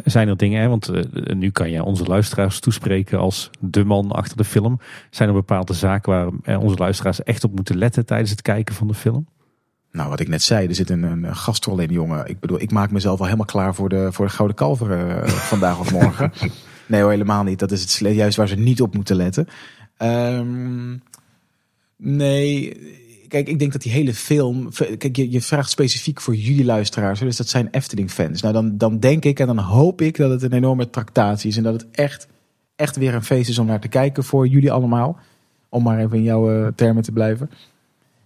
Zijn 0.04 0.28
er 0.28 0.36
dingen, 0.36 0.60
hè? 0.60 0.68
want 0.68 0.88
eh, 0.88 1.02
nu 1.34 1.50
kan 1.50 1.70
je 1.70 1.82
onze 1.84 2.04
luisteraars 2.04 2.60
toespreken 2.60 3.18
als 3.18 3.50
de 3.58 3.84
man 3.84 4.10
achter 4.10 4.36
de 4.36 4.44
film. 4.44 4.80
Zijn 5.10 5.28
er 5.28 5.34
bepaalde 5.34 5.72
zaken 5.72 6.12
waar 6.12 6.28
eh, 6.42 6.62
onze 6.62 6.76
luisteraars 6.76 7.22
echt 7.22 7.44
op 7.44 7.54
moeten 7.54 7.76
letten 7.76 8.06
tijdens 8.06 8.30
het 8.30 8.42
kijken 8.42 8.74
van 8.74 8.86
de 8.86 8.94
film? 8.94 9.26
Nou, 9.92 10.08
wat 10.08 10.20
ik 10.20 10.28
net 10.28 10.42
zei, 10.42 10.68
er 10.68 10.74
zit 10.74 10.90
een, 10.90 11.02
een 11.02 11.36
gastrol 11.36 11.78
in, 11.78 11.90
jongen. 11.90 12.28
Ik 12.28 12.40
bedoel, 12.40 12.60
ik 12.60 12.70
maak 12.70 12.90
mezelf 12.90 13.18
al 13.18 13.24
helemaal 13.24 13.46
klaar 13.46 13.74
voor 13.74 13.88
de, 13.88 14.12
voor 14.12 14.26
de 14.26 14.32
Gouden 14.32 14.56
Kalveren 14.56 15.22
eh, 15.22 15.28
vandaag 15.52 15.78
of 15.78 15.92
morgen. 15.92 16.32
Nee 16.86 17.04
helemaal 17.04 17.42
niet. 17.42 17.58
Dat 17.58 17.72
is 17.72 17.98
het 17.98 18.14
juist 18.14 18.36
waar 18.36 18.48
ze 18.48 18.56
niet 18.56 18.82
op 18.82 18.94
moeten 18.94 19.16
letten. 19.16 19.48
Ehm, 19.96 20.96
nee, 21.96 22.76
kijk, 23.32 23.48
ik 23.48 23.58
denk 23.58 23.72
dat 23.72 23.82
die 23.82 23.92
hele 23.92 24.14
film... 24.14 24.68
Kijk, 24.98 25.16
je, 25.16 25.30
je 25.30 25.40
vraagt 25.40 25.70
specifiek 25.70 26.20
voor 26.20 26.34
jullie 26.34 26.64
luisteraars. 26.64 27.20
Dus 27.20 27.36
dat 27.36 27.48
zijn 27.48 27.68
Efteling-fans. 27.70 28.42
Nou, 28.42 28.54
dan, 28.54 28.78
dan 28.78 28.98
denk 28.98 29.24
ik 29.24 29.40
en 29.40 29.46
dan 29.46 29.58
hoop 29.58 30.00
ik 30.00 30.16
dat 30.16 30.30
het 30.30 30.42
een 30.42 30.52
enorme 30.52 30.90
tractatie 30.90 31.50
is. 31.50 31.56
En 31.56 31.62
dat 31.62 31.72
het 31.72 31.90
echt, 31.90 32.26
echt 32.76 32.96
weer 32.96 33.14
een 33.14 33.24
feest 33.24 33.48
is 33.48 33.58
om 33.58 33.66
naar 33.66 33.80
te 33.80 33.88
kijken 33.88 34.24
voor 34.24 34.46
jullie 34.46 34.72
allemaal. 34.72 35.18
Om 35.68 35.82
maar 35.82 35.98
even 35.98 36.16
in 36.16 36.22
jouw 36.22 36.50
eh, 36.50 36.66
termen 36.74 37.02
te 37.02 37.12
blijven. 37.12 37.50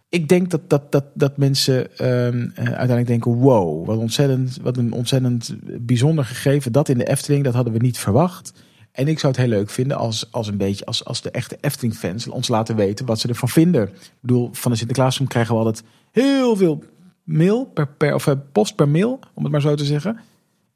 ik 0.08 0.28
denk 0.28 0.50
dat, 0.50 0.70
dat, 0.70 0.92
dat, 0.92 1.04
dat 1.14 1.36
mensen 1.36 1.98
ehm, 1.98 2.48
eh, 2.54 2.64
uiteindelijk 2.64 3.06
denken: 3.06 3.32
wow, 3.32 3.86
wat, 3.86 3.98
ontzettend, 3.98 4.58
wat 4.62 4.76
een 4.76 4.92
ontzettend 4.92 5.56
bijzonder 5.62 6.24
gegeven. 6.24 6.72
Dat 6.72 6.88
in 6.88 6.98
de 6.98 7.08
Efteling, 7.08 7.44
dat 7.44 7.54
hadden 7.54 7.72
we 7.72 7.78
niet 7.78 7.98
verwacht. 7.98 8.52
En 8.96 9.08
ik 9.08 9.18
zou 9.18 9.32
het 9.32 9.42
heel 9.42 9.50
leuk 9.50 9.70
vinden 9.70 9.96
als, 9.96 10.32
als 10.32 10.48
een 10.48 10.56
beetje 10.56 10.84
als, 10.84 11.04
als 11.04 11.20
de 11.22 11.30
echte 11.30 11.58
Efteling-fans 11.60 12.28
ons 12.28 12.48
laten 12.48 12.76
weten 12.76 13.06
wat 13.06 13.20
ze 13.20 13.28
ervan 13.28 13.48
vinden. 13.48 13.82
Ik 13.88 14.12
bedoel, 14.20 14.48
van 14.52 14.70
de 14.70 14.76
Sinterklaasfilm 14.76 15.28
krijgen 15.28 15.52
we 15.52 15.58
altijd 15.58 15.84
heel 16.10 16.56
veel 16.56 16.84
mail 17.24 17.64
per, 17.64 17.88
per 17.88 18.14
of 18.14 18.26
eh, 18.26 18.34
post 18.52 18.74
per 18.74 18.88
mail, 18.88 19.20
om 19.34 19.42
het 19.42 19.52
maar 19.52 19.60
zo 19.60 19.74
te 19.74 19.84
zeggen. 19.84 20.20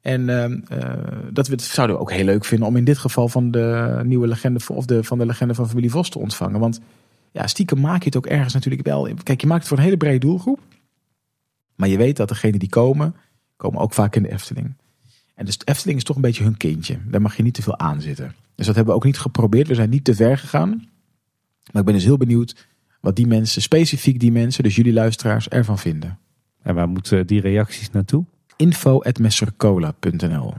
En 0.01 0.29
ehm, 0.29 0.59
eh, 0.67 0.93
dat 1.31 1.47
we 1.47 1.61
zouden 1.61 1.95
we 1.95 2.01
ook 2.01 2.11
heel 2.11 2.25
leuk 2.25 2.45
vinden 2.45 2.67
om 2.67 2.75
in 2.75 2.83
dit 2.83 2.97
geval 2.97 3.27
van 3.27 3.51
de 3.51 3.99
nieuwe 4.03 4.27
legende 4.27 4.59
of 4.67 4.85
de, 4.85 5.03
van 5.03 5.17
de 5.17 5.25
legende 5.25 5.53
van 5.53 5.69
familie 5.69 5.91
Vos 5.91 6.09
te 6.09 6.19
ontvangen. 6.19 6.59
Want 6.59 6.79
ja, 7.31 7.47
stiekem 7.47 7.79
maak 7.79 7.99
je 7.99 8.05
het 8.05 8.17
ook 8.17 8.25
ergens 8.25 8.53
natuurlijk 8.53 8.87
wel. 8.87 9.09
Kijk, 9.23 9.41
je 9.41 9.47
maakt 9.47 9.59
het 9.59 9.67
voor 9.67 9.77
een 9.77 9.83
hele 9.83 9.97
brede 9.97 10.17
doelgroep. 10.17 10.59
Maar 11.75 11.89
je 11.89 11.97
weet 11.97 12.17
dat 12.17 12.27
degenen 12.27 12.59
die 12.59 12.69
komen, 12.69 13.15
komen 13.55 13.81
ook 13.81 13.93
vaak 13.93 14.15
in 14.15 14.23
de 14.23 14.31
Efteling. 14.31 14.73
En 15.41 15.47
dus 15.47 15.57
de 15.57 15.65
Efteling 15.65 15.97
is 15.97 16.03
toch 16.03 16.15
een 16.15 16.21
beetje 16.21 16.43
hun 16.43 16.57
kindje. 16.57 16.97
Daar 17.05 17.21
mag 17.21 17.37
je 17.37 17.43
niet 17.43 17.53
te 17.53 17.61
veel 17.61 17.79
aan 17.79 18.01
zitten. 18.01 18.35
Dus 18.55 18.65
dat 18.65 18.75
hebben 18.75 18.93
we 18.93 18.99
ook 18.99 19.05
niet 19.05 19.19
geprobeerd. 19.19 19.67
We 19.67 19.75
zijn 19.75 19.89
niet 19.89 20.03
te 20.03 20.15
ver 20.15 20.37
gegaan. 20.37 20.69
Maar 21.71 21.81
ik 21.81 21.85
ben 21.85 21.93
dus 21.93 22.03
heel 22.03 22.17
benieuwd 22.17 22.67
wat 22.99 23.15
die 23.15 23.27
mensen, 23.27 23.61
specifiek 23.61 24.19
die 24.19 24.31
mensen, 24.31 24.63
dus 24.63 24.75
jullie 24.75 24.93
luisteraars, 24.93 25.49
ervan 25.49 25.77
vinden. 25.77 26.19
En 26.61 26.75
waar 26.75 26.89
moeten 26.89 27.27
die 27.27 27.41
reacties 27.41 27.89
naartoe? 27.89 28.25
info.messercola.nl 28.55 30.53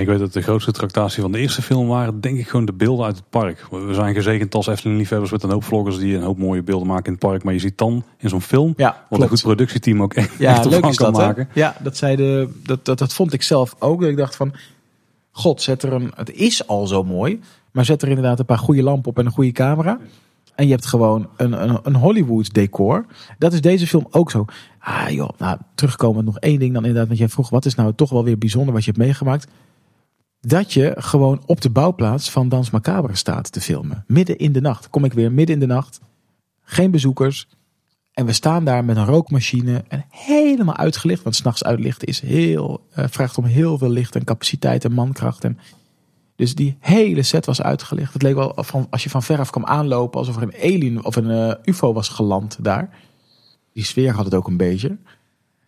ik 0.00 0.06
weet 0.06 0.18
dat 0.18 0.32
de 0.32 0.42
grootste 0.42 0.72
tractatie 0.72 1.22
van 1.22 1.32
de 1.32 1.38
eerste 1.38 1.62
film 1.62 1.88
waren, 1.88 2.20
denk 2.20 2.38
ik, 2.38 2.48
gewoon 2.48 2.64
de 2.64 2.72
beelden 2.72 3.06
uit 3.06 3.16
het 3.16 3.30
park. 3.30 3.66
We 3.70 3.94
zijn 3.94 4.14
gezegend 4.14 4.54
als 4.54 4.66
Efteling-liefhebbers 4.66 5.30
met 5.30 5.42
een 5.42 5.50
hoop 5.50 5.64
vloggers 5.64 5.98
die 5.98 6.16
een 6.16 6.22
hoop 6.22 6.38
mooie 6.38 6.62
beelden 6.62 6.86
maken 6.86 7.04
in 7.04 7.12
het 7.12 7.20
park. 7.20 7.44
Maar 7.44 7.52
je 7.52 7.58
ziet 7.58 7.78
dan 7.78 8.04
in 8.18 8.28
zo'n 8.28 8.40
film, 8.40 8.72
Ja, 8.76 9.04
wat 9.08 9.20
een 9.20 9.28
goed 9.28 9.42
productieteam 9.42 10.02
ook 10.02 10.14
echt, 10.14 10.38
Ja, 10.38 10.62
leuk 10.68 10.80
kan 10.80 10.92
dat, 10.96 11.16
hè? 11.16 11.26
maken. 11.26 11.48
Ja, 11.52 11.76
dat, 11.82 11.96
zei 11.96 12.16
de, 12.16 12.48
dat, 12.62 12.84
dat, 12.84 12.98
dat 12.98 13.12
vond 13.12 13.32
ik 13.32 13.42
zelf 13.42 13.74
ook. 13.78 14.00
Dat 14.00 14.10
ik 14.10 14.16
dacht 14.16 14.36
van, 14.36 14.54
god, 15.30 15.62
zet 15.62 15.82
er 15.82 15.92
een... 15.92 16.12
Het 16.14 16.32
is 16.32 16.66
al 16.66 16.86
zo 16.86 17.04
mooi, 17.04 17.40
maar 17.70 17.84
zet 17.84 18.02
er 18.02 18.08
inderdaad 18.08 18.38
een 18.38 18.44
paar 18.44 18.58
goede 18.58 18.82
lampen 18.82 19.10
op 19.10 19.18
en 19.18 19.26
een 19.26 19.32
goede 19.32 19.52
camera. 19.52 19.98
En 20.54 20.64
je 20.64 20.70
hebt 20.70 20.86
gewoon 20.86 21.28
een, 21.36 21.68
een, 21.68 21.78
een 21.82 21.96
Hollywood 21.96 22.54
decor. 22.54 23.06
Dat 23.38 23.52
is 23.52 23.60
deze 23.60 23.86
film 23.86 24.06
ook 24.10 24.30
zo. 24.30 24.44
Ah 24.78 25.08
joh, 25.10 25.28
nou, 25.38 25.58
terugkomen 25.74 26.24
nog 26.24 26.38
één 26.38 26.58
ding 26.58 26.72
dan 26.72 26.82
inderdaad. 26.82 27.06
Want 27.06 27.18
jij 27.18 27.28
vroeg, 27.28 27.50
wat 27.50 27.64
is 27.64 27.74
nou 27.74 27.94
toch 27.94 28.10
wel 28.10 28.24
weer 28.24 28.38
bijzonder 28.38 28.74
wat 28.74 28.84
je 28.84 28.90
hebt 28.90 29.02
meegemaakt? 29.02 29.46
Dat 30.46 30.72
je 30.72 30.94
gewoon 30.96 31.42
op 31.46 31.60
de 31.60 31.70
bouwplaats 31.70 32.30
van 32.30 32.48
Dans 32.48 32.70
Macabre 32.70 33.16
staat 33.16 33.52
te 33.52 33.60
filmen. 33.60 34.04
Midden 34.06 34.38
in 34.38 34.52
de 34.52 34.60
nacht. 34.60 34.90
Kom 34.90 35.04
ik 35.04 35.12
weer 35.12 35.32
midden 35.32 35.54
in 35.54 35.60
de 35.60 35.74
nacht. 35.74 36.00
Geen 36.62 36.90
bezoekers. 36.90 37.48
En 38.12 38.26
we 38.26 38.32
staan 38.32 38.64
daar 38.64 38.84
met 38.84 38.96
een 38.96 39.04
rookmachine 39.04 39.84
en 39.88 40.04
helemaal 40.08 40.76
uitgelicht. 40.76 41.22
Want 41.22 41.36
s'nachts 41.36 41.64
uitlichten 41.64 42.08
is 42.08 42.20
heel, 42.20 42.86
eh, 42.90 43.04
vraagt 43.08 43.38
om 43.38 43.44
heel 43.44 43.78
veel 43.78 43.88
licht 43.88 44.16
en 44.16 44.24
capaciteit 44.24 44.84
en 44.84 44.92
mankracht. 44.92 45.44
En 45.44 45.58
dus 46.36 46.54
die 46.54 46.76
hele 46.80 47.22
set 47.22 47.46
was 47.46 47.62
uitgelicht. 47.62 48.12
Het 48.12 48.22
leek 48.22 48.34
wel 48.34 48.52
van, 48.56 48.86
als 48.90 49.02
je 49.02 49.10
van 49.10 49.22
veraf 49.22 49.50
kwam 49.50 49.64
aanlopen 49.64 50.18
alsof 50.18 50.36
er 50.36 50.42
een 50.42 50.72
alien 50.72 51.04
of 51.04 51.16
een 51.16 51.30
eh, 51.30 51.54
ufo 51.64 51.92
was 51.92 52.08
geland 52.08 52.64
daar. 52.64 52.98
Die 53.72 53.84
sfeer 53.84 54.12
had 54.12 54.24
het 54.24 54.34
ook 54.34 54.48
een 54.48 54.56
beetje. 54.56 54.88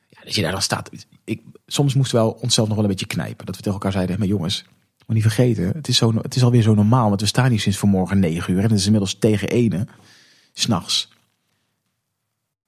Ja, 0.08 0.20
dat 0.24 0.34
je 0.34 0.42
daar 0.42 0.52
dan 0.52 0.62
staat. 0.62 0.90
Ik, 1.24 1.42
soms 1.66 1.94
moesten 1.94 2.18
we 2.18 2.24
wel 2.24 2.38
onszelf 2.40 2.66
nog 2.66 2.76
wel 2.76 2.84
een 2.84 2.90
beetje 2.90 3.06
knijpen. 3.06 3.46
Dat 3.46 3.56
we 3.56 3.62
tegen 3.62 3.72
elkaar 3.72 3.92
zeiden, 3.92 4.18
maar 4.18 4.28
jongens, 4.28 4.64
moet 5.06 5.16
niet 5.16 5.22
vergeten. 5.22 5.66
Het 5.66 5.88
is, 5.88 5.96
zo, 5.96 6.14
het 6.22 6.36
is 6.36 6.42
alweer 6.42 6.62
zo 6.62 6.74
normaal. 6.74 7.08
Want 7.08 7.20
we 7.20 7.26
staan 7.26 7.50
hier 7.50 7.60
sinds 7.60 7.78
vanmorgen 7.78 8.18
negen 8.18 8.52
uur. 8.52 8.62
En 8.62 8.70
het 8.70 8.78
is 8.78 8.84
inmiddels 8.84 9.18
tegen 9.18 9.48
ene. 9.48 9.86
S'nachts. 10.52 11.14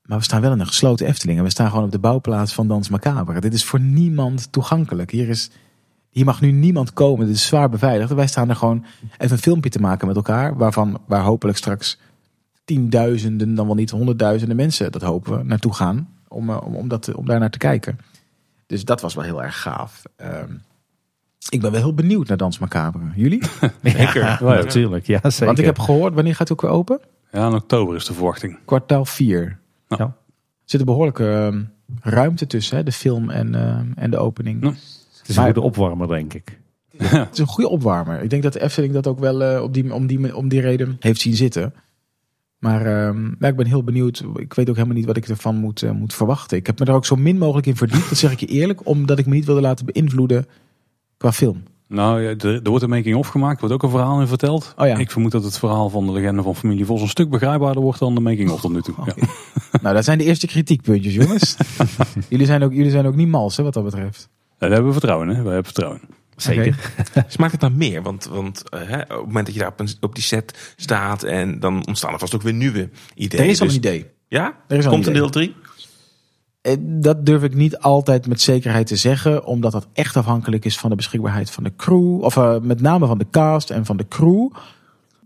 Maar 0.03 0.19
we 0.19 0.25
staan 0.25 0.41
wel 0.41 0.53
in 0.53 0.61
een 0.61 0.67
gesloten 0.67 1.07
Efteling. 1.07 1.39
En 1.39 1.45
we 1.45 1.51
staan 1.51 1.69
gewoon 1.69 1.85
op 1.85 1.91
de 1.91 1.99
bouwplaats 1.99 2.53
van 2.53 2.69
Dans 2.69 2.89
Macabre. 2.89 3.41
Dit 3.41 3.55
is 3.55 3.65
voor 3.65 3.81
niemand 3.81 4.53
toegankelijk. 4.53 5.11
Hier, 5.11 5.29
is, 5.29 5.51
hier 6.11 6.25
mag 6.25 6.41
nu 6.41 6.51
niemand 6.51 6.93
komen. 6.93 7.27
Dit 7.27 7.35
is 7.35 7.47
zwaar 7.47 7.69
beveiligd. 7.69 8.13
Wij 8.13 8.27
staan 8.27 8.49
er 8.49 8.57
gewoon 8.57 8.85
even 9.19 9.37
een 9.37 9.43
filmpje 9.43 9.71
te 9.71 9.81
maken 9.81 10.07
met 10.07 10.17
elkaar. 10.17 10.57
Waarvan, 10.57 11.01
waar 11.07 11.23
hopelijk 11.23 11.59
straks 11.59 11.99
tienduizenden, 12.65 13.55
dan 13.55 13.67
wel 13.67 13.75
niet 13.75 13.91
honderdduizenden 13.91 14.57
mensen, 14.57 14.93
dat 14.93 15.03
hopen 15.03 15.39
we, 15.39 15.45
naartoe 15.45 15.75
gaan. 15.75 16.09
Om, 16.29 16.51
eh, 16.51 16.61
om, 16.65 16.75
om, 16.75 16.89
dat, 16.89 17.15
om 17.15 17.27
daar 17.27 17.41
naar 17.41 17.51
te 17.51 17.59
kijken. 17.59 17.99
Dus 18.69 18.85
dat 18.85 19.01
was 19.01 19.15
wel 19.15 19.25
heel 19.25 19.43
erg 19.43 19.61
gaaf. 19.61 20.03
Ehm, 20.17 20.53
ik 21.49 21.61
ben 21.61 21.71
wel 21.71 21.81
heel 21.81 21.95
benieuwd 21.95 22.29
naar 22.29 22.37
Dans 22.37 22.59
Macabre. 22.59 23.05
Jullie? 23.15 23.43
Zeker. 23.83 24.23
Ja, 24.23 24.39
natuurlijk. 24.41 25.07
Ja, 25.07 25.21
zeker. 25.31 25.47
Want 25.47 25.59
ik 25.59 25.65
heb 25.65 25.79
gehoord, 25.79 26.15
wanneer 26.15 26.35
gaat 26.35 26.49
het 26.49 26.53
ook 26.53 26.63
weer 26.63 26.79
open? 26.79 27.01
Ja, 27.33 27.47
in 27.47 27.55
oktober 27.55 27.97
is 27.97 28.05
de 28.05 28.15
verwachting. 28.15 28.59
Kwartaal 28.65 29.05
4. 29.05 29.59
Ja. 29.89 29.99
Er 29.99 30.13
zit 30.65 30.81
een 30.81 30.87
behoorlijke 30.87 31.31
ehm, 31.31 31.63
ruimte 32.01 32.47
tussen, 32.47 32.77
hè? 32.77 32.83
de 32.83 32.93
film 32.93 33.31
en, 33.31 33.55
ehm, 33.55 33.93
en 33.97 34.11
de 34.11 34.19
opening. 34.19 34.63
Ja. 34.63 34.69
Het 34.69 35.29
is 35.29 35.37
een 35.37 35.45
goede 35.45 35.61
opwarmer, 35.61 36.09
denk 36.09 36.35
ik. 36.35 36.59
Het 36.97 37.33
is 37.33 37.39
een 37.39 37.47
goede 37.47 37.71
opwarmer. 37.71 38.23
Ik 38.23 38.31
denk 38.31 38.43
dat 38.43 38.53
de 38.53 38.61
Efteling 38.61 38.93
dat 38.93 39.07
ook 39.07 39.19
wel 39.19 39.43
eh, 39.43 39.63
op 39.63 39.75
die, 39.75 39.95
om, 39.95 40.07
die, 40.07 40.37
om 40.37 40.49
die 40.49 40.61
reden 40.61 40.97
heeft 41.01 41.21
zien 41.21 41.35
zitten. 41.35 41.75
Maar 42.59 42.87
ehm, 42.87 43.25
ja, 43.39 43.49
ik 43.49 43.57
ben 43.57 43.67
heel 43.67 43.85
benieuwd. 43.85 44.25
Ik 44.35 44.55
weet 44.55 44.69
ook 44.69 44.75
helemaal 44.75 44.97
niet 44.97 45.07
wat 45.07 45.17
ik 45.17 45.29
ervan 45.29 45.57
moet, 45.57 45.83
eh, 45.83 45.91
moet 45.91 46.15
verwachten. 46.15 46.57
Ik 46.57 46.67
heb 46.67 46.79
me 46.79 46.85
er 46.85 46.93
ook 46.93 47.07
zo 47.07 47.17
min 47.17 47.39
mogelijk 47.39 47.67
in 47.67 47.77
verdiept. 47.77 48.09
Dat 48.09 48.19
zeg 48.19 48.33
ik 48.33 48.41
je 48.41 48.47
eerlijk. 48.47 48.87
Omdat 48.87 49.19
ik 49.19 49.27
me 49.27 49.35
niet 49.35 49.45
wilde 49.45 49.61
laten 49.61 49.87
beïnvloeden 49.87 50.47
qua 51.17 51.33
film. 51.33 51.63
Nou, 51.89 52.23
ja, 52.23 52.29
er, 52.29 52.63
er 52.63 52.69
wordt 52.71 52.85
een 52.85 52.91
making-of 52.91 53.29
gemaakt. 53.29 53.55
Er 53.55 53.69
wordt 53.69 53.75
ook 53.75 53.83
een 53.83 53.99
verhaal 53.99 54.21
in 54.21 54.27
verteld. 54.27 54.75
Oh 54.77 54.87
ja. 54.87 54.97
Ik 54.97 55.11
vermoed 55.11 55.33
dat 55.33 55.45
het 55.45 55.59
verhaal 55.59 55.91
van 55.91 56.07
de 56.07 56.13
legende 56.13 56.43
van 56.43 56.57
familie 56.57 56.85
Vos 56.85 57.01
een 57.01 57.09
stuk 57.09 57.31
begrijpbaarder 57.31 57.83
wordt 57.83 57.99
dan 57.99 58.15
de 58.15 58.21
making-of 58.21 58.61
tot 58.61 58.73
nu 58.73 58.83
toe. 58.83 58.95
Ja. 59.05 59.15
Nou, 59.83 59.95
dat 59.95 60.05
zijn 60.05 60.19
de 60.19 60.25
eerste 60.25 60.47
kritiekpuntjes, 60.47 61.15
jongens. 61.15 61.57
jullie, 62.29 62.47
zijn 62.47 62.63
ook, 62.63 62.73
jullie 62.73 62.91
zijn 62.91 63.07
ook 63.07 63.15
niet 63.15 63.29
mals, 63.29 63.57
hè, 63.57 63.63
wat 63.63 63.75
dat 63.75 63.85
betreft. 63.85 64.29
Daar 64.59 64.71
hebben 64.71 64.87
we 64.87 64.93
vertrouwen, 64.93 65.29
hè? 65.29 65.35
Wij 65.35 65.45
hebben 65.45 65.65
vertrouwen. 65.65 66.01
Zeker. 66.43 66.93
Smaakt 67.29 67.53
het 67.53 67.61
dan 67.61 67.77
meer? 67.77 68.03
Want, 68.03 68.25
want 68.25 68.69
eh, 68.69 68.81
hè, 68.89 69.01
op 69.03 69.09
het 69.09 69.27
moment 69.27 69.47
dat 69.47 69.55
je 69.55 69.61
daar 69.61 69.71
op, 69.71 69.81
een, 69.81 69.89
op 70.01 70.15
die 70.15 70.25
set 70.25 70.73
staat 70.77 71.23
en 71.23 71.61
dan 71.61 71.87
ontstaan 71.87 72.13
er 72.13 72.19
vast 72.19 72.35
ook 72.35 72.43
weer 72.43 72.53
nieuwe 72.55 72.91
ideeën. 73.15 73.43
Er 73.43 73.49
is 73.51 73.61
al 73.61 73.67
Dus- 73.67 73.75
een 73.75 73.81
idee. 73.81 74.07
Ja? 74.29 74.55
Er 74.69 74.79
is 74.79 74.85
al 74.85 74.91
Komt 74.91 75.07
een 75.07 75.13
deel 75.13 75.31
3? 75.31 75.55
Eh, 76.61 76.75
Dat 76.81 77.27
durf 77.27 77.43
ik 77.43 77.55
niet 77.55 77.79
altijd 77.79 78.27
met 78.27 78.41
zekerheid 78.41 78.87
te 78.87 78.97
zeggen, 78.97 79.45
omdat 79.45 79.73
dat 79.73 79.87
echt 79.93 80.17
afhankelijk 80.17 80.65
is 80.65 80.79
van 80.79 80.91
de 80.91 80.97
beschikbaarheid 80.97 81.51
van 81.51 81.65
de 81.65 81.73
crew, 81.77 82.21
of 82.23 82.37
eh, 82.37 82.59
met 82.61 82.81
name 82.81 83.07
van 83.07 83.19
de 83.19 83.27
cast 83.31 83.71
en 83.71 83.85
van 83.85 83.97
de 83.97 84.09
crew. 84.09 84.49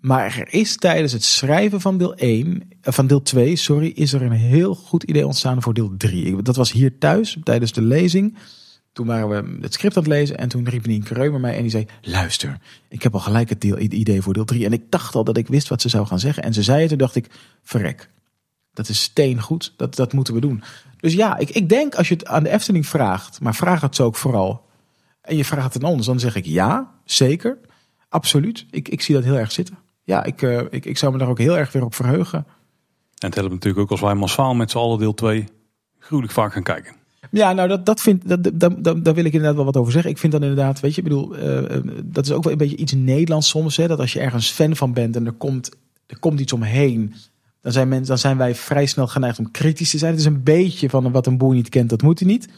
Maar 0.01 0.37
er 0.39 0.53
is 0.55 0.77
tijdens 0.77 1.13
het 1.13 1.25
schrijven 1.25 1.81
van 1.81 1.99
deel 1.99 2.15
1, 2.15 2.63
eh, 2.81 2.93
van 2.93 3.07
deel 3.07 3.23
2, 3.23 3.57
sorry, 3.57 3.93
is 3.95 4.13
er 4.13 4.23
een 4.23 4.33
heel 4.33 4.75
goed 4.75 5.03
idee 5.03 5.27
ontstaan 5.27 5.63
voor 5.63 5.75
deel 5.75 5.95
3. 5.97 6.25
Ik- 6.25 6.45
Dat 6.45 6.57
was 6.57 6.73
hier 6.73 6.99
thuis 6.99 7.39
tijdens 7.43 7.73
de 7.73 7.83
lezing. 7.83 8.37
Toen 8.93 9.07
waren 9.07 9.29
we 9.29 9.59
het 9.61 9.73
script 9.73 9.97
aan 9.97 10.03
het 10.03 10.13
lezen 10.13 10.39
en 10.39 10.49
toen 10.49 10.69
riep 10.69 10.87
Nien 10.87 11.03
Kreumer 11.03 11.41
mij 11.41 11.57
en 11.57 11.63
die 11.63 11.71
zei: 11.71 11.87
Luister, 12.01 12.59
ik 12.89 13.03
heb 13.03 13.15
al 13.15 13.21
gelijk 13.21 13.49
het 13.49 13.65
idee 13.65 14.23
voor 14.23 14.33
deel 14.33 14.45
3. 14.45 14.65
En 14.65 14.73
ik 14.73 14.91
dacht 14.91 15.15
al 15.15 15.25
dat 15.25 15.37
ik 15.37 15.49
wist 15.49 15.69
wat 15.69 15.81
ze 15.81 15.89
zou 15.89 16.07
gaan 16.07 16.19
zeggen. 16.19 16.43
En 16.43 16.53
ze 16.53 16.63
zei 16.63 16.81
het, 16.81 16.89
toen 16.89 16.99
dacht 16.99 17.15
ik: 17.15 17.27
Verrek, 17.63 18.11
dat 18.73 18.89
is 18.89 19.03
steengoed, 19.03 19.75
dat, 19.77 19.95
dat 19.95 20.13
moeten 20.13 20.35
we 20.35 20.41
doen. 20.41 20.63
Dus 20.97 21.13
ja, 21.13 21.37
ik, 21.39 21.51
ik 21.51 21.69
denk 21.69 21.95
als 21.95 22.09
je 22.09 22.15
het 22.15 22.27
aan 22.27 22.43
de 22.43 22.51
Efteling 22.51 22.87
vraagt, 22.87 23.41
maar 23.41 23.55
vraag 23.55 23.81
het 23.81 23.97
zo 23.97 24.05
ook 24.05 24.17
vooral. 24.17 24.71
En 25.21 25.37
je 25.37 25.45
vraagt 25.45 25.75
het 25.75 25.85
aan 25.85 25.91
ons, 25.91 26.07
dan 26.07 26.21
zeg 26.21 26.35
ik 26.35 26.45
ja, 26.45 26.91
zeker. 27.05 27.59
Absoluut. 28.09 28.67
Ik, 28.71 28.89
ik 28.89 29.03
zie 29.03 29.15
dat 29.15 29.25
heel 29.25 29.39
erg 29.39 29.53
zitten. 29.53 29.79
Ja, 30.05 30.25
ik, 30.25 30.43
eh, 30.43 30.61
ik, 30.71 30.85
ik 30.85 30.99
zou 30.99 31.13
me 31.13 31.19
daar 31.19 31.29
ook 31.29 31.39
heel 31.39 31.59
erg 31.59 31.73
weer 31.73 31.85
op 31.85 31.95
verheugen. 31.95 32.39
En 33.19 33.29
het 33.29 33.35
helpt 33.35 33.53
natuurlijk 33.53 33.83
ook 33.83 33.91
als 33.91 34.01
wij 34.01 34.15
massaal 34.15 34.55
met 34.55 34.71
z'n 34.71 34.79
allen 34.79 34.99
deel 34.99 35.15
2 35.15 35.49
gruwelijk 35.99 36.33
vaak 36.33 36.53
gaan 36.53 36.63
kijken. 36.63 36.95
Ja, 37.33 37.53
nou, 37.53 37.69
dat, 37.69 37.87
dat 37.87 38.01
vind, 38.01 38.29
dat, 38.29 38.51
dat, 38.53 38.85
dat, 38.85 39.05
daar 39.05 39.15
wil 39.15 39.25
ik 39.25 39.33
inderdaad 39.33 39.57
wel 39.57 39.65
wat 39.65 39.77
over 39.77 39.93
zeggen. 39.93 40.11
Ik 40.11 40.19
vind 40.19 40.33
dan 40.33 40.43
inderdaad, 40.43 40.81
weet 40.81 40.95
je, 40.95 41.03
ik 41.03 41.09
bedoel, 41.09 41.37
eh, 41.37 41.77
eh, 41.77 41.85
dat 42.05 42.25
is 42.25 42.33
ook 42.33 42.43
wel 42.43 42.53
een 42.53 42.59
beetje 42.59 42.77
iets 42.77 42.93
Nederlands 42.93 43.49
soms. 43.49 43.77
Hè, 43.77 43.87
dat 43.87 43.99
als 43.99 44.13
je 44.13 44.21
ergens 44.21 44.51
fan 44.51 44.77
van 44.77 44.93
bent 44.93 45.17
en 45.17 45.27
er 45.27 45.33
komt, 45.33 45.71
er 46.07 46.19
komt 46.19 46.41
iets 46.41 46.53
omheen, 46.53 47.15
dan 47.61 47.73
zijn, 47.73 47.89
mensen, 47.89 48.07
dan 48.07 48.19
zijn 48.19 48.37
wij 48.37 48.55
vrij 48.55 48.87
snel 48.87 49.07
geneigd 49.07 49.39
om 49.39 49.51
kritisch 49.51 49.91
te 49.91 49.99
zijn. 49.99 50.11
Het 50.11 50.21
is 50.21 50.27
een 50.27 50.43
beetje 50.43 50.91
van 50.91 51.13
wat 51.13 51.27
een 51.27 51.39
boer 51.39 51.55
niet 51.55 51.69
kent, 51.69 51.91
dat 51.91 52.03
moet 52.03 52.19
hij 52.19 52.29
niet. 52.29 52.49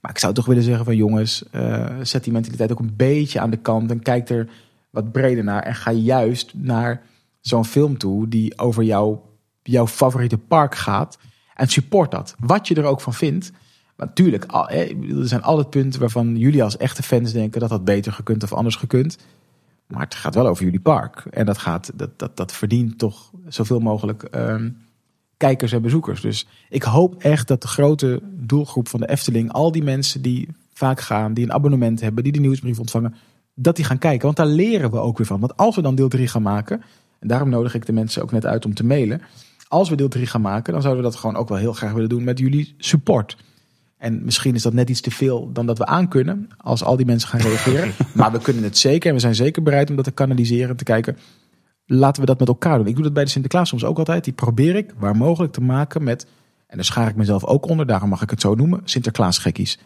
Maar 0.00 0.10
ik 0.10 0.18
zou 0.18 0.34
toch 0.34 0.46
willen 0.46 0.62
zeggen 0.62 0.84
van 0.84 0.96
jongens, 0.96 1.44
eh, 1.50 1.96
zet 2.02 2.24
die 2.24 2.32
mentaliteit 2.32 2.72
ook 2.72 2.78
een 2.78 2.96
beetje 2.96 3.40
aan 3.40 3.50
de 3.50 3.56
kant 3.56 3.90
en 3.90 4.02
kijk 4.02 4.28
er 4.28 4.48
wat 4.90 5.12
breder 5.12 5.44
naar. 5.44 5.62
En 5.62 5.74
ga 5.74 5.92
juist 5.92 6.52
naar 6.54 7.02
zo'n 7.40 7.64
film 7.64 7.98
toe 7.98 8.28
die 8.28 8.58
over 8.58 8.82
jouw, 8.82 9.30
jouw 9.62 9.86
favoriete 9.86 10.38
park 10.38 10.74
gaat. 10.74 11.18
En 11.54 11.68
support 11.68 12.10
dat. 12.10 12.34
Wat 12.38 12.68
je 12.68 12.74
er 12.74 12.84
ook 12.84 13.00
van 13.00 13.14
vindt. 13.14 13.52
Maar 13.96 14.06
natuurlijk, 14.06 14.44
er 14.52 15.28
zijn 15.28 15.42
altijd 15.42 15.70
punten 15.70 16.00
waarvan 16.00 16.36
jullie 16.36 16.62
als 16.62 16.76
echte 16.76 17.02
fans 17.02 17.32
denken 17.32 17.60
dat 17.60 17.68
dat 17.68 17.84
beter 17.84 18.12
gekund 18.12 18.42
of 18.42 18.52
anders 18.52 18.76
gekund. 18.76 19.18
Maar 19.86 20.00
het 20.00 20.14
gaat 20.14 20.34
wel 20.34 20.46
over 20.46 20.64
jullie 20.64 20.80
park. 20.80 21.24
En 21.30 21.46
dat, 21.46 21.58
gaat, 21.58 21.90
dat, 21.94 22.18
dat, 22.18 22.36
dat 22.36 22.52
verdient 22.52 22.98
toch 22.98 23.30
zoveel 23.48 23.80
mogelijk 23.80 24.22
ehm, 24.22 24.70
kijkers 25.36 25.72
en 25.72 25.82
bezoekers. 25.82 26.20
Dus 26.20 26.46
ik 26.68 26.82
hoop 26.82 27.22
echt 27.22 27.48
dat 27.48 27.62
de 27.62 27.68
grote 27.68 28.20
doelgroep 28.22 28.88
van 28.88 29.00
de 29.00 29.08
Efteling, 29.08 29.52
al 29.52 29.72
die 29.72 29.82
mensen 29.82 30.22
die 30.22 30.48
vaak 30.72 31.00
gaan, 31.00 31.34
die 31.34 31.44
een 31.44 31.52
abonnement 31.52 32.00
hebben, 32.00 32.24
die 32.24 32.32
de 32.32 32.40
nieuwsbrief 32.40 32.78
ontvangen, 32.78 33.14
dat 33.54 33.76
die 33.76 33.84
gaan 33.84 33.98
kijken. 33.98 34.24
Want 34.24 34.36
daar 34.36 34.46
leren 34.46 34.90
we 34.90 34.98
ook 34.98 35.18
weer 35.18 35.26
van. 35.26 35.40
Want 35.40 35.56
als 35.56 35.76
we 35.76 35.82
dan 35.82 35.94
deel 35.94 36.08
3 36.08 36.28
gaan 36.28 36.42
maken, 36.42 36.82
en 37.18 37.28
daarom 37.28 37.48
nodig 37.48 37.74
ik 37.74 37.86
de 37.86 37.92
mensen 37.92 38.22
ook 38.22 38.32
net 38.32 38.46
uit 38.46 38.64
om 38.64 38.74
te 38.74 38.84
mailen. 38.84 39.22
als 39.68 39.88
we 39.88 39.96
deel 39.96 40.08
3 40.08 40.26
gaan 40.26 40.40
maken, 40.40 40.72
dan 40.72 40.82
zouden 40.82 41.04
we 41.04 41.10
dat 41.10 41.18
gewoon 41.20 41.36
ook 41.36 41.48
wel 41.48 41.58
heel 41.58 41.72
graag 41.72 41.92
willen 41.92 42.08
doen 42.08 42.24
met 42.24 42.38
jullie 42.38 42.74
support. 42.78 43.36
En 43.98 44.24
misschien 44.24 44.54
is 44.54 44.62
dat 44.62 44.72
net 44.72 44.90
iets 44.90 45.00
te 45.00 45.10
veel 45.10 45.52
dan 45.52 45.66
dat 45.66 45.78
we 45.78 45.86
aankunnen 45.86 46.48
als 46.56 46.84
al 46.84 46.96
die 46.96 47.06
mensen 47.06 47.28
gaan 47.28 47.40
reageren. 47.40 47.92
maar 48.14 48.32
we 48.32 48.38
kunnen 48.38 48.62
het 48.62 48.78
zeker 48.78 49.08
en 49.08 49.14
we 49.14 49.20
zijn 49.20 49.34
zeker 49.34 49.62
bereid 49.62 49.90
om 49.90 49.96
dat 49.96 50.04
te 50.04 50.10
kanaliseren 50.10 50.68
en 50.68 50.76
te 50.76 50.84
kijken. 50.84 51.16
Laten 51.86 52.20
we 52.20 52.26
dat 52.26 52.38
met 52.38 52.48
elkaar 52.48 52.78
doen. 52.78 52.86
Ik 52.86 52.94
doe 52.94 53.04
dat 53.04 53.12
bij 53.12 53.24
de 53.24 53.30
Sinterklaas 53.30 53.68
soms 53.68 53.84
ook 53.84 53.98
altijd. 53.98 54.24
Die 54.24 54.32
probeer 54.32 54.76
ik 54.76 54.94
waar 54.98 55.16
mogelijk 55.16 55.52
te 55.52 55.60
maken 55.60 56.02
met, 56.02 56.26
en 56.66 56.76
daar 56.76 56.84
schaar 56.84 57.08
ik 57.08 57.16
mezelf 57.16 57.44
ook 57.44 57.68
onder, 57.68 57.86
daarom 57.86 58.08
mag 58.08 58.22
ik 58.22 58.30
het 58.30 58.40
zo 58.40 58.54
noemen, 58.54 58.80
Sinterklaas 58.84 59.38
gekkies. 59.38 59.78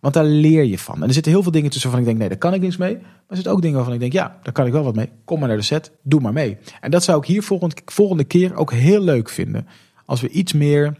Want 0.00 0.14
daar 0.14 0.24
leer 0.24 0.64
je 0.64 0.78
van. 0.78 0.94
En 0.94 1.06
er 1.08 1.12
zitten 1.12 1.32
heel 1.32 1.42
veel 1.42 1.52
dingen 1.52 1.70
tussen 1.70 1.90
waarvan 1.90 2.08
ik 2.08 2.18
denk, 2.18 2.30
nee, 2.30 2.38
daar 2.38 2.50
kan 2.50 2.58
ik 2.58 2.60
niks 2.60 2.76
mee. 2.76 2.94
Maar 2.94 3.28
er 3.28 3.34
zitten 3.34 3.52
ook 3.52 3.60
dingen 3.60 3.76
waarvan 3.76 3.94
ik 3.94 4.00
denk, 4.00 4.12
ja, 4.12 4.38
daar 4.42 4.52
kan 4.52 4.66
ik 4.66 4.72
wel 4.72 4.84
wat 4.84 4.94
mee. 4.94 5.08
Kom 5.24 5.38
maar 5.38 5.48
naar 5.48 5.56
de 5.56 5.62
set, 5.62 5.92
doe 6.02 6.20
maar 6.20 6.32
mee. 6.32 6.58
En 6.80 6.90
dat 6.90 7.04
zou 7.04 7.18
ik 7.18 7.26
hier 7.26 7.42
volgende, 7.42 7.76
volgende 7.84 8.24
keer 8.24 8.54
ook 8.54 8.72
heel 8.72 9.00
leuk 9.00 9.28
vinden. 9.28 9.66
Als 10.04 10.20
we 10.20 10.28
iets 10.28 10.52
meer, 10.52 10.98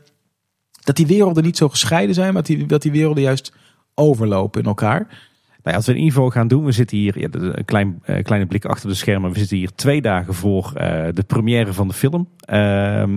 dat 0.80 0.96
die 0.96 1.06
werelden 1.06 1.44
niet 1.44 1.56
zo 1.56 1.68
gescheiden 1.68 2.14
zijn, 2.14 2.32
maar 2.32 2.42
dat 2.42 2.56
die, 2.56 2.66
dat 2.66 2.82
die 2.82 2.92
werelden 2.92 3.22
juist 3.22 3.52
overlopen 3.94 4.60
in 4.60 4.66
elkaar. 4.66 4.98
Nou 5.62 5.70
ja, 5.70 5.74
als 5.74 5.86
we 5.86 5.92
een 5.92 5.98
info 5.98 6.30
gaan 6.30 6.48
doen, 6.48 6.64
we 6.64 6.72
zitten 6.72 6.96
hier, 6.96 7.18
ja, 7.20 7.28
een 7.32 7.64
klein, 7.64 8.02
uh, 8.06 8.22
kleine 8.22 8.46
blik 8.46 8.64
achter 8.64 8.88
de 8.88 8.94
schermen. 8.94 9.32
We 9.32 9.38
zitten 9.38 9.56
hier 9.56 9.70
twee 9.74 10.00
dagen 10.02 10.34
voor 10.34 10.72
uh, 10.76 10.82
de 11.14 11.22
première 11.26 11.72
van 11.72 11.88
de 11.88 11.94
film. 11.94 12.28
Uh, 12.52 12.56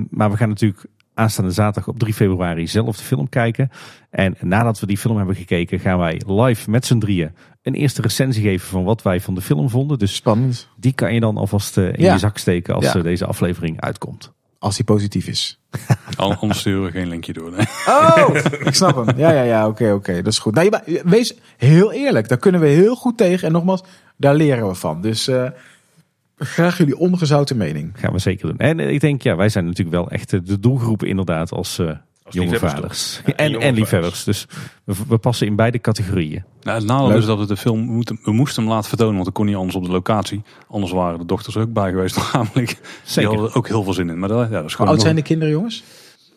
maar 0.09 0.31
we 0.31 0.37
gaan 0.37 0.49
natuurlijk 0.49 0.85
aanstaande 1.13 1.51
zaterdag 1.51 1.87
op 1.87 1.99
3 1.99 2.13
februari 2.13 2.67
zelf 2.67 2.97
de 2.97 3.03
film 3.03 3.29
kijken. 3.29 3.69
En 4.09 4.35
nadat 4.39 4.79
we 4.79 4.85
die 4.85 4.97
film 4.97 5.17
hebben 5.17 5.35
gekeken, 5.35 5.79
gaan 5.79 5.97
wij 5.97 6.21
live 6.27 6.69
met 6.69 6.85
z'n 6.85 6.97
drieën 6.97 7.31
een 7.61 7.73
eerste 7.73 8.01
recensie 8.01 8.43
geven 8.43 8.67
van 8.67 8.83
wat 8.83 9.01
wij 9.01 9.19
van 9.21 9.35
de 9.35 9.41
film 9.41 9.69
vonden. 9.69 9.99
Dus 9.99 10.15
Spannend. 10.15 10.69
die 10.77 10.93
kan 10.93 11.13
je 11.13 11.19
dan 11.19 11.37
alvast 11.37 11.77
in 11.77 11.93
Ja. 11.97 12.13
je 12.13 12.19
zak 12.19 12.37
steken 12.37 12.75
als 12.75 12.85
Ja. 12.85 12.93
eh, 12.95 13.03
deze 13.03 13.25
aflevering 13.25 13.81
uitkomt. 13.81 14.33
Als 14.63 14.75
die 14.75 14.85
positief 14.85 15.27
is. 15.27 15.59
An- 16.15 16.37
Anders 16.39 16.59
sturen 16.59 16.83
we 16.83 16.91
geen 16.91 17.07
linkje 17.07 17.33
door. 17.33 17.51
Nee. 17.51 17.65
Oh, 17.87 18.29
ik 18.69 18.73
snap 18.73 19.05
hem. 19.05 19.17
Ja, 19.17 19.31
ja, 19.31 19.41
ja, 19.41 19.67
oké, 19.67 19.91
oké. 19.91 20.13
Dat 20.21 20.33
is 20.33 20.39
goed. 20.39 20.53
Nou, 20.55 20.69
je- 20.85 21.01
wees 21.05 21.35
heel 21.57 21.91
eerlijk. 21.91 22.27
Daar 22.27 22.37
kunnen 22.37 22.61
we 22.61 22.67
heel 22.67 22.95
goed 22.95 23.17
tegen. 23.17 23.47
En 23.47 23.53
nogmaals, 23.53 23.83
daar 24.17 24.35
leren 24.35 24.67
we 24.67 24.75
van. 24.75 25.01
Dus 25.01 25.27
eh, 25.27 25.49
graag 26.37 26.77
jullie 26.77 26.97
ongezouten 26.97 27.57
mening. 27.57 27.91
Gaan 27.95 28.13
we 28.13 28.19
zeker 28.19 28.47
doen. 28.47 28.57
En 28.57 28.79
eh, 28.79 28.89
ik 28.89 28.99
denk, 28.99 29.21
ja, 29.21 29.35
wij 29.35 29.49
zijn 29.49 29.65
natuurlijk 29.65 29.95
wel 29.95 30.09
echt 30.09 30.33
eh, 30.33 30.39
de 30.43 30.59
doelgroep 30.59 31.03
inderdaad 31.03 31.51
als, 31.51 31.79
eh, 31.79 31.91
jonge 32.29 32.49
liefhebbers 32.49 32.73
vaders. 32.73 33.15
toch? 33.15 33.27
Ja, 33.27 33.35
en, 33.35 33.59
en 33.59 33.73
liefhebbers. 33.73 34.23
Dus 34.23 34.45
we, 34.83 34.93
we 35.07 35.17
passen 35.17 35.47
in 35.47 35.55
beide 35.55 35.79
categorieën. 35.79 36.43
Nou, 36.61 36.77
het 36.77 36.87
nadeel 36.87 37.07
Leuk. 37.07 37.17
is 37.17 37.25
dat 37.25 37.39
we 37.39 37.45
de 37.45 37.57
film 37.57 37.79
moeten, 37.79 38.19
we 38.23 38.31
moesten 38.31 38.63
hem 38.63 38.71
laten 38.71 38.89
vertonen, 38.89 39.15
want 39.15 39.27
ik 39.27 39.33
kon 39.33 39.45
niet 39.45 39.55
anders 39.55 39.75
op 39.75 39.83
de 39.85 39.91
locatie. 39.91 40.41
Anders 40.67 40.91
waren 40.91 41.19
de 41.19 41.25
dochters 41.25 41.55
er 41.55 41.61
ook 41.61 41.73
bij 41.73 41.89
geweest 41.89 42.15
namelijk. 42.33 42.67
Die 42.67 42.77
Zeker. 43.03 43.29
hadden 43.29 43.49
er 43.49 43.55
ook 43.55 43.67
heel 43.67 43.83
veel 43.83 43.93
zin 43.93 44.09
in. 44.09 44.19
Maar 44.19 44.29
dat, 44.29 44.49
ja, 44.49 44.55
dat 44.61 44.65
is 44.65 44.73
Hoe 44.73 44.87
oud 44.87 45.01
zijn 45.01 45.15
de 45.15 45.21
kinderen, 45.21 45.53
jongens? 45.53 45.83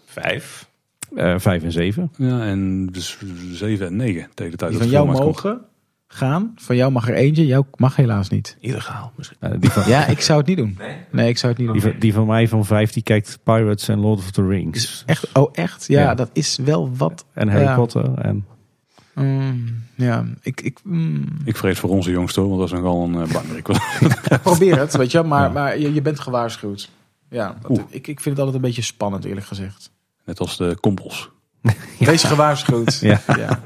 Vijf. 0.07 0.69
Eh, 1.17 1.35
vijf 1.39 1.63
en 1.63 1.73
zeven. 1.73 2.13
Ja, 2.17 2.41
en 2.41 2.87
dus 2.87 3.19
7 3.53 3.87
en 3.87 3.97
9 3.97 4.31
de 4.35 4.43
hele 4.43 4.57
tijd. 4.57 4.71
Die 4.71 4.79
dat 4.79 4.79
van 4.79 4.87
de 4.87 4.93
jou 4.93 5.09
uitkomt. 5.09 5.61
Gaan. 6.09 6.53
Van 6.57 6.77
jou 6.77 6.93
mag 6.93 7.09
er 7.09 7.15
eentje. 7.15 7.47
Jou 7.47 7.65
mag 7.77 7.97
helaas 7.97 8.29
niet. 8.29 8.57
Illegaal 8.61 9.13
misschien. 9.17 9.37
Eh, 9.41 9.51
die, 9.61 9.71
van, 9.71 9.89
Ja, 9.89 10.07
ik 10.07 10.21
zou 10.21 10.39
het 10.39 10.47
niet 10.49 10.57
doen. 10.57 10.79
Nee, 11.13 11.29
ik 11.29 11.39
zou 11.39 11.53
het 11.53 11.61
niet 11.63 11.73
die, 11.73 11.81
doen. 11.83 11.91
van, 11.91 12.01
die 12.01 12.13
van 12.13 12.27
mij 12.27 12.49
van 12.49 12.65
vijf, 12.65 12.93
die 12.93 13.03
kijkt 13.03 13.39
Pirates 13.43 13.89
en 13.89 13.99
Lord 13.99 14.19
of 14.19 14.31
the 14.31 14.47
Rings. 14.47 15.03
Echt? 15.07 15.33
Oh, 15.33 15.49
echt? 15.53 15.87
Ja, 15.87 16.01
Ja. 16.01 16.15
dat 16.15 16.31
is 16.33 16.57
wel 16.65 16.97
wat. 16.97 17.25
En 17.33 17.49
Harry 17.49 17.65
Ja. 17.65 17.75
Potter. 17.77 18.19
En, 18.19 18.47
Mm, 19.15 19.83
ja, 19.95 20.25
ik, 20.43 20.61
ik, 20.61 20.79
mm, 20.85 21.25
Ik 21.45 21.57
vrees 21.57 21.79
voor 21.79 21.91
onze 21.91 22.11
jongste 22.11 22.41
hoor, 22.41 22.49
want 22.49 22.61
dat 22.61 22.79
is 22.79 22.85
nogal 22.85 23.05
een 23.05 23.15
uh, 23.15 23.33
bangerik. 23.33 23.69
probeer 24.43 24.79
het, 24.79 24.97
weet 24.97 25.11
je. 25.11 25.23
Maar, 25.23 25.43
Ja. 25.43 25.49
maar 25.53 25.79
je, 25.79 25.95
je 25.95 26.03
bent 26.03 26.21
gewaarschuwd. 26.21 26.91
Ja, 27.31 27.57
dat- 27.63 27.79
ik, 27.89 28.07
ik 28.07 28.21
vind 28.21 28.25
het 28.25 28.39
altijd 28.39 28.55
een 28.55 28.61
beetje 28.61 28.83
spannend, 28.83 29.25
eerlijk 29.25 29.47
gezegd. 29.47 29.91
Net 30.25 30.41
als 30.41 30.57
de 30.57 30.77
kompels. 30.81 31.31
Wees 31.99 32.23
gewaarschuwd. 32.25 32.99
Ja. 33.11 33.21
ja. 33.27 33.61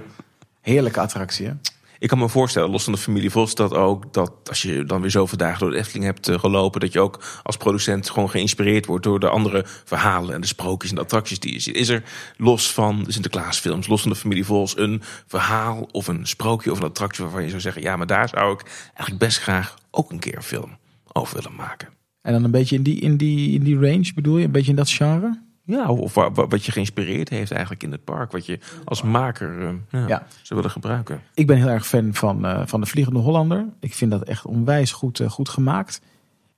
Heerlijke 0.61 1.01
attractie, 1.01 1.47
hè? 1.47 1.53
Ik 2.01 2.09
kan 2.09 2.19
me 2.19 2.29
voorstellen, 2.29 2.71
los 2.71 2.85
van 2.85 2.93
de 2.93 2.99
familie 2.99 3.31
Vos, 3.31 3.55
dat 3.55 3.75
ook 3.75 4.13
dat 4.13 4.33
als 4.45 4.63
je 4.63 4.85
dan 4.85 5.01
weer 5.01 5.11
zoveel 5.11 5.39
dagen 5.39 5.59
door 5.59 5.71
de 5.71 5.77
Efteling 5.77 6.05
hebt 6.05 6.29
eh, 6.29 6.39
gelopen, 6.39 6.81
dat 6.81 6.93
je 6.93 7.01
ook 7.01 7.23
als 7.43 7.57
producent 7.57 8.11
gewoon 8.11 8.31
geïnspireerd 8.31 8.87
wordt 8.87 9.05
door 9.05 9.21
de 9.21 9.29
andere 9.29 9.65
verhalen 9.85 10.35
en 10.35 10.41
de 10.41 10.47
sprookjes 10.47 10.91
en 10.91 10.99
attracties 10.99 11.39
die 11.39 11.53
je 11.53 11.61
ziet. 11.61 11.75
Is 11.75 11.89
er 11.89 12.03
los 12.37 12.73
van 12.73 13.05
de 13.05 13.13
Sinterklaasfilms, 13.13 13.87
los 13.87 14.03
van 14.03 14.11
de 14.11 14.17
familie 14.17 14.45
Vos, 14.45 14.79
een 14.79 15.03
verhaal 15.27 15.89
of 15.93 16.09
een 16.09 16.27
sprookje 16.27 16.71
of 16.71 16.79
een 16.79 16.85
attractie 16.85 17.25
waarvan 17.25 17.43
je 17.43 17.49
zou 17.49 17.61
zeggen, 17.61 17.83
ja, 17.83 17.97
maar 17.97 18.07
daar 18.07 18.29
zou 18.29 18.53
ik 18.53 18.63
eigenlijk 18.85 19.19
best 19.19 19.39
graag 19.39 19.79
ook 19.91 20.11
een 20.11 20.19
keer 20.19 20.37
een 20.37 20.43
film 20.43 20.79
over 21.13 21.35
willen 21.35 21.55
maken. 21.55 21.89
En 22.23 22.33
dan 22.33 22.45
een 22.45 22.51
beetje 22.51 22.77
in 22.77 22.83
die, 22.83 23.01
in 23.01 23.17
die, 23.17 23.55
in 23.55 23.65
die 23.65 23.79
range 23.79 24.13
bedoel 24.15 24.39
je? 24.39 24.45
Een 24.45 24.51
beetje 24.51 24.71
in 24.71 24.77
dat 24.77 24.91
genre? 24.91 25.50
Ja, 25.71 25.89
of, 25.89 25.99
of 25.99 26.15
wa- 26.15 26.33
wa- 26.33 26.47
wat 26.47 26.65
je 26.65 26.73
geïnspireerd 26.73 27.29
heeft 27.29 27.51
eigenlijk 27.51 27.83
in 27.83 27.93
het 27.93 28.05
park, 28.05 28.33
wat 28.33 28.47
je 28.47 28.59
als 28.85 29.03
maker 29.03 29.61
eh, 29.63 29.73
ja, 29.91 30.07
Ja. 30.09 30.27
zou 30.43 30.55
willen 30.61 30.71
gebruiken. 30.71 31.21
Ik 31.35 31.47
ben 31.47 31.57
heel 31.57 31.69
erg 31.69 31.87
fan 31.87 32.15
van, 32.15 32.47
eh, 32.47 32.63
van 32.67 32.81
de 32.81 32.87
Vliegende 32.87 33.19
Hollander. 33.19 33.67
Ik 33.81 33.95
vind 33.95 34.11
dat 34.11 34.23
echt 34.23 34.45
onwijs 34.47 34.93
goed, 34.93 35.21
eh, 35.21 35.31
goed 35.31 35.49
gemaakt. 35.49 36.01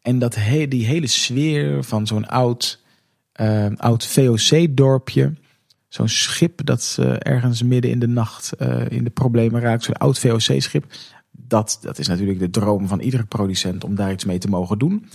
En 0.02 0.18
dat 0.18 0.34
he 0.34 0.68
die 0.68 0.84
hele 0.86 1.06
sfeer 1.06 1.84
van 1.84 2.06
zo'n 2.06 2.28
oud, 2.28 2.80
oud 3.76 4.06
VOC-dorpje. 4.06 5.32
Zo'n 5.88 6.08
schip 6.08 6.64
dat 6.64 6.96
ergens 7.18 7.62
midden 7.62 7.90
in 7.90 7.98
de 7.98 8.06
nacht 8.08 8.52
in 8.88 9.04
de 9.04 9.10
problemen 9.10 9.60
raakt. 9.60 9.84
Zo'n 9.84 9.96
oud 9.96 10.18
VOC-schip. 10.18 10.84
Dat, 11.30 11.78
dat 11.82 11.98
is 11.98 12.06
natuurlijk 12.06 12.38
de 12.38 12.50
droom 12.50 12.88
van 12.88 13.00
iedere 13.00 13.24
producent 13.24 13.84
om 13.84 13.94
daar 13.94 14.12
iets 14.12 14.24
mee 14.24 14.38
te 14.38 14.48
mogen 14.48 14.78
doen. 14.78 15.06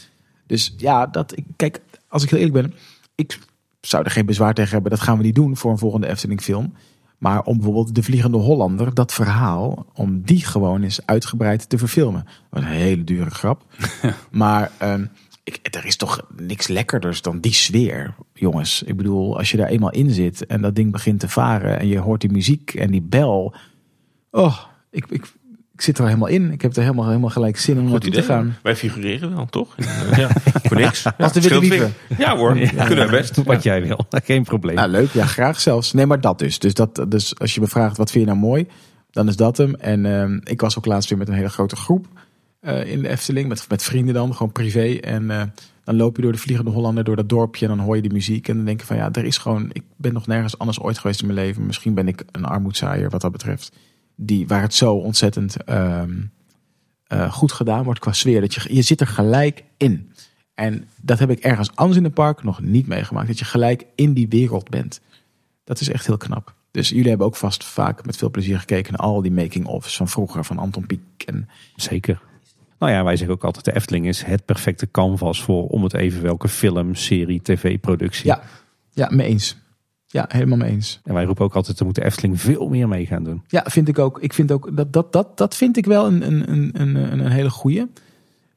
Dus 0.45 0.73
ja, 0.77 1.05
dat, 1.07 1.37
ik, 1.37 1.45
kijk, 1.55 1.81
als 2.07 2.23
ik 2.23 2.29
heel 2.29 2.39
eerlijk 2.39 2.67
ben. 2.67 2.73
Ik 3.15 3.39
zou 3.81 4.03
er 4.03 4.11
geen 4.11 4.25
bezwaar 4.25 4.53
tegen 4.53 4.71
hebben. 4.71 4.91
Dat 4.91 4.99
gaan 4.99 5.17
we 5.17 5.23
niet 5.23 5.35
doen 5.35 5.57
voor 5.57 5.71
een 5.71 5.77
volgende 5.77 6.07
Efteling 6.07 6.41
film. 6.41 6.73
Maar 7.17 7.43
om 7.43 7.55
bijvoorbeeld 7.55 7.95
de 7.95 8.03
Vliegende 8.03 8.37
Hollander, 8.37 8.93
dat 8.93 9.13
verhaal, 9.13 9.85
om 9.93 10.21
die 10.21 10.45
gewoon 10.45 10.83
eens 10.83 11.05
uitgebreid 11.05 11.69
te 11.69 11.77
verfilmen. 11.77 12.25
Wat 12.49 12.61
een 12.61 12.67
hele 12.67 13.03
dure 13.03 13.29
grap. 13.29 13.63
maar 14.31 14.71
ehm, 14.77 15.05
ik, 15.43 15.59
er 15.75 15.85
is 15.85 15.95
toch 15.95 16.21
niks 16.35 16.67
lekkerders 16.67 17.21
dan 17.21 17.39
die 17.39 17.53
sfeer, 17.53 18.15
jongens. 18.33 18.83
Ik 18.83 18.97
bedoel, 18.97 19.37
als 19.37 19.51
je 19.51 19.57
daar 19.57 19.67
eenmaal 19.67 19.91
in 19.91 20.09
zit 20.09 20.45
en 20.45 20.61
dat 20.61 20.75
ding 20.75 20.91
begint 20.91 21.19
te 21.19 21.29
varen 21.29 21.79
en 21.79 21.87
je 21.87 21.99
hoort 21.99 22.21
die 22.21 22.31
muziek 22.31 22.73
en 22.73 22.91
die 22.91 23.01
bel. 23.01 23.55
Oh, 24.31 24.57
ik, 24.91 25.05
ik, 25.09 25.33
ik 25.77 25.83
zit 25.83 25.97
er 25.97 26.05
helemaal 26.05 26.27
in. 26.27 26.51
Ik 26.51 26.61
heb 26.61 26.75
er 26.75 26.81
helemaal, 26.81 27.07
helemaal 27.07 27.29
gelijk 27.29 27.57
zin 27.57 27.75
om 27.75 27.81
Goed 27.81 27.91
naartoe 27.91 28.09
idee. 28.09 28.21
te 28.21 28.27
gaan. 28.27 28.57
Wij 28.63 28.75
figureren 28.75 29.35
wel, 29.35 29.45
toch? 29.45 29.75
Ja, 30.15 30.29
voor 30.63 30.77
niks. 30.77 31.05
Als 31.17 31.33
de 31.33 31.41
witte 31.41 31.59
wieven. 31.59 31.93
Ja 32.17 32.35
hoor, 32.37 32.53
kunnen 32.85 33.05
we 33.05 33.11
best. 33.11 33.43
wat 33.43 33.63
jij 33.63 33.81
wil. 33.81 34.05
Geen 34.23 34.43
probleem. 34.43 34.75
Nou, 34.75 34.89
leuk. 34.89 35.09
Ja, 35.11 35.25
graag 35.25 35.59
zelfs. 35.59 35.93
Nee, 35.93 36.05
maar 36.05 36.21
dat 36.21 36.39
dus. 36.39 36.59
Dus, 36.59 36.73
dat, 36.73 37.05
dus 37.07 37.39
als 37.39 37.55
je 37.55 37.61
me 37.61 37.67
vraagt, 37.67 37.97
wat 37.97 38.11
vind 38.11 38.25
je 38.25 38.29
nou 38.29 38.43
mooi? 38.43 38.67
Dan 39.11 39.27
is 39.27 39.35
dat 39.35 39.57
hem. 39.57 39.75
En 39.75 40.05
ehm, 40.05 40.39
ik 40.43 40.61
was 40.61 40.77
ook 40.77 40.85
laatst 40.85 41.09
weer 41.09 41.17
met 41.17 41.27
een 41.27 41.33
hele 41.33 41.49
grote 41.49 41.75
groep 41.75 42.07
eh, 42.59 42.91
in 42.91 43.01
de 43.01 43.07
Efteling. 43.07 43.47
Met, 43.47 43.65
met 43.69 43.83
vrienden 43.83 44.13
dan, 44.13 44.35
gewoon 44.35 44.51
privé. 44.51 44.97
En 45.01 45.31
eh, 45.31 45.41
dan 45.83 45.95
loop 45.95 46.15
je 46.15 46.21
door 46.21 46.31
de 46.31 46.37
Vliegende 46.37 46.71
Hollander, 46.71 47.03
door 47.03 47.15
dat 47.15 47.29
dorpje. 47.29 47.67
En 47.67 47.75
dan 47.77 47.85
hoor 47.85 47.95
je 47.95 48.01
die 48.01 48.13
muziek. 48.13 48.47
En 48.47 48.55
dan 48.55 48.65
denk 48.65 48.79
je 48.79 48.85
van, 48.85 48.97
ja, 48.97 49.09
er 49.11 49.25
is 49.25 49.37
gewoon... 49.37 49.69
Ik 49.71 49.83
ben 49.95 50.13
nog 50.13 50.27
nergens 50.27 50.57
anders 50.57 50.79
ooit 50.79 50.97
geweest 50.97 51.21
in 51.21 51.27
mijn 51.27 51.39
leven. 51.39 51.65
Misschien 51.65 51.93
ben 51.93 52.07
ik 52.07 52.23
een 52.31 52.45
armoedzaaier 52.45 53.09
wat 53.09 53.21
dat 53.21 53.31
betreft. 53.31 53.71
Die, 54.19 54.47
waar 54.47 54.61
het 54.61 54.73
zo 54.73 54.93
ontzettend 54.93 55.63
ehm, 55.63 56.13
eh, 57.07 57.31
goed 57.33 57.51
gedaan 57.51 57.83
wordt 57.83 57.99
qua 57.99 58.11
sfeer. 58.13 58.41
Dat 58.41 58.53
je, 58.53 58.75
je 58.75 58.81
zit 58.81 59.01
er 59.01 59.07
gelijk 59.07 59.63
in. 59.77 60.11
En 60.53 60.87
dat 61.01 61.19
heb 61.19 61.29
ik 61.29 61.39
ergens 61.39 61.75
anders 61.75 61.97
in 61.97 62.03
het 62.03 62.13
park 62.13 62.43
nog 62.43 62.61
niet 62.61 62.87
meegemaakt. 62.87 63.27
Dat 63.27 63.39
je 63.39 63.45
gelijk 63.45 63.85
in 63.95 64.13
die 64.13 64.27
wereld 64.27 64.69
bent. 64.69 65.01
Dat 65.63 65.79
is 65.79 65.89
echt 65.89 66.05
heel 66.05 66.17
knap. 66.17 66.55
Dus 66.71 66.89
jullie 66.89 67.09
hebben 67.09 67.27
ook 67.27 67.35
vast 67.35 67.63
vaak 67.63 68.05
met 68.05 68.17
veel 68.17 68.29
plezier 68.29 68.59
gekeken 68.59 68.91
naar 68.91 69.01
al 69.01 69.21
die 69.21 69.31
making-ofs 69.31 69.97
van 69.97 70.07
vroeger, 70.07 70.45
van 70.45 70.57
Anton 70.57 70.85
Pieck. 70.85 71.23
En 71.25 71.49
Zeker. 71.75 72.21
Nou 72.79 72.91
ja, 72.91 73.03
wij 73.03 73.15
zeggen 73.15 73.35
ook 73.35 73.43
altijd, 73.43 73.65
de 73.65 73.75
Efteling 73.75 74.07
is 74.07 74.23
het 74.23 74.45
perfecte 74.45 74.91
canvas 74.91 75.43
voor 75.43 75.67
om 75.67 75.83
het 75.83 75.93
even 75.93 76.21
welke 76.21 76.47
film, 76.47 76.95
serie, 76.95 77.41
tv-productie. 77.41 78.25
ja, 78.25 78.41
ja, 78.93 79.09
mee 79.11 79.27
eens. 79.27 79.57
Ja, 80.09 80.25
helemaal 80.27 80.57
mee 80.57 80.71
eens. 80.71 80.99
En 81.03 81.13
wij 81.13 81.23
roepen 81.23 81.45
ook 81.45 81.55
altijd, 81.55 81.79
er 81.79 81.85
moet 81.85 81.95
de 81.95 82.05
Efteling 82.05 82.41
veel 82.41 82.69
meer 82.69 82.87
mee 82.87 83.05
gaan 83.05 83.23
doen. 83.23 83.43
Ja, 83.47 83.63
vind 83.67 83.87
ik 83.87 83.99
ook. 83.99 84.21
Ik 84.21 84.33
vind 84.33 84.51
ook 84.51 84.75
dat 84.75 84.93
dat, 84.93 85.13
dat, 85.13 85.37
dat 85.37 85.55
vind 85.55 85.77
ik 85.77 85.85
wel 85.85 86.05
een, 86.05 86.27
een, 86.27 86.81
een, 86.81 86.95
een, 86.95 87.31
hele 87.31 87.49
goeie. 87.49 87.85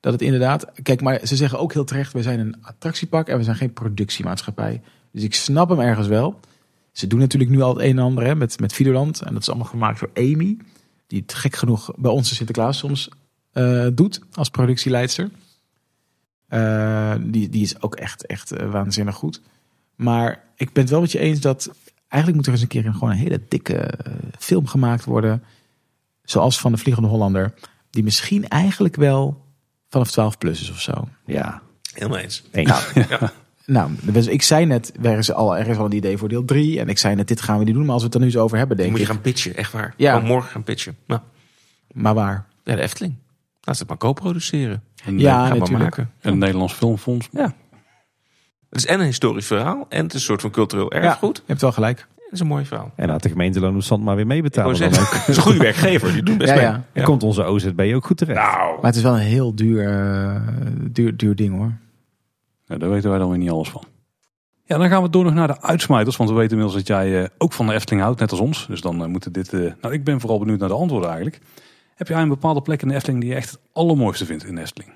Dat 0.00 0.12
het 0.12 0.22
inderdaad. 0.22 0.66
Kijk, 0.82 1.00
maar 1.00 1.20
ze 1.26 1.36
zeggen 1.36 1.58
ook 1.58 1.72
heel 1.72 1.84
terecht: 1.84 2.12
we 2.12 2.22
zijn 2.22 2.40
een 2.40 2.56
attractiepark 2.62 3.28
en 3.28 3.36
we 3.36 3.44
zijn 3.44 3.56
geen 3.56 3.72
productiemaatschappij. 3.72 4.80
Dus 5.10 5.22
ik 5.22 5.34
snap 5.34 5.68
hem 5.68 5.80
ergens 5.80 6.08
wel. 6.08 6.40
Ze 6.92 7.06
doen 7.06 7.18
natuurlijk 7.18 7.50
nu 7.50 7.60
al 7.60 7.74
het 7.74 7.82
een 7.82 7.98
en 7.98 8.04
ander 8.04 8.24
hè, 8.24 8.34
met, 8.34 8.60
met 8.60 8.72
Videoland. 8.72 9.22
En 9.22 9.32
dat 9.32 9.42
is 9.42 9.48
allemaal 9.48 9.66
gemaakt 9.66 10.00
door 10.00 10.10
Amy. 10.14 10.56
Die 11.06 11.20
het 11.20 11.34
gek 11.34 11.56
genoeg 11.56 11.92
bij 11.96 12.10
onze 12.10 12.34
Sinterklaas 12.34 12.78
soms 12.78 13.08
eh, 13.52 13.86
doet 13.92 14.20
als 14.32 14.50
productieleidster. 14.50 15.30
Eh, 16.48 17.14
die, 17.20 17.48
die 17.48 17.62
is 17.62 17.82
ook 17.82 17.94
echt, 17.94 18.26
echt 18.26 18.52
eh, 18.52 18.70
waanzinnig 18.70 19.14
goed. 19.14 19.40
Maar 19.96 20.44
ik 20.60 20.72
ben 20.72 20.82
het 20.82 20.92
wel 20.92 21.00
met 21.00 21.12
je 21.12 21.18
eens 21.18 21.40
dat 21.40 21.70
eigenlijk 22.08 22.34
moet 22.36 22.46
er 22.46 22.52
eens 22.52 22.62
een 22.62 22.68
keer 22.68 22.86
een, 22.86 22.92
gewoon 22.94 23.10
een 23.10 23.16
hele 23.16 23.40
dikke 23.48 23.74
eh, 23.76 24.12
film 24.38 24.66
gemaakt 24.66 25.04
worden. 25.04 25.42
Zoals 26.22 26.60
van 26.60 26.72
de 26.72 26.78
Vliegende 26.78 27.08
Hollander. 27.08 27.54
Die 27.90 28.02
misschien 28.02 28.48
eigenlijk 28.48 28.96
wel 28.96 29.44
vanaf 29.88 30.10
12 30.10 30.38
plus 30.38 30.60
is 30.60 30.70
of 30.70 30.80
zo. 30.80 31.08
Ja, 31.26 31.62
Helemaal 31.94 32.18
eens. 32.18 32.42
eens. 32.52 32.92
Nou, 32.94 33.28
Nou, 33.66 33.90
dus 34.02 34.26
ik 34.26 34.42
zei 34.42 34.66
net, 34.66 34.92
er 35.02 35.18
is, 35.18 35.32
al, 35.32 35.56
er 35.56 35.66
is 35.68 35.76
al 35.76 35.84
een 35.84 35.92
idee 35.92 36.16
voor 36.16 36.28
deel 36.28 36.44
3. 36.44 36.80
En 36.80 36.88
ik 36.88 36.98
zei 36.98 37.14
net, 37.14 37.28
dit 37.28 37.40
gaan 37.40 37.58
we 37.58 37.64
niet 37.64 37.74
doen. 37.74 37.82
Maar 37.84 37.92
als 37.92 38.00
we 38.00 38.06
het 38.06 38.14
er 38.14 38.20
nu 38.20 38.26
eens 38.26 38.36
over 38.36 38.58
hebben, 38.58 38.76
denk 38.76 38.88
moet 38.90 38.98
je 38.98 39.04
ik. 39.04 39.10
gaan 39.12 39.20
pitchen, 39.20 39.56
echt 39.56 39.72
waar. 39.72 39.94
Ja. 39.96 40.12
Gewoon 40.14 40.28
morgen 40.28 40.50
gaan 40.50 40.62
pitchen. 40.62 40.96
Nou, 41.06 41.20
Maar 41.92 42.14
waar? 42.14 42.46
ja, 42.64 42.74
de 42.74 42.80
Efteling. 42.82 43.14
Laat 43.60 43.76
ze 43.76 43.80
het 43.82 43.88
maar 43.90 43.98
co-produceren. 43.98 44.82
Een, 45.06 45.18
Ja, 45.18 45.42
Ga 45.42 45.48
maar 45.48 45.58
natuurlijk. 45.58 45.96
maken. 45.96 46.10
een 46.20 46.38
Nederlands 46.38 46.72
filmfonds. 46.72 47.28
Ja. 47.32 47.54
Het 48.70 48.78
is 48.78 48.86
en 48.86 49.00
een 49.00 49.06
historisch 49.06 49.46
verhaal 49.46 49.86
en 49.88 50.02
het 50.02 50.08
is 50.14 50.14
een 50.20 50.26
soort 50.26 50.40
van 50.40 50.50
cultureel 50.50 50.92
erfgoed. 50.92 51.36
Je 51.36 51.42
hebt 51.46 51.60
wel 51.60 51.72
gelijk. 51.72 52.06
Het 52.16 52.32
is 52.32 52.40
een 52.40 52.46
mooi 52.46 52.64
verhaal. 52.64 52.92
En 52.96 53.08
laat 53.08 53.22
de 53.22 53.28
gemeente 53.28 53.60
Loon 53.60 53.82
Zand 53.82 54.04
maar 54.04 54.16
weer 54.16 54.26
meebetalen. 54.26 54.78
Dan 54.78 54.92
zeggen, 54.92 55.02
ook. 55.02 55.12
het 55.12 55.28
is 55.28 55.36
een 55.36 55.42
goede 55.42 55.58
werkgever. 55.58 56.12
Die 56.12 56.22
doet 56.22 56.38
best 56.38 56.54
Ja, 56.54 56.70
mee. 56.72 56.80
ja. 56.92 57.02
Komt 57.04 57.22
onze 57.22 57.42
OZB 57.44 57.92
ook 57.94 58.04
goed 58.06 58.16
terecht. 58.16 58.38
Nou, 58.40 58.74
Maar 58.76 58.84
het 58.84 58.96
is 58.96 59.02
wel 59.02 59.12
een 59.14 59.18
heel 59.18 59.54
duur, 59.54 59.88
eh, 59.88 60.40
duur, 60.90 61.16
duur 61.16 61.36
ding 61.36 61.56
hoor. 61.56 61.72
Ja, 62.64 62.76
daar 62.78 62.90
weten 62.90 63.10
wij 63.10 63.18
dan 63.18 63.28
weer 63.28 63.38
niet 63.38 63.50
alles 63.50 63.68
van. 63.68 63.84
Ja, 64.64 64.78
dan 64.78 64.88
gaan 64.88 65.02
we 65.02 65.10
door 65.10 65.24
nog 65.24 65.34
naar 65.34 65.46
de 65.46 65.62
uitsmijters. 65.62 66.16
Want 66.16 66.30
we 66.30 66.36
weten 66.36 66.50
inmiddels 66.58 66.78
dat 66.78 66.86
jij 66.96 67.22
eh, 67.22 67.28
ook 67.38 67.52
van 67.52 67.66
de 67.66 67.72
Efteling 67.72 68.02
houdt, 68.02 68.20
net 68.20 68.30
als 68.30 68.40
ons. 68.40 68.66
Dus 68.66 68.80
dan 68.80 69.02
eh, 69.02 69.08
moeten 69.08 69.32
dit... 69.32 69.52
eh, 69.52 69.60
nou, 69.80 69.94
ik 69.94 70.04
ben 70.04 70.20
vooral 70.20 70.38
benieuwd 70.38 70.58
naar 70.58 70.68
de 70.68 70.74
antwoorden 70.74 71.08
eigenlijk. 71.10 71.40
Heb 71.94 72.08
jij 72.08 72.22
een 72.22 72.28
bepaalde 72.28 72.62
plek 72.62 72.82
in 72.82 72.88
de 72.88 72.94
Efteling 72.94 73.20
die 73.20 73.30
je 73.30 73.36
echt 73.36 73.50
het 73.50 73.60
allermooiste 73.72 74.26
vindt 74.26 74.44
in 74.44 74.54
de 74.54 74.60
Efteling? 74.60 74.92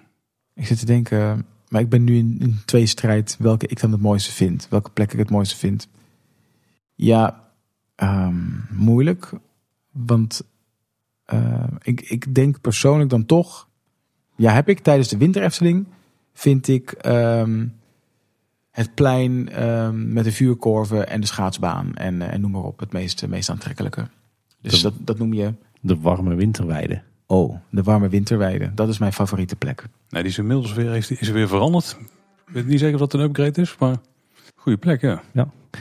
Ik 0.55 0.67
zit 0.67 0.79
te 0.79 0.87
denken, 0.87 1.47
maar 1.75 1.83
ik 1.83 1.89
ben 1.89 2.05
nu 2.05 2.17
in, 2.17 2.37
in 2.41 2.61
twee 2.65 2.87
strijd 2.87 3.37
welke 3.39 3.67
ik 3.67 3.81
dan 3.81 3.93
het 3.93 4.01
mooiste 4.01 4.33
vind. 4.33 4.67
Welke 4.71 4.91
plek 4.91 5.13
ik 5.13 5.19
het 5.19 5.31
mooiste 5.31 5.57
vind. 5.57 5.89
Ja, 6.95 7.51
ehm, 7.95 8.37
moeilijk. 8.71 9.33
Want 9.91 10.43
eh, 11.25 11.65
ik, 11.83 12.01
ik 12.01 12.35
denk 12.35 12.61
persoonlijk 12.61 13.11
dan 13.11 13.27
toch... 13.27 13.69
Ja, 14.37 14.53
heb 14.53 14.69
ik 14.69 14.79
tijdens 14.79 15.09
de 15.09 15.17
winter 15.17 15.43
Efteling... 15.43 15.87
vind 16.33 16.69
ik 16.69 16.93
ehm, 16.93 17.67
het 18.71 18.95
plein 18.95 19.49
ehm, 19.49 20.13
met 20.13 20.25
de 20.25 20.33
vuurkorven 20.33 21.09
en 21.09 21.21
de 21.21 21.27
schaatsbaan... 21.27 21.95
en, 21.95 22.23
eh, 22.23 22.33
en 22.33 22.41
noem 22.41 22.51
maar 22.51 22.63
op, 22.63 22.79
het 22.81 22.93
meest, 22.93 23.27
meest 23.27 23.51
aantrekkelijke. 23.51 24.09
Dus 24.61 24.73
De- 24.73 24.83
dat, 24.83 24.95
dat 25.07 25.19
noem 25.19 25.33
je... 25.33 25.55
De 25.81 26.01
warme 26.01 26.35
winterweide. 26.35 27.03
Oh, 27.27 27.57
de 27.71 27.83
warme 27.83 28.09
winterweide. 28.09 28.75
Dat 28.75 28.89
is 28.89 28.99
mijn 28.99 29.13
favoriete 29.13 29.57
plek. 29.57 29.87
Nee, 30.09 30.23
die 30.23 30.31
is 30.31 30.39
inmiddels 30.39 30.73
weer, 30.73 30.91
heeft, 30.91 31.21
is 31.21 31.29
weer 31.29 31.49
veranderd. 31.49 31.97
Ik 32.47 32.53
weet 32.55 32.67
niet 32.67 32.79
zeker 32.79 32.95
of 32.95 33.01
dat 33.01 33.13
een 33.13 33.21
upgrade 33.21 33.61
is, 33.61 33.77
maar 33.79 33.97
goede 34.55 34.79
plek, 34.79 35.01
ja. 35.01 35.23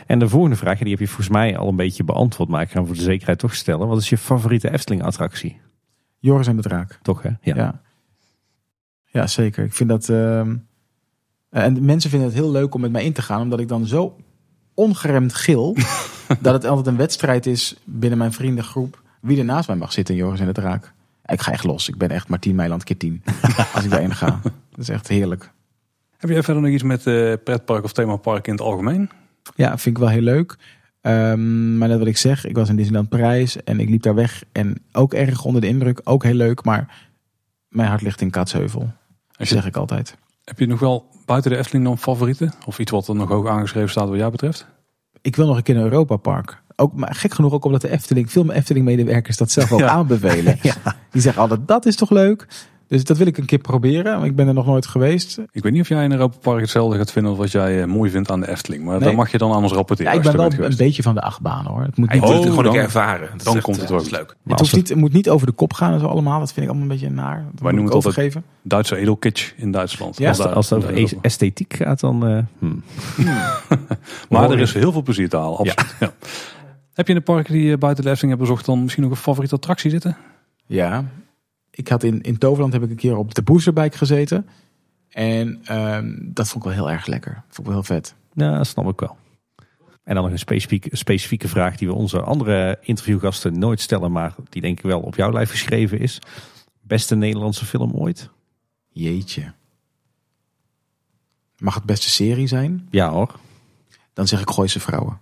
En 0.08 0.20
de 0.20 0.30
volgende 0.30 0.56
vraag, 0.56 0.78
die 0.78 0.90
heb 0.90 1.00
je 1.00 1.08
volgens 1.08 1.30
mij 1.30 1.58
al 1.58 1.68
een 1.68 1.76
beetje 1.76 2.04
beantwoord. 2.04 2.50
Maar 2.50 2.62
ik 2.62 2.70
ga 2.70 2.78
hem 2.78 2.86
voor 2.86 2.96
de 2.96 3.02
zekerheid 3.02 3.40
toch 3.40 3.56
stellen. 3.56 3.88
Wat 3.88 3.98
is 3.98 4.10
je 4.10 4.18
favoriete 4.18 4.72
Efteling 4.72 5.04
attractie? 5.04 5.60
Joris 6.20 6.48
en 6.48 6.56
de 6.56 6.62
Draak. 6.62 7.00
Toch 7.02 7.22
hè? 7.22 7.30
Ja. 7.42 7.82
ja. 9.06 9.28
zeker. 9.28 9.64
Ik 9.64 9.74
vind 9.74 9.90
dat. 9.90 10.10
ehm, 10.10 10.56
en 11.50 11.86
mensen 11.86 12.10
vinden 12.10 12.28
het 12.28 12.38
heel 12.38 12.52
leuk 12.52 12.74
om 12.74 12.82
met 12.82 12.92
mij 12.92 13.04
in 13.04 13.14
te 13.14 13.22
gaan, 13.22 13.42
omdat 13.42 13.60
ik 13.60 13.68
dan 13.68 13.86
zo 13.86 14.16
ongeremd 14.74 15.34
gil. 15.34 15.76
dat 16.42 16.54
het 16.54 16.66
altijd 16.66 16.88
een 16.88 16.98
wedstrijd 16.98 17.46
is 17.46 17.76
binnen 17.84 18.18
mijn 18.18 18.34
vriendengroep. 18.34 19.02
wie 19.22 19.38
er 19.38 19.46
naast 19.46 19.68
mij 19.68 19.78
mag 19.78 19.94
zitten 19.94 20.16
in 20.16 20.22
Joris 20.22 20.40
en 20.40 20.46
de 20.46 20.52
Draak. 20.54 20.94
Ik 21.26 21.42
ga 21.42 21.52
echt 21.52 21.64
los. 21.64 21.90
Ik 21.90 21.98
ben 21.98 22.10
echt 22.10 22.28
Martien 22.28 22.56
Meiland 22.56 22.84
keer 22.84 22.98
tien. 22.98 23.24
als 23.74 23.84
ik 23.84 23.90
daarin 23.90 24.16
ga. 24.16 24.40
Dat 24.44 24.80
is 24.80 24.90
echt 24.90 25.08
heerlijk. 25.08 25.52
Heb 26.18 26.30
jij 26.30 26.44
verder 26.44 26.64
nog 26.64 26.72
iets 26.72 26.84
met 26.84 27.08
eh 27.08 27.34
pretpark 27.44 27.84
of 27.84 27.94
themapark 27.94 28.48
in 28.48 28.54
het 28.54 28.62
algemeen? 28.62 29.10
Ja, 29.56 29.78
vind 29.78 29.96
ik 29.96 30.04
wel 30.04 30.12
heel 30.12 30.22
leuk. 30.22 30.58
Ehm, 31.02 31.78
maar 31.78 31.88
net 31.88 31.98
wat 31.98 32.08
ik 32.08 32.18
zeg, 32.18 32.46
ik 32.46 32.56
was 32.56 32.70
in 32.70 32.76
Disneyland 32.76 33.10
Parijs 33.10 33.64
en 33.64 33.80
ik 33.80 33.90
liep 33.90 34.02
daar 34.02 34.16
weg. 34.16 34.44
En 34.52 34.78
ook 34.92 35.14
erg 35.14 35.46
onder 35.46 35.62
de 35.62 35.68
indruk, 35.68 36.02
ook 36.04 36.24
heel 36.24 36.34
leuk. 36.34 36.64
Maar 36.64 37.08
mijn 37.68 37.90
hart 37.90 38.02
ligt 38.02 38.22
in 38.22 38.30
Kaatsheuvel. 38.30 38.92
Dat 39.32 39.48
zeg 39.48 39.66
ik 39.66 39.76
altijd. 39.76 40.16
heb 40.44 40.60
je 40.60 40.68
nog 40.68 40.80
wel 40.80 41.10
buiten 41.26 41.52
de 41.52 41.58
Efteling 41.58 41.86
dan 41.86 41.98
favorieten? 41.98 42.54
Of 42.66 42.80
iets 42.80 42.92
wat 42.92 43.08
er 43.08 43.16
nog 43.16 43.30
hoog 43.30 43.48
aangeschreven 43.48 43.90
staat 43.90 44.08
wat 44.08 44.18
jou 44.18 44.32
betreft? 44.32 44.68
Ik 45.24 45.36
wil 45.36 45.48
nog 45.48 45.58
een 45.58 45.64
keer 45.64 45.76
naar 45.76 45.84
Europa 45.84 46.16
Park. 46.16 46.62
Ook, 46.76 46.94
maar 46.94 47.16
gek 47.16 47.34
genoeg 47.34 47.54
ook 47.54 47.66
omdat 47.66 47.82
de 47.82 47.90
Efteling, 47.90 48.32
veel 48.32 48.52
Efteling 48.52 48.86
medewerkers 48.86 49.38
dat 49.38 49.52
zelf 49.52 49.72
ook 49.72 49.80
Ja. 49.80 49.88
aanbevelen. 49.90 50.58
Die 51.12 51.22
zeggen 51.22 51.42
altijd, 51.42 51.68
dat 51.68 51.86
is 51.86 51.96
toch 51.96 52.10
leuk? 52.10 52.48
Dus 52.94 53.04
dat 53.04 53.18
wil 53.18 53.28
ik 53.28 53.38
een 53.38 53.46
keer 53.46 53.58
proberen. 53.60 54.18
maar 54.18 54.26
Ik 54.28 54.36
ben 54.36 54.48
er 54.48 54.54
nog 54.54 54.66
nooit 54.66 54.86
geweest. 54.88 55.38
Ik 55.52 55.64
weet 55.64 55.72
niet 55.72 55.82
of 55.82 55.88
jij 55.88 56.04
in 56.04 56.12
Europa 56.12 56.38
Park 56.42 56.60
hetzelfde 56.62 56.98
gaat 56.98 57.12
vinden 57.12 57.32
als 57.32 57.40
wat 57.40 57.52
jij 57.52 57.82
eh, 57.82 57.88
mooi 57.88 58.10
vindt 58.12 58.32
aan 58.32 58.40
de 58.40 58.50
Efteling. 58.50 58.84
Maar 58.84 58.96
Nee. 58.98 59.04
dan 59.08 59.16
mag 59.16 59.32
je 59.32 59.38
dan 59.38 59.52
aan 59.52 59.62
ons 59.62 59.70
Ja, 59.72 59.76
rapporteren. 59.78 60.14
ik 60.14 60.22
ben 60.22 60.36
wel 60.36 60.46
een 60.46 60.52
geweest. 60.52 60.78
beetje 60.78 61.04
van 61.04 61.14
de 61.16 61.22
achtbaan 61.22 61.66
hoor. 61.66 61.82
Het 61.82 61.98
moet 61.98 62.12
niet, 62.14 62.22
Oh, 62.22 62.30
het 62.30 62.40
gewoon 62.42 62.56
dan- 62.64 62.68
ook 62.74 62.80
ervaren. 62.80 63.28
Dat 63.32 63.38
is 63.38 63.44
dan 63.44 63.56
echt, 63.56 63.64
komt 63.64 63.78
het 63.82 63.90
eh, 63.92 63.98
goed. 63.98 64.12
leuk. 64.12 64.36
het, 64.48 64.74
niet, 64.74 64.90
het 64.90 64.98
moet 64.98 65.14
niet 65.14 65.30
over 65.30 65.48
de 65.48 65.54
kop 65.54 65.74
gaan 65.74 65.94
en 65.94 66.00
zo 66.00 66.06
allemaal. 66.06 66.40
Dat 66.40 66.54
vind 66.54 66.66
ik 66.66 66.72
allemaal 66.72 66.92
een 66.92 67.00
beetje 67.00 67.10
naar. 67.16 67.36
Dat 67.52 67.62
moet 67.62 67.62
noemen 67.72 67.84
het 67.84 67.94
overgeven. 67.94 68.44
Duitse 68.62 68.96
edelkitsch 68.96 69.52
in 69.56 69.72
Duitsland. 69.72 70.18
Ja, 70.18 70.30
Als 70.30 70.40
Als, 70.40 70.54
als 70.54 70.70
het 70.70 70.80
over 70.84 70.98
es- 71.04 71.14
esthetiek 71.22 71.74
gaat, 71.74 72.00
dan... 72.00 72.28
eh, 72.28 72.38
hmm. 72.60 72.84
Maar 74.30 74.52
er 74.52 74.60
is 74.60 74.74
heel 74.74 74.92
veel 74.92 75.02
plezier 75.04 75.30
te 75.30 75.38
halen, 75.38 75.58
absoluut. 75.58 75.96
Ja. 76.00 76.12
Heb 76.94 77.08
je 77.08 77.14
in 77.14 77.20
de 77.20 77.26
parken 77.26 77.54
die 77.54 77.64
je 77.64 77.78
buiten 77.78 78.04
de 78.04 78.10
Efteling 78.10 78.36
hebt 78.38 78.48
bezocht 78.48 78.66
dan 78.66 78.82
misschien 78.82 79.04
nog 79.04 79.12
een 79.12 79.18
favoriete 79.18 79.56
attractie 79.56 79.90
zitten? 79.92 80.18
Ja, 80.66 81.04
ik 81.76 81.88
had 81.88 82.04
in, 82.04 82.22
in 82.22 82.38
Toverland 82.38 82.74
heb 82.74 82.84
ik 82.84 82.90
een 82.90 82.96
keer 82.96 83.18
op 83.18 83.34
de 83.34 83.42
boosterbike 83.42 83.98
gezeten. 83.98 84.48
En 85.10 85.60
ehm, 85.66 86.16
dat 86.20 86.48
vond 86.48 86.66
ik 86.66 86.72
wel 86.72 86.80
heel 86.80 86.92
erg 86.92 87.06
lekker. 87.06 87.44
Vond 87.48 87.58
ik 87.58 87.66
wel 87.66 87.74
heel 87.74 87.84
vet. 87.84 88.16
Ja, 88.34 88.58
dat 88.58 88.68
snap 88.68 88.90
ik 88.90 89.00
wel. 89.00 89.18
En 90.04 90.14
dan 90.16 90.24
nog 90.24 90.32
een 90.32 90.40
specifieke, 90.40 90.96
specifieke 90.96 91.48
vraag 91.48 91.78
die 91.78 91.88
we 91.88 91.94
onze 91.94 92.22
andere 92.22 92.78
interviewgasten 92.82 93.60
nooit 93.60 93.82
stellen, 93.82 94.12
maar 94.12 94.36
die 94.50 94.62
denk 94.62 94.78
ik 94.78 94.84
wel 94.84 95.00
op 95.00 95.16
jouw 95.16 95.32
lijf 95.32 95.50
geschreven 95.50 96.00
is. 96.00 96.20
Beste 96.82 97.16
Nederlandse 97.16 97.66
film 97.66 97.92
ooit? 97.92 98.30
Jeetje. 98.90 99.54
Mag 101.58 101.74
het 101.74 101.84
beste 101.84 102.10
serie 102.10 102.48
zijn? 102.48 102.88
Ja 102.92 103.10
hoor. 103.10 103.40
Dan 104.14 104.28
zeg 104.28 104.42
ik 104.42 104.50
Gooise 104.50 104.80
Vrouwen. 104.80 105.20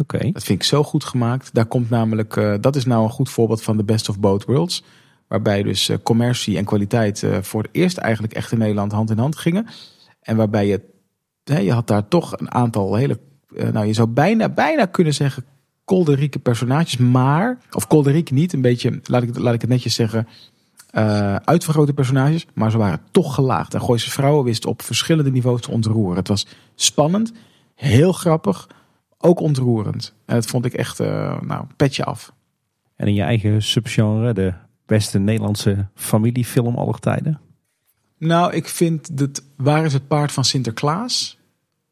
Oké. 0.00 0.30
Dat 0.32 0.44
vind 0.44 0.58
ik 0.58 0.66
zo 0.66 0.82
goed 0.82 1.04
gemaakt. 1.04 1.54
Daar 1.54 1.66
komt 1.66 1.90
namelijk, 1.90 2.36
eh, 2.36 2.54
dat 2.60 2.76
is 2.76 2.84
nou 2.84 3.04
een 3.04 3.10
goed 3.10 3.30
voorbeeld 3.30 3.62
van 3.62 3.76
de 3.76 3.84
best 3.84 4.08
of 4.08 4.18
both 4.18 4.44
worlds. 4.44 4.84
Waarbij 5.32 5.62
dus 5.62 5.88
eh, 5.88 5.96
commercie 6.02 6.56
en 6.56 6.64
kwaliteit 6.64 7.22
eh, 7.22 7.38
voor 7.40 7.62
het 7.62 7.70
eerst 7.72 7.96
eigenlijk 7.96 8.34
echt 8.34 8.52
in 8.52 8.58
Nederland 8.58 8.92
hand 8.92 9.10
in 9.10 9.18
hand 9.18 9.36
gingen. 9.36 9.66
En 10.20 10.36
waarbij 10.36 10.66
je, 10.66 10.80
je 11.44 11.72
had 11.72 11.86
daar 11.86 12.08
toch 12.08 12.38
een 12.38 12.50
aantal 12.50 12.94
hele, 12.94 13.18
eh, 13.56 13.68
nou 13.68 13.86
je 13.86 13.92
zou 13.92 14.08
bijna, 14.08 14.48
bijna 14.48 14.86
kunnen 14.86 15.14
zeggen 15.14 15.44
kolderieke 15.84 16.38
personages. 16.38 16.96
Maar, 16.96 17.58
of 17.70 17.86
kolderiek 17.86 18.30
niet, 18.30 18.52
een 18.52 18.60
beetje, 18.60 19.00
laat 19.04 19.22
ik, 19.22 19.38
laat 19.38 19.54
ik 19.54 19.60
het 19.60 19.70
netjes 19.70 19.94
zeggen, 19.94 20.28
eh 20.90 21.36
uitvergrote 21.36 21.94
personages. 21.94 22.46
Maar 22.54 22.70
ze 22.70 22.78
waren 22.78 23.00
toch 23.10 23.34
gelaagd. 23.34 23.74
En 23.74 23.82
Gooise 23.82 24.10
Vrouwen 24.10 24.44
wisten 24.44 24.70
op 24.70 24.82
verschillende 24.82 25.30
niveaus 25.30 25.60
te 25.60 25.70
ontroeren. 25.70 26.16
Het 26.16 26.28
was 26.28 26.46
spannend, 26.74 27.32
heel 27.74 28.12
grappig, 28.12 28.68
ook 29.18 29.40
ontroerend. 29.40 30.14
En 30.26 30.34
dat 30.34 30.46
vond 30.46 30.64
ik 30.64 30.74
echt, 30.74 30.98
nou, 31.40 31.64
petje 31.76 32.04
af. 32.04 32.32
En 32.96 33.06
in 33.06 33.14
je 33.14 33.22
eigen 33.22 33.62
subgenre, 33.62 34.32
de 34.32 34.52
beste 34.86 35.18
Nederlandse 35.18 35.86
familiefilm 35.94 36.76
aller 36.76 36.98
tijden? 36.98 37.40
Nou, 38.18 38.52
ik 38.52 38.68
vind 38.68 39.18
dat 39.18 39.42
Waar 39.56 39.84
is 39.84 39.92
het 39.92 40.06
paard 40.06 40.32
van 40.32 40.44
Sinterklaas 40.44 41.38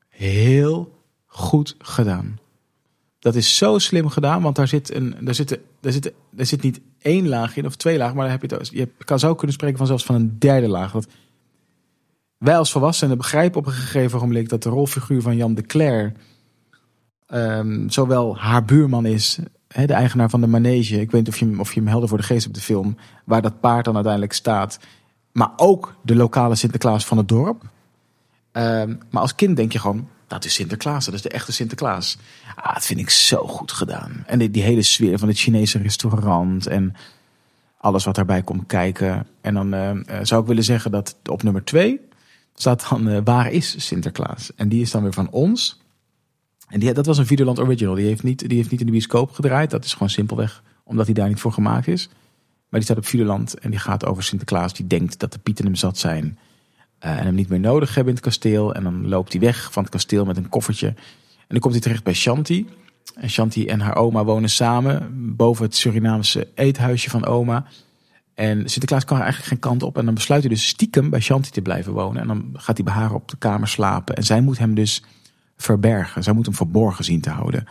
heel 0.09 0.99
goed 1.27 1.77
gedaan. 1.79 2.39
Dat 3.19 3.35
is 3.35 3.57
zo 3.57 3.79
slim 3.79 4.09
gedaan, 4.09 4.43
want 4.43 4.57
daar 4.57 4.69
zit, 4.69 4.95
een, 4.95 5.17
daar 5.21 5.35
zit, 5.35 5.59
daar 5.81 5.93
zit, 5.93 6.13
daar 6.31 6.47
zit 6.47 6.63
niet 6.63 6.81
één 6.99 7.29
laag 7.29 7.57
in 7.57 7.67
of 7.67 7.77
twee 7.77 7.99
lagen, 7.99 8.17
maar 8.17 8.25
daar 8.29 8.39
heb 8.41 8.51
je, 8.51 8.57
het, 8.57 8.69
je 8.69 8.89
kan 9.05 9.19
zou 9.19 9.35
kunnen 9.35 9.55
spreken 9.55 9.79
van 9.79 9.87
zelfs 9.87 10.05
van 10.05 10.15
een 10.15 10.39
derde 10.39 10.69
laag. 10.69 10.93
Want 10.93 11.07
wij 12.39 12.57
als 12.57 12.71
volwassenen 12.71 13.17
begrijpen 13.17 13.61
op 13.61 13.67
een 13.67 13.73
gegeven 13.73 14.17
ogenblik 14.17 14.49
dat 14.49 14.63
de 14.63 14.69
rolfiguur 14.69 15.23
van 15.23 15.37
Jan 15.37 15.55
de 15.55 15.63
Cler 15.63 16.13
ehm, 17.27 17.89
zowel 17.89 18.39
haar 18.39 18.65
buurman 18.65 19.07
is, 19.07 19.39
hè, 19.73 19.87
de 19.87 19.93
eigenaar 19.93 20.31
van 20.31 20.41
de 20.41 20.47
manege. 20.47 21.01
Ik 21.01 21.11
weet 21.11 21.21
niet 21.21 21.29
of 21.29 21.39
je, 21.39 21.45
hem- 21.45 21.61
of 21.61 21.73
je 21.73 21.81
hem 21.81 21.89
helder 21.89 22.09
voor 22.09 22.19
de 22.19 22.25
geest 22.25 22.43
hebt, 22.45 22.57
de 22.57 22.63
film, 22.63 22.97
waar 23.25 23.43
dat 23.43 23.61
paard 23.61 23.85
dan 23.85 23.95
uiteindelijk 23.95 24.33
staat. 24.33 24.79
Maar 25.33 25.51
ook 25.57 25.95
de 26.03 26.15
lokale 26.15 26.55
Sinterklaas 26.55 27.07
van 27.07 27.17
het 27.17 27.29
dorp. 27.29 27.63
Ehm, 28.53 28.95
maar 29.11 29.23
als 29.23 29.35
kind 29.35 29.57
denk 29.57 29.73
je 29.73 29.79
gewoon, 29.79 30.09
dat 30.27 30.45
is 30.45 30.55
Sinterklaas, 30.55 31.05
dat 31.05 31.15
is 31.15 31.23
de 31.23 31.29
echte 31.29 31.53
Sinterklaas. 31.53 32.19
Ah, 32.57 32.75
dat 32.75 32.87
vind 32.87 33.01
ik 33.01 33.11
zo 33.11 33.47
goed 33.47 33.73
gedaan. 33.73 34.23
En 34.27 34.51
die, 34.51 34.63
hele 34.63 34.83
sfeer 34.83 35.19
van 35.19 35.29
het 35.29 35.39
Chinese 35.39 35.79
restaurant 35.79 36.67
en 36.67 36.95
alles 37.77 38.05
wat 38.05 38.15
daarbij 38.15 38.43
komt 38.43 38.67
kijken. 38.67 39.27
En 39.41 39.55
dan 39.55 39.75
eh, 39.75 39.91
eh, 39.91 39.97
zou 40.23 40.41
ik 40.41 40.47
willen 40.47 40.65
zeggen 40.65 40.91
dat 40.91 41.17
op 41.25 41.43
nummer 41.43 41.65
twee 41.65 42.01
staat 42.55 42.89
dan 42.89 43.09
eh, 43.09 43.21
Waar 43.25 43.51
is 43.51 43.87
Sinterklaas? 43.87 44.51
En 44.57 44.69
die 44.69 44.81
is 44.81 44.91
dan 44.91 45.03
weer 45.03 45.13
van 45.13 45.31
ons. 45.31 45.80
En 46.71 46.81
die, 46.81 46.93
dat 46.93 47.07
was 47.07 47.19
een 47.19 47.27
Videoland 47.27 47.59
Original. 47.59 47.95
Die 47.95 48.07
heeft, 48.07 48.23
niet, 48.23 48.49
die 48.49 48.57
heeft 48.57 48.71
niet 48.71 48.81
in 48.81 48.87
de 48.87 48.93
bioscoop 48.93 49.31
gedraaid. 49.31 49.71
Dat 49.71 49.85
is 49.85 49.93
gewoon 49.93 50.11
simpelweg 50.11 50.63
omdat 50.85 51.07
hij 51.07 51.15
daar 51.15 51.29
niet 51.29 51.41
voor 51.41 51.53
gemaakt 51.53 51.87
is. 51.87 52.09
Maar 52.69 52.81
die 52.81 52.83
staat 52.83 52.97
op 52.97 53.07
Videoland 53.07 53.59
en 53.59 53.71
die 53.71 53.79
gaat 53.79 54.07
over 54.07 54.23
Sinterklaas. 54.23 54.73
Die 54.75 54.87
denkt 54.87 55.19
dat 55.19 55.33
de 55.33 55.39
pieten 55.39 55.65
hem 55.65 55.75
zat 55.75 55.99
zijn. 55.99 56.39
eh, 56.99 57.11
en 57.19 57.25
hem 57.25 57.35
niet 57.35 57.49
meer 57.49 57.61
nodig 57.61 57.95
hebben 57.95 58.13
in 58.13 58.15
het 58.15 58.25
kasteel. 58.25 58.75
En 58.75 58.83
dan 58.83 59.09
loopt 59.09 59.33
hij 59.33 59.41
weg 59.41 59.73
van 59.73 59.83
het 59.83 59.93
kasteel 59.93 60.25
met 60.25 60.37
een 60.37 60.49
koffertje. 60.49 60.87
En 60.87 61.47
dan 61.49 61.59
komt 61.59 61.73
hij 61.73 61.83
terecht 61.83 62.05
bij 62.05 62.15
Shanti. 62.15 62.69
En 63.15 63.31
Shanti 63.31 63.67
en 63.67 63.81
haar 63.81 63.97
oma 63.97 64.25
wonen 64.25 64.51
samen 64.51 65.09
boven 65.37 65.65
het 65.65 65.77
Surinaamse 65.77 66.49
eethuisje 66.55 67.11
van 67.11 67.25
oma. 67.27 67.65
En 68.35 68.59
Sinterklaas 68.59 69.05
kan 69.05 69.17
eigenlijk 69.17 69.49
geen 69.49 69.59
kant 69.59 69.83
op. 69.83 69.99
En 69.99 70.05
dan 70.05 70.15
besluit 70.15 70.41
hij 70.41 70.51
dus 70.51 70.67
stiekem 70.67 71.11
bij 71.11 71.21
Shanti 71.21 71.51
te 71.51 71.63
blijven 71.63 71.93
wonen. 71.93 72.23
En 72.23 72.29
dan 72.29 72.51
gaat 72.53 72.77
hij 72.77 72.85
bij 72.85 72.95
haar 72.95 73.15
op 73.15 73.29
de 73.29 73.37
kamer 73.37 73.69
slapen. 73.69 74.17
En 74.17 74.23
zij 74.23 74.41
moet 74.41 74.59
hem 74.59 74.75
dus 74.75 75.03
verbergen. 75.63 76.23
Zij 76.23 76.33
moet 76.33 76.47
hem 76.47 76.55
verborgen 76.55 77.05
zien 77.05 77.21
te 77.21 77.31
houden. 77.31 77.65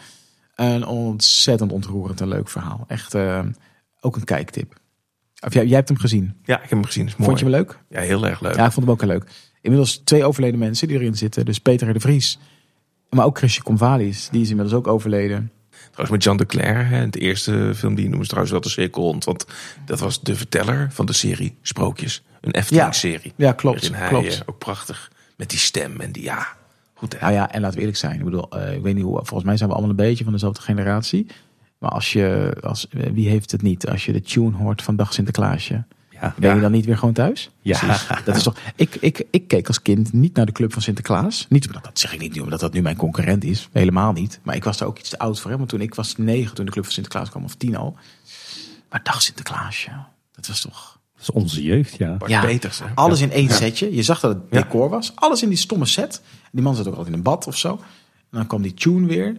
Een 0.55 0.85
ontzettend 0.85 1.71
ontroerend 1.71 2.21
en 2.21 2.27
leuk 2.27 2.49
verhaal. 2.49 2.85
Echt 2.87 3.13
eh, 3.13 3.39
ook 4.01 4.15
een 4.15 4.23
kijktip. 4.23 4.73
Of 5.45 5.53
jij, 5.53 5.65
jij 5.65 5.75
hebt 5.75 5.89
hem 5.89 5.97
gezien. 5.97 6.33
Ja, 6.43 6.55
ik 6.55 6.61
heb 6.61 6.69
hem 6.69 6.85
gezien. 6.85 7.05
Is 7.05 7.15
mooi. 7.15 7.23
Vond 7.25 7.39
je 7.39 7.45
hem 7.45 7.53
leuk? 7.53 7.79
Ja, 7.89 8.01
heel 8.01 8.27
erg 8.27 8.41
leuk. 8.41 8.55
Ja, 8.55 8.65
ik 8.65 8.71
vond 8.71 8.85
hem 8.85 8.93
ook 8.95 9.01
heel 9.01 9.09
leuk. 9.09 9.25
Inmiddels 9.61 9.97
twee 9.97 10.23
overleden 10.25 10.59
mensen 10.59 10.87
die 10.87 10.97
erin 10.99 11.15
zitten. 11.15 11.45
Dus 11.45 11.59
Peter 11.59 11.93
de 11.93 11.99
Vries. 11.99 12.39
Maar 13.09 13.25
ook 13.25 13.37
Chrisje 13.37 13.63
Convalis. 13.63 14.27
Die 14.31 14.41
is 14.41 14.49
inmiddels 14.49 14.77
ook 14.77 14.87
overleden. 14.87 15.51
Trouwens 15.79 16.09
met 16.11 16.23
Jean 16.23 16.37
de 16.37 16.45
Cler, 16.45 16.87
hè, 16.87 16.97
het 16.97 17.15
eerste 17.15 17.71
film 17.75 17.95
die 17.95 18.03
noemen 18.03 18.21
ze 18.21 18.27
trouwens 18.27 18.51
wel 18.51 18.61
de 18.61 18.69
cirkel. 18.69 19.11
Want 19.19 19.45
dat 19.85 19.99
was 19.99 20.21
de 20.21 20.35
verteller 20.35 20.87
van 20.91 21.05
de 21.05 21.13
serie 21.13 21.55
Sprookjes. 21.61 22.23
Een 22.41 22.51
Efteling-serie. 22.51 23.33
Ja, 23.35 23.51
klopt. 23.51 23.81
Waarin 23.89 23.99
hij 23.99 24.09
klopt. 24.09 24.35
eh, 24.35 24.41
ook 24.45 24.57
prachtig 24.57 25.11
met 25.37 25.49
die 25.49 25.59
stem 25.59 25.99
en 25.99 26.11
die 26.11 26.23
ja. 26.23 26.57
Goed. 26.99 27.19
Nou 27.19 27.33
ja, 27.33 27.51
en 27.51 27.59
laten 27.61 27.75
we 27.75 27.79
eerlijk 27.79 27.97
zijn. 27.99 28.17
Ik 28.19 28.23
bedoel, 28.23 28.49
eh, 28.49 28.73
ik 28.75 28.81
weet 28.81 28.95
niet 28.95 29.03
hoe. 29.03 29.15
Volgens 29.15 29.43
mij 29.43 29.57
zijn 29.57 29.69
we 29.69 29.75
allemaal 29.75 29.91
een 29.97 30.05
beetje 30.05 30.23
van 30.23 30.33
dezelfde 30.33 30.61
generatie. 30.61 31.27
Maar 31.77 31.89
als 31.91 32.13
je, 32.13 32.55
als, 32.61 32.87
eh, 32.89 33.09
wie 33.13 33.29
heeft 33.29 33.51
het 33.51 33.61
niet? 33.61 33.87
Als 33.89 34.05
je 34.05 34.11
de 34.11 34.21
tune 34.21 34.55
hoort 34.57 34.81
van 34.81 34.95
Dag 34.95 35.13
Sinterklaasje. 35.13 35.83
Ja. 36.09 36.33
Ben 36.37 36.55
je 36.55 36.61
dan 36.61 36.71
niet 36.71 36.85
weer 36.85 36.97
gewoon 36.97 37.13
thuis? 37.13 37.49
Ja. 37.61 37.97
Dat 38.25 38.35
is 38.35 38.43
toch. 38.43 38.55
Ik, 38.75 38.95
ik, 38.95 39.23
ik 39.29 39.47
keek 39.47 39.67
als 39.67 39.81
kind 39.81 40.13
niet 40.13 40.35
naar 40.35 40.45
de 40.45 40.51
club 40.51 40.73
van 40.73 40.81
Sinterklaas. 40.81 41.45
Niet 41.49 41.67
omdat 41.67 41.83
dat 41.83 41.99
zeg 41.99 42.13
ik 42.13 42.19
niet 42.19 42.33
nu, 42.35 42.41
omdat 42.41 42.59
dat 42.59 42.73
nu 42.73 42.81
mijn 42.81 42.95
concurrent 42.95 43.43
is. 43.43 43.69
Helemaal 43.71 44.11
niet. 44.11 44.39
Maar 44.43 44.55
ik 44.55 44.63
was 44.63 44.77
daar 44.77 44.87
ook 44.87 44.99
iets 44.99 45.09
te 45.09 45.19
oud 45.19 45.39
voor. 45.39 45.51
Hè? 45.51 45.57
Want 45.57 45.69
toen 45.69 45.81
ik 45.81 45.95
was 45.95 46.17
negen 46.17 46.55
toen 46.55 46.65
de 46.65 46.71
club 46.71 46.83
van 46.83 46.93
Sinterklaas 46.93 47.29
kwam, 47.29 47.43
of 47.43 47.55
tien 47.55 47.75
al. 47.75 47.95
Maar 48.89 48.99
Dag 49.03 49.21
Sinterklaasje, 49.21 49.91
dat 50.31 50.47
was 50.47 50.61
toch. 50.61 50.99
Dat 51.15 51.21
is 51.21 51.31
onze 51.43 51.63
jeugd, 51.63 51.97
ja. 51.97 52.15
Bart 52.17 52.31
Ja. 52.31 52.41
Peters 52.41 52.79
hè. 52.79 52.85
Alles 52.95 53.21
in 53.21 53.31
één 53.31 53.49
setje. 53.49 53.95
Je 53.95 54.03
zag 54.03 54.19
dat 54.19 54.33
het 54.33 54.43
Ja. 54.49 54.61
decor 54.61 54.89
was. 54.89 55.11
Alles 55.15 55.43
in 55.43 55.49
die 55.49 55.57
stomme 55.57 55.85
set. 55.85 56.21
Die 56.51 56.63
man 56.63 56.75
zat 56.75 56.87
ook 56.87 56.93
altijd 56.95 57.07
in 57.11 57.17
een 57.17 57.23
bad 57.23 57.47
of 57.47 57.57
zo. 57.57 57.71
En 57.71 58.37
dan 58.37 58.47
kwam 58.47 58.61
die 58.61 58.73
tune 58.73 59.07
weer. 59.07 59.37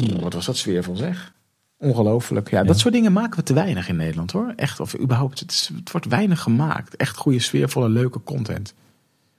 Oeh, 0.00 0.22
Wat 0.22 0.32
was 0.34 0.46
dat 0.46 0.56
sfeervol 0.56 0.96
zeg. 0.96 1.32
Ongelooflijk. 1.76 2.50
Ja, 2.50 2.62
dat 2.64 2.78
soort 2.78 2.94
dingen 2.94 3.12
maken 3.12 3.38
we 3.38 3.44
te 3.44 3.52
weinig 3.54 3.88
in 3.88 3.96
Nederland 3.96 4.30
hoor. 4.32 4.52
Echt, 4.56 4.80
of 4.80 4.98
überhaupt, 4.98 5.40
het, 5.40 5.50
is- 5.50 5.70
het 5.76 5.90
wordt 5.90 6.06
weinig 6.06 6.40
gemaakt. 6.40 6.96
Echt 6.96 7.16
goede 7.16 7.38
sfeervolle, 7.38 7.88
leuke 7.88 8.22
content. 8.22 8.74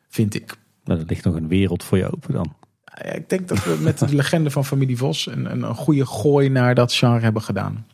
Vind 0.07 0.35
ik. 0.35 0.57
Nou, 0.83 0.99
er 0.99 1.05
ligt 1.07 1.23
nog 1.23 1.35
een 1.35 1.47
wereld 1.47 1.83
voor 1.83 1.97
je 1.97 2.11
open 2.11 2.33
dan. 2.33 2.53
Ja, 2.95 3.03
Ik 3.11 3.29
denk 3.29 3.47
dat 3.47 3.63
we 3.63 3.77
met 3.81 3.99
de 3.99 4.15
legende 4.15 4.51
van 4.51 4.65
familie 4.65 4.97
Vos 4.97 5.27
een, 5.27 5.51
een, 5.51 5.61
een 5.63 5.75
goede 5.75 6.05
gooi 6.05 6.49
naar 6.49 6.75
dat 6.75 6.93
genre 6.93 7.19
hebben 7.19 7.41
gedaan. 7.41 7.85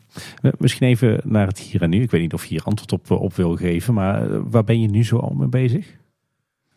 Misschien 0.57 0.87
even 0.87 1.19
naar 1.23 1.47
het 1.47 1.59
hier 1.59 1.81
en 1.81 1.89
nu. 1.89 2.01
Ik 2.01 2.11
weet 2.11 2.21
niet 2.21 2.33
of 2.33 2.41
je 2.43 2.49
hier 2.49 2.63
antwoord 2.63 2.91
op, 2.91 3.11
eh, 3.11 3.21
op 3.21 3.33
wil 3.35 3.55
geven. 3.55 3.93
Maar 3.93 4.31
eh, 4.31 4.39
waar 4.49 4.63
ben 4.63 4.81
je 4.81 4.87
nu 4.87 5.03
zo 5.05 5.17
al 5.17 5.33
mee 5.33 5.47
bezig? 5.47 5.87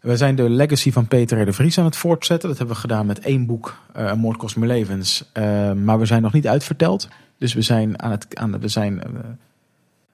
We 0.00 0.16
zijn 0.16 0.36
de 0.36 0.50
legacy 0.50 0.92
van 0.92 1.06
Peter 1.06 1.40
R. 1.40 1.44
de 1.44 1.52
Vries 1.52 1.78
aan 1.78 1.84
het 1.84 1.96
voortzetten. 1.96 2.48
Dat 2.48 2.58
hebben 2.58 2.74
we 2.74 2.80
gedaan 2.80 3.06
met 3.06 3.18
één 3.18 3.46
boek, 3.46 3.76
eh 3.92 4.06
Een 4.06 4.18
Moord 4.18 4.36
kost 4.36 4.56
me 4.56 4.66
levens. 4.66 5.30
Eh, 5.32 5.72
maar 5.72 5.98
we 5.98 6.06
zijn 6.06 6.22
nog 6.22 6.32
niet 6.32 6.48
uitverteld. 6.48 7.08
Dus 7.38 7.54
we 7.54 7.62
zijn, 7.62 8.02
aan 8.02 8.10
het, 8.10 8.36
aan, 8.36 8.60
we 8.60 8.68
zijn 8.68 9.02
eh, 9.02 9.08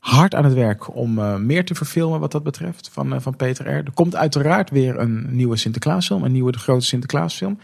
hard 0.04 0.34
aan 0.34 0.44
het 0.44 0.54
werk 0.54 0.94
om 0.94 1.18
eh, 1.18 1.36
meer 1.36 1.64
te 1.64 1.74
verfilmen 1.74 2.20
wat 2.20 2.32
dat 2.32 2.42
betreft 2.42 2.88
van, 2.92 3.14
eh, 3.14 3.20
van 3.20 3.36
Peter 3.36 3.66
R. 3.66 3.84
Er 3.84 3.92
komt 3.94 4.16
uiteraard 4.16 4.70
weer 4.70 4.98
een 4.98 5.26
nieuwe 5.30 5.56
Sinterklaasfilm. 5.56 6.24
Een 6.24 6.32
nieuwe 6.32 6.52
de 6.52 6.58
grote 6.58 6.84
Sinterklaasfilm. 6.84 7.58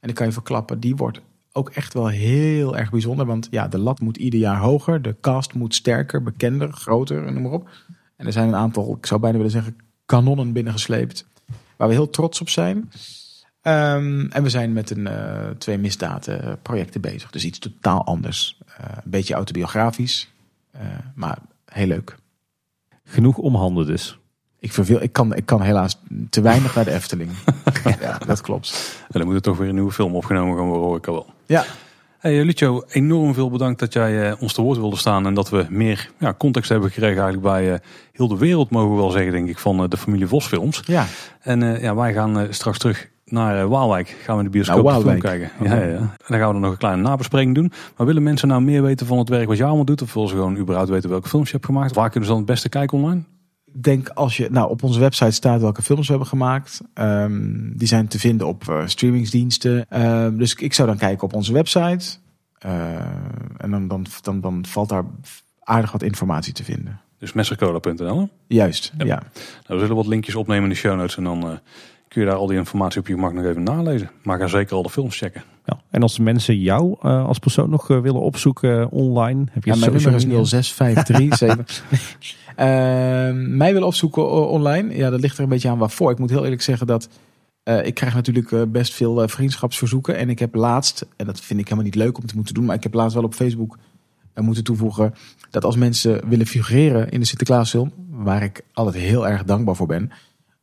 En 0.00 0.08
ik 0.08 0.14
kan 0.14 0.26
je 0.26 0.32
verklappen, 0.32 0.80
die 0.80 0.96
wordt 0.96 1.20
ook 1.52 1.70
echt 1.70 1.94
wel 1.94 2.08
heel 2.08 2.76
erg 2.76 2.90
bijzonder. 2.90 3.26
Want 3.26 3.48
ja, 3.50 3.68
de 3.68 3.78
lat 3.78 4.00
moet 4.00 4.16
ieder 4.16 4.40
jaar 4.40 4.58
hoger. 4.58 5.02
De 5.02 5.16
cast 5.20 5.54
moet 5.54 5.74
sterker, 5.74 6.22
bekender, 6.22 6.72
groter, 6.72 7.32
noem 7.32 7.42
maar 7.42 7.52
op. 7.52 7.68
En 8.16 8.26
er 8.26 8.32
zijn 8.32 8.48
een 8.48 8.54
aantal, 8.54 8.96
ik 8.96 9.06
zou 9.06 9.20
bijna 9.20 9.36
willen 9.36 9.52
zeggen, 9.52 9.76
kanonnen 10.06 10.52
binnengesleept. 10.52 11.26
Waar 11.82 11.90
we 11.90 11.96
heel 11.96 12.10
trots 12.10 12.40
op 12.40 12.48
zijn. 12.48 12.90
Ehm, 13.62 14.26
en 14.30 14.42
we 14.42 14.48
zijn 14.48 14.72
met 14.72 14.90
een, 14.90 15.06
eh, 15.06 15.50
twee 15.58 15.78
misdaden 15.78 16.58
projecten 16.62 17.00
bezig. 17.00 17.30
Dus 17.30 17.44
iets 17.44 17.58
totaal 17.58 18.04
anders. 18.04 18.58
Eh, 18.66 18.84
een 19.04 19.10
beetje 19.10 19.34
autobiografisch. 19.34 20.30
eh, 20.70 20.80
maar 21.14 21.38
heel 21.64 21.86
leuk. 21.86 22.16
Genoeg 23.04 23.36
om 23.36 23.54
handen 23.54 23.86
dus. 23.86 24.18
Ik, 24.58 24.72
verveel, 24.72 25.02
ik, 25.02 25.12
kan, 25.12 25.34
ik 25.34 25.46
kan 25.46 25.62
helaas 25.62 25.98
te 26.30 26.40
weinig 26.40 26.74
naar 26.74 26.84
de 26.84 26.92
Efteling. 26.92 27.30
ja, 28.00 28.18
dat 28.18 28.40
klopt. 28.40 28.96
En 29.10 29.18
dan 29.18 29.24
moet 29.24 29.34
er 29.34 29.42
toch 29.42 29.58
weer 29.58 29.68
een 29.68 29.74
nieuwe 29.74 29.92
film 29.92 30.14
opgenomen 30.14 30.56
gaan 30.56 30.66
worden, 30.66 30.86
hoor 30.86 30.96
ik 30.96 31.06
al 31.06 31.14
wel. 31.14 31.26
Ja, 31.46 31.64
Hey 32.22 32.38
eh, 32.38 32.44
Lucio, 32.44 32.82
enorm 32.88 33.34
veel 33.34 33.50
bedankt 33.50 33.80
dat 33.80 33.92
jij 33.92 34.30
eh, 34.30 34.42
ons 34.42 34.52
te 34.52 34.62
woord 34.62 34.78
wilde 34.78 34.96
staan. 34.96 35.26
En 35.26 35.34
dat 35.34 35.50
we 35.50 35.66
meer 35.68 36.10
ja, 36.18 36.34
context 36.38 36.68
hebben 36.68 36.90
gekregen 36.90 37.22
eigenlijk 37.22 37.54
bij 37.54 37.72
eh, 37.72 37.78
heel 38.12 38.28
de 38.28 38.36
wereld, 38.36 38.70
mogen 38.70 38.90
we 38.90 38.96
wel 38.96 39.10
zeggen, 39.10 39.32
denk 39.32 39.48
ik, 39.48 39.58
van 39.58 39.86
de 39.88 39.96
familie 39.96 40.26
Vos 40.26 40.46
films. 40.46 40.82
ja. 40.86 41.06
En 41.40 41.80
ja, 41.80 41.94
wij 41.94 42.12
gaan 42.12 42.46
straks 42.50 42.78
terug 42.78 43.08
naar 43.24 43.68
Waalwijk. 43.68 44.16
Gaan 44.22 44.36
we 44.36 44.42
de 44.42 44.50
bioscoop 44.50 44.86
de 44.86 45.00
film 45.00 45.18
kijken. 45.18 45.50
Ja, 45.62 45.74
ja, 45.74 45.86
ja. 45.86 45.96
En 45.96 46.10
dan 46.26 46.38
gaan 46.38 46.48
we 46.48 46.54
er 46.54 46.60
nog 46.60 46.70
een 46.70 46.76
kleine 46.76 47.02
nabespreking 47.02 47.54
doen. 47.54 47.72
Maar 47.96 48.06
willen 48.06 48.22
mensen 48.22 48.48
nou 48.48 48.62
meer 48.62 48.82
weten 48.82 49.06
van 49.06 49.18
het 49.18 49.28
werk 49.28 49.48
wat 49.48 49.56
jij 49.56 49.66
allemaal 49.66 49.84
doet? 49.84 50.02
Of 50.02 50.14
willen 50.14 50.28
ze 50.28 50.34
gewoon 50.34 50.56
überhaupt 50.56 50.90
weten 50.90 51.10
welke 51.10 51.28
films 51.28 51.46
je 51.46 51.52
hebt 51.52 51.66
gemaakt? 51.66 51.94
Waar 51.94 52.10
kunnen 52.10 52.28
ze 52.28 52.34
dan 52.34 52.42
het 52.42 52.50
beste 52.50 52.68
kijken 52.68 52.98
online? 52.98 53.22
Denk 53.72 54.08
als 54.08 54.36
je 54.36 54.48
nou 54.50 54.70
op 54.70 54.82
onze 54.82 55.00
website 55.00 55.30
staat 55.30 55.60
welke 55.60 55.82
films 55.82 56.02
we 56.06 56.10
hebben 56.10 56.28
gemaakt. 56.28 56.80
Ehm, 56.94 57.72
die 57.76 57.88
zijn 57.88 58.08
te 58.08 58.18
vinden 58.18 58.46
op 58.46 58.68
eh, 58.68 58.82
streamingsdiensten. 58.86 59.86
Ehm, 59.88 60.36
dus 60.36 60.54
ik 60.54 60.72
zou 60.74 60.88
dan 60.88 60.96
kijken 60.96 61.24
op 61.24 61.34
onze 61.34 61.52
website. 61.52 62.16
Eh, 62.58 62.94
en 63.56 63.70
dan, 63.70 63.88
dan, 63.88 64.06
dan, 64.22 64.40
dan 64.40 64.64
valt 64.66 64.88
daar 64.88 65.04
aardig 65.60 65.92
wat 65.92 66.02
informatie 66.02 66.52
te 66.52 66.64
vinden. 66.64 67.00
Dus 67.18 67.32
messercola.nl. 67.32 68.28
Juist, 68.46 68.92
Ja. 68.98 69.04
ja. 69.04 69.14
Nou, 69.14 69.32
we 69.66 69.78
zullen 69.78 69.96
wat 69.96 70.06
linkjes 70.06 70.34
opnemen 70.34 70.62
in 70.64 70.68
de 70.70 70.74
show 70.74 70.96
notes. 70.96 71.16
En 71.16 71.24
dan 71.24 71.42
eh, 71.42 71.50
kun 72.08 72.20
je 72.22 72.26
daar 72.26 72.36
al 72.36 72.46
die 72.46 72.56
informatie 72.58 73.00
op 73.00 73.06
je 73.06 73.14
gemak 73.14 73.32
nog 73.32 73.44
even 73.44 73.62
nalezen. 73.62 74.10
Maar 74.22 74.38
ga 74.38 74.46
zeker 74.46 74.76
al 74.76 74.82
de 74.82 74.90
films 74.90 75.16
checken. 75.18 75.42
Ja. 75.64 75.80
En 75.90 76.02
als 76.02 76.18
mensen 76.18 76.58
jou 76.58 76.96
eh, 77.02 77.26
als 77.26 77.38
persoon 77.38 77.70
nog 77.70 77.86
willen 77.86 78.20
opzoeken 78.20 78.90
online, 78.90 79.44
heb 79.50 79.64
je 79.64 79.70
Ja, 79.72 79.76
mijn 79.78 79.92
nummer 79.92 80.14
is 80.14 80.24
media? 80.26 80.44
06537. 80.44 81.84
Ehm 82.56 83.56
mij 83.56 83.72
willen 83.72 83.88
opzoeken 83.88 84.48
online. 84.48 84.96
Ja, 84.96 85.10
dat 85.10 85.20
ligt 85.20 85.36
er 85.36 85.42
een 85.42 85.48
beetje 85.48 85.68
aan 85.68 85.78
waarvoor. 85.78 86.10
Ik 86.10 86.18
moet 86.18 86.30
heel 86.30 86.44
eerlijk 86.44 86.62
zeggen 86.62 86.86
dat 86.86 87.08
eh, 87.62 87.86
ik 87.86 87.94
krijg 87.94 88.14
natuurlijk 88.14 88.52
eh, 88.52 88.62
best 88.68 88.94
veel 88.94 89.22
eh, 89.22 89.28
vriendschapsverzoeken. 89.28 90.16
En 90.16 90.30
ik 90.30 90.38
heb 90.38 90.54
laatst, 90.54 91.06
en 91.16 91.26
dat 91.26 91.40
vind 91.40 91.60
ik 91.60 91.64
helemaal 91.64 91.84
niet 91.84 91.94
leuk 91.94 92.18
om 92.18 92.26
te 92.26 92.34
moeten 92.34 92.54
doen, 92.54 92.64
maar 92.64 92.76
ik 92.76 92.82
heb 92.82 92.94
laatst 92.94 93.14
wel 93.14 93.24
op 93.24 93.34
Facebook 93.34 93.78
moeten 94.34 94.64
toevoegen 94.64 95.14
dat 95.50 95.64
als 95.64 95.76
mensen 95.76 96.28
willen 96.28 96.46
figureren 96.46 97.10
in 97.10 97.20
de 97.20 97.26
Sinterklaasfilm, 97.26 97.92
waar 98.10 98.42
ik 98.42 98.64
altijd 98.72 99.04
heel 99.04 99.28
erg 99.28 99.44
dankbaar 99.44 99.76
voor 99.76 99.86
ben, 99.86 100.10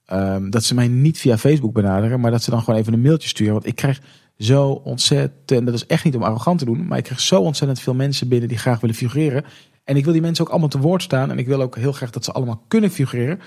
ehm, 0.06 0.49
dat 0.49 0.64
ze 0.64 0.74
mij 0.74 0.88
niet 0.88 1.18
via 1.18 1.38
Facebook 1.38 1.74
benaderen, 1.74 2.20
maar 2.20 2.32
dat 2.32 2.44
ze 2.44 2.49
dan 2.49 2.60
gewoon 2.61 2.80
even 2.80 2.94
een 2.94 3.02
mailtje 3.02 3.28
sturen. 3.28 3.53
Want 3.53 3.66
ik 3.66 3.76
krijg 3.76 4.02
zo 4.38 4.70
ontzettend, 4.70 5.66
dat 5.66 5.76
is 5.76 5.86
echt 5.86 6.03
niet 6.03 6.16
om 6.16 6.24
arrogant 6.24 6.60
te 6.60 6.66
doen, 6.66 6.88
maar 6.88 6.98
ik 6.98 7.03
krijg 7.03 7.20
zo 7.20 7.41
ontzettend 7.41 7.80
veel 7.80 7.94
mensen 7.94 8.28
binnen 8.28 8.49
die 8.49 8.57
graag 8.57 8.80
willen 8.80 8.95
figureren. 8.95 9.44
En 9.90 9.95
ik 9.95 10.03
wil 10.03 10.14
die 10.14 10.22
mensen 10.22 10.45
ook 10.45 10.52
allemaal 10.52 10.70
te 10.70 10.80
woord 10.80 11.02
staan. 11.02 11.32
En 11.32 11.38
ik 11.40 11.48
wil 11.48 11.61
ook 11.61 11.76
heel 11.76 11.91
graag 11.91 12.10
dat 12.10 12.24
ze 12.24 12.32
allemaal 12.32 12.64
kunnen 12.68 12.90
figureren. 12.90 13.40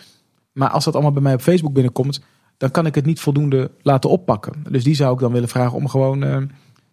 Maar 0.52 0.68
als 0.68 0.84
dat 0.84 0.94
allemaal 0.94 1.12
bij 1.12 1.22
mij 1.22 1.34
op 1.34 1.40
Facebook 1.40 1.72
binnenkomt, 1.72 2.20
dan 2.56 2.70
kan 2.70 2.86
ik 2.86 2.94
het 2.94 3.04
niet 3.04 3.20
voldoende 3.20 3.70
laten 3.82 4.10
oppakken. 4.10 4.64
Dus 4.70 4.84
die 4.84 4.94
zou 4.94 5.14
ik 5.14 5.20
dan 5.20 5.32
willen 5.32 5.48
vragen 5.48 5.76
om 5.76 5.88
gewoon 5.88 6.24
eh, 6.24 6.36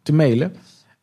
te 0.03 0.13
mailen. 0.13 0.55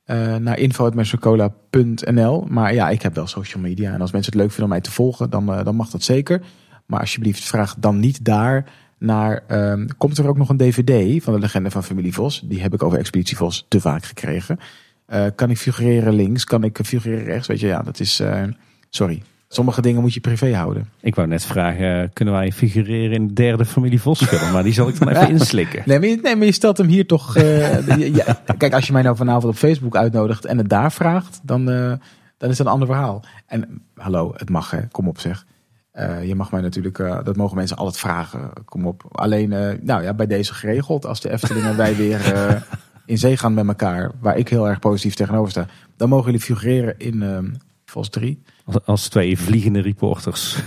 eh, 0.05 0.36
naar 0.36 0.59
info.mercercola.nl. 0.59 2.44
Maar 2.48 2.74
ja, 2.74 2.89
ik 2.89 3.02
heb 3.02 3.14
wel 3.14 3.27
social 3.27 3.62
media. 3.62 3.93
En 3.93 4.01
als 4.01 4.12
mensen 4.12 4.32
het 4.32 4.40
leuk 4.40 4.51
vinden 4.51 4.64
om 4.64 4.70
mij 4.70 4.81
te 4.81 4.90
volgen, 4.90 5.31
dan, 5.31 5.52
eh, 5.52 5.64
dan 5.64 5.77
mag 5.77 5.90
dat 5.90 6.02
zeker. 6.02 6.43
Maar 6.86 7.01
alsjeblieft, 7.01 7.44
vraag 7.44 7.74
dan 7.78 7.98
niet 8.01 8.24
daar 8.24 8.73
naar... 8.98 9.44
ehm, 9.47 9.86
komt 9.98 10.18
er 10.18 10.28
ook 10.28 10.36
nog 10.36 10.48
een 10.48 10.56
dvd 10.56 11.23
van 11.24 11.32
de 11.32 11.39
legende 11.40 11.70
van 11.70 11.85
familie 11.85 12.12
Vos? 12.14 12.40
Die 12.44 12.60
heb 12.62 12.74
ik 12.74 12.82
over 12.82 12.98
Expeditie 12.98 13.36
Vos 13.36 13.66
te 13.68 13.81
vaak 13.81 14.05
gekregen. 14.05 14.59
Eh, 15.06 15.24
kan 15.34 15.50
ik 15.50 15.58
figureren 15.58 16.12
links? 16.14 16.44
Kan 16.44 16.64
ik 16.64 16.78
figureren 16.84 17.24
rechts? 17.24 17.46
Weet 17.48 17.60
je, 17.60 17.66
ja, 17.66 17.82
dat 17.82 18.00
is... 18.00 18.20
eh, 18.20 18.42
sorry. 18.90 19.22
Sommige 19.48 19.82
dingen 19.82 20.00
moet 20.00 20.14
je 20.14 20.20
privé 20.20 20.54
houden. 20.54 20.88
Ik 21.00 21.14
wou 21.14 21.28
net 21.28 21.44
vragen, 21.44 22.02
eh, 22.02 22.08
kunnen 22.12 22.34
wij 22.34 22.52
figureren 22.52 23.12
in 23.12 23.26
de 23.26 23.32
derde 23.32 23.64
familie 23.64 24.00
Vos 24.00 24.24
film? 24.24 24.52
Maar 24.52 24.62
die 24.62 24.72
zal 24.72 24.88
ik 24.88 24.98
dan 24.98 25.08
even 25.10 25.28
inslikken. 25.28 25.82
Nee 25.86 25.98
maar, 25.98 26.08
je, 26.08 26.18
nee, 26.22 26.36
maar 26.36 26.46
je 26.46 26.52
stelt 26.52 26.78
hem 26.78 26.86
hier 26.86 27.06
toch... 27.06 27.36
eh, 27.36 27.96
ja, 28.16 28.42
kijk, 28.58 28.72
als 28.74 28.86
je 28.86 28.92
mij 28.92 29.02
nou 29.02 29.16
vanavond 29.16 29.44
op 29.52 29.56
Facebook 29.58 29.96
uitnodigt 29.96 30.44
en 30.44 30.58
het 30.58 30.68
daar 30.68 30.92
vraagt, 30.92 31.40
dan, 31.42 31.70
eh, 31.70 31.92
dan 32.36 32.50
is 32.50 32.56
dat 32.56 32.66
een 32.66 32.72
ander 32.72 32.88
verhaal. 32.88 33.24
En 33.46 33.82
hallo, 33.94 34.32
het 34.36 34.50
mag 34.50 34.70
hè, 34.70 34.86
kom 34.90 35.08
op 35.08 35.20
zeg. 35.20 35.46
Eh, 35.90 36.24
je 36.24 36.34
mag 36.34 36.50
mij 36.50 36.60
natuurlijk, 36.60 36.98
eh, 36.98 37.18
dat 37.24 37.36
mogen 37.36 37.56
mensen 37.56 37.76
altijd 37.76 37.98
vragen, 37.98 38.50
kom 38.64 38.86
op. 38.86 39.02
Alleen, 39.12 39.52
eh, 39.52 39.74
nou 39.80 40.02
ja, 40.02 40.14
bij 40.14 40.26
deze 40.26 40.54
geregeld, 40.54 41.06
als 41.06 41.20
de 41.20 41.30
Efteling 41.32 41.64
en 41.66 41.76
wij 41.76 41.96
weer 41.96 42.34
eh, 42.34 42.60
in 43.06 43.18
zee 43.18 43.36
gaan 43.36 43.54
met 43.54 43.66
elkaar, 43.66 44.10
waar 44.20 44.36
ik 44.36 44.48
heel 44.48 44.68
erg 44.68 44.78
positief 44.78 45.14
tegenover 45.14 45.50
sta, 45.50 45.66
dan 45.96 46.08
mogen 46.08 46.24
jullie 46.24 46.40
figureren 46.40 46.94
in 46.98 47.22
eh 47.22 47.38
Vos 47.84 48.08
3. 48.08 48.42
Als, 48.64 48.76
als 48.84 49.08
twee 49.08 49.38
vliegende 49.38 49.80
reporters. 49.80 50.58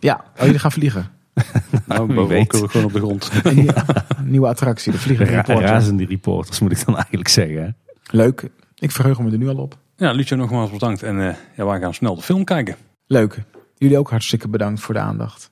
Ja, 0.00 0.24
oh, 0.36 0.44
jullie 0.44 0.58
gaan 0.58 0.72
vliegen. 0.72 1.10
Nou, 1.86 2.06
kunnen 2.06 2.28
we 2.48 2.68
gewoon 2.68 2.86
op 2.86 2.92
de 2.92 2.98
grond. 2.98 3.30
Een 3.42 3.54
nieuwe, 3.54 3.84
nieuwe 4.24 4.46
attractie, 4.46 4.92
de 4.92 4.98
vliegende 4.98 5.30
Ra 5.32 5.40
reporter. 5.40 5.68
razende 5.68 6.04
reporters 6.04 6.60
moet 6.60 6.72
ik 6.72 6.84
dan 6.84 6.94
eigenlijk 6.94 7.28
zeggen. 7.28 7.76
Leuk, 8.10 8.48
ik 8.74 8.90
verheug 8.90 9.20
me 9.20 9.30
er 9.30 9.38
nu 9.38 9.48
al 9.48 9.56
op. 9.56 9.78
Ja, 9.96 10.12
Lucio, 10.12 10.36
nogmaals 10.36 10.70
bedankt. 10.70 11.02
En 11.02 11.28
eh, 11.28 11.34
ja, 11.56 11.64
wij 11.66 11.80
gaan 11.80 11.94
snel 11.94 12.14
de 12.14 12.22
film 12.22 12.44
kijken. 12.44 12.76
Leuk. 13.06 13.42
Jullie 13.76 13.98
ook 13.98 14.10
hartstikke 14.10 14.48
bedankt 14.48 14.80
voor 14.80 14.94
de 14.94 15.00
aandacht. 15.00 15.50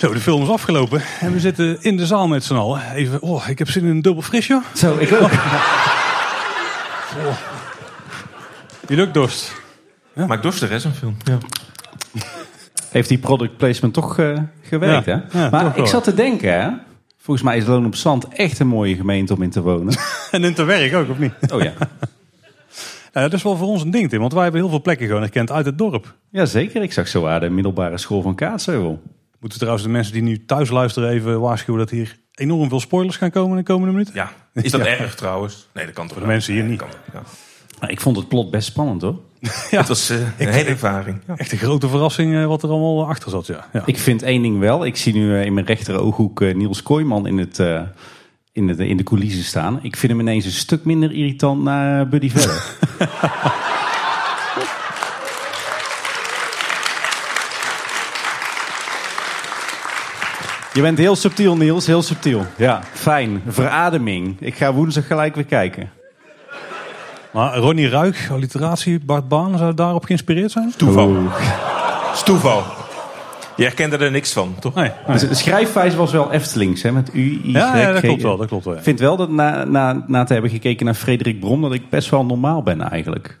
Zo, 0.00 0.12
de 0.12 0.20
film 0.20 0.42
is 0.42 0.48
afgelopen. 0.48 1.02
En 1.20 1.32
we 1.32 1.40
zitten 1.40 1.82
in 1.82 1.96
de 1.96 2.06
zaal 2.06 2.28
met 2.28 2.44
z'n 2.44 2.54
allen. 2.54 2.92
Even, 2.94 3.22
oh, 3.22 3.48
ik 3.48 3.58
heb 3.58 3.70
zin 3.70 3.82
in 3.84 3.90
een 3.90 4.02
dubbel 4.02 4.22
frisje. 4.22 4.62
Zo, 4.74 4.96
ik 4.98 5.12
ook. 5.12 5.30
Je 8.88 8.96
lukt 8.96 9.14
dorst. 9.14 9.52
Maakt 10.26 10.42
dorstig, 10.42 10.68
hè, 10.68 10.78
zo'n 10.78 10.92
film. 10.92 11.16
Ja. 11.24 11.38
Heeft 12.90 13.08
die 13.08 13.18
product 13.18 13.56
placement 13.56 13.94
toch 13.94 14.18
eh, 14.18 14.38
gewerkt, 14.62 15.04
Ja, 15.04 15.24
hè? 15.30 15.38
ja, 15.42 15.50
maar 15.50 15.66
ik 15.66 15.74
wel. 15.74 15.86
zat 15.86 16.04
te 16.04 16.14
denken, 16.14 16.60
hè? 16.60 16.68
Volgens 17.18 17.46
mij 17.46 17.56
is 17.56 17.66
Loon 17.66 17.86
op 17.86 17.94
Zand 17.94 18.28
echt 18.28 18.58
een 18.58 18.66
mooie 18.66 18.94
gemeente 18.96 19.34
om 19.34 19.42
in 19.42 19.50
te 19.50 19.60
wonen. 19.60 19.94
En 20.30 20.44
in 20.44 20.54
te 20.54 20.64
werk 20.64 20.94
ook, 20.94 21.08
of 21.08 21.18
niet? 21.18 21.32
Oh 21.52 21.62
ja. 21.62 21.72
Ja, 23.12 23.20
dat 23.28 23.32
is 23.32 23.42
wel 23.42 23.56
voor 23.56 23.66
ons 23.66 23.82
een 23.82 23.90
ding, 23.90 24.08
Tim. 24.08 24.20
Want 24.20 24.32
wij 24.32 24.42
hebben 24.42 24.60
heel 24.60 24.70
veel 24.70 24.80
plekken 24.82 25.06
gewoon 25.06 25.22
herkend 25.22 25.50
uit 25.50 25.66
het 25.66 25.78
dorp. 25.78 26.14
Jazeker, 26.30 26.82
ik 26.82 26.92
zag 26.92 27.08
zo 27.08 27.26
aan 27.26 27.40
de 27.40 27.50
middelbare 27.50 27.98
school 27.98 28.22
van 28.22 28.34
Kaatsheuvel. 28.34 29.02
Moeten 29.40 29.58
we 29.58 29.64
trouwens 29.64 29.82
de 29.82 29.88
mensen 29.88 30.12
die 30.12 30.22
nu 30.22 30.44
thuis 30.44 30.70
luisteren 30.70 31.10
even 31.10 31.40
waarschuwen 31.40 31.80
dat 31.80 31.90
hier 31.90 32.18
enorm 32.34 32.68
veel 32.68 32.80
spoilers 32.80 33.16
gaan 33.16 33.30
komen 33.30 33.50
in 33.50 33.56
de 33.56 33.62
komende 33.72 33.92
minuten? 33.92 34.14
ja. 34.14 34.32
Is 34.54 34.70
dat 34.70 34.80
erg 34.98 35.14
trouwens? 35.14 35.68
Nee, 35.74 35.84
dat 35.84 35.94
kan 35.94 36.04
toch 36.04 36.12
Voor 36.16 36.26
de 36.26 36.32
mensen 36.32 36.52
hier 36.52 36.62
Nee, 36.62 36.70
niet. 36.70 36.80
kan, 36.80 36.88
ja. 37.12 37.22
Nou, 37.80 37.92
ik 37.92 38.00
vond 38.00 38.16
het 38.16 38.28
plot 38.28 38.50
best 38.50 38.66
spannend, 38.66 39.02
hoor. 39.02 39.20
Het 39.70 39.88
was 39.88 40.10
eh, 40.10 40.16
een 40.38 40.48
hele 40.48 40.68
ervaring. 40.68 41.20
Ja. 41.26 41.36
Echt 41.36 41.52
een 41.52 41.58
grote 41.58 41.88
verrassing 41.88 42.34
eh, 42.36 42.46
wat 42.46 42.62
er 42.62 42.68
allemaal 42.70 43.06
achter 43.06 43.30
zat, 43.30 43.46
ja. 43.46 43.66
ja. 43.72 43.82
Ik 43.86 43.98
vind 43.98 44.22
één 44.22 44.42
ding 44.42 44.58
wel. 44.58 44.84
Ik 44.86 44.96
zie 44.96 45.14
nu 45.14 45.34
eh, 45.36 45.44
in 45.44 45.54
mijn 45.54 45.66
rechter 45.66 45.98
ooghoek 46.00 46.40
eh, 46.40 46.54
Niels 46.54 46.82
Kooijman 46.82 47.26
in, 47.26 47.38
het, 47.38 47.58
eh, 47.58 47.82
in, 48.52 48.68
het, 48.68 48.78
in 48.78 48.96
de 48.96 49.02
coulissen 49.02 49.44
staan. 49.44 49.78
Ik 49.82 49.96
vind 49.96 50.12
hem 50.12 50.20
ineens 50.20 50.44
een 50.44 50.50
stuk 50.50 50.84
minder 50.84 51.12
irritant 51.12 51.62
naar 51.62 52.08
Buddy 52.08 52.30
Veller. 52.30 52.62
Je 60.72 60.80
bent 60.80 60.98
heel 60.98 61.16
subtiel, 61.16 61.56
Niels. 61.56 61.86
Heel 61.86 62.02
subtiel. 62.02 62.46
Ja, 62.56 62.80
fijn. 62.92 63.42
Verademing. 63.46 64.36
Ik 64.40 64.54
ga 64.54 64.72
woensdag 64.72 65.06
gelijk 65.06 65.34
weer 65.34 65.44
kijken. 65.44 65.90
Maar 67.30 67.56
Ronnie 67.56 67.88
Ruig, 67.88 68.30
alliteratie, 68.30 69.00
Bart 69.04 69.28
Baan, 69.28 69.58
zou 69.58 69.74
daarop 69.74 70.04
geïnspireerd 70.04 70.50
zijn? 70.50 70.72
Toeval. 70.76 71.16
Toeval. 72.24 72.62
Je 73.56 73.62
herkende 73.62 73.96
er 73.96 74.10
niks 74.10 74.32
van, 74.32 74.54
toch? 74.60 74.74
Nee. 74.74 74.90
nee. 75.06 75.18
Dus 75.18 75.28
de 75.28 75.34
schrijfwijze 75.34 75.96
was 75.96 76.12
wel 76.12 76.32
Eftelings, 76.32 76.82
hè? 76.82 76.92
Met 76.92 77.10
U, 77.14 77.40
I, 77.44 77.52
Ja, 77.52 77.76
ja, 77.76 77.92
dat 77.92 78.00
klopt 78.00 78.22
wel. 78.22 78.36
Dat 78.36 78.46
klopt 78.46 78.64
wel. 78.64 78.74
Ik 78.76 78.82
vind 78.82 79.00
wel 79.00 79.16
dat 79.16 79.30
na, 79.30 79.64
na, 79.64 80.04
na 80.06 80.24
te 80.24 80.32
hebben 80.32 80.50
gekeken 80.50 80.84
naar 80.84 80.94
Frederik 80.94 81.40
Brom... 81.40 81.62
dat 81.62 81.72
ik 81.72 81.90
best 81.90 82.10
wel 82.10 82.24
normaal 82.24 82.62
ben 82.62 82.90
eigenlijk. 82.90 83.39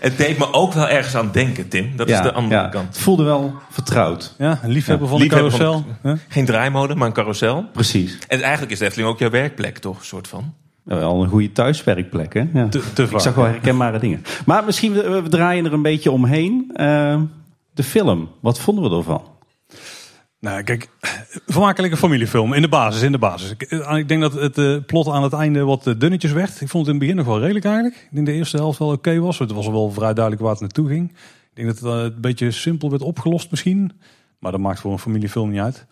Het 0.00 0.16
deed 0.18 0.38
me 0.38 0.52
ook 0.52 0.72
wel 0.72 0.88
ergens 0.88 1.14
aan 1.14 1.30
denken, 1.32 1.68
Tim. 1.68 1.92
Dat 1.96 2.08
is 2.08 2.20
de 2.22 2.32
andere 2.32 2.60
ja. 2.62 2.68
kant. 2.68 2.86
Het 2.86 2.98
voelde 2.98 3.22
wel 3.22 3.54
vertrouwd. 3.70 4.34
Ja, 4.38 4.58
een 4.62 4.70
liefhebber 4.70 5.08
van 5.08 5.18
van 5.18 5.28
carousel. 5.28 5.84
hè? 6.02 6.14
Geen 6.28 6.44
draaimolen, 6.44 6.98
maar 6.98 7.06
een 7.06 7.12
carousel. 7.12 7.64
Precies. 7.72 8.18
En 8.28 8.40
eigenlijk 8.42 8.72
is 8.72 8.78
de 8.78 8.84
Efteling 8.84 9.10
ook 9.10 9.18
jouw 9.18 9.30
werkplek, 9.30 9.78
toch? 9.78 9.98
Een 9.98 10.04
soort 10.04 10.28
van. 10.28 10.54
Ja, 10.84 10.96
Wel 10.96 11.22
een 11.22 11.28
goede 11.28 11.52
thuiswerkplek, 11.52 12.34
hè? 12.34 12.44
Ja. 12.52 12.68
Te, 12.68 12.92
te 12.92 13.02
Ik 13.02 13.20
zag 13.20 13.34
wel 13.34 13.44
herkenbare 13.44 13.98
dingen. 13.98 14.24
Maar 14.46 14.64
misschien, 14.64 14.92
we, 14.92 15.22
we 15.22 15.28
draaien 15.28 15.64
er 15.64 15.72
een 15.72 15.82
beetje 15.82 16.10
omheen. 16.10 16.70
Eh, 16.74 17.20
de 17.74 17.82
film, 17.82 18.28
wat 18.40 18.60
vonden 18.60 18.90
we 18.90 18.96
ervan? 18.96 19.22
Nou, 20.40 20.62
kijk, 20.62 20.88
vermakelijke 21.46 21.96
familiefilm 21.96 22.52
in 22.52 22.62
de 22.62 22.68
basis, 22.68 23.02
in 23.02 23.12
de 23.12 23.18
basis. 23.18 23.50
Ik, 23.50 23.62
eh, 23.62 23.96
ik 23.96 24.08
denk 24.08 24.20
dat 24.20 24.32
het 24.32 24.58
eh, 24.58 24.76
plot 24.86 25.08
aan 25.08 25.22
het 25.22 25.32
einde 25.32 25.64
wat 25.64 25.86
eh, 25.86 25.94
dunnetjes 25.98 26.32
werd. 26.32 26.60
Ik 26.60 26.68
vond 26.68 26.86
het 26.86 26.86
in 26.86 26.90
het 26.90 26.98
begin 26.98 27.16
nog 27.16 27.26
wel 27.26 27.40
redelijk 27.40 27.64
eigenlijk. 27.64 27.96
Ik 27.96 28.08
denk 28.10 28.26
de 28.26 28.32
eerste 28.32 28.56
helft 28.56 28.78
wel 28.78 28.92
oké 28.92 29.18
was. 29.18 29.38
Het 29.38 29.52
was 29.52 29.66
wel 29.66 29.90
vrij 29.90 30.14
duidelijk 30.14 30.42
waar 30.42 30.52
het 30.52 30.60
naartoe 30.60 30.88
ging. 30.88 31.10
Ik 31.10 31.16
denk 31.54 31.68
dat 31.68 31.78
het 31.78 32.14
een 32.14 32.20
beetje 32.20 32.50
simpel 32.50 32.90
werd 32.90 33.02
opgelost 33.02 33.50
misschien. 33.50 33.92
Maar 34.38 34.52
dat 34.52 34.60
maakt 34.60 34.80
voor 34.80 34.92
een 34.92 34.98
familiefilm 34.98 35.50
niet 35.50 35.60
uit. 35.60 35.86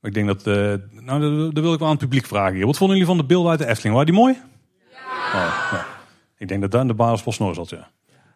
Maar 0.00 0.10
ik 0.10 0.14
denk 0.14 0.26
dat, 0.26 0.44
nou, 0.90 1.50
dat, 1.52 1.62
wil 1.62 1.72
ik 1.72 1.78
wel 1.78 1.88
aan 1.88 1.94
het 1.94 2.04
publiek 2.04 2.26
vragen 2.26 2.54
hier. 2.54 2.66
Wat 2.66 2.76
vonden 2.76 2.96
jullie 2.96 3.12
van 3.12 3.20
de 3.20 3.26
beelden 3.26 3.50
uit 3.50 3.58
de 3.58 3.66
Efteling? 3.66 3.94
Waren 3.94 4.12
die 4.12 4.20
mooi? 4.20 4.36
Ja. 5.32 5.44
ja. 5.72 5.86
Ik 6.38 6.48
denk 6.48 6.60
dat 6.60 6.70
daar 6.70 6.80
in 6.80 6.86
de 6.86 6.94
basis 6.94 7.22
pas 7.22 7.34
snor 7.34 7.54
zat, 7.54 7.70
ja. 7.70 7.90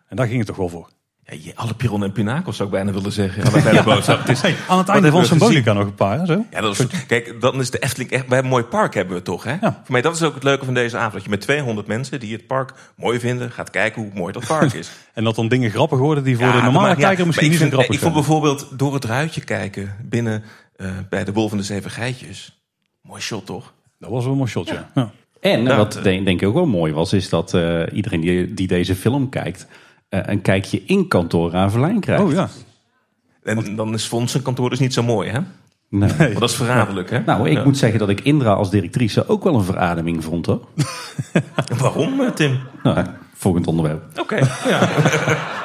En 0.08 0.16
daar 0.16 0.26
ging 0.26 0.38
het 0.38 0.46
toch 0.46 0.56
wel 0.56 0.68
voor. 0.68 0.88
Ja, 1.28 1.52
alle 1.54 1.74
piron 1.74 2.04
en 2.04 2.12
pinakels 2.12 2.56
zou 2.56 2.68
ik 2.68 2.74
bijna 2.74 2.92
willen 2.92 3.12
zeggen. 3.12 3.44
Ja, 3.44 3.62
bij 3.62 3.72
de 3.72 3.82
boodschap. 3.82 4.18
Het 4.18 4.28
is, 4.28 4.42
Aan 4.44 4.78
het 4.78 4.88
einde 4.88 4.92
hebben 4.92 5.10
van 5.10 5.24
Symbolica 5.24 5.72
nog 5.72 5.84
een 5.84 5.94
paar, 5.94 6.18
hè, 6.18 6.26
zo? 6.26 6.44
Ja, 6.50 6.60
dat 6.60 6.78
is, 6.78 6.86
kijk, 7.06 7.40
dan 7.40 7.60
is 7.60 7.70
de 7.70 7.78
Efteling 7.78 8.10
echt... 8.10 8.26
We 8.28 8.34
hebben 8.34 8.44
een 8.44 8.58
mooi 8.58 8.64
park, 8.64 8.94
hebben 8.94 9.16
we 9.16 9.22
toch, 9.22 9.44
hè? 9.44 9.50
Ja. 9.50 9.58
Voor 9.60 9.92
mij, 9.92 10.02
dat 10.02 10.14
is 10.14 10.22
ook 10.22 10.34
het 10.34 10.42
leuke 10.42 10.64
van 10.64 10.74
deze 10.74 10.96
avond. 10.96 11.12
Dat 11.12 11.22
je 11.22 11.28
met 11.28 11.40
200 11.40 11.86
mensen 11.86 12.20
die 12.20 12.32
het 12.32 12.46
park 12.46 12.72
mooi 12.96 13.20
vinden... 13.20 13.50
gaat 13.50 13.70
kijken 13.70 14.02
hoe 14.02 14.10
mooi 14.14 14.32
dat 14.32 14.46
park 14.46 14.72
is. 14.72 14.90
En 15.14 15.24
dat 15.24 15.34
dan 15.34 15.48
dingen 15.48 15.70
grappig 15.70 15.98
worden 15.98 16.24
die 16.24 16.36
voor 16.36 16.46
Ja, 16.46 16.52
de 16.52 16.62
normale 16.62 16.96
kijker 16.96 17.26
misschien 17.26 17.50
niet 17.50 17.58
zo 17.58 17.68
grappig 17.68 17.94
Ik 17.94 18.00
vond 18.00 18.14
bijvoorbeeld 18.14 18.68
door 18.78 18.94
het 18.94 19.04
ruitje 19.04 19.40
kijken 19.40 19.94
binnen 20.02 20.42
eh, 20.76 20.90
bij 21.08 21.24
de 21.24 21.32
Wolf 21.32 21.50
en 21.50 21.56
de 21.56 21.62
Zeven 21.62 21.90
Geitjes. 21.90 22.60
Mooi 23.02 23.20
shot, 23.20 23.46
toch? 23.46 23.72
Dat 23.98 24.10
was 24.10 24.22
wel 24.22 24.32
een 24.32 24.38
mooi 24.38 24.50
shot, 24.50 24.68
ja. 24.68 24.90
ja. 24.94 25.10
En 25.40 25.62
Ja, 25.62 25.76
wat 25.76 25.94
het, 25.94 26.04
denk, 26.04 26.28
ik 26.28 26.48
ook 26.48 26.54
wel 26.54 26.66
mooi 26.66 26.92
was, 26.92 27.12
is 27.12 27.28
dat 27.28 27.54
eh, 27.54 27.82
iedereen 27.92 28.20
die, 28.20 28.54
die 28.54 28.66
deze 28.66 28.96
film 28.96 29.28
kijkt, 29.28 29.66
eh, 29.68 29.76
een 30.08 30.42
kijkje 30.42 30.82
in 30.84 31.08
kantoor 31.08 31.50
Ravelijn 31.50 32.00
krijgt. 32.00 32.22
Oh 32.22 32.32
ja. 32.32 32.48
En 33.42 33.76
dan 33.76 33.94
is 33.94 34.04
Fons 34.04 34.30
zijn 34.30 34.42
kantoor 34.42 34.70
dus 34.70 34.78
niet 34.78 34.94
zo 34.94 35.02
mooi, 35.02 35.30
hè? 35.30 35.38
Nee. 35.88 36.08
Want 36.18 36.38
dat 36.38 36.50
is 36.50 36.54
verraderlijk, 36.56 37.10
hè? 37.10 37.20
Nou, 37.20 37.48
ik 37.50 37.56
Ja. 37.56 37.64
moet 37.64 37.78
zeggen 37.78 37.98
dat 37.98 38.08
ik 38.08 38.20
Indra 38.20 38.52
als 38.52 38.70
directrice 38.70 39.28
ook 39.28 39.44
wel 39.44 39.54
een 39.54 39.64
verademing 39.64 40.24
vond, 40.24 40.46
hoor. 40.46 40.60
Waarom, 41.80 42.20
eh, 42.20 42.30
Tim? 42.30 42.58
Nou, 42.82 43.06
volgend 43.34 43.66
onderwerp. 43.66 44.02
Oké, 44.20 44.36
ja. 44.68 44.88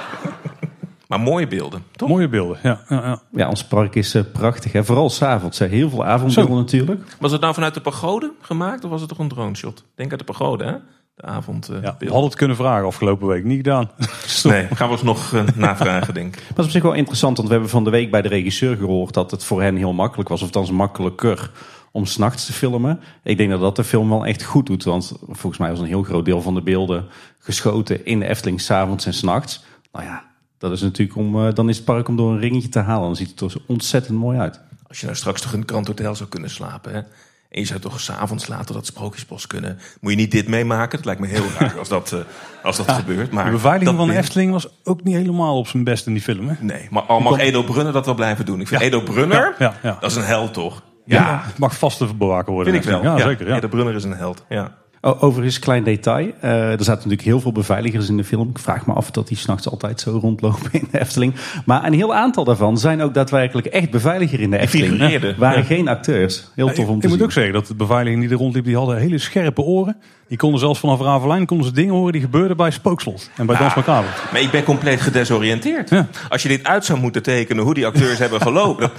maar 1.08 1.20
mooie 1.20 1.48
beelden, 1.48 1.84
toch? 1.96 2.10
Mooie 2.10 2.28
beelden, 2.30 2.58
ja. 2.64 2.82
ja, 2.90 2.96
ja. 3.04 3.22
Ja, 3.32 3.50
ons 3.50 3.64
park 3.66 3.96
is 3.96 4.14
eh, 4.16 4.24
prachtig, 4.34 4.72
hè. 4.72 4.84
vooral 4.84 5.10
s'avonds. 5.10 5.60
hè. 5.60 5.66
Heel 5.66 5.90
veel 5.90 6.06
avondbeelden 6.06 6.54
Zo. 6.56 6.60
natuurlijk. 6.60 7.16
Was 7.20 7.32
het 7.32 7.42
nou 7.42 7.54
vanuit 7.54 7.74
de 7.74 7.82
pagode 7.82 8.32
gemaakt 8.42 8.84
of 8.84 8.90
was 8.90 9.00
het 9.00 9.10
toch 9.10 9.20
een 9.20 9.28
drone 9.28 9.56
shot? 9.56 9.84
Denk 9.96 10.10
uit 10.12 10.20
de 10.20 10.26
pagode, 10.26 10.64
hè? 10.66 10.76
De 11.22 11.28
avond. 11.28 11.70
eh, 11.70 11.76
ja. 11.76 11.82
We 11.82 11.86
beelden. 11.88 12.08
hadden 12.08 12.30
het 12.30 12.36
kunnen 12.36 12.56
vragen 12.58 12.86
afgelopen 12.86 13.28
week, 13.28 13.44
niet 13.44 13.58
gedaan. 13.58 13.90
Nee, 14.44 14.68
gaan 14.68 14.88
we 14.88 14.94
ons 14.94 15.04
nog 15.04 15.34
eh, 15.34 15.44
navragen, 15.56 16.14
denk 16.14 16.36
ik. 16.36 16.44
Dat 16.48 16.58
is 16.58 16.66
op 16.66 16.72
zich 16.72 16.82
wel 16.82 16.94
interessant, 16.94 17.36
want 17.36 17.48
we 17.48 17.54
hebben 17.54 17.72
van 17.72 17.84
de 17.84 17.90
week 17.90 18.12
bij 18.12 18.22
de 18.22 18.28
regisseur 18.28 18.78
gehoord 18.78 19.14
dat 19.14 19.32
het 19.32 19.44
voor 19.44 19.62
hen 19.62 19.76
heel 19.76 19.94
makkelijk 19.94 20.30
was, 20.30 20.40
of 20.42 20.46
althans 20.46 20.72
makkelijker, 20.72 21.52
om 21.92 22.06
s'nachts 22.06 22.46
te 22.46 22.54
filmen. 22.54 23.00
Ik 23.24 23.38
denk 23.38 23.50
dat 23.50 23.60
dat 23.60 23.76
de 23.76 23.84
film 23.84 24.10
wel 24.10 24.26
echt 24.26 24.44
goed 24.44 24.66
doet, 24.66 24.84
want 24.84 25.14
volgens 25.28 25.58
mij 25.58 25.70
was 25.70 25.80
een 25.80 25.86
heel 25.86 26.04
groot 26.04 26.26
deel 26.26 26.42
van 26.42 26.54
de 26.54 26.62
beelden 26.62 27.06
geschoten 27.40 28.06
in 28.06 28.20
de 28.20 28.28
Efteling 28.28 28.62
s'avonds 28.62 29.06
en 29.06 29.14
s'nachts. 29.14 29.64
Nou 29.92 30.06
ja, 30.06 30.24
dat 30.58 30.72
is 30.72 30.82
natuurlijk 30.82 31.18
om, 31.18 31.46
eh, 31.48 31.54
dan 31.54 31.70
is 31.70 31.76
het 31.76 31.86
park 31.86 32.08
om 32.08 32.16
door 32.16 32.32
een 32.32 32.40
ringetje 32.40 32.70
te 32.70 32.80
halen. 32.80 33.06
Dan 33.06 33.16
ziet 33.16 33.30
het 33.30 33.40
er 33.42 33.52
zo 33.52 33.58
ontzettend 33.68 34.18
mooi 34.18 34.38
uit. 34.40 34.60
Als 34.88 35.00
je 35.00 35.06
nou 35.06 35.18
straks 35.18 35.42
toch 35.42 35.54
in 35.54 35.60
het 35.60 35.70
Grand 35.70 35.88
Hotel 35.88 36.16
zou 36.16 36.30
kunnen 36.30 36.50
slapen, 36.50 36.94
hè? 36.94 37.02
En 37.52 37.60
je 37.60 37.66
zou 37.66 37.80
toch 37.80 38.00
s'avonds 38.00 38.48
later 38.48 38.74
dat 38.76 38.86
sprookjesbos 38.86 39.48
kunnen. 39.48 39.80
Moet 40.02 40.12
je 40.12 40.18
niet 40.18 40.32
dit 40.32 40.48
meemaken? 40.48 40.98
Het 40.98 41.06
lijkt 41.06 41.22
me 41.22 41.28
heel 41.28 41.44
raar 41.60 41.80
als 41.80 41.90
dat, 41.90 42.12
eh, 42.12 42.20
als 42.64 42.78
dat 42.78 42.92
gebeurt. 42.92 43.32
Maar 43.32 43.46
De 43.46 43.52
beveiliging 43.52 43.98
van 43.98 44.08
de 44.08 44.18
Efteling 44.18 44.52
was 44.52 44.68
ook 44.84 45.04
niet 45.04 45.16
helemaal 45.16 45.58
op 45.58 45.68
zijn 45.68 45.84
best 45.84 46.06
in 46.08 46.14
die 46.14 46.22
film. 46.22 46.48
Hè? 46.48 46.54
Nee, 46.60 46.88
maar 46.90 47.02
al 47.04 47.20
mag 47.20 47.40
Edo 47.40 47.64
Brunner 47.64 47.94
dat 47.94 48.06
wel 48.06 48.16
blijven 48.16 48.46
doen. 48.46 48.62
Ik 48.62 48.68
vind 48.68 48.82
Ja. 48.82 48.88
Edo 48.88 49.02
Brunner, 49.02 49.56
Ja, 49.60 49.98
dat 50.00 50.12
is 50.12 50.16
een 50.18 50.24
held 50.24 50.54
toch? 50.54 50.82
Ja, 51.06 51.42
het 51.46 51.58
mag 51.58 51.78
vast 51.78 51.98
te 51.98 52.14
bewaken 52.16 52.54
worden. 52.54 52.74
vind 52.74 52.86
ik 52.86 52.92
wel. 52.92 53.04
Ja, 53.04 53.18
zeker. 53.18 53.48
Ja. 53.48 53.56
Edo 53.56 53.68
Brunner 53.68 53.96
is 53.96 54.04
een 54.04 54.14
held, 54.14 54.44
ja. 54.50 54.78
Overigens, 55.02 55.60
klein 55.60 55.84
detail. 55.84 56.32
Eh, 56.40 56.52
er 56.52 56.84
zaten 56.84 56.94
natuurlijk 56.94 57.22
heel 57.22 57.40
veel 57.40 57.52
beveiligers 57.52 58.10
in 58.10 58.18
de 58.18 58.24
film. 58.24 58.50
Ik 58.50 58.60
vraag 58.60 58.86
me 58.86 58.94
af 58.94 59.12
dat 59.12 59.28
die 59.28 59.38
s'nachts 59.38 59.70
altijd 59.70 60.00
zo 60.00 60.18
rondlopen 60.22 60.70
in 60.72 60.88
de 60.92 61.00
Efteling. 61.00 61.34
Maar 61.66 61.86
een 61.86 61.94
heel 61.94 62.14
aantal 62.16 62.44
daarvan 62.44 62.78
zijn 62.78 63.02
ook 63.02 63.14
daadwerkelijk 63.14 63.68
echt 63.68 63.90
beveiliger 63.92 64.40
in 64.40 64.52
de 64.52 64.58
Efteling. 64.58 65.38
Waren 65.38 65.60
ja. 65.60 65.64
geen 65.64 65.88
acteurs. 65.88 66.44
Heel 66.56 66.68
Ja, 66.68 66.74
tof 66.74 66.88
om 66.88 66.96
ik 66.96 67.00
te 67.00 67.06
ik 67.06 67.10
moet 67.10 67.18
zien. 67.18 67.28
ook 67.28 67.32
zeggen 67.32 67.54
dat 67.54 67.68
de 67.68 67.76
beveiliging 67.76 68.22
die 68.22 68.32
er 68.32 68.38
rondliep, 68.38 68.66
die 68.66 68.76
hadden 68.76 68.98
hele 68.98 69.18
scherpe 69.18 69.62
oren. 69.62 69.98
Die 70.28 70.38
konden 70.38 70.60
zelfs 70.60 70.80
vanaf 70.80 71.02
Ravelijn 71.02 71.46
konden 71.46 71.68
ze 71.68 71.74
dingen 71.74 71.94
horen 71.94 72.12
die 72.12 72.22
gebeurden 72.22 72.58
bij 72.58 72.72
Spookslot 72.72 73.30
en 73.36 73.46
bij 73.46 73.58
Dans 73.58 73.76
Macabre. 73.76 74.10
Maar 74.32 74.42
ik 74.42 74.52
ben 74.52 74.64
compleet 74.64 75.02
gedesoriënteerd. 75.02 75.90
Ja. 75.90 76.08
Als 76.30 76.42
je 76.42 76.48
dit 76.48 76.68
uit 76.68 76.86
zou 76.86 77.00
moeten 77.00 77.24
tekenen, 77.24 77.64
hoe 77.64 77.74
die 77.74 77.86
acteurs 77.86 78.20
hebben 78.26 78.42
gelopen... 78.42 78.92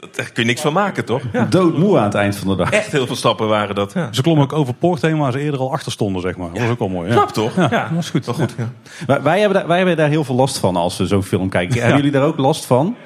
dat- 0.00 0.16
daar 0.16 0.24
kun 0.32 0.42
je 0.42 0.48
niks 0.48 0.60
van 0.60 0.72
maken, 0.72 1.04
toch? 1.04 1.22
Ja. 1.32 1.44
Doodmoe 1.44 1.98
aan 1.98 2.04
het 2.04 2.14
eind 2.14 2.36
van 2.36 2.48
de 2.48 2.56
dag. 2.56 2.70
Echt 2.70 2.92
heel 2.92 3.06
veel 3.06 3.16
stappen 3.16 3.48
waren 3.48 3.74
dat. 3.74 3.92
Ja. 3.92 4.08
Ze 4.12 4.22
klommen 4.22 4.44
ook 4.44 4.52
over 4.52 4.74
poort 4.74 5.02
heen 5.02 5.18
waar 5.18 5.32
ze 5.32 5.38
eerder 5.40 5.60
al 5.60 5.72
achter 5.72 5.92
stonden, 5.92 6.22
zeg 6.22 6.36
maar. 6.36 6.48
Dat 6.52 6.58
was 6.62 6.70
ook 6.70 6.78
wel 6.78 6.88
mooi. 6.88 7.08
Ja. 7.08 7.14
Knap 7.14 7.30
toch? 7.32 7.56
Ja, 7.56 7.68
dat 7.68 7.90
was 7.94 8.10
goed. 8.10 8.26
Wel 8.26 8.34
goed 8.34 8.54
ja. 8.58 8.72
Wij, 9.06 9.22
wij 9.22 9.40
hebben 9.40 9.58
daar, 9.58 9.66
wij 9.68 9.76
hebben 9.76 9.96
daar 9.96 10.08
heel 10.08 10.24
veel 10.24 10.34
last 10.34 10.58
van 10.58 10.76
als 10.76 10.96
we 10.96 11.06
zo'n 11.06 11.22
film 11.22 11.48
kijken. 11.48 11.76
Hebben 11.78 11.96
jullie 11.96 12.12
daar 12.12 12.24
ook 12.24 12.38
last 12.38 12.64
van? 12.64 12.96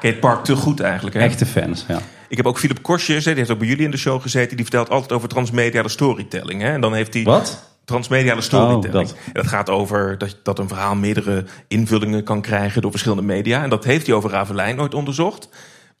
Je 0.00 0.06
het 0.06 0.20
park 0.20 0.44
te 0.44 0.56
goed 0.56 0.80
eigenlijk. 0.80 1.16
Hè? 1.16 1.22
Echte 1.22 1.46
fans, 1.46 1.84
ja. 1.88 1.98
Ik 2.28 2.36
heb 2.36 2.46
ook 2.46 2.58
Philip 2.58 2.82
Korsjes, 2.82 3.24
die 3.24 3.34
heeft 3.34 3.50
ook 3.50 3.58
bij 3.58 3.68
jullie 3.68 3.84
in 3.84 3.90
de 3.90 3.96
show 3.96 4.22
gezeten. 4.22 4.56
Die 4.56 4.64
vertelt 4.64 4.90
altijd 4.90 5.12
over 5.12 5.28
transmediale 5.28 5.88
storytelling. 5.88 6.62
Hè? 6.62 6.72
En 6.72 6.80
dan 6.80 6.94
heeft 6.94 7.14
hij 7.14 7.22
Wat? 7.22 7.72
transmediale 7.84 8.40
storytelling. 8.40 9.08
Oh, 9.08 9.14
dat. 9.14 9.24
En 9.26 9.32
dat 9.32 9.46
gaat 9.46 9.70
over 9.70 10.18
dat, 10.18 10.36
dat 10.42 10.58
een 10.58 10.68
verhaal 10.68 10.94
meerdere 10.94 11.44
invullingen 11.68 12.24
kan 12.24 12.40
krijgen 12.40 12.82
door 12.82 12.90
verschillende 12.90 13.22
media. 13.22 13.62
En 13.62 13.70
dat 13.70 13.84
heeft 13.84 14.06
hij 14.06 14.14
over 14.16 14.30
Ravelijn 14.30 14.80
ooit 14.80 14.94
onderzocht. 14.94 15.48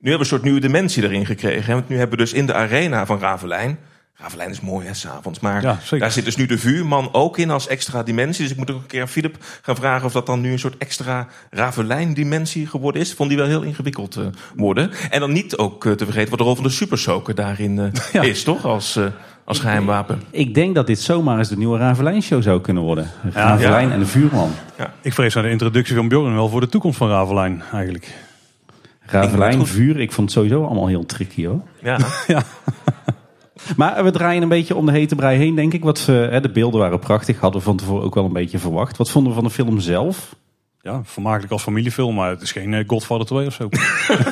Nu 0.00 0.08
hebben 0.10 0.26
we 0.28 0.32
een 0.32 0.38
soort 0.38 0.42
nieuwe 0.42 0.60
dimensie 0.60 1.02
erin 1.02 1.26
gekregen. 1.26 1.64
hè. 1.64 1.72
Want 1.74 1.88
nu 1.88 1.96
hebben 1.98 2.18
we 2.18 2.24
dus 2.24 2.32
in 2.32 2.46
de 2.46 2.54
arena 2.54 3.06
van 3.06 3.18
Ravelijn 3.18 3.78
Ravelijn 4.14 4.50
is 4.50 4.60
mooi 4.60 4.86
hè, 4.86 4.94
s'avonds. 4.94 5.40
Maar 5.40 5.62
Ja, 5.62 5.78
daar 5.98 6.10
zit 6.10 6.24
dus 6.24 6.36
nu 6.36 6.46
de 6.46 6.58
vuurman 6.58 7.08
ook 7.12 7.38
in 7.38 7.50
als 7.50 7.66
extra 7.68 8.02
dimensie. 8.02 8.42
Dus 8.42 8.52
ik 8.52 8.58
moet 8.58 8.70
ook 8.70 8.80
een 8.80 8.86
keer 8.86 9.00
aan 9.00 9.08
Philip 9.08 9.36
gaan 9.62 9.76
vragen 9.76 10.06
of 10.06 10.12
dat 10.12 10.26
dan 10.26 10.40
nu 10.40 10.52
een 10.52 10.58
soort 10.58 10.76
extra 10.78 11.26
Ravelijn-dimensie 11.50 12.66
geworden 12.66 13.00
is. 13.00 13.14
Vond 13.14 13.28
die 13.28 13.38
wel 13.38 13.46
heel 13.46 13.62
ingewikkeld 13.62 14.16
eh, 14.16 14.24
worden. 14.56 14.90
En 15.10 15.20
dan 15.20 15.32
niet 15.32 15.56
ook 15.56 15.86
eh, 15.86 15.92
te 15.92 16.04
vergeten 16.04 16.30
wat 16.30 16.38
de 16.38 16.44
rol 16.44 16.54
van 16.54 16.64
de 16.64 16.70
Super 16.70 16.98
Soaker 16.98 17.34
daarin 17.34 17.78
eh, 17.78 17.86
Ja. 18.12 18.22
is, 18.22 18.42
toch? 18.42 18.64
Als, 18.64 18.96
eh, 18.96 19.04
als 19.44 19.58
geheimwapen. 19.58 20.22
Ik 20.30 20.54
denk 20.54 20.74
dat 20.74 20.86
dit 20.86 21.00
zomaar 21.00 21.38
eens 21.38 21.48
de 21.48 21.56
nieuwe 21.56 21.78
Ravelijn-show 21.78 22.42
zou 22.42 22.60
kunnen 22.60 22.82
worden. 22.82 23.10
Ravelijn 23.32 23.88
Ja. 23.88 23.94
en 23.94 23.98
de 23.98 24.06
vuurman. 24.06 24.50
Ik 25.02 25.12
vrees 25.14 25.34
naar 25.34 25.42
de 25.44 25.50
introductie 25.50 25.96
van 25.96 26.08
Bjorn 26.08 26.34
wel 26.34 26.48
voor 26.48 26.60
de 26.60 26.68
toekomst 26.68 26.98
van 26.98 27.08
Ravelijn 27.08 27.62
eigenlijk. 27.72 28.08
Ravelijn, 29.10 29.66
vuur. 29.66 30.00
Ik 30.00 30.12
vond 30.12 30.28
het 30.28 30.38
sowieso 30.38 30.64
allemaal 30.64 30.86
heel 30.86 31.06
tricky 31.06 31.46
hoor. 31.46 31.60
Ja. 32.26 32.42
Maar 33.76 34.04
we 34.04 34.10
draaien 34.10 34.42
een 34.42 34.48
beetje 34.48 34.76
om 34.76 34.86
de 34.86 34.92
hete 34.92 35.14
brei 35.14 35.38
heen, 35.38 35.54
denk 35.54 35.72
ik. 35.72 35.84
Wat, 35.84 35.98
eh, 35.98 36.06
hè, 36.06 36.40
de 36.40 36.50
beelden 36.50 36.80
waren 36.80 36.98
prachtig. 36.98 37.40
Hadden 37.40 37.60
we 37.60 37.66
van 37.66 37.76
tevoren 37.76 38.04
ook 38.04 38.14
wel 38.14 38.24
een 38.24 38.32
beetje 38.32 38.58
verwacht. 38.58 38.96
Wat 38.96 39.10
vonden 39.10 39.32
we 39.32 39.38
van 39.38 39.48
de 39.48 39.54
film 39.54 39.80
zelf? 39.80 40.34
Ja, 40.82 41.00
vermakelijk 41.04 41.52
als 41.52 41.62
familiefilm, 41.62 42.14
maar 42.14 42.30
het 42.30 42.42
is 42.42 42.52
geen 42.52 42.74
eh, 42.74 42.84
Godfather 42.86 43.26
2 43.26 43.46
of 43.46 43.54
zo. 43.54 43.68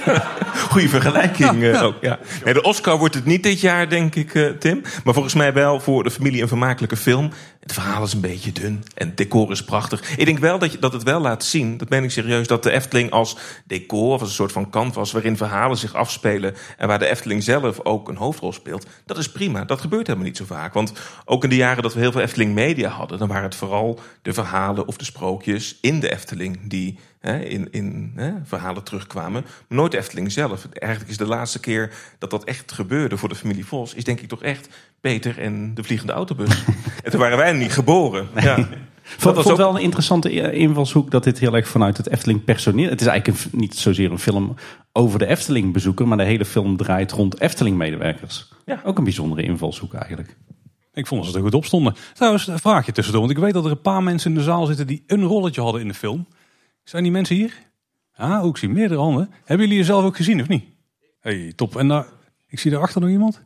Goede 0.70 0.88
vergelijking 0.88 1.62
eh, 1.62 1.82
ook. 1.82 1.94
Ja. 2.00 2.18
Nee, 2.44 2.54
de 2.54 2.62
Oscar 2.62 2.98
wordt 2.98 3.14
het 3.14 3.24
niet 3.24 3.42
dit 3.42 3.60
jaar, 3.60 3.88
denk 3.88 4.14
ik, 4.14 4.34
eh, 4.34 4.46
Tim. 4.50 4.80
Maar 5.04 5.14
volgens 5.14 5.34
mij 5.34 5.52
wel 5.52 5.80
voor 5.80 6.02
de 6.02 6.10
familie 6.10 6.42
een 6.42 6.48
vermakelijke 6.48 6.96
film. 6.96 7.30
Het 7.68 7.76
verhaal 7.76 8.02
is 8.02 8.12
een 8.12 8.20
beetje 8.20 8.52
dun 8.52 8.84
en 8.94 9.06
het 9.06 9.16
decor 9.16 9.50
is 9.50 9.64
prachtig. 9.64 10.16
Ik 10.16 10.24
denk 10.24 10.38
wel 10.38 10.58
dat, 10.58 10.72
je, 10.72 10.78
dat 10.78 10.92
het 10.92 11.02
wel 11.02 11.20
laat 11.20 11.44
zien, 11.44 11.76
dat 11.76 11.88
ben 11.88 12.04
ik 12.04 12.10
serieus, 12.10 12.46
dat 12.46 12.62
de 12.62 12.70
Efteling 12.70 13.10
als 13.10 13.36
decor, 13.66 14.12
of 14.12 14.20
als 14.20 14.28
een 14.28 14.34
soort 14.34 14.52
van 14.52 14.70
canvas 14.70 15.12
waarin 15.12 15.36
verhalen 15.36 15.76
zich 15.76 15.94
afspelen 15.94 16.54
en 16.76 16.88
waar 16.88 16.98
de 16.98 17.06
Efteling 17.06 17.42
zelf 17.42 17.80
ook 17.84 18.08
een 18.08 18.16
hoofdrol 18.16 18.52
speelt, 18.52 18.86
dat 19.06 19.18
is 19.18 19.32
prima. 19.32 19.64
Dat 19.64 19.80
gebeurt 19.80 20.06
helemaal 20.06 20.28
niet 20.28 20.36
zo 20.36 20.44
vaak. 20.44 20.74
Want 20.74 20.92
ook 21.24 21.44
in 21.44 21.50
de 21.50 21.56
jaren 21.56 21.82
dat 21.82 21.94
we 21.94 22.00
heel 22.00 22.12
veel 22.12 22.20
Efteling 22.20 22.54
media 22.54 22.88
hadden, 22.88 23.18
dan 23.18 23.28
waren 23.28 23.42
het 23.42 23.54
vooral 23.54 24.00
de 24.22 24.32
verhalen 24.32 24.86
of 24.86 24.96
de 24.96 25.04
sprookjes 25.04 25.78
in 25.80 26.00
de 26.00 26.12
Efteling 26.12 26.58
die 26.62 26.98
hè, 27.20 27.38
in, 27.38 27.68
in 27.70 28.12
hè, 28.14 28.32
verhalen 28.44 28.84
terugkwamen. 28.84 29.42
Maar 29.42 29.78
nooit 29.78 29.92
de 29.92 29.98
Efteling 29.98 30.32
zelf. 30.32 30.66
Eigenlijk 30.72 31.10
is 31.10 31.16
de 31.16 31.26
laatste 31.26 31.60
keer 31.60 31.92
dat 32.18 32.30
dat 32.30 32.44
echt 32.44 32.72
gebeurde 32.72 33.16
voor 33.16 33.28
de 33.28 33.34
familie 33.34 33.66
Vos, 33.66 33.94
is 33.94 34.04
denk 34.04 34.20
ik 34.20 34.28
toch 34.28 34.42
echt 34.42 34.68
Peter 35.00 35.38
en 35.38 35.74
de 35.74 35.84
vliegende 35.84 36.12
autobus. 36.12 36.64
en 37.04 37.10
toen 37.10 37.20
waren 37.20 37.38
wij 37.38 37.52
niet 37.58 37.72
geboren. 37.72 38.28
Ja. 38.40 38.56
Vond, 39.02 39.36
was 39.36 39.46
ook- 39.46 39.56
wel 39.56 39.74
een 39.74 39.82
interessante 39.82 40.52
invalshoek 40.52 41.10
dat 41.10 41.24
dit 41.24 41.38
heel 41.38 41.54
erg 41.54 41.68
vanuit 41.68 41.96
het 41.96 42.08
Efteling 42.08 42.44
personeel... 42.44 42.90
Het 42.90 43.00
is 43.00 43.06
eigenlijk 43.06 43.44
een 43.44 43.58
niet 43.58 43.76
zozeer 43.76 44.10
een 44.10 44.18
film 44.18 44.54
over 44.92 45.18
de 45.18 45.26
Efteling 45.26 45.72
bezoeker... 45.72 46.08
maar 46.08 46.16
de 46.16 46.24
hele 46.24 46.44
film 46.44 46.76
draait 46.76 47.12
rond 47.12 47.40
Efteling 47.40 47.76
medewerkers. 47.76 48.48
Ja. 48.64 48.80
Ook 48.84 48.98
een 48.98 49.04
bijzondere 49.04 49.42
invalshoek 49.42 49.94
eigenlijk. 49.94 50.36
Ik 50.92 51.06
vond 51.06 51.22
dat 51.22 51.30
ze 51.30 51.36
er 51.36 51.44
goed 51.44 51.54
op 51.54 51.64
stonden. 51.64 51.94
Trouwens, 52.14 52.46
een 52.46 52.58
vraagje 52.58 52.92
tussendoor. 52.92 53.22
Want 53.22 53.36
ik 53.36 53.42
weet 53.42 53.52
dat 53.52 53.64
er 53.64 53.70
een 53.70 53.80
paar 53.80 54.02
mensen 54.02 54.30
in 54.30 54.36
de 54.36 54.42
zaal 54.42 54.66
zitten 54.66 54.86
die 54.86 55.04
een 55.06 55.22
rolletje 55.22 55.60
hadden 55.60 55.80
in 55.80 55.88
de 55.88 55.94
film. 55.94 56.26
Zijn 56.84 57.02
die 57.02 57.12
mensen 57.12 57.36
hier? 57.36 57.52
Ah, 58.14 58.44
ook 58.44 58.50
ik 58.50 58.56
zie 58.56 58.68
meerdere 58.68 59.00
handen. 59.00 59.30
Hebben 59.44 59.66
jullie 59.66 59.80
jezelf 59.80 60.04
ook 60.04 60.16
gezien 60.16 60.40
of 60.40 60.48
niet? 60.48 60.64
hey, 61.20 61.52
top. 61.56 61.76
En 61.76 61.88
daar, 61.88 62.06
ik 62.46 62.58
zie 62.58 62.70
daarachter 62.70 63.00
nog 63.00 63.10
iemand. 63.10 63.42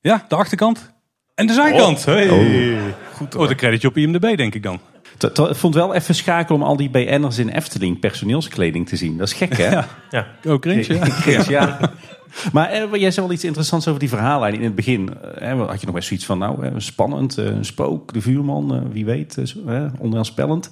Ja, 0.00 0.24
de 0.28 0.34
achterkant. 0.34 0.92
En 1.34 1.46
de 1.46 1.52
zijkant. 1.52 2.04
Hey. 2.04 2.94
Goed. 3.22 3.34
Oh, 3.34 3.50
een 3.50 3.56
creditje 3.56 3.88
op 3.88 3.96
IMDb 3.96 4.36
denk 4.36 4.54
ik 4.54 4.62
dan. 4.62 4.80
Ik 5.18 5.54
vond 5.56 5.74
wel 5.74 5.94
even 5.94 6.14
schakel 6.14 6.54
om 6.54 6.62
al 6.62 6.76
die 6.76 6.90
BN'ers 6.90 7.38
in 7.38 7.48
Efteling 7.48 7.98
personeelskleding 7.98 8.88
te 8.88 8.96
zien. 8.96 9.16
Dat 9.16 9.26
is 9.26 9.32
gek, 9.32 9.56
hè? 9.56 9.70
Ja. 10.10 10.26
Oh, 10.44 10.58
cringe, 10.58 10.94
ja. 10.94 11.04
Chris, 11.04 11.46
ja. 11.46 11.78
Maar 12.52 12.70
eh, 12.70 12.92
jij 12.92 13.10
zei 13.10 13.26
wel 13.26 13.34
iets 13.34 13.44
interessants 13.44 13.88
over 13.88 14.00
die 14.00 14.08
verhaallijn. 14.08 14.54
In 14.54 14.62
het 14.62 14.74
begin 14.74 15.20
eh, 15.20 15.66
had 15.66 15.80
je 15.80 15.86
nog 15.86 15.94
best 15.94 16.08
zoiets 16.08 16.26
van, 16.26 16.38
nou, 16.38 16.66
eh, 16.66 16.72
spannend, 16.76 17.38
eh, 17.38 17.44
een 17.44 17.64
spook, 17.64 18.12
de 18.12 18.20
vuurman, 18.20 18.74
eh, 18.74 18.80
wie 18.90 19.04
weet, 19.04 19.54
onheilspellend. 19.98 20.70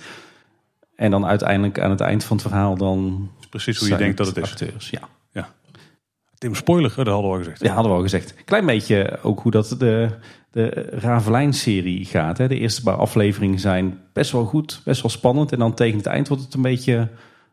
En 0.96 1.10
dan 1.10 1.26
uiteindelijk 1.26 1.80
aan 1.80 1.90
het 1.90 2.00
eind 2.00 2.24
van 2.24 2.36
het 2.36 2.46
verhaal 2.46 2.76
dan... 2.76 3.30
Precies 3.50 3.78
hoe 3.78 3.88
je 3.88 3.96
denkt 3.96 4.16
dat 4.16 4.26
het 4.26 4.36
is. 4.36 4.50
Acteurs, 4.50 4.90
ja. 4.90 5.00
Tim, 6.38 6.54
spoiler, 6.54 6.92
dat 6.96 7.06
hadden 7.06 7.30
we 7.30 7.36
al 7.36 7.42
gezegd. 7.42 7.60
Ja, 7.62 7.72
hadden 7.72 7.90
we 7.90 7.96
al 7.96 8.02
gezegd. 8.02 8.34
Klein 8.44 8.66
beetje 8.66 9.18
ook 9.22 9.40
hoe 9.40 9.50
dat 9.50 9.74
de, 9.78 10.08
de 10.50 10.88
Ravelijn-serie 10.90 12.04
gaat. 12.04 12.38
Hè. 12.38 12.48
De 12.48 12.58
eerste 12.58 12.82
paar 12.82 12.96
afleveringen 12.96 13.58
zijn 13.58 13.98
best 14.12 14.32
wel 14.32 14.44
goed, 14.44 14.80
best 14.84 15.02
wel 15.02 15.10
spannend. 15.10 15.52
En 15.52 15.58
dan 15.58 15.74
tegen 15.74 15.96
het 15.96 16.06
eind 16.06 16.28
wordt 16.28 16.42
het 16.42 16.54
een 16.54 16.62
beetje 16.62 17.08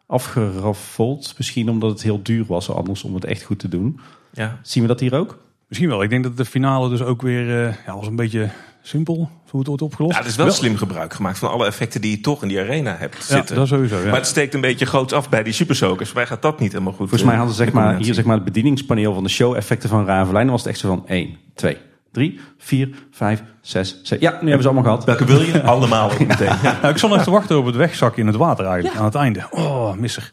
afgeraffeld. 0.05 1.33
Misschien 1.37 1.69
omdat 1.69 1.89
het 1.89 2.03
heel 2.03 2.23
duur 2.23 2.45
was 2.45 2.71
anders 2.71 3.03
om 3.03 3.13
het 3.13 3.25
echt 3.25 3.43
goed 3.43 3.59
te 3.59 3.67
doen. 3.69 3.99
Ja. 4.33 4.59
Zien 4.61 4.83
we 4.83 4.89
dat 4.89 4.99
hier 4.99 5.13
ook? 5.13 5.37
Misschien 5.67 5.89
wel. 5.89 6.03
Ik 6.03 6.09
denk 6.09 6.23
dat 6.23 6.37
de 6.37 6.45
finale 6.45 6.89
dus 6.89 7.01
ook 7.01 7.21
weer 7.21 7.65
eh, 7.65 7.73
ja, 7.85 7.95
was 7.95 8.07
een 8.07 8.15
beetje 8.15 8.49
simpel. 8.81 9.29
Hoe 9.49 9.59
het 9.59 9.67
wordt 9.67 9.81
opgelost. 9.81 10.13
Ja, 10.13 10.21
er 10.21 10.27
is 10.27 10.35
wel, 10.35 10.51
slim 10.51 10.75
gebruik 10.77 11.13
gemaakt 11.13 11.37
van 11.37 11.49
alle 11.49 11.65
effecten 11.65 12.01
die 12.01 12.11
je 12.11 12.21
toch 12.21 12.41
in 12.41 12.47
die 12.47 12.59
arena 12.59 12.95
hebt 12.97 13.15
Ja, 13.15 13.21
zitten. 13.35 13.55
dat 13.55 13.67
sowieso. 13.67 13.97
Ja. 13.97 14.05
Maar 14.05 14.15
het 14.15 14.27
steekt 14.27 14.53
een 14.53 14.61
beetje 14.61 14.85
groots 14.85 15.13
af 15.13 15.29
bij 15.29 15.43
die 15.43 15.53
supersokers. 15.53 16.13
Wij 16.13 16.27
gaat 16.27 16.41
dat 16.41 16.59
niet 16.59 16.71
helemaal 16.71 16.93
goed. 16.93 17.09
Volgens 17.09 17.23
mij 17.23 17.31
eh, 17.31 17.37
hadden 17.37 17.55
ze 17.57 17.63
zeg 17.63 17.73
maar, 17.73 17.97
hier 17.97 18.13
zeg 18.13 18.25
maar 18.25 18.35
het 18.35 18.45
bedieningspaneel 18.45 19.13
van 19.13 19.23
de 19.23 19.29
show-effecten 19.29 19.89
van 19.89 20.05
Ravelijn. 20.05 20.43
Dan 20.43 20.51
was 20.55 20.61
het 20.63 20.71
echt 20.71 20.79
zo 20.79 20.87
van 20.87 21.07
1, 21.07 21.35
2, 21.53 21.77
3, 22.11 22.39
4, 22.57 22.89
5, 23.11 23.43
6, 23.61 23.99
7. 24.03 24.25
Ja, 24.25 24.31
nu 24.31 24.37
hebben 24.37 24.61
ze 24.61 24.67
allemaal 24.69 24.83
gehad. 24.83 25.03
Welke 25.05 25.25
wil 25.25 25.41
je? 25.41 25.63
Allemaal 25.73 26.11
ook 26.11 26.19
meteen. 26.19 26.55
Ja. 26.63 26.77
Nou, 26.81 26.87
ik 26.87 26.97
stond 26.97 27.13
echt 27.13 27.23
te 27.23 27.31
wachten 27.31 27.57
op 27.57 27.65
het 27.65 27.75
wegzakken 27.75 28.21
in 28.21 28.27
het 28.27 28.35
water 28.35 28.65
eigenlijk. 28.65 28.95
Aan 28.99 29.05
het 29.05 29.15
einde. 29.15 29.47
Oh, 29.49 29.93
misser. 29.93 30.31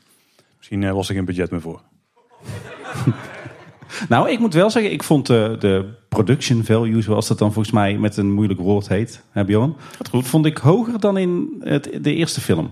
Misschien 0.56 0.82
eh, 0.82 0.92
was 0.92 1.08
er 1.08 1.14
geen 1.14 1.24
budget 1.24 1.50
meer 1.50 1.60
voor. 1.60 1.80
Nou, 4.08 4.30
ik 4.30 4.38
moet 4.38 4.54
wel 4.54 4.70
zeggen, 4.70 4.92
ik 4.92 5.02
vond 5.02 5.26
de, 5.26 5.56
de 5.58 5.84
production 6.08 6.64
value, 6.64 7.02
zoals 7.02 7.28
dat 7.28 7.38
dan 7.38 7.52
volgens 7.52 7.74
mij 7.74 7.98
met 7.98 8.16
een 8.16 8.32
moeilijk 8.32 8.60
woord 8.60 8.88
heet, 8.88 9.22
hè 9.30 9.44
Bjorn? 9.44 9.76
goed. 10.10 10.26
Vond 10.26 10.46
ik 10.46 10.58
hoger 10.58 11.00
dan 11.00 11.16
in 11.16 11.48
het, 11.60 11.98
de 12.00 12.14
eerste 12.14 12.40
film. 12.40 12.70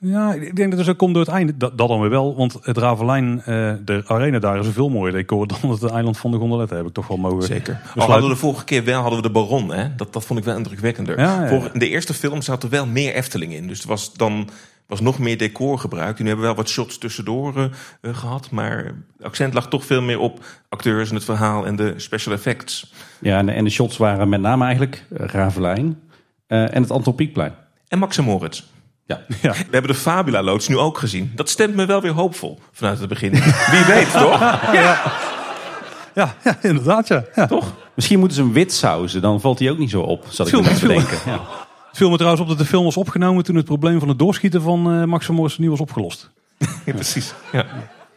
Ja, 0.00 0.32
ik 0.34 0.56
denk 0.56 0.68
dat 0.70 0.78
het 0.78 0.88
zo 0.88 0.94
komt 0.94 1.14
door 1.14 1.22
het 1.24 1.32
einde. 1.32 1.56
Dat, 1.56 1.78
dat 1.78 1.88
dan 1.88 2.00
weer 2.00 2.10
wel. 2.10 2.36
Want 2.36 2.56
het 2.62 2.76
Ravelijn, 2.78 3.38
eh, 3.38 3.72
de 3.84 4.02
arena 4.06 4.38
daar 4.38 4.58
is 4.58 4.66
een 4.66 4.72
veel 4.72 4.88
mooier 4.88 5.12
decor 5.12 5.46
dan 5.60 5.70
het 5.70 5.84
eiland 5.84 6.18
van 6.18 6.30
de 6.30 6.36
Gondoletten. 6.38 6.76
Heb 6.76 6.86
ik 6.86 6.92
toch 6.92 7.06
wel 7.06 7.16
mogen 7.16 7.42
Zeker. 7.42 7.74
Al 7.74 7.80
besluiten. 7.80 8.02
hadden 8.12 8.28
we 8.28 8.34
de 8.34 8.40
vorige 8.40 8.64
keer 8.64 8.84
wel 8.84 9.00
hadden 9.00 9.16
we 9.22 9.26
de 9.26 9.32
Baron. 9.32 9.72
Hè? 9.72 9.94
Dat, 9.96 10.12
dat 10.12 10.24
vond 10.24 10.38
ik 10.38 10.44
wel 10.44 10.56
indrukwekkender. 10.56 11.18
Ja, 11.20 11.34
ja, 11.34 11.42
ja. 11.42 11.48
Voor, 11.48 11.70
in 11.72 11.78
de 11.78 11.88
eerste 11.88 12.14
film 12.14 12.42
zat 12.42 12.62
er 12.62 12.68
wel 12.68 12.86
meer 12.86 13.14
Efteling 13.14 13.52
in. 13.52 13.66
Dus 13.68 13.82
er 13.82 13.88
was 13.88 14.12
dan 14.14 14.48
was 14.86 15.00
nog 15.00 15.18
meer 15.18 15.38
decor 15.38 15.78
gebruikt. 15.78 16.18
En 16.18 16.22
nu 16.24 16.28
hebben 16.30 16.48
we 16.48 16.54
wel 16.54 16.62
wat 16.62 16.72
shots 16.72 16.98
tussendoor 16.98 17.56
eh, 17.56 17.64
eh, 18.00 18.16
gehad. 18.16 18.50
Maar 18.50 18.76
het 19.16 19.26
accent 19.26 19.54
lag 19.54 19.68
toch 19.68 19.84
veel 19.84 20.02
meer 20.02 20.18
op 20.18 20.44
acteurs 20.68 21.08
en 21.08 21.14
het 21.14 21.24
verhaal 21.24 21.66
en 21.66 21.76
de 21.76 21.94
special 21.96 22.34
effects. 22.34 22.92
Ja, 23.20 23.38
en, 23.38 23.46
de- 23.46 23.52
en 23.52 23.64
de 23.64 23.70
shots 23.70 23.96
waren 23.96 24.28
met 24.28 24.40
name 24.40 24.64
eigenlijk 24.64 25.04
Ravelijn 25.10 25.98
eh, 26.46 26.74
en 26.74 26.82
het 26.82 26.90
Anton 26.90 27.14
Pieckplein. 27.14 27.52
En 27.88 27.98
Max 27.98 28.18
en 28.18 28.24
Moritz. 28.24 28.62
Ja. 29.08 29.20
Ja. 29.42 29.52
We 29.52 29.64
hebben 29.70 29.90
de 29.90 29.94
Fabula 29.94 30.42
loods 30.42 30.68
nu 30.68 30.76
ook 30.78 30.98
gezien. 30.98 31.32
Dat 31.34 31.48
stemt 31.48 31.74
me 31.74 31.86
wel 31.86 32.00
weer 32.00 32.12
hoopvol 32.12 32.58
vanuit 32.72 32.98
het 32.98 33.08
begin. 33.08 33.30
Wie 33.70 33.84
weet, 33.86 34.12
toch? 34.22 34.40
Ja, 34.72 36.34
ja, 36.44 36.58
inderdaad 36.62 37.08
ja. 37.08 37.24
ja. 37.34 37.46
Toch? 37.46 37.72
Misschien 37.94 38.18
moeten 38.18 38.36
ze 38.36 38.42
hem 38.42 38.52
wit 38.52 38.72
sauzen, 38.72 39.20
dan 39.20 39.40
valt 39.40 39.58
hij 39.58 39.70
ook 39.70 39.78
niet 39.78 39.90
zo 39.90 40.00
op, 40.00 40.24
zat 40.28 40.46
ik 40.48 40.52
me 40.54 40.60
net 40.60 40.70
te 40.70 40.76
veel- 40.78 40.88
denken. 40.88 41.18
Ja. 41.26 41.40
Het 41.88 41.96
viel 41.96 42.10
me 42.10 42.16
trouwens 42.16 42.42
op 42.42 42.48
dat 42.48 42.58
de 42.58 42.64
film 42.64 42.84
was 42.84 42.96
opgenomen 42.96 43.44
toen 43.44 43.56
het 43.56 43.64
probleem 43.64 43.98
van 43.98 44.08
het 44.08 44.18
doorschieten 44.18 44.62
van 44.62 44.92
eh 44.92 45.04
Max 45.04 45.26
van 45.26 45.34
Morris 45.34 45.58
nieuw 45.58 45.70
was 45.70 45.80
opgelost. 45.80 46.30
Ja, 46.84 46.92
precies. 46.92 47.32
Ja. 47.52 47.66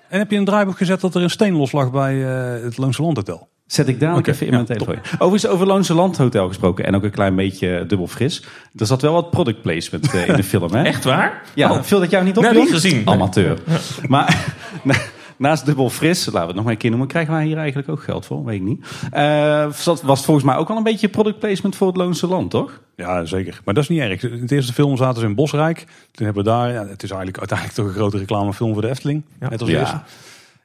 En 0.10 0.20
heb 0.20 0.32
je 0.32 0.38
een 0.38 0.46
draaiboek 0.46 0.78
gezet 0.78 1.02
dat 1.02 1.16
er 1.16 1.22
een 1.22 1.30
steen 1.30 1.56
loslag 1.56 1.92
bij 1.92 2.26
eh, 2.58 2.64
het 2.64 2.78
Loonse 2.78 3.02
Land 3.02 3.16
Hotel? 3.18 3.48
Zet 3.72 3.88
ik 3.88 4.00
dadelijk 4.00 4.28
Oké, 4.28 4.36
even 4.36 4.46
in 4.48 4.52
ja, 4.58 4.64
mijn 4.64 4.78
telefoon. 4.80 5.04
Overigens 5.20 5.48
over 5.48 5.68
Loonse 5.68 5.94
Land 5.94 6.18
Hotel 6.18 6.48
gesproken 6.48 6.86
en 6.86 6.96
ook 6.96 7.04
een 7.04 7.12
klein 7.12 7.36
beetje 7.36 7.86
dubbel 7.88 8.08
fris. 8.08 8.44
Er 8.76 8.86
zat 8.86 9.02
wel 9.02 9.14
wat 9.14 9.30
product 9.30 9.62
placement 9.62 10.14
eh, 10.14 10.28
in 10.28 10.36
de 10.36 10.44
film, 10.54 10.74
hè? 10.74 10.84
Echt 10.84 11.04
waar? 11.04 11.42
Ja, 11.54 11.72
Oh. 11.72 11.82
viel 11.84 12.00
dat 12.00 12.10
jou 12.10 12.24
niet 12.24 12.38
op? 12.38 12.44
Nee, 12.44 12.54
niet 12.54 12.72
gezien. 12.72 13.08
Amateur. 13.08 13.58
Maar 14.08 14.46
na- 14.84 14.96
naast 15.38 15.66
dubbel 15.66 15.90
fris, 15.90 16.26
laten 16.26 16.40
we 16.42 16.46
het 16.46 16.56
nog 16.56 16.64
maar 16.64 16.74
een 16.74 16.80
keer 16.80 16.90
noemen, 16.90 17.08
krijgen 17.08 17.34
wij 17.34 17.46
hier 17.46 17.58
eigenlijk 17.58 17.90
ook 17.90 18.04
geld 18.04 18.26
voor, 18.26 18.46
weet 18.46 18.56
ik 18.56 18.62
niet. 18.62 18.86
Eh, 19.12 19.72
zat- 19.72 20.02
was 20.02 20.18
het 20.18 20.26
volgens 20.26 20.46
mij 20.46 20.56
ook 20.56 20.68
wel 20.68 20.78
een 20.78 20.84
beetje 20.84 21.10
product 21.10 21.40
placement 21.40 21.76
voor 21.76 21.88
het 21.88 21.98
Loonse 21.98 22.28
Land, 22.28 22.50
toch? 22.52 22.80
Ja, 22.96 23.26
zeker. 23.26 23.62
Maar 23.66 23.74
dat 23.74 23.84
is 23.84 23.90
niet 23.90 24.00
erg. 24.00 24.24
In 24.24 24.46
de 24.46 24.56
eerste 24.56 24.74
film 24.74 24.98
zaten 24.98 25.22
ze 25.22 25.28
in 25.28 25.36
Bosrijk. 25.36 25.78
Toen 26.12 26.26
hebben 26.26 26.44
we 26.44 26.50
daar, 26.50 26.72
ja, 26.72 26.80
het 26.88 27.04
is 27.04 27.10
eigenlijk 27.10 27.38
uiteindelijk 27.38 27.78
toch 27.78 27.88
een 27.88 27.94
grote 27.94 28.18
reclamefilm 28.18 28.74
voor 28.74 28.82
de 28.82 28.90
Efteling. 28.90 29.24
Ja. 29.40 29.50
Net 29.50 29.62
als 29.62 29.70
eerste. 29.70 30.00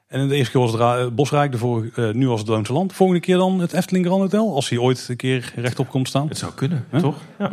En 0.07 0.21
in 0.21 0.29
de 0.29 0.35
eerste 0.35 0.53
keer 0.53 0.61
was 0.61 0.73
het 0.73 0.81
eh, 0.81 1.07
Bosrijk, 1.07 1.53
de 1.53 1.59
vorige, 1.59 2.09
eh, 2.09 2.15
nu 2.15 2.29
was 2.29 2.41
het 2.41 2.49
Loonse 2.49 2.73
Land. 2.73 2.93
Volgende 2.93 3.21
keer 3.21 3.37
dan 3.37 3.61
het 3.61 3.73
Efteling 3.73 4.07
Grand 4.07 4.21
Hotel, 4.21 4.55
als 4.55 4.69
hij 4.69 4.79
ooit 4.79 5.07
een 5.09 5.17
keer 5.17 5.53
rechtop 5.57 5.89
komt 5.89 6.09
staan. 6.09 6.29
Het 6.29 6.39
zou 6.39 6.53
kunnen, 6.53 6.87
toch? 7.01 7.17
Ja. 7.39 7.51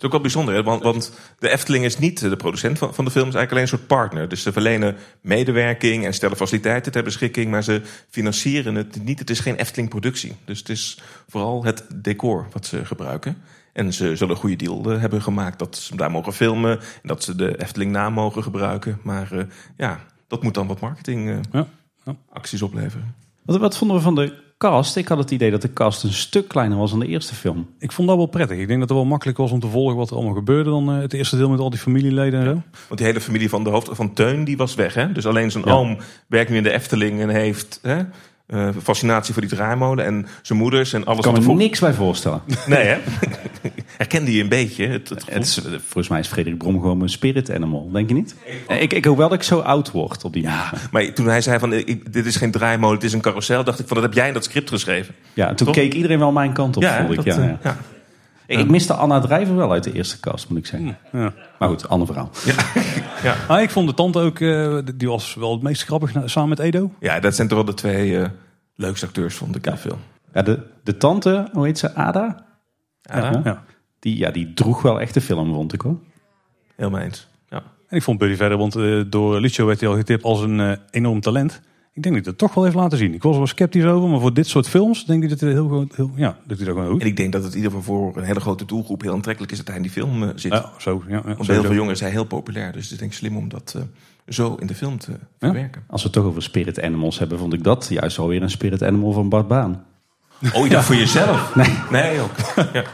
Het 0.00 0.08
is 0.08 0.14
ook 0.14 0.24
wel 0.24 0.30
bijzonder, 0.30 0.54
hè? 0.54 0.62
Want, 0.62 0.82
want 0.82 1.12
de 1.38 1.48
Efteling 1.48 1.84
is 1.84 1.98
niet 1.98 2.20
de 2.20 2.36
producent 2.36 2.78
van, 2.78 2.94
van 2.94 3.04
de 3.04 3.10
film, 3.10 3.28
is 3.28 3.34
eigenlijk 3.34 3.50
alleen 3.50 3.62
een 3.62 3.78
soort 3.78 3.86
partner. 3.86 4.28
Dus 4.28 4.42
ze 4.42 4.52
verlenen 4.52 4.96
medewerking 5.20 6.04
en 6.04 6.14
stellen 6.14 6.36
faciliteiten 6.36 6.92
ter 6.92 7.02
beschikking, 7.02 7.50
maar 7.50 7.62
ze 7.62 7.82
financieren 8.10 8.74
het 8.74 9.04
niet. 9.04 9.18
Het 9.18 9.30
is 9.30 9.40
geen 9.40 9.56
Efteling-productie. 9.56 10.36
Dus 10.44 10.58
het 10.58 10.68
is 10.68 10.98
vooral 11.28 11.64
het 11.64 11.84
decor 11.94 12.46
wat 12.52 12.66
ze 12.66 12.84
gebruiken. 12.84 13.42
En 13.72 13.92
ze 13.92 14.16
zullen 14.16 14.34
een 14.34 14.40
goede 14.40 14.56
deal 14.56 14.92
eh, 14.92 15.00
hebben 15.00 15.22
gemaakt 15.22 15.58
dat 15.58 15.76
ze 15.76 15.96
daar 15.96 16.10
mogen 16.10 16.32
filmen 16.32 16.78
en 16.78 17.08
dat 17.08 17.24
ze 17.24 17.34
de 17.34 17.60
Efteling 17.62 17.92
naam 17.92 18.12
mogen 18.12 18.42
gebruiken. 18.42 18.98
Maar 19.02 19.32
eh, 19.32 19.44
ja, 19.76 20.00
dat 20.30 20.42
moet 20.42 20.54
dan 20.54 20.66
wat 20.66 20.80
marketing 20.80 21.28
eh, 21.28 21.36
Ja, 21.52 21.66
opleveren. 22.62 23.14
Wat, 23.44 23.56
wat 23.60 23.76
vonden 23.76 23.96
we 23.96 24.02
van 24.02 24.14
de 24.14 24.34
cast, 24.58 24.96
ik 24.96 25.08
had 25.08 25.18
het 25.18 25.30
idee 25.30 25.50
dat 25.50 25.62
de 25.62 25.72
cast 25.72 26.02
een 26.02 26.12
stuk 26.12 26.48
kleiner 26.48 26.78
was 26.78 26.90
dan 26.90 27.00
de 27.00 27.06
eerste 27.06 27.34
film. 27.34 27.68
Ik 27.78 27.92
vond 27.92 28.08
dat 28.08 28.16
wel 28.16 28.26
prettig. 28.26 28.58
Ik 28.58 28.66
denk 28.66 28.80
dat 28.80 28.88
het 28.88 28.98
wel 28.98 29.06
makkelijk 29.06 29.38
was 29.38 29.50
om 29.50 29.60
te 29.60 29.66
volgen 29.66 29.96
wat 29.96 30.10
er 30.10 30.16
allemaal 30.16 30.34
gebeurde 30.34 30.70
dan 30.70 30.90
eh, 30.92 31.00
het 31.00 31.12
eerste 31.12 31.36
deel 31.36 31.50
met 31.50 31.60
al 31.60 31.70
die 31.70 31.78
familieleden 31.78 32.40
en 32.40 32.46
zo. 32.46 32.52
Want 32.88 32.96
die 33.00 33.06
hele 33.06 33.20
familie 33.20 33.48
van 33.48 33.64
de 33.64 33.70
hoofd 33.70 33.88
van 33.92 34.12
Teun, 34.12 34.44
die 34.44 34.56
was 34.56 34.74
weg. 34.74 34.94
Hè? 34.94 35.12
Dus 35.12 35.26
alleen 35.26 35.50
zijn 35.50 35.64
Ja. 35.66 35.72
oom 35.72 35.96
werkt 36.26 36.50
nu 36.50 36.56
in 36.56 36.62
de 36.62 36.72
Efteling 36.72 37.20
en 37.20 37.28
heeft 37.28 37.78
hè, 37.82 38.02
eh, 38.50 38.68
fascinatie 38.82 39.32
voor 39.32 39.42
die 39.42 39.50
draaimolen. 39.50 40.04
En 40.04 40.26
zijn 40.42 40.58
moeders 40.58 40.92
en 40.92 41.04
alles. 41.04 41.16
Ik 41.18 41.22
kan 41.24 41.32
wat 41.32 41.42
me 41.42 41.46
er 41.48 41.52
voor- 41.54 41.62
niks 41.62 41.80
bij 41.80 41.92
voorstellen. 41.92 42.40
Nee, 42.66 42.84
hè? 42.86 42.96
Herkende 43.96 44.32
je 44.34 44.42
een 44.42 44.48
beetje 44.48 44.86
het, 44.86 45.08
het 45.08 45.24
Het 45.30 45.42
is, 45.42 45.60
volgens 45.78 46.08
mij 46.08 46.20
is 46.20 46.28
Frederik 46.28 46.58
Brom 46.58 46.80
gewoon 46.80 47.00
een 47.02 47.08
spirit 47.08 47.50
animal, 47.52 47.90
denk 47.92 48.08
je 48.08 48.14
niet? 48.14 48.34
Ik, 48.68 48.92
ik 48.92 49.04
hoop 49.04 49.16
wel 49.16 49.28
dat 49.28 49.38
ik 49.38 49.44
zo 49.44 49.58
oud 49.58 49.90
word 49.90 50.24
op 50.24 50.32
die 50.32 50.42
manier. 50.42 50.70
Maar 50.90 51.12
toen 51.12 51.26
hij 51.26 51.40
zei 51.40 51.58
van, 51.58 51.72
ik, 51.72 52.12
dit 52.12 52.26
is 52.26 52.36
geen 52.36 52.50
draaimolen, 52.50 52.94
het 52.96 53.04
is 53.04 53.12
een 53.12 53.20
carousel, 53.20 53.64
dacht 53.64 53.78
ik 53.78 53.86
van, 53.86 53.96
dat 53.96 54.04
heb 54.06 54.14
jij 54.14 54.28
in 54.28 54.34
dat 54.34 54.44
script 54.44 54.68
geschreven. 54.68 55.14
Ja, 55.32 55.48
en 55.48 55.56
toen 55.56 55.66
Toch? 55.66 55.76
keek 55.76 55.94
iedereen 55.94 56.18
wel 56.18 56.32
mijn 56.32 56.52
kant 56.52 56.76
op, 56.76 56.84
voelde 56.84 57.14
ik. 57.14 57.16
dat, 57.16 57.24
Ja, 57.24 57.32
eh, 57.42 57.48
ja. 57.48 57.58
ja. 57.62 57.76
Ik, 58.46 58.58
ik 58.58 58.68
miste 58.68 58.94
Anna 58.94 59.20
Drijver 59.20 59.56
wel 59.56 59.72
uit 59.72 59.84
de 59.84 59.92
eerste 59.92 60.20
cast, 60.20 60.48
moet 60.48 60.58
ik 60.58 60.66
zeggen. 60.66 60.96
Ja. 61.12 61.32
Maar 61.58 61.68
goed, 61.68 61.88
ander 61.88 62.06
verhaal. 62.06 62.30
Ah, 63.48 63.62
ik 63.62 63.70
vond 63.70 63.88
de 63.88 63.94
tante 63.94 64.18
ook, 64.18 64.40
eh, 64.40 64.78
die 64.94 65.08
was 65.08 65.34
wel 65.34 65.52
het 65.52 65.62
meest 65.62 65.82
grappig 65.84 66.12
samen 66.24 66.48
met 66.48 66.58
Edo. 66.58 66.92
Ja, 67.00 67.20
dat 67.20 67.34
zijn 67.34 67.48
toch 67.48 67.56
wel 67.56 67.66
de 67.66 67.74
twee 67.74 68.18
eh, 68.18 68.28
leukste 68.74 69.06
acteurs, 69.06 69.34
vond 69.34 69.56
ik 69.56 69.66
in 69.66 69.72
de 69.72 69.78
film. 69.78 69.98
Ja, 70.32 70.42
de, 70.42 70.62
de 70.82 70.96
tante, 70.96 71.48
hoe 71.52 71.66
heet 71.66 71.78
ze? 71.78 71.94
Ada? 71.94 72.44
Ja, 73.02 73.40
Ja. 73.44 73.64
Die, 73.98 74.18
ja, 74.18 74.30
die 74.30 74.52
droeg 74.54 74.82
wel 74.82 75.00
echt 75.00 75.14
de 75.14 75.20
film, 75.20 75.54
vond 75.54 75.72
ik 75.72 75.80
hoor. 75.80 75.96
helemaal 76.76 77.00
eens. 77.00 77.28
Ja. 77.48 77.62
En 77.88 77.96
ik 77.96 78.02
vond 78.02 78.18
Buddy 78.18 78.36
verder, 78.36 78.58
want 78.58 78.76
eh, 78.76 79.00
door 79.06 79.40
Licho 79.40 79.66
werd 79.66 79.80
hij 79.80 79.88
al 79.88 79.96
getipt 79.96 80.22
als 80.22 80.40
een 80.40 80.78
enorm 80.90 81.20
talent. 81.20 81.60
Ik 82.00 82.06
denk 82.06 82.24
dat 82.24 82.24
hij 82.24 82.34
het 82.38 82.38
toch 82.38 82.54
wel 82.54 82.64
heeft 82.64 82.76
laten 82.76 82.98
zien. 82.98 83.14
Ik 83.14 83.22
was 83.22 83.32
er 83.32 83.38
wel 83.38 83.46
sceptisch 83.46 83.84
over, 83.84 84.08
maar 84.08 84.20
voor 84.20 84.34
dit 84.34 84.46
soort 84.46 84.68
films 84.68 85.04
denk 85.04 85.22
ik 85.22 85.28
dat 85.28 85.40
hij 85.40 85.54
dat 85.54 85.58
heel 85.58 85.78
goed, 85.78 85.96
heel, 85.96 86.10
ja, 86.14 86.38
dat 86.46 86.56
hij 86.56 86.66
dat 86.66 86.74
gewoon 86.76 86.90
goed. 86.90 87.00
En 87.00 87.06
ik 87.06 87.16
denk 87.16 87.32
dat 87.32 87.42
het 87.42 87.52
in 87.52 87.56
ieder 87.56 87.72
geval 87.72 87.94
voor 87.94 88.16
een 88.16 88.24
hele 88.24 88.40
grote 88.40 88.64
doelgroep 88.64 89.02
heel 89.02 89.12
aantrekkelijk 89.12 89.52
is 89.52 89.58
dat 89.58 89.66
hij 89.66 89.76
in 89.76 89.82
die 89.82 89.90
film 89.90 90.22
eh, 90.22 90.28
zit. 90.34 90.52
Ja, 90.52 90.70
zo, 90.78 91.02
ja, 91.08 91.14
ja, 91.14 91.22
Want 91.22 91.46
bij 91.46 91.54
heel 91.54 91.64
veel 91.64 91.72
jongeren 91.72 91.94
is 91.94 92.00
hij 92.00 92.10
heel 92.10 92.24
populair. 92.24 92.72
Dus 92.72 92.82
het 92.82 92.92
is 92.92 92.98
denk 92.98 93.10
ik 93.10 93.16
slim 93.16 93.36
om 93.36 93.48
dat 93.48 93.74
eh, 93.76 93.82
zo 94.28 94.54
in 94.54 94.66
de 94.66 94.74
film 94.74 94.98
te 94.98 95.12
verwerken. 95.38 95.82
Als 95.86 96.02
we 96.02 96.08
het 96.08 96.16
toch 96.16 96.26
over 96.26 96.42
spirit 96.42 96.80
animals 96.82 97.18
hebben, 97.18 97.38
vond 97.38 97.52
ik 97.52 97.64
dat 97.64 97.86
juist 97.90 98.18
alweer 98.18 98.42
een 98.42 98.50
spirit 98.50 98.82
animal 98.82 99.12
van 99.12 99.28
Bart 99.28 99.48
Baan. 99.48 99.84
Oh, 100.54 100.64
je 100.64 100.70
dacht 100.70 100.86
voor 100.86 100.96
jezelf? 100.96 101.54
Nee. 101.54 101.78
Nee, 101.90 102.20
ook. 102.20 102.30
Ja. 102.72 102.84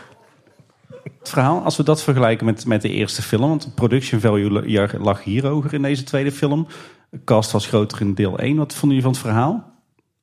Verhaal, 1.29 1.63
als 1.63 1.77
we 1.77 1.83
dat 1.83 2.03
vergelijken 2.03 2.47
met, 2.47 2.67
met 2.67 2.83
de 2.83 2.91
eerste 2.91 3.23
film, 3.23 3.49
want 3.49 3.63
de 3.63 3.71
production 3.71 4.21
value 4.21 4.51
la- 4.51 4.89
lag 4.99 5.25
hier 5.25 5.47
hoger 5.47 5.75
in 5.75 5.83
deze 5.83 6.05
tweede 6.05 6.33
film. 6.33 6.67
De 7.11 7.21
cast 7.25 7.51
was 7.51 7.67
groter 7.67 8.01
in 8.01 8.15
deel 8.15 8.39
1. 8.39 8.57
Wat 8.57 8.75
vonden 8.75 8.99
jullie 8.99 9.03
van 9.03 9.13
het 9.13 9.21
verhaal? 9.21 9.73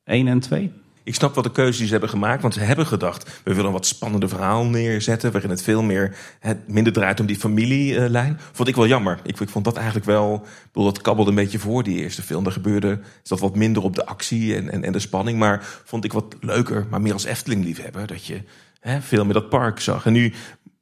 1 0.03 0.27
en 0.27 0.39
2? 0.39 0.71
Ik 1.03 1.15
snap 1.15 1.33
wel 1.33 1.43
de 1.43 1.51
keuzes 1.51 1.77
die 1.77 1.85
ze 1.85 1.91
hebben 1.91 2.09
gemaakt. 2.09 2.41
Want 2.41 2.53
ze 2.53 2.59
hebben 2.59 2.85
gedacht, 2.85 3.41
we 3.43 3.49
willen 3.49 3.65
een 3.65 3.71
wat 3.71 3.85
spannender 3.85 4.29
verhaal 4.29 4.65
neerzetten. 4.65 5.31
Waarin 5.31 5.49
het 5.49 5.61
veel 5.61 5.81
meer, 5.83 6.17
het 6.39 6.67
minder 6.67 6.93
draait 6.93 7.19
om 7.19 7.25
die 7.25 7.35
familielijn. 7.35 8.39
Vond 8.51 8.67
ik 8.69 8.75
wel 8.75 8.87
jammer. 8.87 9.19
Ik, 9.23 9.37
vond 9.45 9.65
dat 9.65 9.75
eigenlijk 9.75 10.05
wel, 10.05 10.45
bedoel, 10.71 10.83
dat 10.93 11.01
kabbelde 11.01 11.29
een 11.29 11.35
beetje 11.35 11.59
voor 11.59 11.83
die 11.83 11.99
eerste 11.99 12.21
film. 12.21 12.45
Er 12.45 12.51
gebeurde, 12.51 12.99
zat 13.23 13.39
wat 13.39 13.55
minder 13.55 13.83
op 13.83 13.95
de 13.95 14.05
actie 14.05 14.55
en, 14.55 14.69
en, 14.69 14.83
en 14.83 14.91
de 14.91 14.99
spanning. 14.99 15.39
Maar 15.39 15.65
vond 15.83 16.05
ik 16.05 16.13
wat 16.13 16.35
leuker, 16.41 16.87
maar 16.89 17.01
meer 17.01 17.13
als 17.13 17.25
Efteling 17.25 17.63
liefhebber. 17.63 18.07
Dat 18.07 18.25
je 18.25 18.41
hè, 18.79 19.01
veel 19.01 19.23
meer 19.23 19.33
dat 19.33 19.49
park 19.49 19.79
zag. 19.79 20.05
En 20.05 20.13
nu 20.13 20.33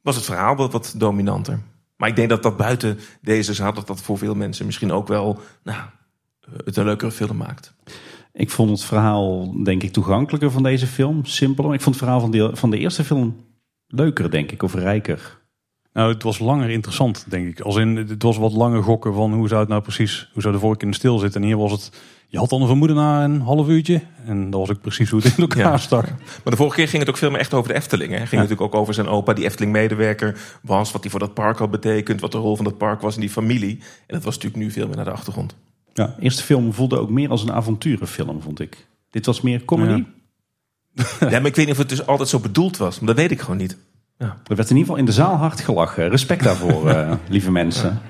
was 0.02 0.16
het 0.16 0.26
verhaal 0.26 0.56
wat, 0.56 0.72
wat 0.72 0.94
dominanter. 0.98 1.60
Maar 1.98 2.10
ik 2.10 2.16
denk 2.16 2.30
dat 2.30 2.44
dat 2.44 2.58
buiten 2.58 3.00
deze 3.22 3.54
zaal, 3.54 3.74
dat 3.74 3.88
dat 3.88 4.02
voor 4.02 4.18
veel 4.18 4.36
mensen 4.36 4.66
misschien 4.66 4.92
ook 4.92 5.08
wel, 5.08 5.40
nou, 5.64 5.82
het 6.66 6.78
een 6.78 6.86
leukere 6.86 7.12
film 7.12 7.38
maakt. 7.38 7.74
Ik 8.34 8.50
vond 8.50 8.70
het 8.70 8.84
verhaal, 8.84 9.54
denk 9.64 9.84
ik, 9.84 9.92
toegankelijker 9.92 10.52
van 10.52 10.64
deze 10.64 10.88
film. 10.88 11.26
Simpeler. 11.26 11.74
Ik 11.74 11.82
vond 11.82 11.96
het 11.96 12.04
verhaal 12.04 12.20
van 12.20 12.32
de, 12.32 12.50
van 12.54 12.70
de 12.70 12.78
eerste 12.78 13.04
film 13.04 13.46
leuker, 13.88 14.32
denk 14.32 14.52
ik, 14.52 14.64
of 14.64 14.74
rijker. 14.74 15.41
Nou, 15.94 16.14
het 16.14 16.24
was 16.24 16.40
langer 16.40 16.70
interessant, 16.70 17.26
denk 17.28 17.48
ik. 17.48 17.60
Als 17.60 17.76
in, 17.76 17.96
het 17.96 18.24
was 18.24 18.38
wat 18.38 18.52
langer 18.52 18.84
gokken 18.84 19.14
van 19.14 19.34
hoe 19.34 19.48
zou 19.48 19.60
het 19.60 19.70
nou 19.70 19.82
precies, 19.82 20.30
hoe 20.34 20.42
zou 20.42 20.54
de 20.54 20.60
vork 20.60 20.82
in 20.82 20.90
de 20.90 20.96
stil 20.96 21.18
zitten. 21.18 21.42
En 21.42 21.48
hier 21.48 21.58
was 21.58 21.72
het, 21.72 21.92
je 22.28 22.38
had 22.38 22.50
dan 22.50 22.62
een 22.62 22.68
vermoeden 22.68 22.96
na 22.96 23.24
een 23.24 23.42
half 23.42 23.68
uurtje. 23.68 24.02
En 24.26 24.50
dat 24.50 24.60
was 24.60 24.70
ook 24.70 24.82
precies 24.82 25.10
hoe 25.10 25.22
het 25.22 25.38
in 25.38 25.42
elkaar 25.44 25.60
Ja. 25.72 25.78
stak. 25.78 26.06
Maar 26.06 26.40
de 26.44 26.56
vorige 26.56 26.76
keer 26.76 26.88
ging 26.88 27.00
het 27.02 27.10
ook 27.12 27.18
veel 27.18 27.32
meer 27.32 27.40
echt 27.40 27.54
over 27.54 27.70
de 27.72 27.76
Efteling. 27.78 28.12
Hè? 28.12 28.18
Het 28.18 28.28
ging 28.30 28.42
natuurlijk 28.42 28.74
ook 28.74 28.82
over 28.82 28.94
zijn 28.94 29.08
opa, 29.08 29.34
die 29.34 29.46
Efteling-medewerker 29.46 30.40
was. 30.62 30.92
Wat 30.92 31.02
hij 31.02 31.12
voor 31.12 31.20
dat 31.20 31.34
park 31.34 31.58
had 31.58 31.72
betekend. 31.72 32.22
Wat 32.22 32.32
de 32.32 32.38
rol 32.38 32.56
van 32.56 32.66
dat 32.66 32.78
park 32.78 33.02
was 33.02 33.16
in 33.16 33.22
die 33.22 33.30
familie. 33.30 33.78
En 33.80 34.16
dat 34.16 34.24
was 34.24 34.36
natuurlijk 34.36 34.64
nu 34.64 34.72
veel 34.72 34.88
meer 34.88 34.96
naar 34.96 35.06
de 35.06 35.12
achtergrond. 35.12 35.56
Ja, 35.94 36.06
de 36.18 36.22
eerste 36.22 36.44
film 36.44 36.74
voelde 36.74 37.00
ook 37.00 37.10
meer 37.10 37.30
als 37.30 37.42
een 37.44 37.52
avonturenfilm, 37.52 38.42
vond 38.42 38.60
ik. 38.60 38.88
Dit 39.10 39.26
was 39.26 39.42
meer 39.42 39.66
comedy. 39.66 39.92
Ja. 39.92 40.06
Ja, 41.20 41.40
maar 41.40 41.46
ik 41.46 41.56
weet 41.56 41.58
niet 41.58 41.70
of 41.70 41.78
het 41.78 41.90
dus 41.90 42.06
altijd 42.06 42.30
zo 42.30 42.40
bedoeld 42.40 42.78
was. 42.78 43.00
Maar 43.00 43.08
dat 43.08 43.18
weet 43.18 43.32
ik 43.32 43.42
gewoon 43.42 43.58
niet. 43.58 43.78
Er 44.28 44.56
werd 44.56 44.70
in 44.70 44.78
ieder 44.78 44.78
geval 44.78 44.96
in 44.96 45.06
de 45.06 45.12
zaal 45.12 45.36
hard 45.36 45.60
gelachen. 45.60 46.10
Respect 46.10 46.44
daarvoor, 46.44 46.90
eh, 46.90 47.14
lieve 47.30 47.52
mensen. 47.52 48.02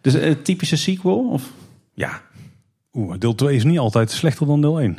Dus 0.00 0.14
een 0.14 0.42
typische 0.42 0.76
sequel? 0.76 1.28
Of? 1.30 1.50
Ja, 1.94 2.20
Oeh, 2.96 3.18
deel 3.18 3.34
2 3.34 3.56
is 3.56 3.64
niet 3.64 3.78
altijd 3.78 4.10
slechter 4.10 4.46
dan 4.46 4.60
deel 4.60 4.80
1. 4.80 4.98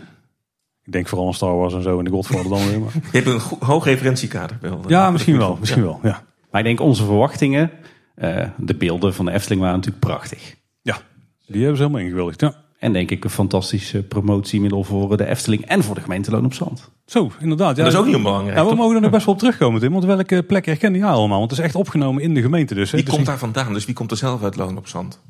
Ik 0.84 0.92
denk 0.92 1.08
vooral 1.08 1.28
aan 1.28 1.34
Star 1.34 1.56
Wars 1.56 1.74
en 1.74 1.82
zo 1.82 1.98
en 1.98 2.06
de 2.06 2.12
Godfather 2.12 2.50
dan 2.50 2.68
weer. 2.68 2.80
Maar... 2.80 2.94
je 3.12 3.22
hebt 3.22 3.28
een 3.28 3.68
hoog 3.68 3.86
referentiekader. 3.86 4.58
Wel, 4.62 4.82
Ja, 4.88 5.12
misschien 5.12 5.38
wel. 5.38 5.58
Misschien 5.60 5.84
wel, 5.84 6.00
ja. 6.04 6.24
Maar 6.52 6.62
ik 6.62 6.68
denk 6.68 6.80
onze 6.80 7.06
verwachtingen, 7.06 7.72
eh, 8.16 8.50
de 8.58 8.76
beelden 8.76 9.14
van 9.14 9.26
de 9.26 9.32
Efteling 9.32 9.62
waren 9.62 9.76
natuurlijk 9.76 10.06
prachtig. 10.06 10.56
Ja, 10.82 10.98
die 11.46 11.60
hebben 11.60 11.78
ze 11.78 11.84
helemaal 11.84 12.06
ingewilligd. 12.06 12.42
Ja. 12.42 12.54
En 12.80 12.94
denk 12.94 13.12
ik 13.12 13.24
een 13.24 13.30
fantastische 13.30 14.04
promotiemiddel 14.04 14.84
voor 14.84 15.18
de 15.18 15.26
Efteling 15.26 15.66
en 15.66 15.84
voor 15.84 15.96
de 15.96 16.02
gemeente 16.02 16.32
Loon 16.32 16.46
op 16.46 16.54
Zand. 16.54 16.90
Zo, 17.06 17.32
inderdaad. 17.40 17.78
Ja, 17.78 17.84
Dat 17.84 17.94
is 17.94 18.00
ook 18.00 18.06
niet 18.06 18.16
onbelangrijk. 18.16 18.58
Ja, 18.58 18.64
we 18.64 18.70
toch? 18.70 18.78
mogen 18.78 18.96
er 18.96 19.02
nog 19.02 19.12
best 19.12 19.26
wel 19.26 19.34
op 19.34 19.40
terugkomen, 19.40 19.82
Tim. 19.82 19.92
Want 19.92 20.06
welke 20.06 20.44
plek 20.44 20.66
herkende 20.66 20.98
jij 21.00 21.08
allemaal? 21.08 21.38
Want 21.40 21.50
het 21.52 21.60
is 21.60 21.66
echt 21.66 21.76
opgenomen 21.76 22.24
in 22.24 22.34
de 22.34 22.42
gemeente 22.42 22.74
dus. 22.74 22.92
hè. 22.92 22.98
Wie 22.98 23.06
is 23.08 23.14
komt 23.14 23.26
daar 23.26 23.38
vandaan? 23.38 23.74
Dus 23.74 23.86
wie 23.86 23.96
komt 23.96 24.12
er 24.12 24.18
zelf 24.18 24.44
uit 24.44 24.56
Loon 24.56 24.78
op 24.78 24.88
Zand? 24.88 25.22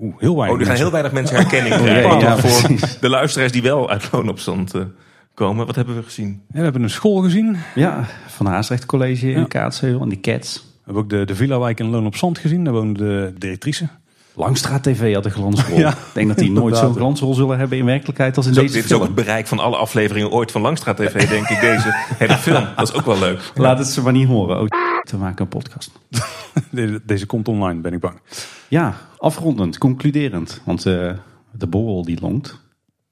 Oeh, 0.00 0.14
heel 0.18 0.36
weinig 0.36 0.54
Oh, 0.60 0.60
er 0.60 0.66
gaan 0.66 0.66
mensen. 0.66 0.76
heel 0.76 0.90
weinig 0.90 1.12
mensen 1.12 1.36
herkenning 1.36 2.20
ja, 2.22 2.36
voor 2.38 2.78
de 3.00 3.08
luisteraars 3.08 3.52
die 3.52 3.62
wel 3.62 3.90
uit 3.90 4.08
Loon 4.12 4.28
op 4.28 4.38
Zand 4.38 4.74
eh, 4.74 4.82
komen. 5.34 5.66
Wat 5.66 5.74
hebben 5.76 5.94
we 5.96 6.02
gezien? 6.02 6.42
Ja, 6.48 6.56
we 6.58 6.62
hebben 6.62 6.82
een 6.82 6.90
school 6.90 7.16
gezien. 7.22 7.52
We 7.74 7.80
Ja, 7.80 8.04
van 8.28 8.46
Haasrecht 8.46 8.86
College 8.86 9.30
in 9.30 9.38
Ja. 9.38 9.44
Kaatsheuvel 9.44 10.00
en 10.02 10.08
die 10.08 10.20
Cats. 10.20 10.64
hebben 10.84 11.02
ook 11.02 11.10
de, 11.10 11.24
de 11.24 11.34
Villa-wijk 11.34 11.80
in 11.80 11.86
Loon 11.90 12.06
op 12.06 12.16
Zand 12.16 12.38
gezien. 12.38 12.64
Daar 12.64 12.72
woonde 12.72 12.98
de 13.04 13.32
directrice. 13.38 13.88
Langstraat 14.34 14.82
TV 14.82 15.14
had 15.14 15.24
een 15.24 15.30
glansrol. 15.30 15.78
Ja, 15.84 15.90
ik 15.90 15.96
denk 16.12 16.28
dat 16.28 16.38
die 16.38 16.50
nooit 16.50 16.76
zo'n 16.76 16.94
glansrol 16.94 17.34
zullen 17.34 17.58
hebben 17.58 17.78
in 17.78 17.84
werkelijkheid 17.84 18.36
als 18.36 18.46
in 18.46 18.54
Zo, 18.54 18.60
deze 18.60 18.74
dit 18.74 18.84
is 18.84 18.92
ook 18.92 19.02
het 19.02 19.14
bereik 19.14 19.46
van 19.46 19.58
alle 19.58 19.76
afleveringen 19.76 20.30
ooit 20.30 20.50
van 20.50 20.60
Langstraat 20.60 20.96
TV, 20.96 21.28
denk 21.28 21.48
ik. 21.48 21.60
Deze 21.60 21.88
hele 22.18 22.36
film. 22.36 22.68
Dat 22.76 22.88
is 22.88 22.94
ook 22.94 23.06
wel 23.06 23.18
leuk. 23.18 23.52
Laat 23.54 23.78
het 23.78 23.86
ze 23.86 24.02
maar 24.02 24.12
niet 24.12 24.28
horen. 24.28 24.60
Oh, 24.60 24.66
we 25.10 25.16
maken 25.16 25.42
een 25.42 25.48
podcast. 25.48 25.90
Deze, 26.70 27.00
deze 27.04 27.26
komt 27.26 27.48
online, 27.48 27.80
ben 27.80 27.92
ik 27.92 28.00
bang. 28.00 28.20
Ja, 28.68 28.96
afrondend, 29.18 29.78
concluderend. 29.78 30.60
Want 30.64 30.86
eh, 30.86 31.12
de 31.50 31.66
borrel 31.66 32.04
die 32.04 32.20
longt. 32.20 32.60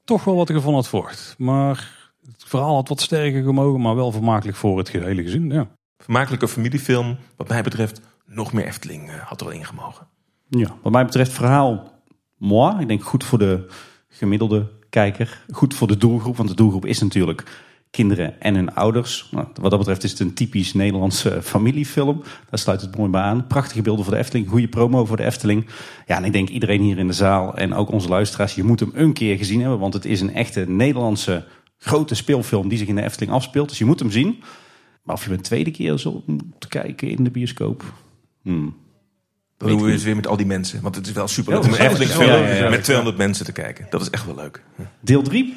Toch 0.04 0.24
wel 0.24 0.36
wat 0.36 0.48
ik 0.48 0.56
ervan 0.56 0.74
had 0.74 0.88
verwacht. 0.88 1.34
Maar 1.38 1.90
het 2.26 2.44
verhaal 2.46 2.74
had 2.74 2.88
wat 2.88 3.00
sterker 3.00 3.42
gemogen, 3.42 3.80
maar 3.80 3.94
wel 3.94 4.12
vermakelijk 4.12 4.56
voor 4.56 4.78
het 4.78 4.88
gehele 4.88 5.22
gezin. 5.22 5.50
Ja. 5.50 5.66
Vermakelijke 5.98 6.48
familiefilm. 6.48 7.16
Wat 7.36 7.48
mij 7.48 7.62
betreft 7.62 8.00
nog 8.26 8.52
meer 8.52 8.66
Efteling 8.66 9.10
eh, 9.10 9.14
had 9.14 9.40
er 9.40 9.46
wel 9.46 9.56
ingemogen. 9.56 10.06
Ja, 10.50 10.76
wat 10.82 10.92
mij 10.92 11.04
betreft 11.04 11.32
verhaal 11.32 12.02
moi. 12.36 12.80
Ik 12.80 12.88
denk 12.88 13.02
goed 13.02 13.24
voor 13.24 13.38
de 13.38 13.66
gemiddelde 14.08 14.68
kijker. 14.88 15.44
Goed 15.50 15.74
voor 15.74 15.88
de 15.88 15.96
doelgroep, 15.96 16.36
want 16.36 16.48
de 16.48 16.54
doelgroep 16.54 16.86
is 16.86 17.00
natuurlijk 17.00 17.68
kinderen 17.90 18.40
en 18.40 18.54
hun 18.54 18.74
ouders. 18.74 19.28
Nou, 19.30 19.46
wat 19.54 19.70
dat 19.70 19.78
betreft 19.78 20.04
is 20.04 20.10
het 20.10 20.20
een 20.20 20.34
typisch 20.34 20.74
Nederlandse 20.74 21.42
familiefilm. 21.42 22.22
Daar 22.50 22.58
sluit 22.58 22.80
het 22.80 22.96
mooi 22.96 23.10
bij 23.10 23.20
aan. 23.20 23.46
Prachtige 23.46 23.82
beelden 23.82 24.04
voor 24.04 24.14
de 24.14 24.20
Efteling, 24.20 24.48
goede 24.48 24.68
promo 24.68 25.04
voor 25.04 25.16
de 25.16 25.24
Efteling. 25.24 25.66
Ja, 26.06 26.16
en 26.16 26.24
ik 26.24 26.32
denk 26.32 26.48
iedereen 26.48 26.80
hier 26.80 26.98
in 26.98 27.06
de 27.06 27.12
zaal 27.12 27.56
en 27.56 27.74
ook 27.74 27.90
onze 27.90 28.08
luisteraars, 28.08 28.54
je 28.54 28.64
moet 28.64 28.80
hem 28.80 28.90
een 28.94 29.12
keer 29.12 29.36
gezien 29.36 29.60
hebben, 29.60 29.78
want 29.78 29.94
het 29.94 30.04
is 30.04 30.20
een 30.20 30.34
echte 30.34 30.64
Nederlandse 30.68 31.44
grote 31.78 32.14
speelfilm 32.14 32.68
die 32.68 32.78
zich 32.78 32.88
in 32.88 32.94
de 32.94 33.02
Efteling 33.02 33.32
afspeelt. 33.32 33.68
Dus 33.68 33.78
je 33.78 33.84
moet 33.84 34.00
hem 34.00 34.10
zien. 34.10 34.42
Maar 35.02 35.14
of 35.14 35.22
je 35.22 35.28
hem 35.28 35.38
een 35.38 35.44
tweede 35.44 35.70
keer 35.70 35.98
zult 35.98 36.26
moeten 36.26 36.68
kijken 36.68 37.08
in 37.08 37.24
de 37.24 37.30
bioscoop. 37.30 37.84
Hmm. 38.42 38.76
Dan 39.68 39.68
doen 39.68 39.82
we 39.86 39.92
het 39.92 40.02
weer 40.02 40.16
met 40.16 40.26
al 40.26 40.36
die 40.36 40.46
mensen. 40.46 40.82
Want 40.82 40.94
het 40.94 41.06
is 41.06 41.12
wel 41.12 41.28
super 41.28 41.52
leuk 41.52 41.62
Ja, 41.62 41.68
om 41.68 41.74
een 41.74 41.80
Efteling 41.80 42.10
gezellig, 42.10 42.70
met 42.70 42.84
200 42.84 43.16
mensen 43.16 43.44
te 43.44 43.52
kijken. 43.52 43.86
Dat 43.90 44.00
is 44.00 44.10
echt 44.10 44.26
wel 44.26 44.34
leuk. 44.34 44.62
Deel 45.00 45.22
3? 45.22 45.56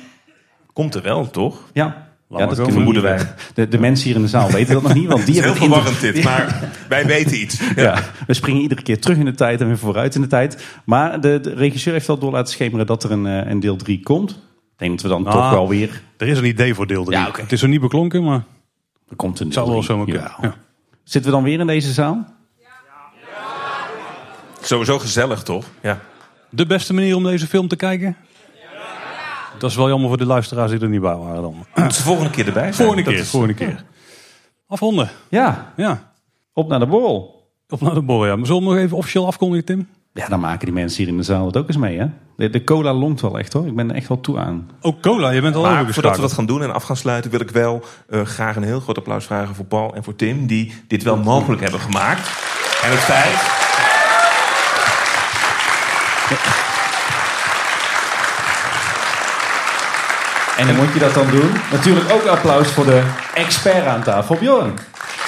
Komt 0.73 0.95
er 0.95 1.01
wel, 1.01 1.30
toch? 1.30 1.69
Ja. 1.73 2.07
ja, 2.30 2.45
dat 2.45 2.55
Vermoeden 2.55 3.03
we 3.03 3.09
wij. 3.09 3.34
De, 3.53 3.67
de 3.67 3.80
mensen 3.80 4.05
hier 4.07 4.15
in 4.15 4.21
de 4.21 4.27
zaal 4.27 4.51
weten 4.51 4.73
dat 4.73 4.84
nog 4.84 4.93
niet, 4.93 5.07
want 5.07 5.25
die 5.25 5.35
Het 5.41 5.45
is 5.45 5.51
heel 5.51 5.67
verwarrend 5.69 6.01
dit, 6.01 6.23
maar 6.23 6.71
wij 6.89 7.05
weten 7.05 7.41
iets. 7.41 7.59
Ja, 7.75 8.03
we 8.27 8.34
springen 8.34 8.61
iedere 8.61 8.81
keer 8.81 8.99
terug 9.01 9.17
in 9.17 9.25
de 9.25 9.34
tijd 9.34 9.61
en 9.61 9.67
weer 9.67 9.77
vooruit 9.77 10.15
in 10.15 10.21
de 10.21 10.27
tijd. 10.27 10.65
Maar 10.85 11.21
de, 11.21 11.39
de 11.41 11.53
regisseur 11.53 11.93
heeft 11.93 12.07
wel 12.07 12.17
door 12.17 12.31
laten 12.31 12.53
schemeren 12.53 12.85
dat 12.85 13.03
er 13.03 13.11
een, 13.11 13.25
eh, 13.25 13.51
een 13.51 13.59
deel 13.59 13.75
3 13.75 13.99
komt. 14.03 14.30
Ik 14.31 14.38
denk 14.77 14.91
dat 14.91 15.01
we 15.01 15.07
dan 15.07 15.25
Ah. 15.27 15.34
toch 15.34 15.49
wel 15.49 15.69
weer... 15.69 16.01
Er 16.17 16.27
is 16.27 16.38
een 16.38 16.45
idee 16.45 16.73
voor 16.73 16.88
deel 16.88 17.03
3. 17.03 17.17
Ja, 17.17 17.27
oké. 17.27 17.41
Het 17.41 17.51
is 17.51 17.61
er 17.61 17.67
niet 17.67 17.81
beklonken, 17.81 18.23
maar 18.23 18.43
Er 19.09 19.15
komt 19.15 19.39
een 19.39 19.45
het 19.45 19.55
deel 19.55 19.63
zou 19.65 19.75
wel 19.75 19.81
3. 19.84 19.89
zomaar 19.91 20.05
kunnen. 20.05 20.31
Ja. 20.41 20.47
Ja. 20.47 20.55
Zitten 21.03 21.31
we 21.31 21.38
dan 21.38 21.45
weer 21.45 21.59
in 21.59 21.67
deze 21.67 21.91
zaal? 21.93 22.32
Sowieso 24.64 24.99
gezellig, 24.99 25.44
toch? 25.44 25.65
Ja. 25.81 25.99
De 26.49 26.65
beste 26.65 26.94
manier 26.94 27.15
om 27.15 27.23
deze 27.23 27.48
film 27.48 27.68
te 27.68 27.76
kijken? 27.76 28.15
Dat 29.57 29.69
is 29.72 29.76
wel 29.77 29.88
jammer 29.90 30.07
voor 30.07 30.18
de 30.18 30.26
luisteraars 30.26 30.72
die 30.72 30.80
er 30.80 30.90
niet 30.90 31.02
bij 31.02 31.15
waren 31.15 31.41
dan. 31.41 31.65
Moeten 31.76 31.95
ze 31.95 32.02
volgende 32.03 32.30
keer 32.30 32.48
erbij 32.48 32.61
zijn. 32.64 32.73
Volgende 32.73 33.03
Dat 33.03 33.14
keer, 33.14 33.22
is- 33.22 33.30
volgende 33.30 33.53
keer. 33.56 33.84
Afronden. 34.68 35.10
Ja, 35.30 35.73
Ja. 35.76 36.11
op 36.53 36.68
naar 36.68 36.80
de 36.80 36.85
borrel. 36.88 37.48
Op 37.69 37.81
naar 37.81 37.94
de 37.94 38.02
borrel, 38.02 38.27
ja. 38.27 38.35
Maar 38.35 38.45
zullen 38.45 38.61
we 38.64 38.69
nog 38.69 38.77
even 38.77 38.98
officieel 38.98 39.26
afkondigen, 39.27 39.65
Tim? 39.65 39.88
Ja, 40.14 40.27
dan 40.27 40.40
maken 40.40 40.65
die 40.65 40.73
mensen 40.73 41.03
hier 41.03 41.11
in 41.11 41.18
de 41.18 41.23
zaal 41.23 41.45
het 41.45 41.57
ook 41.57 41.68
eens 41.68 41.77
mee, 41.77 41.98
hè? 41.99 42.06
De, 42.38 42.49
de 42.49 42.64
cola 42.64 42.94
longt 42.94 43.22
wel 43.22 43.40
echt, 43.40 43.53
hoor. 43.53 43.68
Ik 43.68 43.76
ben 43.76 43.90
er 43.90 43.95
echt 43.95 44.07
wel 44.07 44.19
toe 44.22 44.38
aan. 44.40 44.69
Ook 44.81 45.02
cola, 45.02 45.30
je 45.30 45.41
bent 45.41 45.56
al 45.56 45.61
Maar 45.61 45.94
voordat 45.94 46.15
we 46.15 46.22
dat 46.22 46.34
gaan 46.34 46.45
doen 46.45 46.61
en 46.64 46.73
af 46.73 46.84
gaan 46.84 46.98
sluiten, 46.98 47.31
wil 47.31 47.40
ik 47.40 47.49
wel 47.49 47.84
eh, 48.10 48.22
graag 48.22 48.56
een 48.56 48.64
heel 48.64 48.80
groot 48.80 48.98
applaus 48.98 49.26
vragen 49.26 49.56
voor 49.56 49.65
Paul 49.65 49.95
en 49.95 50.03
voor 50.03 50.15
Tim, 50.15 50.48
die 50.48 50.73
dit 50.88 51.03
wel 51.03 51.18
mogelijk 51.18 51.61
hebben 51.61 51.80
gemaakt. 51.80 52.27
En 52.84 52.90
het 52.91 52.99
feit. 52.99 53.62
En 60.64 60.69
dan 60.69 60.77
moet 60.85 60.94
je 60.94 60.99
dat 60.99 61.14
dan 61.14 61.30
doen. 61.30 61.52
Natuurlijk 61.72 62.11
ook 62.11 62.26
applaus 62.26 62.68
voor 62.68 62.85
de 62.85 63.03
expert 63.34 63.85
aan 63.85 64.03
tafel, 64.03 64.35
Bjorn. 64.35 64.73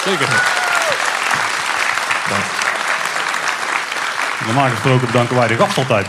Zeker. 0.04 0.28
Normaal 4.44 4.68
gesproken 4.68 5.06
bedanken 5.06 5.36
wij 5.36 5.48
de 5.48 5.56
gast 5.56 5.78
altijd. 5.78 6.06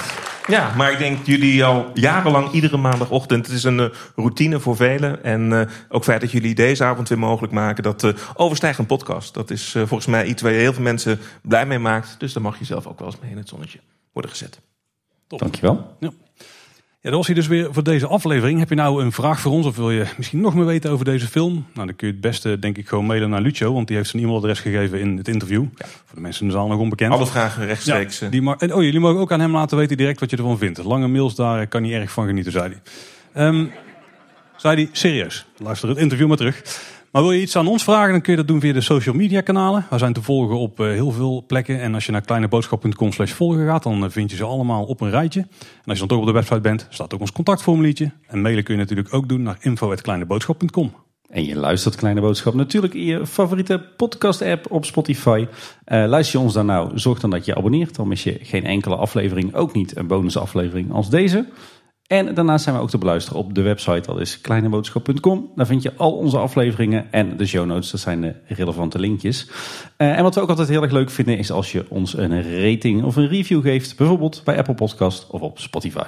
Ja, 0.48 0.74
maar 0.76 0.92
ik 0.92 0.98
denk 0.98 1.26
jullie 1.26 1.66
al 1.66 1.92
jarenlang 1.94 2.52
iedere 2.52 2.78
maandagochtend. 2.78 3.46
Het 3.46 3.56
is 3.56 3.64
een 3.64 3.80
eh, 3.80 3.90
routine 4.16 4.60
voor 4.60 4.76
velen. 4.76 5.24
En 5.24 5.60
eh, 5.60 5.68
ook 5.90 6.04
feit 6.04 6.22
dat 6.22 6.32
jullie 6.32 6.56
deze 6.56 6.84
avond 6.84 7.10
weer 7.10 7.20
mogelijk 7.20 7.54
maken. 7.54 7.84
Dat 7.84 8.04
eh 8.04 8.14
overstijgt 8.34 8.80
een 8.80 8.86
podcast. 8.86 9.34
Dat 9.34 9.52
is 9.52 9.72
volgens 9.72 10.06
mij 10.06 10.26
iets 10.26 10.42
waar 10.42 10.52
je 10.52 10.60
heel 10.60 10.74
veel 10.74 10.84
mensen 10.84 11.20
blij 11.42 11.66
mee 11.66 11.80
maakt. 11.80 12.16
Dus 12.18 12.34
daar 12.34 12.44
mag 12.44 12.60
je 12.60 12.66
zelf 12.66 12.88
ook 12.88 13.00
wel 13.00 13.08
eens 13.08 13.20
mee 13.22 13.32
in 13.32 13.38
het 13.38 13.50
zonnetje 13.50 13.80
worden 14.14 14.32
gezet. 14.32 14.60
Dankjewel. 15.28 15.96
Ja, 16.00 16.10
dat 17.10 17.16
was 17.16 17.26
hij 17.26 17.36
dus 17.36 17.48
weer 17.48 17.74
voor 17.74 17.84
deze 17.84 18.08
aflevering. 18.08 18.60
Heb 18.60 18.70
je 18.70 18.76
nou 18.76 19.04
een 19.04 19.12
vraag 19.12 19.40
voor 19.40 19.52
ons 19.52 19.66
of 19.66 19.76
wil 19.76 19.92
je 19.92 20.06
misschien 20.18 20.42
nog 20.42 20.56
meer 20.56 20.66
weten 20.66 20.92
over 20.92 21.06
deze 21.06 21.28
film? 21.28 21.54
Nou, 21.74 21.88
dan 21.88 21.96
kun 21.96 22.08
je 22.08 22.14
het 22.14 22.22
beste 22.22 22.60
denk 22.60 22.78
ik 22.78 22.88
gewoon 22.88 23.06
mailen 23.06 23.30
naar 23.30 23.42
Lucio, 23.42 23.74
want 23.74 23.88
die 23.88 23.96
heeft 23.96 24.10
zijn 24.10 24.24
e-mailadres 24.24 24.60
gegeven 24.60 25.00
in 25.00 25.18
het 25.18 25.28
interview. 25.28 25.66
Voor 25.78 26.16
de 26.16 26.22
mensen 26.22 26.42
in 26.42 26.48
de 26.48 26.54
zaal 26.54 26.68
nog 26.68 26.80
onbekend. 26.80 27.14
Alle 27.14 27.28
vragen 27.28 27.66
rechtstreeks. 27.66 28.20
Ja, 28.20 28.30
die 28.30 28.42
mag, 28.42 28.58
en, 28.58 28.74
oh, 28.74 28.82
jullie 28.82 29.00
mogen 29.00 29.20
ook 29.20 29.32
aan 29.32 29.40
hem 29.40 29.52
laten 29.52 29.78
weten 29.78 29.98
direct 29.98 30.20
wat 30.20 30.30
je 30.30 30.38
ervan 30.38 30.58
vindt. 30.58 30.84
Lange 30.84 31.08
mails, 31.08 31.36
daar 31.36 31.68
kan 31.68 31.84
hij 31.84 32.02
erg 32.02 32.12
van 32.12 32.26
genieten, 32.26 32.52
zei 32.52 32.70
hij. 32.70 32.82
Ehm, 33.48 33.66
zei 34.56 34.76
hij, 34.76 34.90
serieus, 34.92 35.46
luister 35.58 35.90
het 35.90 35.98
interview 35.98 36.28
maar 36.28 36.38
terug. 36.38 36.62
Wil 37.22 37.32
je 37.32 37.42
iets 37.42 37.56
aan 37.56 37.68
ons 37.68 37.84
vragen, 37.84 38.12
dan 38.12 38.22
kun 38.22 38.32
je 38.32 38.38
dat 38.38 38.48
doen 38.48 38.60
via 38.60 38.74
de 38.74 38.82
social 38.82 39.16
media 39.16 39.42
kanalen. 39.42 39.86
We 39.90 39.98
zijn 39.98 40.14
te 40.14 40.22
volgen 40.22 40.58
op 40.58 40.80
eh, 40.80 40.88
heel 40.88 41.12
veel 41.12 41.44
plekken. 41.48 41.82
En 41.82 41.94
als 41.94 42.06
je 42.06 42.12
naar 42.12 42.22
kleineboodschap.com 42.22 43.12
slash 43.12 43.32
volgen 43.32 43.68
gaat, 43.68 43.84
dan 43.84 44.04
eh, 44.04 44.10
vind 44.10 44.32
je 44.32 44.38
ze 44.38 44.44
allemaal 44.44 44.84
op 44.84 45.02
een 45.02 45.10
rijtje. 45.10 45.40
En 45.40 45.84
als 45.86 46.00
je 46.00 46.00
dan 46.00 46.08
toch 46.08 46.20
op 46.20 46.26
de 46.26 46.32
website 46.32 46.60
bent, 46.60 46.88
staat 46.90 47.14
ook 47.14 47.20
ons 47.20 47.32
contactformuliertje. 47.32 48.12
En 48.28 48.42
mailen 48.42 48.64
kun 48.64 48.74
je 48.74 48.80
natuurlijk 48.80 49.14
ook 49.14 49.30
doen 49.30 49.42
naar 49.42 49.58
info.kleineboodschap.com. 49.60 50.94
En 51.30 51.46
je 51.46 51.56
luistert 51.56 51.96
Kleine 51.96 52.22
Boodschap 52.22 52.54
natuurlijk 52.54 52.94
in 52.94 53.06
je 53.06 53.26
favoriete 53.26 53.86
podcast-app 53.98 54.72
op 54.72 54.86
Spotify. 54.86 55.48
Eh, 55.84 56.06
luister 56.06 56.40
je 56.40 56.46
ons 56.46 56.54
dan 56.54 56.66
nou, 56.66 57.00
zorg 57.00 57.20
dan 57.20 57.30
dat 57.30 57.46
je 57.46 57.56
abonneert. 57.56 57.96
Dan 57.96 58.08
mis 58.08 58.24
je 58.24 58.40
geen 58.42 58.66
enkele 58.66 58.96
aflevering, 58.96 59.54
ook 59.56 59.74
niet 59.74 59.98
een 59.98 60.08
bonusaflevering 60.08 60.92
als 60.92 61.10
deze. 61.10 61.46
En 62.08 62.34
daarnaast 62.34 62.64
zijn 62.64 62.76
we 62.76 62.82
ook 62.82 62.90
te 62.90 62.98
beluisteren 62.98 63.40
op 63.40 63.54
de 63.54 63.62
website, 63.62 64.02
dat 64.12 64.20
is 64.20 64.42
kleineboodschap.com. 64.42 65.52
Daar 65.56 65.66
vind 65.66 65.82
je 65.82 65.94
al 65.96 66.12
onze 66.12 66.38
afleveringen 66.38 67.12
en 67.12 67.38
de 67.38 67.46
show 67.46 67.66
notes, 67.66 67.92
dat 67.92 68.00
zijn 68.00 68.22
de 68.22 68.36
relevante 68.46 69.00
linkjes. 69.00 69.50
Eh, 69.98 70.18
en 70.18 70.24
wat 70.24 70.36
we 70.36 70.42
ook 70.42 70.50
altijd 70.50 70.68
heel 70.68 70.82
erg 70.82 70.92
leuk 70.92 71.10
vinden, 71.10 71.38
is 71.38 71.52
als 71.52 71.72
je 71.72 71.86
ons 71.90 72.18
een 72.18 72.62
rating 72.62 73.04
of 73.04 73.16
een 73.16 73.28
review 73.28 73.62
geeft. 73.62 73.98
Bijvoorbeeld 73.98 74.42
bij 74.44 74.58
Apple 74.58 74.74
Podcast 74.74 75.28
of 75.30 75.42
op 75.42 75.60
Spotify. 75.60 76.06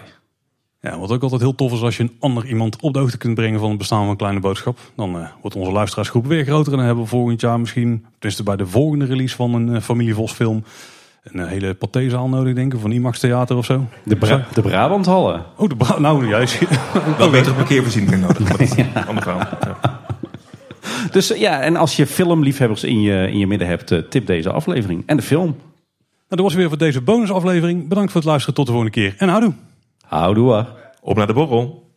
Ja, 0.82 1.00
wat 1.00 1.12
ook 1.12 1.22
altijd 1.22 1.42
heel 1.42 1.56
tof 1.56 1.72
is 1.72 1.82
als 1.82 1.98
je 1.98 2.04
een 2.04 2.16
ander 2.20 2.46
iemand 2.46 2.82
op 2.82 2.94
de 2.94 3.00
hoogte 3.00 3.18
kunt 3.18 3.36
brengen 3.36 3.60
van 3.60 3.70
het 3.70 3.78
bestaan 3.78 4.06
van 4.06 4.16
kleine 4.16 4.40
boodschap. 4.40 4.80
Dan 4.96 5.20
eh, 5.20 5.28
wordt 5.42 5.56
onze 5.56 5.72
luisteraarsgroep 5.72 6.26
weer 6.26 6.44
groter 6.44 6.72
en 6.72 6.78
dan 6.78 6.86
hebben 6.86 7.04
we 7.04 7.10
volgend 7.10 7.42
jaar 7.42 7.60
misschien, 7.60 8.06
tenminste 8.12 8.44
bij 8.44 8.56
de 8.56 8.68
volgende 8.68 9.06
release 9.06 9.36
van 9.36 9.54
een 9.54 9.68
uh, 9.68 9.82
Familie 9.82 10.14
Vos 10.14 10.32
film, 10.32 10.64
een 11.24 11.40
uh, 11.40 11.48
hele 11.48 11.74
patézaal 11.74 12.30
nodig 12.30 12.54
denk 12.54 12.74
ik, 12.74 12.80
van 12.80 12.92
IMAX 12.92 13.20
Theater 13.20 13.58
of 13.58 13.66
zo. 13.66 13.86
De, 14.04 14.16
Bra 14.16 14.46
de 14.54 14.62
Brabanthallen. 14.62 15.46
Oh, 15.58 15.70
de 15.70 15.76
Bra 15.76 16.00
nou 16.00 16.28
juist. 16.28 16.60
Wel 17.18 17.30
betere 17.30 17.56
parkeervoorzieningen 17.56 18.20
nodig. 18.20 18.40
Maar 18.40 18.50
dat 18.50 18.60
is 18.60 18.78
een 18.78 19.06
ander 19.08 19.24
verhaal. 19.24 19.48
Ja. 19.82 20.00
Dus 21.12 21.32
uh, 21.32 21.40
ja, 21.40 21.62
en 21.62 21.76
als 21.76 21.96
je 21.96 22.08
filmliefhebbers 22.08 22.84
in 22.84 23.02
je, 23.02 23.28
in 23.32 23.38
je 23.38 23.48
midden 23.48 23.68
hebt, 23.68 23.92
uh, 23.92 24.00
tip 24.00 24.26
deze 24.26 24.52
aflevering. 24.52 25.04
En 25.06 25.18
de 25.18 25.24
film. 25.24 25.46
Nou, 25.46 25.58
dat 26.28 26.40
was 26.40 26.54
weer 26.54 26.68
voor 26.68 26.78
deze 26.78 27.02
bonusaflevering. 27.02 27.88
Bedankt 27.88 28.12
voor 28.12 28.22
het 28.22 28.30
luisteren. 28.30 28.56
Tot 28.56 28.66
de 28.66 28.72
volgende 28.72 28.96
keer. 28.96 29.16
En 29.18 29.30
houdoe. 29.30 29.54
Houdoe. 30.08 30.66
Op 31.02 31.18
naar 31.18 31.28
de 31.28 31.34
borrel. 31.34 31.89